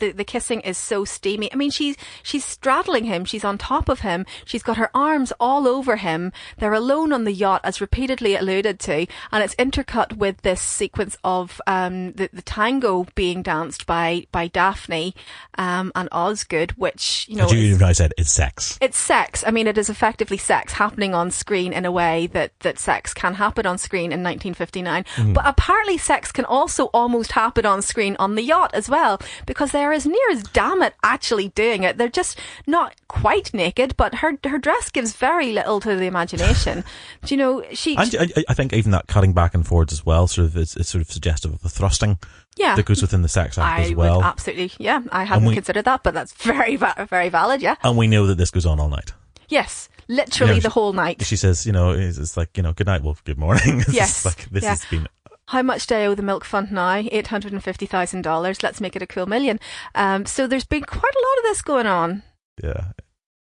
the, 0.00 0.10
the, 0.12 0.24
kissing 0.24 0.60
is 0.62 0.76
so 0.76 1.04
steamy. 1.04 1.52
I 1.52 1.56
mean, 1.56 1.70
she's 1.70 1.96
she's 2.22 2.44
straddling 2.44 3.04
him, 3.04 3.24
she's 3.24 3.44
on 3.44 3.58
top 3.58 3.88
of 3.88 4.00
him, 4.00 4.26
she's 4.44 4.62
got 4.62 4.76
her 4.76 4.90
arms 4.94 5.32
all 5.38 5.68
over 5.68 5.96
him. 5.96 6.32
They're 6.58 6.72
alone 6.72 7.12
on 7.12 7.24
the 7.24 7.32
yacht, 7.32 7.60
as 7.64 7.80
repeatedly 7.80 8.34
alluded 8.34 8.80
to, 8.80 9.06
and 9.32 9.44
it's 9.44 9.54
intercut 9.54 10.16
with 10.16 10.42
this 10.42 10.60
sequence 10.60 11.16
of 11.22 11.60
um, 11.66 12.12
the 12.12 12.28
the 12.32 12.42
tango 12.42 13.06
being 13.14 13.42
danced 13.42 13.86
by 13.86 14.26
by 14.32 14.48
Daphne 14.48 15.14
um, 15.56 15.92
and 15.94 16.08
Osgood, 16.10 16.72
which 16.72 17.26
you 17.28 17.36
know. 17.36 17.48
Did 17.48 17.58
you 17.58 17.74
even 17.74 17.82
I 17.84 17.92
said 17.92 18.12
it's 18.18 18.32
sex? 18.32 18.78
it's 18.80 18.98
sex. 18.98 19.44
I 19.46 19.50
mean, 19.50 19.66
it 19.66 19.76
is 19.76 19.90
effectively 19.90 20.36
sex 20.36 20.72
happening 20.72 21.14
on 21.14 21.30
screen 21.30 21.72
in 21.72 21.84
a 21.84 21.92
way 21.92 22.28
that, 22.28 22.58
that 22.60 22.78
sex 22.78 23.12
can 23.12 23.34
happen 23.34 23.66
on 23.66 23.78
screen 23.78 24.06
in 24.12 24.22
1959. 24.22 25.04
Mm-hmm. 25.04 25.32
But 25.34 25.46
apparently, 25.46 25.98
sex 25.98 26.32
can 26.32 26.44
also 26.44 26.86
almost 26.86 27.32
happen 27.32 27.66
on 27.66 27.82
screen 27.82 28.16
on 28.18 28.34
the 28.34 28.42
yacht 28.42 28.70
as 28.74 28.88
well, 28.88 29.20
because 29.46 29.72
they're 29.72 29.89
as 29.92 30.06
near 30.06 30.30
as 30.30 30.42
damn 30.42 30.82
it 30.82 30.94
actually 31.02 31.48
doing 31.48 31.82
it. 31.82 31.98
They're 31.98 32.08
just 32.08 32.38
not 32.66 32.94
quite 33.08 33.52
naked, 33.54 33.96
but 33.96 34.16
her 34.16 34.38
her 34.44 34.58
dress 34.58 34.90
gives 34.90 35.12
very 35.14 35.52
little 35.52 35.80
to 35.80 35.96
the 35.96 36.06
imagination. 36.06 36.84
Do 37.24 37.34
you 37.34 37.38
know, 37.38 37.64
she. 37.72 37.96
And 37.96 38.14
I, 38.18 38.44
I 38.48 38.54
think 38.54 38.72
even 38.72 38.92
that 38.92 39.06
cutting 39.06 39.32
back 39.32 39.54
and 39.54 39.66
forwards 39.66 39.92
as 39.92 40.04
well, 40.04 40.26
sort 40.26 40.46
of, 40.46 40.56
is, 40.56 40.76
is 40.76 40.88
sort 40.88 41.02
of 41.02 41.10
suggestive 41.10 41.52
of 41.52 41.62
the 41.62 41.68
thrusting 41.68 42.18
yeah. 42.56 42.76
that 42.76 42.84
goes 42.84 43.02
within 43.02 43.22
the 43.22 43.28
sex 43.28 43.58
act 43.58 43.80
I 43.80 43.82
as 43.84 43.94
well. 43.94 44.18
would 44.18 44.24
absolutely, 44.24 44.72
yeah. 44.78 45.02
I 45.10 45.24
hadn't 45.24 45.46
we- 45.48 45.54
considered 45.54 45.84
that, 45.84 46.02
but 46.02 46.14
that's 46.14 46.32
very, 46.34 46.76
very 46.76 47.28
valid. 47.28 47.62
Yeah. 47.62 47.76
and 47.82 47.96
we 47.96 48.06
know 48.06 48.26
that 48.26 48.38
this 48.38 48.50
goes 48.50 48.66
on 48.66 48.80
all 48.80 48.88
night. 48.88 49.12
Yes, 49.48 49.88
literally 50.08 50.54
Yeah, 50.54 50.60
the 50.60 50.68
she- 50.70 50.72
whole 50.74 50.92
night. 50.92 51.24
She 51.24 51.36
says, 51.36 51.66
you 51.66 51.72
know, 51.72 51.90
it's, 51.92 52.18
it's 52.18 52.36
like, 52.36 52.56
you 52.56 52.62
know, 52.62 52.72
good 52.72 52.86
night, 52.86 53.02
well, 53.02 53.16
good 53.24 53.38
morning. 53.38 53.82
Yes, 53.92 54.24
like, 54.24 54.48
this 54.50 54.62
yeah. 54.62 54.70
has 54.70 54.84
been 54.86 55.08
How 55.50 55.62
much 55.62 55.86
do 55.86 55.94
I 55.96 56.06
owe 56.06 56.14
the 56.14 56.22
Milk 56.22 56.44
Fund 56.44 56.70
now? 56.72 56.94
Eight 57.10 57.26
hundred 57.28 57.52
and 57.52 57.62
fifty 57.62 57.86
thousand 57.86 58.22
dollars. 58.22 58.62
Let's 58.62 58.80
make 58.80 58.96
it 58.96 59.02
a 59.02 59.06
cool 59.06 59.26
million. 59.26 59.58
Um, 59.94 60.26
so 60.26 60.46
there's 60.46 60.64
been 60.64 60.82
quite 60.84 61.02
a 61.14 61.24
lot 61.26 61.38
of 61.38 61.44
this 61.44 61.62
going 61.62 61.86
on. 61.86 62.22
yeah 62.62 62.92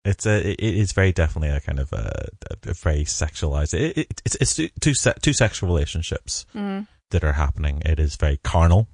it's 0.05 0.25
a 0.25 0.51
it 0.51 0.59
is 0.59 0.91
very 0.91 1.13
definitely 1.13 1.47
a 1.55 1.61
kind 1.61 1.79
of 1.79 1.93
a, 1.93 2.27
a 2.67 2.73
very 2.73 3.05
sexualized 3.05 3.73
it, 3.73 3.97
it, 3.97 4.21
it's 4.25 4.35
it's 4.41 4.53
two 4.55 4.67
two, 4.81 4.93
se- 4.93 5.13
two 5.21 5.31
sexual 5.33 5.69
relationships 5.69 6.45
Mm. 6.53 6.87
that 7.11 7.23
are 7.23 7.31
happening 7.33 7.81
it 7.85 7.99
is 7.99 8.17
very 8.17 8.37
carnal 8.43 8.87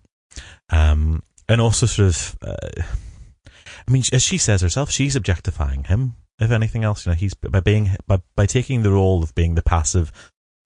um 0.69 1.23
and 1.47 1.59
also 1.61 1.87
sort 1.87 2.09
of 2.09 2.37
uh, 2.43 2.83
i 3.87 3.91
mean 3.91 4.03
as 4.13 4.21
she 4.21 4.37
says 4.37 4.61
herself 4.61 4.91
she's 4.91 5.15
objectifying 5.15 5.85
him 5.85 6.13
if 6.39 6.51
anything 6.51 6.83
else 6.83 7.05
you 7.07 7.11
know 7.11 7.15
he's 7.15 7.33
by 7.33 7.59
being 7.59 7.89
by 8.05 8.21
by 8.35 8.45
taking 8.45 8.83
the 8.83 8.91
role 8.91 9.23
of 9.23 9.33
being 9.33 9.55
the 9.55 9.63
passive 9.63 10.11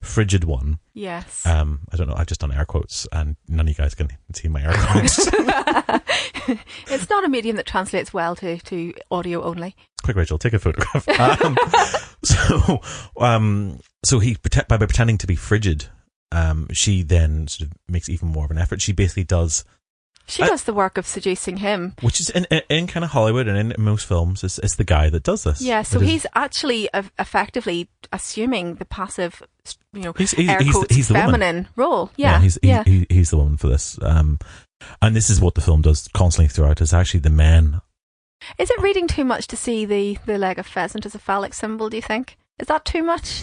frigid 0.03 0.43
one 0.43 0.77
Yes. 0.93 1.45
um 1.45 1.79
i 1.91 1.95
don't 1.97 2.07
know 2.07 2.15
i've 2.15 2.27
just 2.27 2.41
done 2.41 2.51
air 2.51 2.65
quotes 2.65 3.07
and 3.11 3.35
none 3.47 3.61
of 3.65 3.69
you 3.69 3.73
guys 3.75 3.95
can 3.95 4.09
see 4.33 4.47
my 4.49 4.61
air 4.61 4.73
quotes 4.75 5.27
it's 6.91 7.09
not 7.09 7.23
a 7.23 7.29
medium 7.29 7.55
that 7.55 7.65
translates 7.65 8.13
well 8.13 8.35
to, 8.35 8.57
to 8.59 8.93
audio 9.09 9.41
only. 9.43 9.75
quick 10.03 10.17
Rachel, 10.17 10.37
take 10.37 10.53
a 10.53 10.59
photograph. 10.59 11.07
Um, 11.19 11.57
so, 12.23 12.81
um, 13.17 13.79
so 14.03 14.19
he 14.19 14.35
prete- 14.35 14.67
by 14.67 14.77
pretending 14.77 15.17
to 15.19 15.27
be 15.27 15.35
frigid, 15.35 15.85
um, 16.33 16.67
she 16.73 17.01
then 17.03 17.47
sort 17.47 17.69
of 17.69 17.77
makes 17.87 18.09
even 18.09 18.27
more 18.27 18.43
of 18.45 18.51
an 18.51 18.57
effort. 18.57 18.81
She 18.81 18.91
basically 18.91 19.23
does, 19.23 19.63
She 20.25 20.41
I- 20.43 20.47
does 20.47 20.63
the 20.63 20.73
work 20.73 20.97
of 20.97 21.05
seducing 21.05 21.57
him. 21.57 21.95
which 22.01 22.19
is 22.21 22.29
in, 22.29 22.45
in, 22.45 22.61
in 22.69 22.87
kind 22.87 23.03
of 23.03 23.11
Hollywood 23.11 23.47
and 23.47 23.73
in, 23.73 23.81
most 23.83 24.05
films, 24.05 24.43
it's, 24.43 24.57
it's 24.59 24.75
the 24.75 24.83
guy 24.85 25.09
that 25.09 25.23
does 25.23 25.43
this. 25.43 25.61
Yeah, 25.61 25.81
so 25.81 25.99
It 25.99 26.03
is- 26.03 26.09
he's 26.09 26.25
actually 26.33 26.89
eff- 26.93 27.11
effectively 27.19 27.89
assuming 28.11 28.75
the 28.75 28.85
passive, 28.85 29.43
you 29.91 30.01
know, 30.03 30.13
He's- 30.17 30.31
he's- 30.31 30.49
air 30.49 30.61
he's 30.61 30.71
quotes, 30.73 30.95
he's 30.95 31.07
the 31.09 31.13
woman. 31.15 31.31
feminine 31.41 31.67
role. 31.75 32.11
Yeah, 32.15 32.39
he's 32.39 32.57
yeah. 32.63 32.83
He, 32.83 33.05
he's 33.09 33.31
the 33.31 33.37
one 33.37 33.57
for 33.57 33.67
this. 33.67 33.99
Um, 34.01 34.39
and 35.01 35.15
this 35.15 35.29
is 35.29 35.41
what 35.41 35.55
the 35.55 35.61
film 35.61 35.81
does 35.81 36.07
constantly 36.13 36.47
throughout. 36.49 36.79
Is 36.81 36.93
actually 36.93 37.19
the 37.21 37.29
men. 37.29 37.81
Is 38.57 38.69
it 38.69 38.81
reading 38.81 39.07
too 39.07 39.23
much 39.23 39.47
to 39.47 39.55
see 39.57 39.85
the, 39.85 40.17
the 40.25 40.37
leg 40.37 40.59
of 40.59 40.67
pheasant 40.67 41.05
as 41.05 41.15
a 41.15 41.19
phallic 41.19 41.53
symbol? 41.53 41.89
Do 41.89 41.95
you 41.97 42.01
think 42.01 42.37
is 42.59 42.67
that 42.67 42.83
too 42.85 43.01
much? 43.03 43.41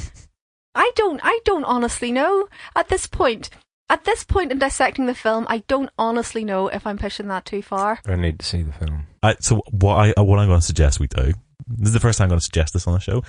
I 0.74 0.92
don't. 0.94 1.20
I 1.22 1.40
don't 1.44 1.64
honestly 1.64 2.12
know 2.12 2.48
at 2.76 2.88
this 2.88 3.06
point. 3.06 3.50
At 3.90 4.04
this 4.04 4.22
point 4.22 4.52
in 4.52 4.58
dissecting 4.60 5.06
the 5.06 5.14
film, 5.16 5.46
I 5.48 5.58
don't 5.66 5.90
honestly 5.98 6.44
know 6.44 6.68
if 6.68 6.86
I'm 6.86 6.96
pushing 6.96 7.26
that 7.26 7.44
too 7.44 7.60
far. 7.60 7.98
I 8.06 8.14
need 8.14 8.38
to 8.38 8.46
see 8.46 8.62
the 8.62 8.72
film. 8.72 9.06
I, 9.20 9.34
so 9.40 9.62
what 9.72 10.16
I 10.16 10.20
what 10.22 10.38
I'm 10.38 10.46
going 10.48 10.60
to 10.60 10.64
suggest 10.66 11.00
we 11.00 11.08
do. 11.08 11.34
This 11.66 11.88
is 11.88 11.92
the 11.92 12.00
first 12.00 12.18
time 12.18 12.26
I'm 12.26 12.30
going 12.30 12.38
to 12.38 12.44
suggest 12.44 12.72
this 12.72 12.86
on 12.86 12.94
the 12.94 13.00
show. 13.00 13.24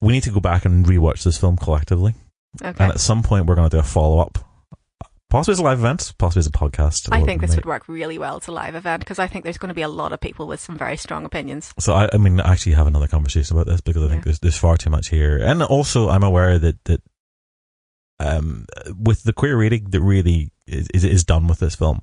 We 0.00 0.12
need 0.12 0.24
to 0.24 0.30
go 0.30 0.40
back 0.40 0.64
and 0.64 0.84
rewatch 0.84 1.22
this 1.22 1.38
film 1.38 1.56
collectively. 1.56 2.14
Okay. 2.60 2.84
And 2.84 2.92
at 2.92 3.00
some 3.00 3.22
point, 3.22 3.46
we're 3.46 3.54
going 3.54 3.70
to 3.70 3.76
do 3.76 3.80
a 3.80 3.84
follow 3.84 4.18
up. 4.18 4.38
Possibly 5.30 5.52
as 5.52 5.58
a 5.58 5.62
live 5.64 5.78
event, 5.80 6.12
possibly 6.18 6.40
as 6.40 6.46
a 6.46 6.50
podcast. 6.50 7.08
I 7.10 7.22
think 7.22 7.40
this 7.40 7.56
would 7.56 7.64
work 7.64 7.88
really 7.88 8.18
well 8.18 8.36
as 8.36 8.46
a 8.46 8.52
live 8.52 8.74
event 8.76 9.00
because 9.00 9.18
I 9.18 9.26
think 9.26 9.42
there's 9.44 9.58
going 9.58 9.68
to 9.70 9.74
be 9.74 9.82
a 9.82 9.88
lot 9.88 10.12
of 10.12 10.20
people 10.20 10.46
with 10.46 10.60
some 10.60 10.76
very 10.78 10.96
strong 10.96 11.24
opinions. 11.24 11.74
So 11.78 11.92
I, 11.92 12.08
I 12.12 12.18
mean, 12.18 12.40
I 12.40 12.52
actually 12.52 12.74
have 12.74 12.86
another 12.86 13.08
conversation 13.08 13.56
about 13.56 13.66
this 13.66 13.80
because 13.80 14.02
I 14.04 14.08
think 14.08 14.20
Yeah. 14.20 14.24
there's 14.26 14.38
there's 14.40 14.56
far 14.56 14.76
too 14.76 14.90
much 14.90 15.08
here, 15.08 15.36
and 15.38 15.62
also 15.62 16.08
I'm 16.08 16.22
aware 16.22 16.58
that 16.60 16.84
that 16.84 17.02
um 18.20 18.66
with 18.98 19.24
the 19.24 19.32
queer 19.32 19.56
reading 19.56 19.90
that 19.90 20.00
really 20.00 20.50
is 20.66 20.88
is, 20.94 21.04
is 21.04 21.24
done 21.24 21.46
with 21.46 21.58
this 21.58 21.74
film, 21.74 22.00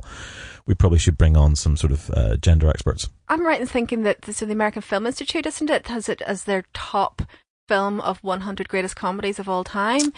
we 0.65 0.73
probably 0.73 0.99
should 0.99 1.17
bring 1.17 1.35
on 1.35 1.55
some 1.55 1.75
sort 1.75 1.91
of 1.91 2.09
uh, 2.11 2.37
gender 2.37 2.69
experts. 2.69 3.09
I'm 3.29 3.45
right 3.45 3.61
in 3.61 3.67
thinking 3.67 4.03
that 4.03 4.23
the, 4.23 4.33
so 4.33 4.45
the 4.45 4.53
American 4.53 4.81
Film 4.81 5.07
Institute, 5.07 5.45
isn't 5.45 5.69
it, 5.69 5.87
has 5.87 6.09
it 6.09 6.21
as 6.21 6.43
their 6.43 6.65
top 6.73 7.23
film 7.71 8.01
of 8.01 8.21
100 8.21 8.67
greatest 8.67 8.97
comedies 8.97 9.39
of 9.39 9.47
all 9.47 9.63
time. 9.63 10.11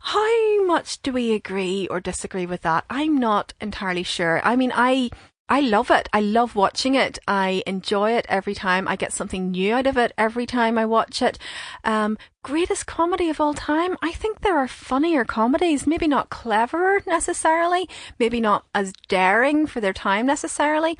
How 0.00 0.64
much 0.64 1.02
do 1.02 1.12
we 1.12 1.34
agree 1.34 1.86
or 1.88 2.00
disagree 2.00 2.46
with 2.46 2.62
that? 2.62 2.86
I'm 2.88 3.18
not 3.18 3.52
entirely 3.60 4.02
sure. 4.02 4.40
I 4.42 4.56
mean, 4.56 4.72
I 4.74 5.10
I 5.48 5.60
love 5.60 5.92
it. 5.92 6.08
I 6.12 6.20
love 6.20 6.56
watching 6.56 6.96
it. 6.96 7.20
I 7.28 7.62
enjoy 7.66 8.12
it 8.12 8.26
every 8.28 8.54
time. 8.54 8.88
I 8.88 8.96
get 8.96 9.12
something 9.12 9.52
new 9.52 9.74
out 9.74 9.86
of 9.86 9.96
it 9.96 10.12
every 10.18 10.44
time 10.44 10.76
I 10.76 10.86
watch 10.86 11.22
it. 11.22 11.38
Um, 11.84 12.18
greatest 12.42 12.86
comedy 12.86 13.30
of 13.30 13.40
all 13.40 13.54
time. 13.54 13.96
I 14.02 14.10
think 14.10 14.40
there 14.40 14.58
are 14.58 14.66
funnier 14.66 15.24
comedies, 15.24 15.86
maybe 15.86 16.08
not 16.08 16.30
cleverer 16.30 17.00
necessarily, 17.06 17.88
maybe 18.18 18.40
not 18.40 18.64
as 18.74 18.92
daring 19.06 19.66
for 19.66 19.80
their 19.80 19.92
time 19.92 20.26
necessarily, 20.26 20.98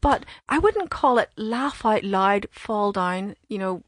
but 0.00 0.24
I 0.48 0.58
wouldn't 0.58 0.90
call 0.90 1.18
it 1.18 1.30
laugh 1.36 1.84
out 1.84 2.02
loud, 2.02 2.46
fall 2.50 2.92
down, 2.92 3.36
you 3.48 3.58
know, 3.58 3.82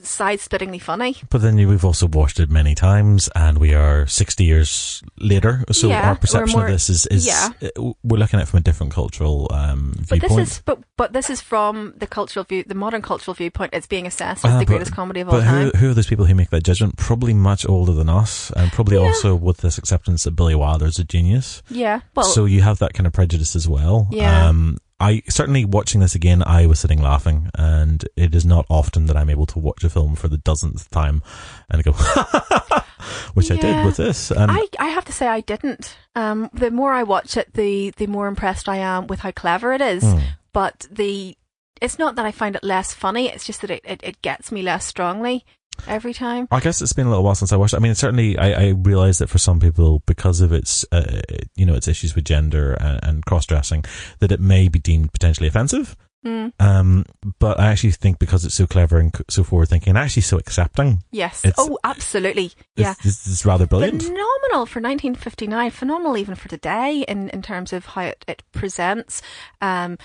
side-splittingly 0.00 0.78
funny. 0.78 1.16
But 1.30 1.42
then 1.42 1.56
we've 1.56 1.84
also 1.84 2.06
watched 2.06 2.40
it 2.40 2.50
many 2.50 2.74
times, 2.74 3.28
and 3.34 3.58
we 3.58 3.74
are 3.74 4.06
sixty 4.06 4.44
years 4.44 5.02
later. 5.18 5.64
So 5.72 5.88
Yeah, 5.88 6.08
our 6.08 6.16
perception 6.16 6.58
more- 6.58 6.66
of 6.66 6.72
this 6.72 6.88
is 6.88 7.06
is 7.06 7.26
yeah. 7.26 7.50
uh, 7.62 7.92
we're 8.02 8.18
looking 8.18 8.38
at 8.40 8.44
it 8.44 8.46
from 8.48 8.58
a 8.58 8.62
different 8.62 8.92
cultural 8.92 9.48
um, 9.52 9.94
But 10.08 10.20
viewpoint. 10.20 10.36
this 10.40 10.50
is 10.56 10.62
but 10.64 10.78
but 10.96 11.12
this 11.12 11.30
is 11.30 11.40
from 11.40 11.94
the 11.96 12.06
cultural 12.06 12.44
view, 12.44 12.64
the 12.66 12.74
modern 12.74 13.02
cultural 13.02 13.34
viewpoint. 13.34 13.70
It's 13.72 13.86
being 13.86 14.06
assessed 14.06 14.44
as 14.44 14.52
Ah, 14.52 14.58
the 14.58 14.64
but- 14.64 14.70
greatest 14.72 14.92
comedy 14.92 15.20
of 15.20 15.28
all 15.28 15.38
But 15.38 15.44
time. 15.44 15.70
who, 15.72 15.78
who 15.78 15.90
are 15.90 15.94
those 15.94 16.06
people 16.06 16.26
who 16.26 16.34
make 16.34 16.50
that 16.50 16.64
judgment? 16.64 16.96
Probably 16.96 17.34
much 17.34 17.66
older 17.68 17.92
than 17.92 18.08
us, 18.08 18.50
and 18.56 18.70
probably 18.72 18.96
Yeah. 18.96 19.04
also 19.06 19.34
with 19.34 19.58
this 19.58 19.78
acceptance 19.78 20.24
that 20.24 20.32
Billy 20.32 20.54
Wilder's 20.54 20.98
a 20.98 21.04
genius. 21.04 21.62
yeah, 21.70 22.00
well, 22.14 22.26
so 22.26 22.44
you 22.44 22.62
have 22.62 22.78
that 22.78 22.94
kind 22.94 23.06
of 23.06 23.12
prejudice 23.12 23.56
as 23.56 23.68
well. 23.68 24.08
Yeah. 24.10 24.48
Um, 24.48 24.78
I 25.00 25.22
certainly 25.28 25.64
watching 25.64 26.00
this 26.00 26.14
again, 26.14 26.42
I 26.44 26.66
was 26.66 26.80
sitting 26.80 27.00
laughing, 27.00 27.50
and 27.54 28.04
it 28.16 28.34
is 28.34 28.44
not 28.44 28.66
often 28.68 29.06
that 29.06 29.16
I'm 29.16 29.30
able 29.30 29.46
to 29.46 29.58
watch 29.58 29.84
a 29.84 29.90
film 29.90 30.16
for 30.16 30.26
the 30.26 30.38
dozenth 30.38 30.90
time 30.90 31.22
and 31.70 31.84
go, 31.84 31.92
which 33.34 33.50
I 33.50 33.56
did 33.56 33.84
with 33.84 33.96
this. 33.96 34.32
And 34.32 34.50
I, 34.50 34.66
I 34.78 34.86
have 34.86 35.04
to 35.04 35.12
say 35.12 35.28
I 35.28 35.40
didn't. 35.40 35.96
Um, 36.16 36.50
the 36.52 36.72
more 36.72 36.92
I 36.92 37.04
watch 37.04 37.36
it, 37.36 37.54
the 37.54 37.90
the 37.96 38.08
more 38.08 38.26
impressed 38.26 38.68
I 38.68 38.78
am 38.78 39.06
with 39.06 39.20
how 39.20 39.30
clever 39.30 39.72
it 39.72 39.80
is. 39.80 40.02
Hmm. 40.02 40.18
But 40.52 40.86
the 40.90 41.36
it's 41.80 41.98
not 41.98 42.16
that 42.16 42.26
I 42.26 42.32
find 42.32 42.56
it 42.56 42.64
less 42.64 42.92
funny. 42.92 43.28
It's 43.28 43.46
just 43.46 43.60
that 43.60 43.70
it, 43.70 43.82
it, 43.84 44.00
it 44.02 44.22
gets 44.22 44.50
me 44.50 44.62
less 44.62 44.84
strongly 44.84 45.44
every 45.86 46.14
time. 46.14 46.48
I 46.50 46.60
guess 46.60 46.82
it's 46.82 46.92
been 46.92 47.06
a 47.06 47.10
little 47.10 47.24
while 47.24 47.34
since 47.34 47.52
I 47.52 47.56
watched. 47.56 47.74
it. 47.74 47.78
I 47.78 47.80
mean, 47.80 47.94
certainly, 47.94 48.38
I, 48.38 48.66
I 48.66 48.68
realize 48.70 49.18
that 49.18 49.28
for 49.28 49.38
some 49.38 49.60
people, 49.60 50.02
because 50.06 50.40
of 50.40 50.52
its, 50.52 50.84
uh, 50.92 51.20
you 51.56 51.66
know, 51.66 51.74
its 51.74 51.88
issues 51.88 52.14
with 52.14 52.24
gender 52.24 52.74
and, 52.74 53.00
and 53.02 53.26
cross 53.26 53.46
dressing, 53.46 53.84
that 54.20 54.32
it 54.32 54.40
may 54.40 54.68
be 54.68 54.78
deemed 54.78 55.12
potentially 55.12 55.48
offensive. 55.48 55.96
Mm. 56.26 56.52
Um, 56.58 57.04
but 57.38 57.60
I 57.60 57.68
actually 57.68 57.92
think 57.92 58.18
because 58.18 58.44
it's 58.44 58.54
so 58.54 58.66
clever 58.66 58.98
and 58.98 59.14
so 59.30 59.44
forward 59.44 59.68
thinking, 59.68 59.90
and 59.90 59.98
actually 59.98 60.22
so 60.22 60.36
accepting, 60.36 61.04
Yes. 61.12 61.44
Oh, 61.56 61.78
absolutely. 61.84 62.52
Yeah. 62.76 62.92
it's, 62.98 63.06
it's, 63.06 63.26
it's 63.30 63.46
rather 63.46 63.66
brilliant. 63.66 64.02
Phenomenal 64.02 64.66
for 64.66 64.80
1959. 64.80 65.70
Phenomenal 65.70 66.16
even 66.16 66.34
for 66.34 66.48
today 66.48 67.04
in, 67.06 67.28
in 67.30 67.42
terms 67.42 67.72
of 67.72 67.86
how 67.86 68.02
it, 68.02 68.24
it 68.26 68.42
presents 68.52 69.22
um, 69.60 69.96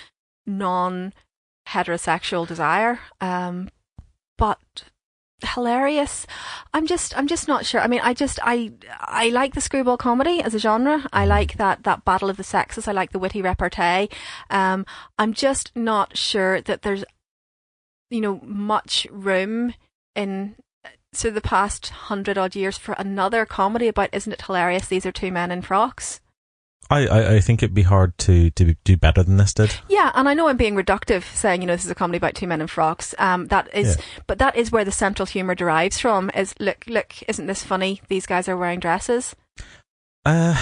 non 0.46 1.12
heterosexual 1.68 2.46
desire. 2.46 3.00
Um, 3.20 3.68
but 4.38 4.84
hilarious. 5.42 6.26
I'm 6.72 6.86
just 6.86 7.16
I'm 7.16 7.26
just 7.26 7.48
not 7.48 7.66
sure. 7.66 7.80
I 7.80 7.86
mean, 7.86 8.00
I 8.02 8.14
just 8.14 8.38
I 8.42 8.72
I 9.00 9.28
like 9.28 9.54
the 9.54 9.60
screwball 9.60 9.96
comedy 9.96 10.42
as 10.42 10.54
a 10.54 10.58
genre. 10.58 11.06
I 11.12 11.26
like 11.26 11.56
that 11.56 11.84
that 11.84 12.04
battle 12.04 12.30
of 12.30 12.36
the 12.36 12.44
sexes. 12.44 12.88
I 12.88 12.92
like 12.92 13.12
the 13.12 13.18
witty 13.18 13.42
repartee. 13.42 14.08
Um, 14.50 14.86
I'm 15.18 15.32
just 15.32 15.72
not 15.74 16.16
sure 16.16 16.60
that 16.62 16.82
there's 16.82 17.04
you 18.10 18.20
know 18.20 18.40
much 18.42 19.06
room 19.10 19.74
in 20.14 20.56
so 21.12 21.30
the 21.30 21.40
past 21.40 21.88
hundred 21.90 22.36
odd 22.38 22.56
years 22.56 22.76
for 22.76 22.92
another 22.98 23.46
comedy 23.46 23.88
about 23.88 24.10
isn't 24.12 24.32
it 24.32 24.42
hilarious? 24.42 24.86
These 24.88 25.06
are 25.06 25.12
two 25.12 25.32
men 25.32 25.50
in 25.50 25.62
frocks. 25.62 26.20
I, 26.94 27.06
I, 27.06 27.34
I 27.36 27.40
think 27.40 27.62
it'd 27.62 27.74
be 27.74 27.82
hard 27.82 28.16
to, 28.18 28.50
to 28.50 28.74
do 28.84 28.96
better 28.96 29.22
than 29.22 29.36
this 29.36 29.52
did. 29.54 29.74
Yeah, 29.88 30.12
and 30.14 30.28
I 30.28 30.34
know 30.34 30.48
I'm 30.48 30.56
being 30.56 30.74
reductive 30.76 31.24
saying, 31.34 31.60
you 31.62 31.66
know, 31.66 31.74
this 31.74 31.84
is 31.84 31.90
a 31.90 31.94
comedy 31.94 32.18
about 32.18 32.34
two 32.34 32.46
men 32.46 32.60
in 32.60 32.66
frocks. 32.66 33.14
Um, 33.18 33.46
that 33.48 33.68
is, 33.74 33.96
Yeah. 33.96 34.04
but 34.26 34.38
that 34.38 34.56
is 34.56 34.70
where 34.70 34.84
the 34.84 34.92
central 34.92 35.26
humour 35.26 35.54
derives 35.54 35.98
from. 35.98 36.30
Is 36.34 36.54
look, 36.60 36.84
look, 36.86 37.12
isn't 37.28 37.46
this 37.46 37.62
funny? 37.64 38.00
These 38.08 38.26
guys 38.26 38.48
are 38.48 38.56
wearing 38.56 38.80
dresses. 38.80 39.34
Uh, 40.24 40.54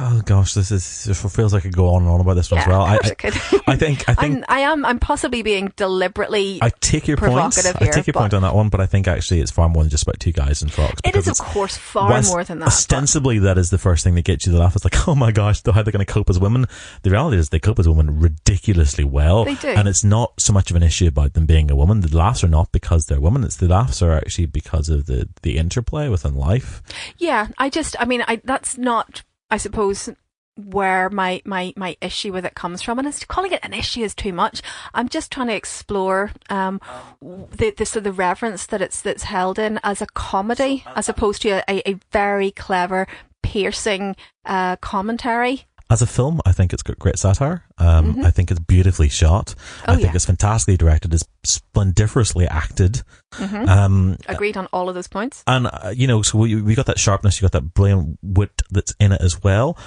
oh 0.00 0.22
gosh, 0.24 0.54
this 0.54 0.70
is 0.70 1.04
this 1.04 1.20
feels 1.34 1.52
like 1.52 1.62
I 1.62 1.68
could 1.68 1.76
go 1.76 1.94
on 1.94 2.02
and 2.02 2.10
on 2.10 2.20
about 2.20 2.34
this 2.34 2.50
one 2.50 2.58
yeah, 2.58 2.62
as 2.62 2.68
well. 2.68 2.82
I, 2.82 2.96
I, 2.96 3.14
could. 3.14 3.34
I 3.66 3.76
think 3.76 4.08
I 4.08 4.14
think 4.14 4.22
I'm, 4.36 4.44
I 4.48 4.60
am. 4.60 4.84
I'm 4.84 4.98
possibly 4.98 5.42
being 5.42 5.72
deliberately. 5.76 6.58
I 6.62 6.70
take 6.80 7.08
your 7.08 7.16
point. 7.16 7.32
provocative 7.32 7.76
I 7.80 7.90
take 7.90 8.06
your 8.06 8.14
point 8.14 8.34
on 8.34 8.42
that 8.42 8.54
one, 8.54 8.68
but 8.68 8.80
I 8.80 8.86
think 8.86 9.08
actually 9.08 9.40
it's 9.40 9.50
far 9.50 9.68
more 9.68 9.82
than 9.82 9.90
just 9.90 10.04
about 10.04 10.20
two 10.20 10.32
guys 10.32 10.62
in 10.62 10.68
frocks. 10.68 11.00
It 11.04 11.16
is, 11.16 11.28
of 11.28 11.38
course, 11.38 11.76
far 11.76 12.10
whilst 12.10 12.30
more 12.30 12.44
than 12.44 12.60
that. 12.60 12.66
Ostensibly, 12.66 13.40
that 13.40 13.58
is 13.58 13.70
the 13.70 13.78
first 13.78 14.04
thing 14.04 14.14
that 14.14 14.24
gets 14.24 14.46
you 14.46 14.52
to 14.52 14.58
laugh. 14.58 14.76
It's 14.76 14.84
like, 14.84 15.08
oh 15.08 15.14
my 15.14 15.32
gosh, 15.32 15.62
how 15.64 15.72
they're 15.72 15.84
they 15.84 15.90
going 15.90 16.04
to 16.04 16.12
cope 16.12 16.30
as 16.30 16.38
women? 16.38 16.66
The 17.02 17.10
reality 17.10 17.38
is 17.38 17.48
they 17.48 17.58
cope 17.58 17.78
as 17.78 17.88
women 17.88 18.20
ridiculously 18.20 19.04
well. 19.04 19.44
They 19.44 19.56
do. 19.56 19.68
And 19.68 19.88
it's 19.88 20.04
not 20.04 20.40
so 20.40 20.52
much 20.52 20.70
of 20.70 20.76
an 20.76 20.82
issue 20.82 21.08
about 21.08 21.34
them 21.34 21.46
being 21.46 21.70
a 21.70 21.76
woman. 21.76 22.00
The 22.00 22.16
laughs 22.16 22.44
are 22.44 22.48
not 22.48 22.70
because 22.72 23.06
they're 23.06 23.20
women. 23.20 23.44
It's 23.44 23.56
the 23.56 23.68
laughs 23.68 24.02
are 24.02 24.12
actually 24.12 24.46
because 24.46 24.88
of 24.88 25.06
the, 25.06 25.28
the 25.42 25.58
interplay 25.58 26.08
within 26.08 26.34
life. 26.34 26.82
Yeah, 27.18 27.48
I 27.58 27.68
just, 27.70 27.96
I 27.98 28.04
mean, 28.04 28.22
I 28.26 28.40
that's 28.44 28.78
not, 28.78 29.07
I 29.50 29.56
suppose, 29.56 30.10
where 30.56 31.08
my 31.08 31.40
my 31.44 31.72
my 31.76 31.96
issue 32.00 32.32
with 32.32 32.44
it 32.44 32.54
comes 32.54 32.82
from, 32.82 32.98
and 32.98 33.06
it's 33.06 33.24
calling 33.24 33.52
it 33.52 33.60
an 33.62 33.72
issue 33.72 34.02
is 34.02 34.14
too 34.14 34.32
much. 34.32 34.60
I'm 34.92 35.08
just 35.08 35.30
trying 35.30 35.48
to 35.48 35.54
explore 35.54 36.32
um 36.50 36.80
the 37.20 37.70
the 37.76 37.86
so 37.86 38.00
the 38.00 38.12
reverence 38.12 38.66
that 38.66 38.82
it's 38.82 39.00
that's 39.00 39.24
held 39.24 39.58
in 39.58 39.78
as 39.82 40.02
a 40.02 40.06
comedy, 40.06 40.84
as 40.96 41.08
opposed 41.08 41.42
to 41.42 41.62
a, 41.70 41.88
a, 41.88 41.96
very 42.12 42.50
clever, 42.50 43.06
piercing 43.42 44.16
uh, 44.44 44.76
commentary. 44.76 45.66
As 45.90 46.02
a 46.02 46.06
film, 46.06 46.40
I 46.44 46.52
think 46.52 46.74
it's 46.74 46.82
got 46.82 46.98
great 46.98 47.18
satire. 47.18 47.64
Um, 47.78 48.22
I 48.22 48.30
think 48.30 48.50
it's 48.50 48.60
beautifully 48.60 49.08
shot. 49.08 49.54
Oh, 49.86 49.92
I 49.92 49.96
think 49.96 50.08
yeah. 50.08 50.16
it's 50.16 50.26
fantastically 50.26 50.76
directed. 50.76 51.14
It's 51.14 51.24
splendiferously 51.46 52.46
acted. 52.46 53.02
Mhm. 53.32 53.68
Um, 53.68 54.16
Agreed 54.26 54.58
on 54.58 54.66
all 54.66 54.90
of 54.90 54.94
those 54.94 55.08
points. 55.08 55.42
and 55.46 55.66
uh, 55.66 55.92
you 55.96 56.06
know, 56.06 56.20
so 56.20 56.36
we, 56.38 56.60
we 56.60 56.74
got 56.74 56.86
that 56.86 56.98
sharpness, 56.98 57.40
you 57.40 57.44
got 57.46 57.52
that 57.52 57.72
brilliant 57.72 58.18
wit 58.22 58.50
that's 58.70 58.94
in 59.00 59.12
it 59.12 59.20
as 59.22 59.42
well. 59.42 59.78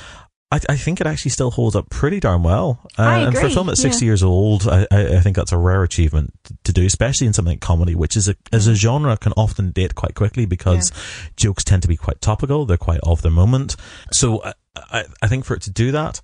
I, 0.51 0.59
I 0.69 0.75
think 0.77 0.99
it 1.01 1.07
actually 1.07 1.31
still 1.31 1.49
holds 1.51 1.75
up 1.75 1.89
pretty 1.89 2.19
darn 2.19 2.43
well. 2.43 2.79
Uh, 2.99 3.03
I 3.03 3.19
and 3.19 3.37
for 3.37 3.45
a 3.45 3.49
film 3.49 3.67
that's 3.67 3.81
60 3.81 4.03
yeah. 4.05 4.09
years 4.09 4.21
old, 4.23 4.67
I, 4.67 4.85
I, 4.91 5.17
I 5.17 5.19
think 5.21 5.35
that's 5.35 5.51
a 5.51 5.57
rare 5.57 5.83
achievement 5.83 6.33
to 6.65 6.73
do, 6.73 6.85
especially 6.85 7.27
in 7.27 7.33
something 7.33 7.53
like 7.53 7.61
comedy, 7.61 7.95
which 7.95 8.17
is 8.17 8.27
a, 8.27 8.35
as 8.51 8.67
Mm. 8.67 8.71
a 8.71 8.75
genre 8.75 9.17
can 9.17 9.33
often 9.37 9.71
date 9.71 9.95
quite 9.95 10.13
quickly 10.15 10.45
because 10.45 10.91
jokes 11.37 11.63
tend 11.63 11.81
to 11.83 11.87
be 11.87 11.95
quite 11.97 12.19
topical. 12.21 12.65
They're 12.65 12.77
quite 12.77 12.99
of 13.03 13.21
the 13.21 13.29
moment. 13.31 13.75
So 14.11 14.39
uh, 14.39 14.53
I, 14.75 15.05
I 15.21 15.27
think 15.27 15.45
for 15.45 15.55
it 15.55 15.61
to 15.63 15.71
do 15.71 15.91
that, 15.93 16.21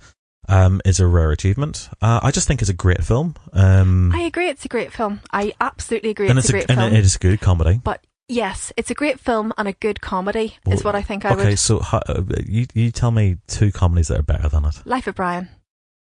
um, 0.50 0.82
is 0.86 1.00
a 1.02 1.08
rare 1.08 1.32
achievement. 1.32 1.90
Uh, 2.02 2.20
I 2.24 2.32
just 2.32 2.48
think 2.48 2.62
it's 2.62 2.70
a 2.70 2.74
great 2.74 3.04
film. 3.04 3.36
Um, 3.54 4.14
I 4.14 4.22
agree. 4.22 4.48
It's 4.50 4.64
a 4.64 4.70
great 4.70 4.94
film. 4.94 5.20
I 5.34 5.54
absolutely 5.60 6.10
agree. 6.12 6.30
and 6.30 6.38
It's, 6.40 6.46
it's 6.46 6.50
a 6.50 6.54
great 6.54 6.70
and 6.70 6.80
film. 6.80 6.94
it 6.94 7.00
is 7.00 7.16
a 7.16 7.20
good 7.20 7.42
comedy. 7.42 7.82
but 7.84 8.02
yes, 8.28 8.72
it's 8.78 8.92
a 8.92 8.94
great 8.94 9.20
film 9.20 9.54
and 9.58 9.68
a 9.68 9.74
good 9.74 10.02
comedy 10.02 10.58
is 10.70 10.84
what 10.84 10.96
I 10.96 11.02
think 11.02 11.26
I 11.26 11.30
okay, 11.30 11.36
would. 11.36 11.46
Okay, 11.48 11.56
so 11.56 11.80
how, 11.80 12.00
uh, 12.08 12.24
you 12.46 12.66
you 12.74 12.92
tell 12.92 13.12
me 13.12 13.38
two 13.48 13.72
comedies 13.72 14.08
that 14.10 14.20
are 14.20 14.24
better 14.24 14.50
than 14.50 14.66
it, 14.66 14.82
Life 14.86 15.08
of 15.08 15.16
Brian. 15.16 15.50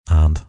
and 0.10 0.42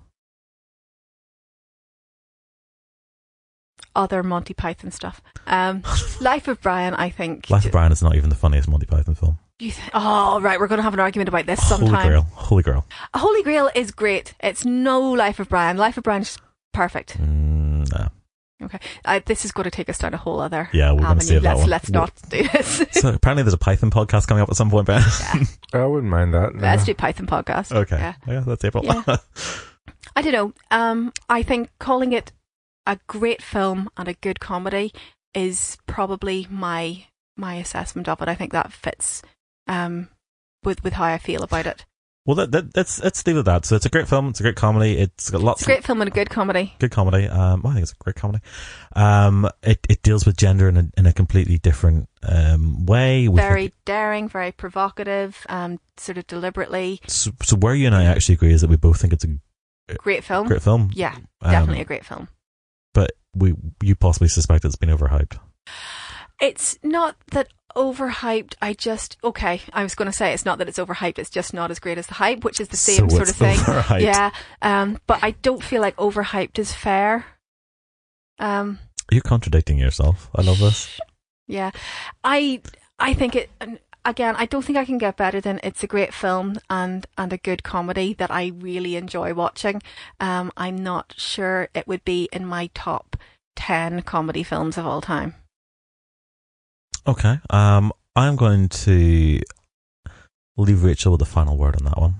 other 3.99 4.23
Monty 4.23 4.55
Python 4.55 4.91
stuff. 4.91 5.21
Um, 5.47 5.83
Life 6.21 6.49
of 6.49 6.61
Brian, 6.62 6.95
I 6.95 7.11
think. 7.11 7.51
Life 7.51 7.66
of 7.66 7.73
Brian 7.73 7.93
is 7.93 8.03
not 8.03 8.14
even 8.14 8.31
the 8.31 8.37
funniest 8.37 8.69
Monty 8.69 8.87
Python 8.87 9.14
film. 9.14 9.39
You 9.59 9.73
th- 9.73 9.91
oh, 9.93 10.41
right. 10.41 10.61
We're 10.61 10.69
going 10.69 10.79
to 10.79 10.85
have 10.85 10.95
an 10.95 11.01
argument 11.01 11.29
about 11.29 11.47
this 11.47 11.61
Holy. 11.61 11.89
Grail, 11.91 12.27
Holy 12.33 12.62
Grail. 12.62 12.87
Holy 13.12 13.43
Grail 13.43 13.71
is 13.75 13.91
great. 13.91 14.35
It's 14.41 14.64
no 14.64 15.01
Life 15.01 15.41
of 15.41 15.49
Brian. 15.49 15.77
Life 15.77 15.97
of 15.97 16.05
Brian 16.05 16.23
is 16.23 16.39
perfect. 16.73 17.19
Mm, 17.19 17.91
nah. 17.93 18.09
Okay. 18.61 18.79
Uh, 19.05 19.21
this 19.25 19.45
is 19.45 19.53
going 19.53 19.65
to 19.65 19.71
take 19.71 19.89
us 19.89 19.99
down 19.99 20.15
a 20.15 20.17
whole 20.17 20.41
other 20.41 20.69
Yeah, 20.73 20.93
we're 20.93 21.03
going 21.03 21.19
to 21.21 21.25
save 21.25 21.43
that 21.43 21.51
let's 21.57 21.61
one. 21.61 21.71
let's 21.71 21.91
not 21.91 22.13
do 22.29 22.49
this. 22.49 22.85
So 22.93 23.11
apparently, 23.15 23.45
there's 23.45 23.55
a 23.55 23.59
Python 23.59 23.91
podcast 23.91 24.27
coming 24.27 24.43
up 24.43 24.49
at 24.49 24.57
some 24.57 24.69
point, 24.71 24.87
Ben. 24.87 25.03
I 25.73 25.85
wouldn't 25.87 26.11
mind 26.11 26.35
that. 26.35 26.55
no. 26.55 26.63
let's 26.63 26.85
do 26.85 26.95
Python 26.95 27.27
podcast. 27.27 27.71
okay, 27.73 27.97
Yeah. 27.99 28.15
yeah, 28.27 28.41
that's 28.41 28.65
April. 28.65 28.85
Yeah. 28.85 29.03
I 30.17 30.23
don't 30.23 30.33
know. 30.33 30.53
Um, 30.73 31.13
I 31.29 31.43
think 31.45 31.71
calling 31.79 32.13
it 32.13 32.33
a 32.87 32.99
great 33.07 33.43
film 33.43 33.89
and 33.97 34.09
a 34.09 34.15
good 34.15 34.41
comedy 34.41 34.93
is 35.35 35.77
probably 35.87 36.47
my 36.51 37.05
my 37.37 37.55
assessment 37.57 38.09
of 38.09 38.21
it. 38.23 38.29
I 38.29 38.35
think 38.35 38.51
that 38.53 38.73
fits 38.73 39.23
um, 39.69 40.09
with 40.65 40.83
with 40.83 40.95
how 40.95 41.05
I 41.05 41.19
feel 41.19 41.43
about 41.45 41.67
it. 41.67 41.85
Well, 42.29 42.35
that, 42.35 42.53
that, 42.53 42.76
let's 42.76 43.03
let's 43.03 43.26
leave 43.26 43.37
it 43.37 43.39
at 43.39 43.45
that. 43.47 43.64
So 43.64 43.74
it's 43.74 43.87
a 43.87 43.89
great 43.89 44.07
film. 44.07 44.29
It's 44.29 44.39
a 44.39 44.43
great 44.43 44.55
comedy. 44.55 44.99
It's 44.99 45.31
got 45.31 45.41
lots 45.41 45.62
It's 45.62 45.66
a 45.66 45.70
great 45.72 45.83
film 45.85 46.03
and 46.03 46.09
a 46.09 46.12
good 46.12 46.29
comedy. 46.29 46.74
good 46.79 46.91
comedy. 46.91 47.26
Um, 47.26 47.64
I 47.64 47.70
think 47.72 47.85
it's 47.85 47.93
a 47.93 48.05
great 48.05 48.16
comedy. 48.16 48.45
Um, 48.95 49.49
it, 49.62 49.79
it 49.89 50.03
deals 50.03 50.26
with 50.26 50.37
gender 50.37 50.68
in 50.68 50.76
a, 50.76 50.91
in 50.99 51.07
a 51.07 51.14
completely 51.14 51.57
different 51.57 52.07
um, 52.22 52.85
way. 52.85 53.29
Very 53.29 53.68
think- 53.68 53.85
daring, 53.87 54.29
very 54.29 54.53
provocative, 54.53 55.47
um, 55.49 55.81
sort 55.97 56.18
of 56.18 56.26
deliberately 56.26 57.01
so, 57.07 57.31
so 57.43 57.57
where 57.57 57.74
you 57.74 57.87
and 57.87 57.95
I 57.97 58.05
actually 58.05 58.35
agree 58.35 58.53
is 58.53 58.61
that 58.61 58.68
we 58.68 58.76
both 58.76 59.01
think 59.01 59.14
it's 59.14 59.24
a 59.24 59.95
great 59.95 60.22
film. 60.22 60.49
great 60.49 60.61
film. 60.61 60.91
Yeah, 60.93 61.14
Um, 61.41 61.51
definitely 61.51 61.81
a 61.81 61.87
great 61.87 62.05
film. 62.05 62.29
But 62.93 63.12
we 63.35 63.55
you 63.83 63.95
possibly 63.95 64.29
suspect 64.29 64.66
it's 64.66 64.76
been 64.76 64.91
overhyped. 64.91 65.39
It's 66.43 66.79
not 66.83 67.16
that 67.31 67.49
overhyped. 67.77 68.55
I 68.62 68.73
just 68.73 69.16
okay. 69.23 69.61
I 69.73 69.83
was 69.83 69.95
going 69.95 70.07
to 70.07 70.12
say 70.16 70.33
it's 70.33 70.45
not 70.45 70.59
that 70.59 70.69
it's 70.69 70.79
overhyped. 70.79 71.19
It's 71.19 71.31
just 71.31 71.53
not 71.55 71.71
as 71.71 71.79
great 71.79 71.99
as 71.99 72.07
the 72.07 72.14
hype, 72.14 72.45
which 72.45 72.61
is 72.61 72.69
the 72.69 72.77
same 72.77 73.09
So 73.11 73.16
sort 73.16 73.29
of 73.31 73.37
thing. 73.37 73.57
overhyped. 73.59 74.01
Yeah, 74.03 74.31
um, 74.62 74.99
but 75.07 75.23
I 75.23 75.33
don't 75.33 75.62
feel 75.62 75.81
like 75.83 75.97
overhyped 75.97 76.59
is 76.59 76.73
fair. 76.73 77.25
Um, 78.39 78.79
You're 79.11 79.23
contradicting 79.23 79.79
yourself. 79.79 80.31
I 80.35 80.43
love 80.43 80.59
this. 80.59 80.99
yeah, 81.47 81.71
I 82.25 82.61
I 82.99 83.14
think 83.14 83.35
it. 83.37 83.51
Again, 84.05 84.37
I 84.39 84.47
don't 84.47 84.64
think 84.64 84.79
I 84.79 84.87
can 84.87 84.97
get 84.97 85.16
better 85.19 85.39
than 85.41 85.61
it's 85.62 85.83
a 85.83 85.87
great 85.87 86.14
film 86.14 86.57
and 86.71 87.05
and 87.19 87.33
a 87.33 87.37
good 87.37 87.62
comedy 87.62 88.14
that 88.14 88.31
I 88.31 88.53
really 88.57 88.97
enjoy 88.97 89.35
watching. 89.35 89.83
Um, 90.19 90.51
I'm 90.57 90.77
not 90.77 91.12
sure 91.19 91.69
it 91.75 91.87
would 91.87 92.05
be 92.05 92.29
in 92.33 92.47
my 92.47 92.71
top 92.75 93.16
ten 93.55 94.01
comedy 94.03 94.43
films 94.43 94.79
of 94.79 94.87
all 94.87 95.03
time. 95.03 95.35
Okay. 97.09 97.39
Um, 97.51 97.93
I'm 98.15 98.37
going 98.37 98.69
to 98.69 99.41
leave 100.57 100.83
Rachel 100.85 101.13
with 101.13 101.21
the 101.21 101.27
final 101.27 101.57
word 101.57 101.77
on 101.77 101.85
that 101.87 101.99
one 101.99 102.15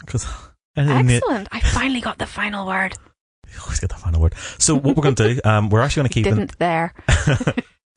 because 0.00 0.26
Excellent! 0.76 1.48
I 1.50 1.60
finally 1.60 2.00
got 2.00 2.18
the 2.18 2.26
final 2.26 2.66
word. 2.66 2.94
always 3.62 3.80
get 3.80 3.90
the 3.90 3.96
final 3.96 4.20
word. 4.20 4.34
So 4.58 4.74
what 4.74 4.96
we're 4.96 5.02
going 5.02 5.14
to 5.16 5.34
do? 5.34 5.40
Um, 5.48 5.70
we're 5.70 5.80
actually 5.80 6.02
going 6.02 6.08
to 6.10 6.14
keep. 6.14 6.26
in- 6.26 6.34
Didn't 6.36 6.58
there? 6.58 6.92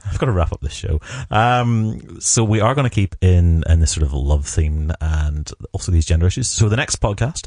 I've 0.04 0.18
got 0.18 0.26
to 0.26 0.32
wrap 0.32 0.52
up 0.52 0.62
this 0.62 0.74
show. 0.74 1.00
Um, 1.30 2.20
so 2.22 2.44
we 2.44 2.60
are 2.60 2.74
going 2.74 2.90
to 2.90 2.94
keep 2.96 3.16
in 3.22 3.64
in 3.70 3.82
this 3.82 3.92
sort 3.92 4.04
of 4.04 4.14
love 4.14 4.48
theme 4.48 4.92
and 5.00 5.52
also 5.74 5.92
these 5.92 6.06
gender 6.08 6.26
issues. 6.26 6.50
So 6.50 6.70
the 6.70 6.76
next 6.76 6.96
podcast 7.02 7.46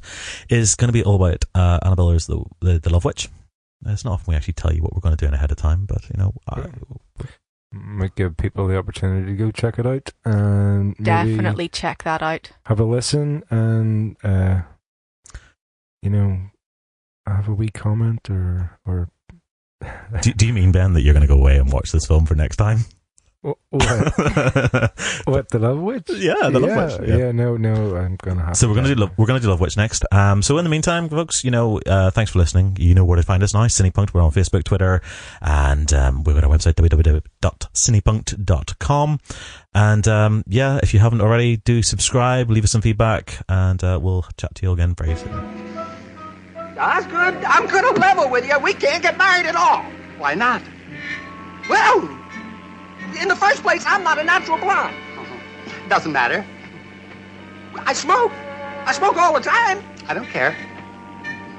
is 0.48 0.76
going 0.76 0.88
to 0.88 0.92
be 0.92 1.02
all 1.02 1.16
about 1.16 1.44
uh, 1.56 1.80
Annabelle 1.82 2.10
is 2.10 2.26
the, 2.28 2.44
the 2.60 2.78
the 2.78 2.90
Love 2.90 3.04
Witch. 3.04 3.28
It's 3.86 4.04
not 4.04 4.12
often 4.12 4.30
we 4.32 4.36
actually 4.36 4.54
tell 4.54 4.72
you 4.72 4.82
what 4.82 4.94
we're 4.94 5.00
going 5.00 5.16
to 5.16 5.20
do 5.24 5.26
in 5.26 5.34
ahead 5.34 5.50
of 5.50 5.56
time, 5.56 5.84
but 5.84 6.02
you 6.10 6.16
know, 6.16 6.32
I, 6.48 6.66
might 7.74 8.14
give 8.14 8.36
people 8.36 8.66
the 8.66 8.76
opportunity 8.78 9.26
to 9.32 9.36
go 9.36 9.50
check 9.50 9.78
it 9.78 9.86
out 9.86 10.12
and 10.24 10.94
Definitely 10.96 11.68
check 11.68 12.02
that 12.04 12.22
out. 12.22 12.50
have 12.66 12.80
a 12.80 12.84
listen 12.84 13.42
and 13.50 14.16
uh, 14.24 14.62
you 16.02 16.10
know 16.10 16.38
have 17.26 17.48
a 17.48 17.54
wee 17.54 17.68
comment 17.70 18.28
or 18.30 18.78
or 18.86 19.08
Do, 20.22 20.32
do 20.32 20.46
you 20.46 20.52
mean 20.52 20.72
Ben 20.72 20.92
that 20.94 21.02
you're 21.02 21.14
going 21.14 21.26
to 21.26 21.28
go 21.28 21.38
away 21.38 21.56
and 21.56 21.72
watch 21.72 21.92
this 21.92 22.06
film 22.06 22.26
for 22.26 22.34
next 22.34 22.56
time? 22.56 22.80
What, 23.44 23.58
what, 23.68 23.84
what 25.26 25.48
the 25.50 25.58
love 25.58 25.78
witch? 25.78 26.08
Yeah, 26.08 26.48
the 26.48 26.60
Love 26.60 26.98
Witch, 26.98 27.06
yeah. 27.06 27.16
yeah. 27.16 27.32
no, 27.32 27.58
no, 27.58 27.94
I'm 27.94 28.16
gonna 28.16 28.42
have. 28.42 28.56
So 28.56 28.66
we're 28.66 28.74
gonna 28.74 28.88
do 28.88 28.94
love, 28.94 29.10
we're 29.18 29.26
gonna 29.26 29.40
do 29.40 29.50
Love 29.50 29.60
Witch 29.60 29.76
next. 29.76 30.06
Um, 30.10 30.40
so 30.40 30.56
in 30.56 30.64
the 30.64 30.70
meantime, 30.70 31.10
folks, 31.10 31.44
you 31.44 31.50
know, 31.50 31.78
uh, 31.80 32.10
thanks 32.10 32.30
for 32.30 32.38
listening. 32.38 32.78
You 32.80 32.94
know 32.94 33.04
where 33.04 33.16
to 33.16 33.22
find 33.22 33.42
us 33.42 33.52
now. 33.52 33.66
CinePunked. 33.66 34.14
We're 34.14 34.22
on 34.22 34.30
Facebook, 34.30 34.64
Twitter, 34.64 35.02
and 35.42 35.92
um, 35.92 36.24
we've 36.24 36.34
got 36.34 36.44
our 36.44 36.50
website 36.50 36.72
www.cinepunked.com. 36.72 39.20
And 39.74 40.08
um, 40.08 40.42
yeah, 40.46 40.80
if 40.82 40.94
you 40.94 41.00
haven't 41.00 41.20
already, 41.20 41.58
do 41.58 41.82
subscribe, 41.82 42.48
leave 42.48 42.64
us 42.64 42.72
some 42.72 42.80
feedback, 42.80 43.44
and 43.46 43.84
uh, 43.84 44.00
we'll 44.02 44.24
chat 44.38 44.54
to 44.54 44.62
you 44.62 44.72
again 44.72 44.94
very 44.94 45.16
soon. 45.16 45.74
That's 46.76 47.04
good. 47.08 47.34
I'm 47.44 47.66
gonna 47.66 47.92
level 48.00 48.30
with 48.30 48.46
you. 48.46 48.58
We 48.60 48.72
can't 48.72 49.02
get 49.02 49.18
married 49.18 49.44
at 49.44 49.54
all. 49.54 49.84
Why 50.16 50.32
not? 50.32 50.62
Well, 51.68 52.23
in 53.20 53.28
the 53.28 53.36
first 53.36 53.62
place, 53.62 53.84
I'm 53.86 54.02
not 54.02 54.18
a 54.18 54.24
natural 54.24 54.58
blonde. 54.58 54.96
Doesn't 55.88 56.12
matter. 56.12 56.44
I 57.86 57.92
smoke. 57.92 58.32
I 58.86 58.92
smoke 58.92 59.16
all 59.16 59.34
the 59.34 59.40
time. 59.40 59.82
I 60.06 60.14
don't 60.14 60.28
care. 60.28 60.56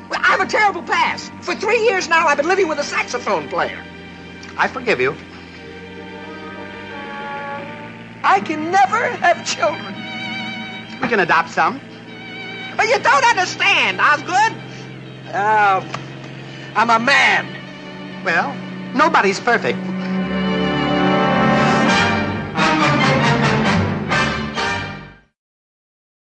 Well, 0.10 0.20
I 0.22 0.28
have 0.28 0.42
a 0.42 0.46
terrible 0.46 0.84
past. 0.84 1.32
For 1.42 1.56
three 1.56 1.84
years 1.84 2.08
now, 2.08 2.28
I've 2.28 2.38
been 2.38 2.48
living 2.48 2.68
with 2.68 2.80
a 2.80 2.84
saxophone 2.84 3.50
player. 3.50 3.84
I 4.58 4.68
forgive 4.68 5.00
you. 5.00 5.16
I 8.24 8.40
can 8.40 8.72
never 8.72 9.10
have 9.10 9.46
children. 9.46 9.94
We 11.02 11.08
can 11.08 11.20
adopt 11.20 11.50
some. 11.50 11.80
But 12.76 12.88
you 12.88 13.00
don't 13.00 13.26
understand, 13.26 14.00
Osgood. 14.00 14.54
Uh, 15.34 15.84
I'm 16.76 16.90
a 16.90 17.00
man. 17.00 17.46
Well, 18.24 18.54
nobody's 18.96 19.40
perfect. 19.40 19.78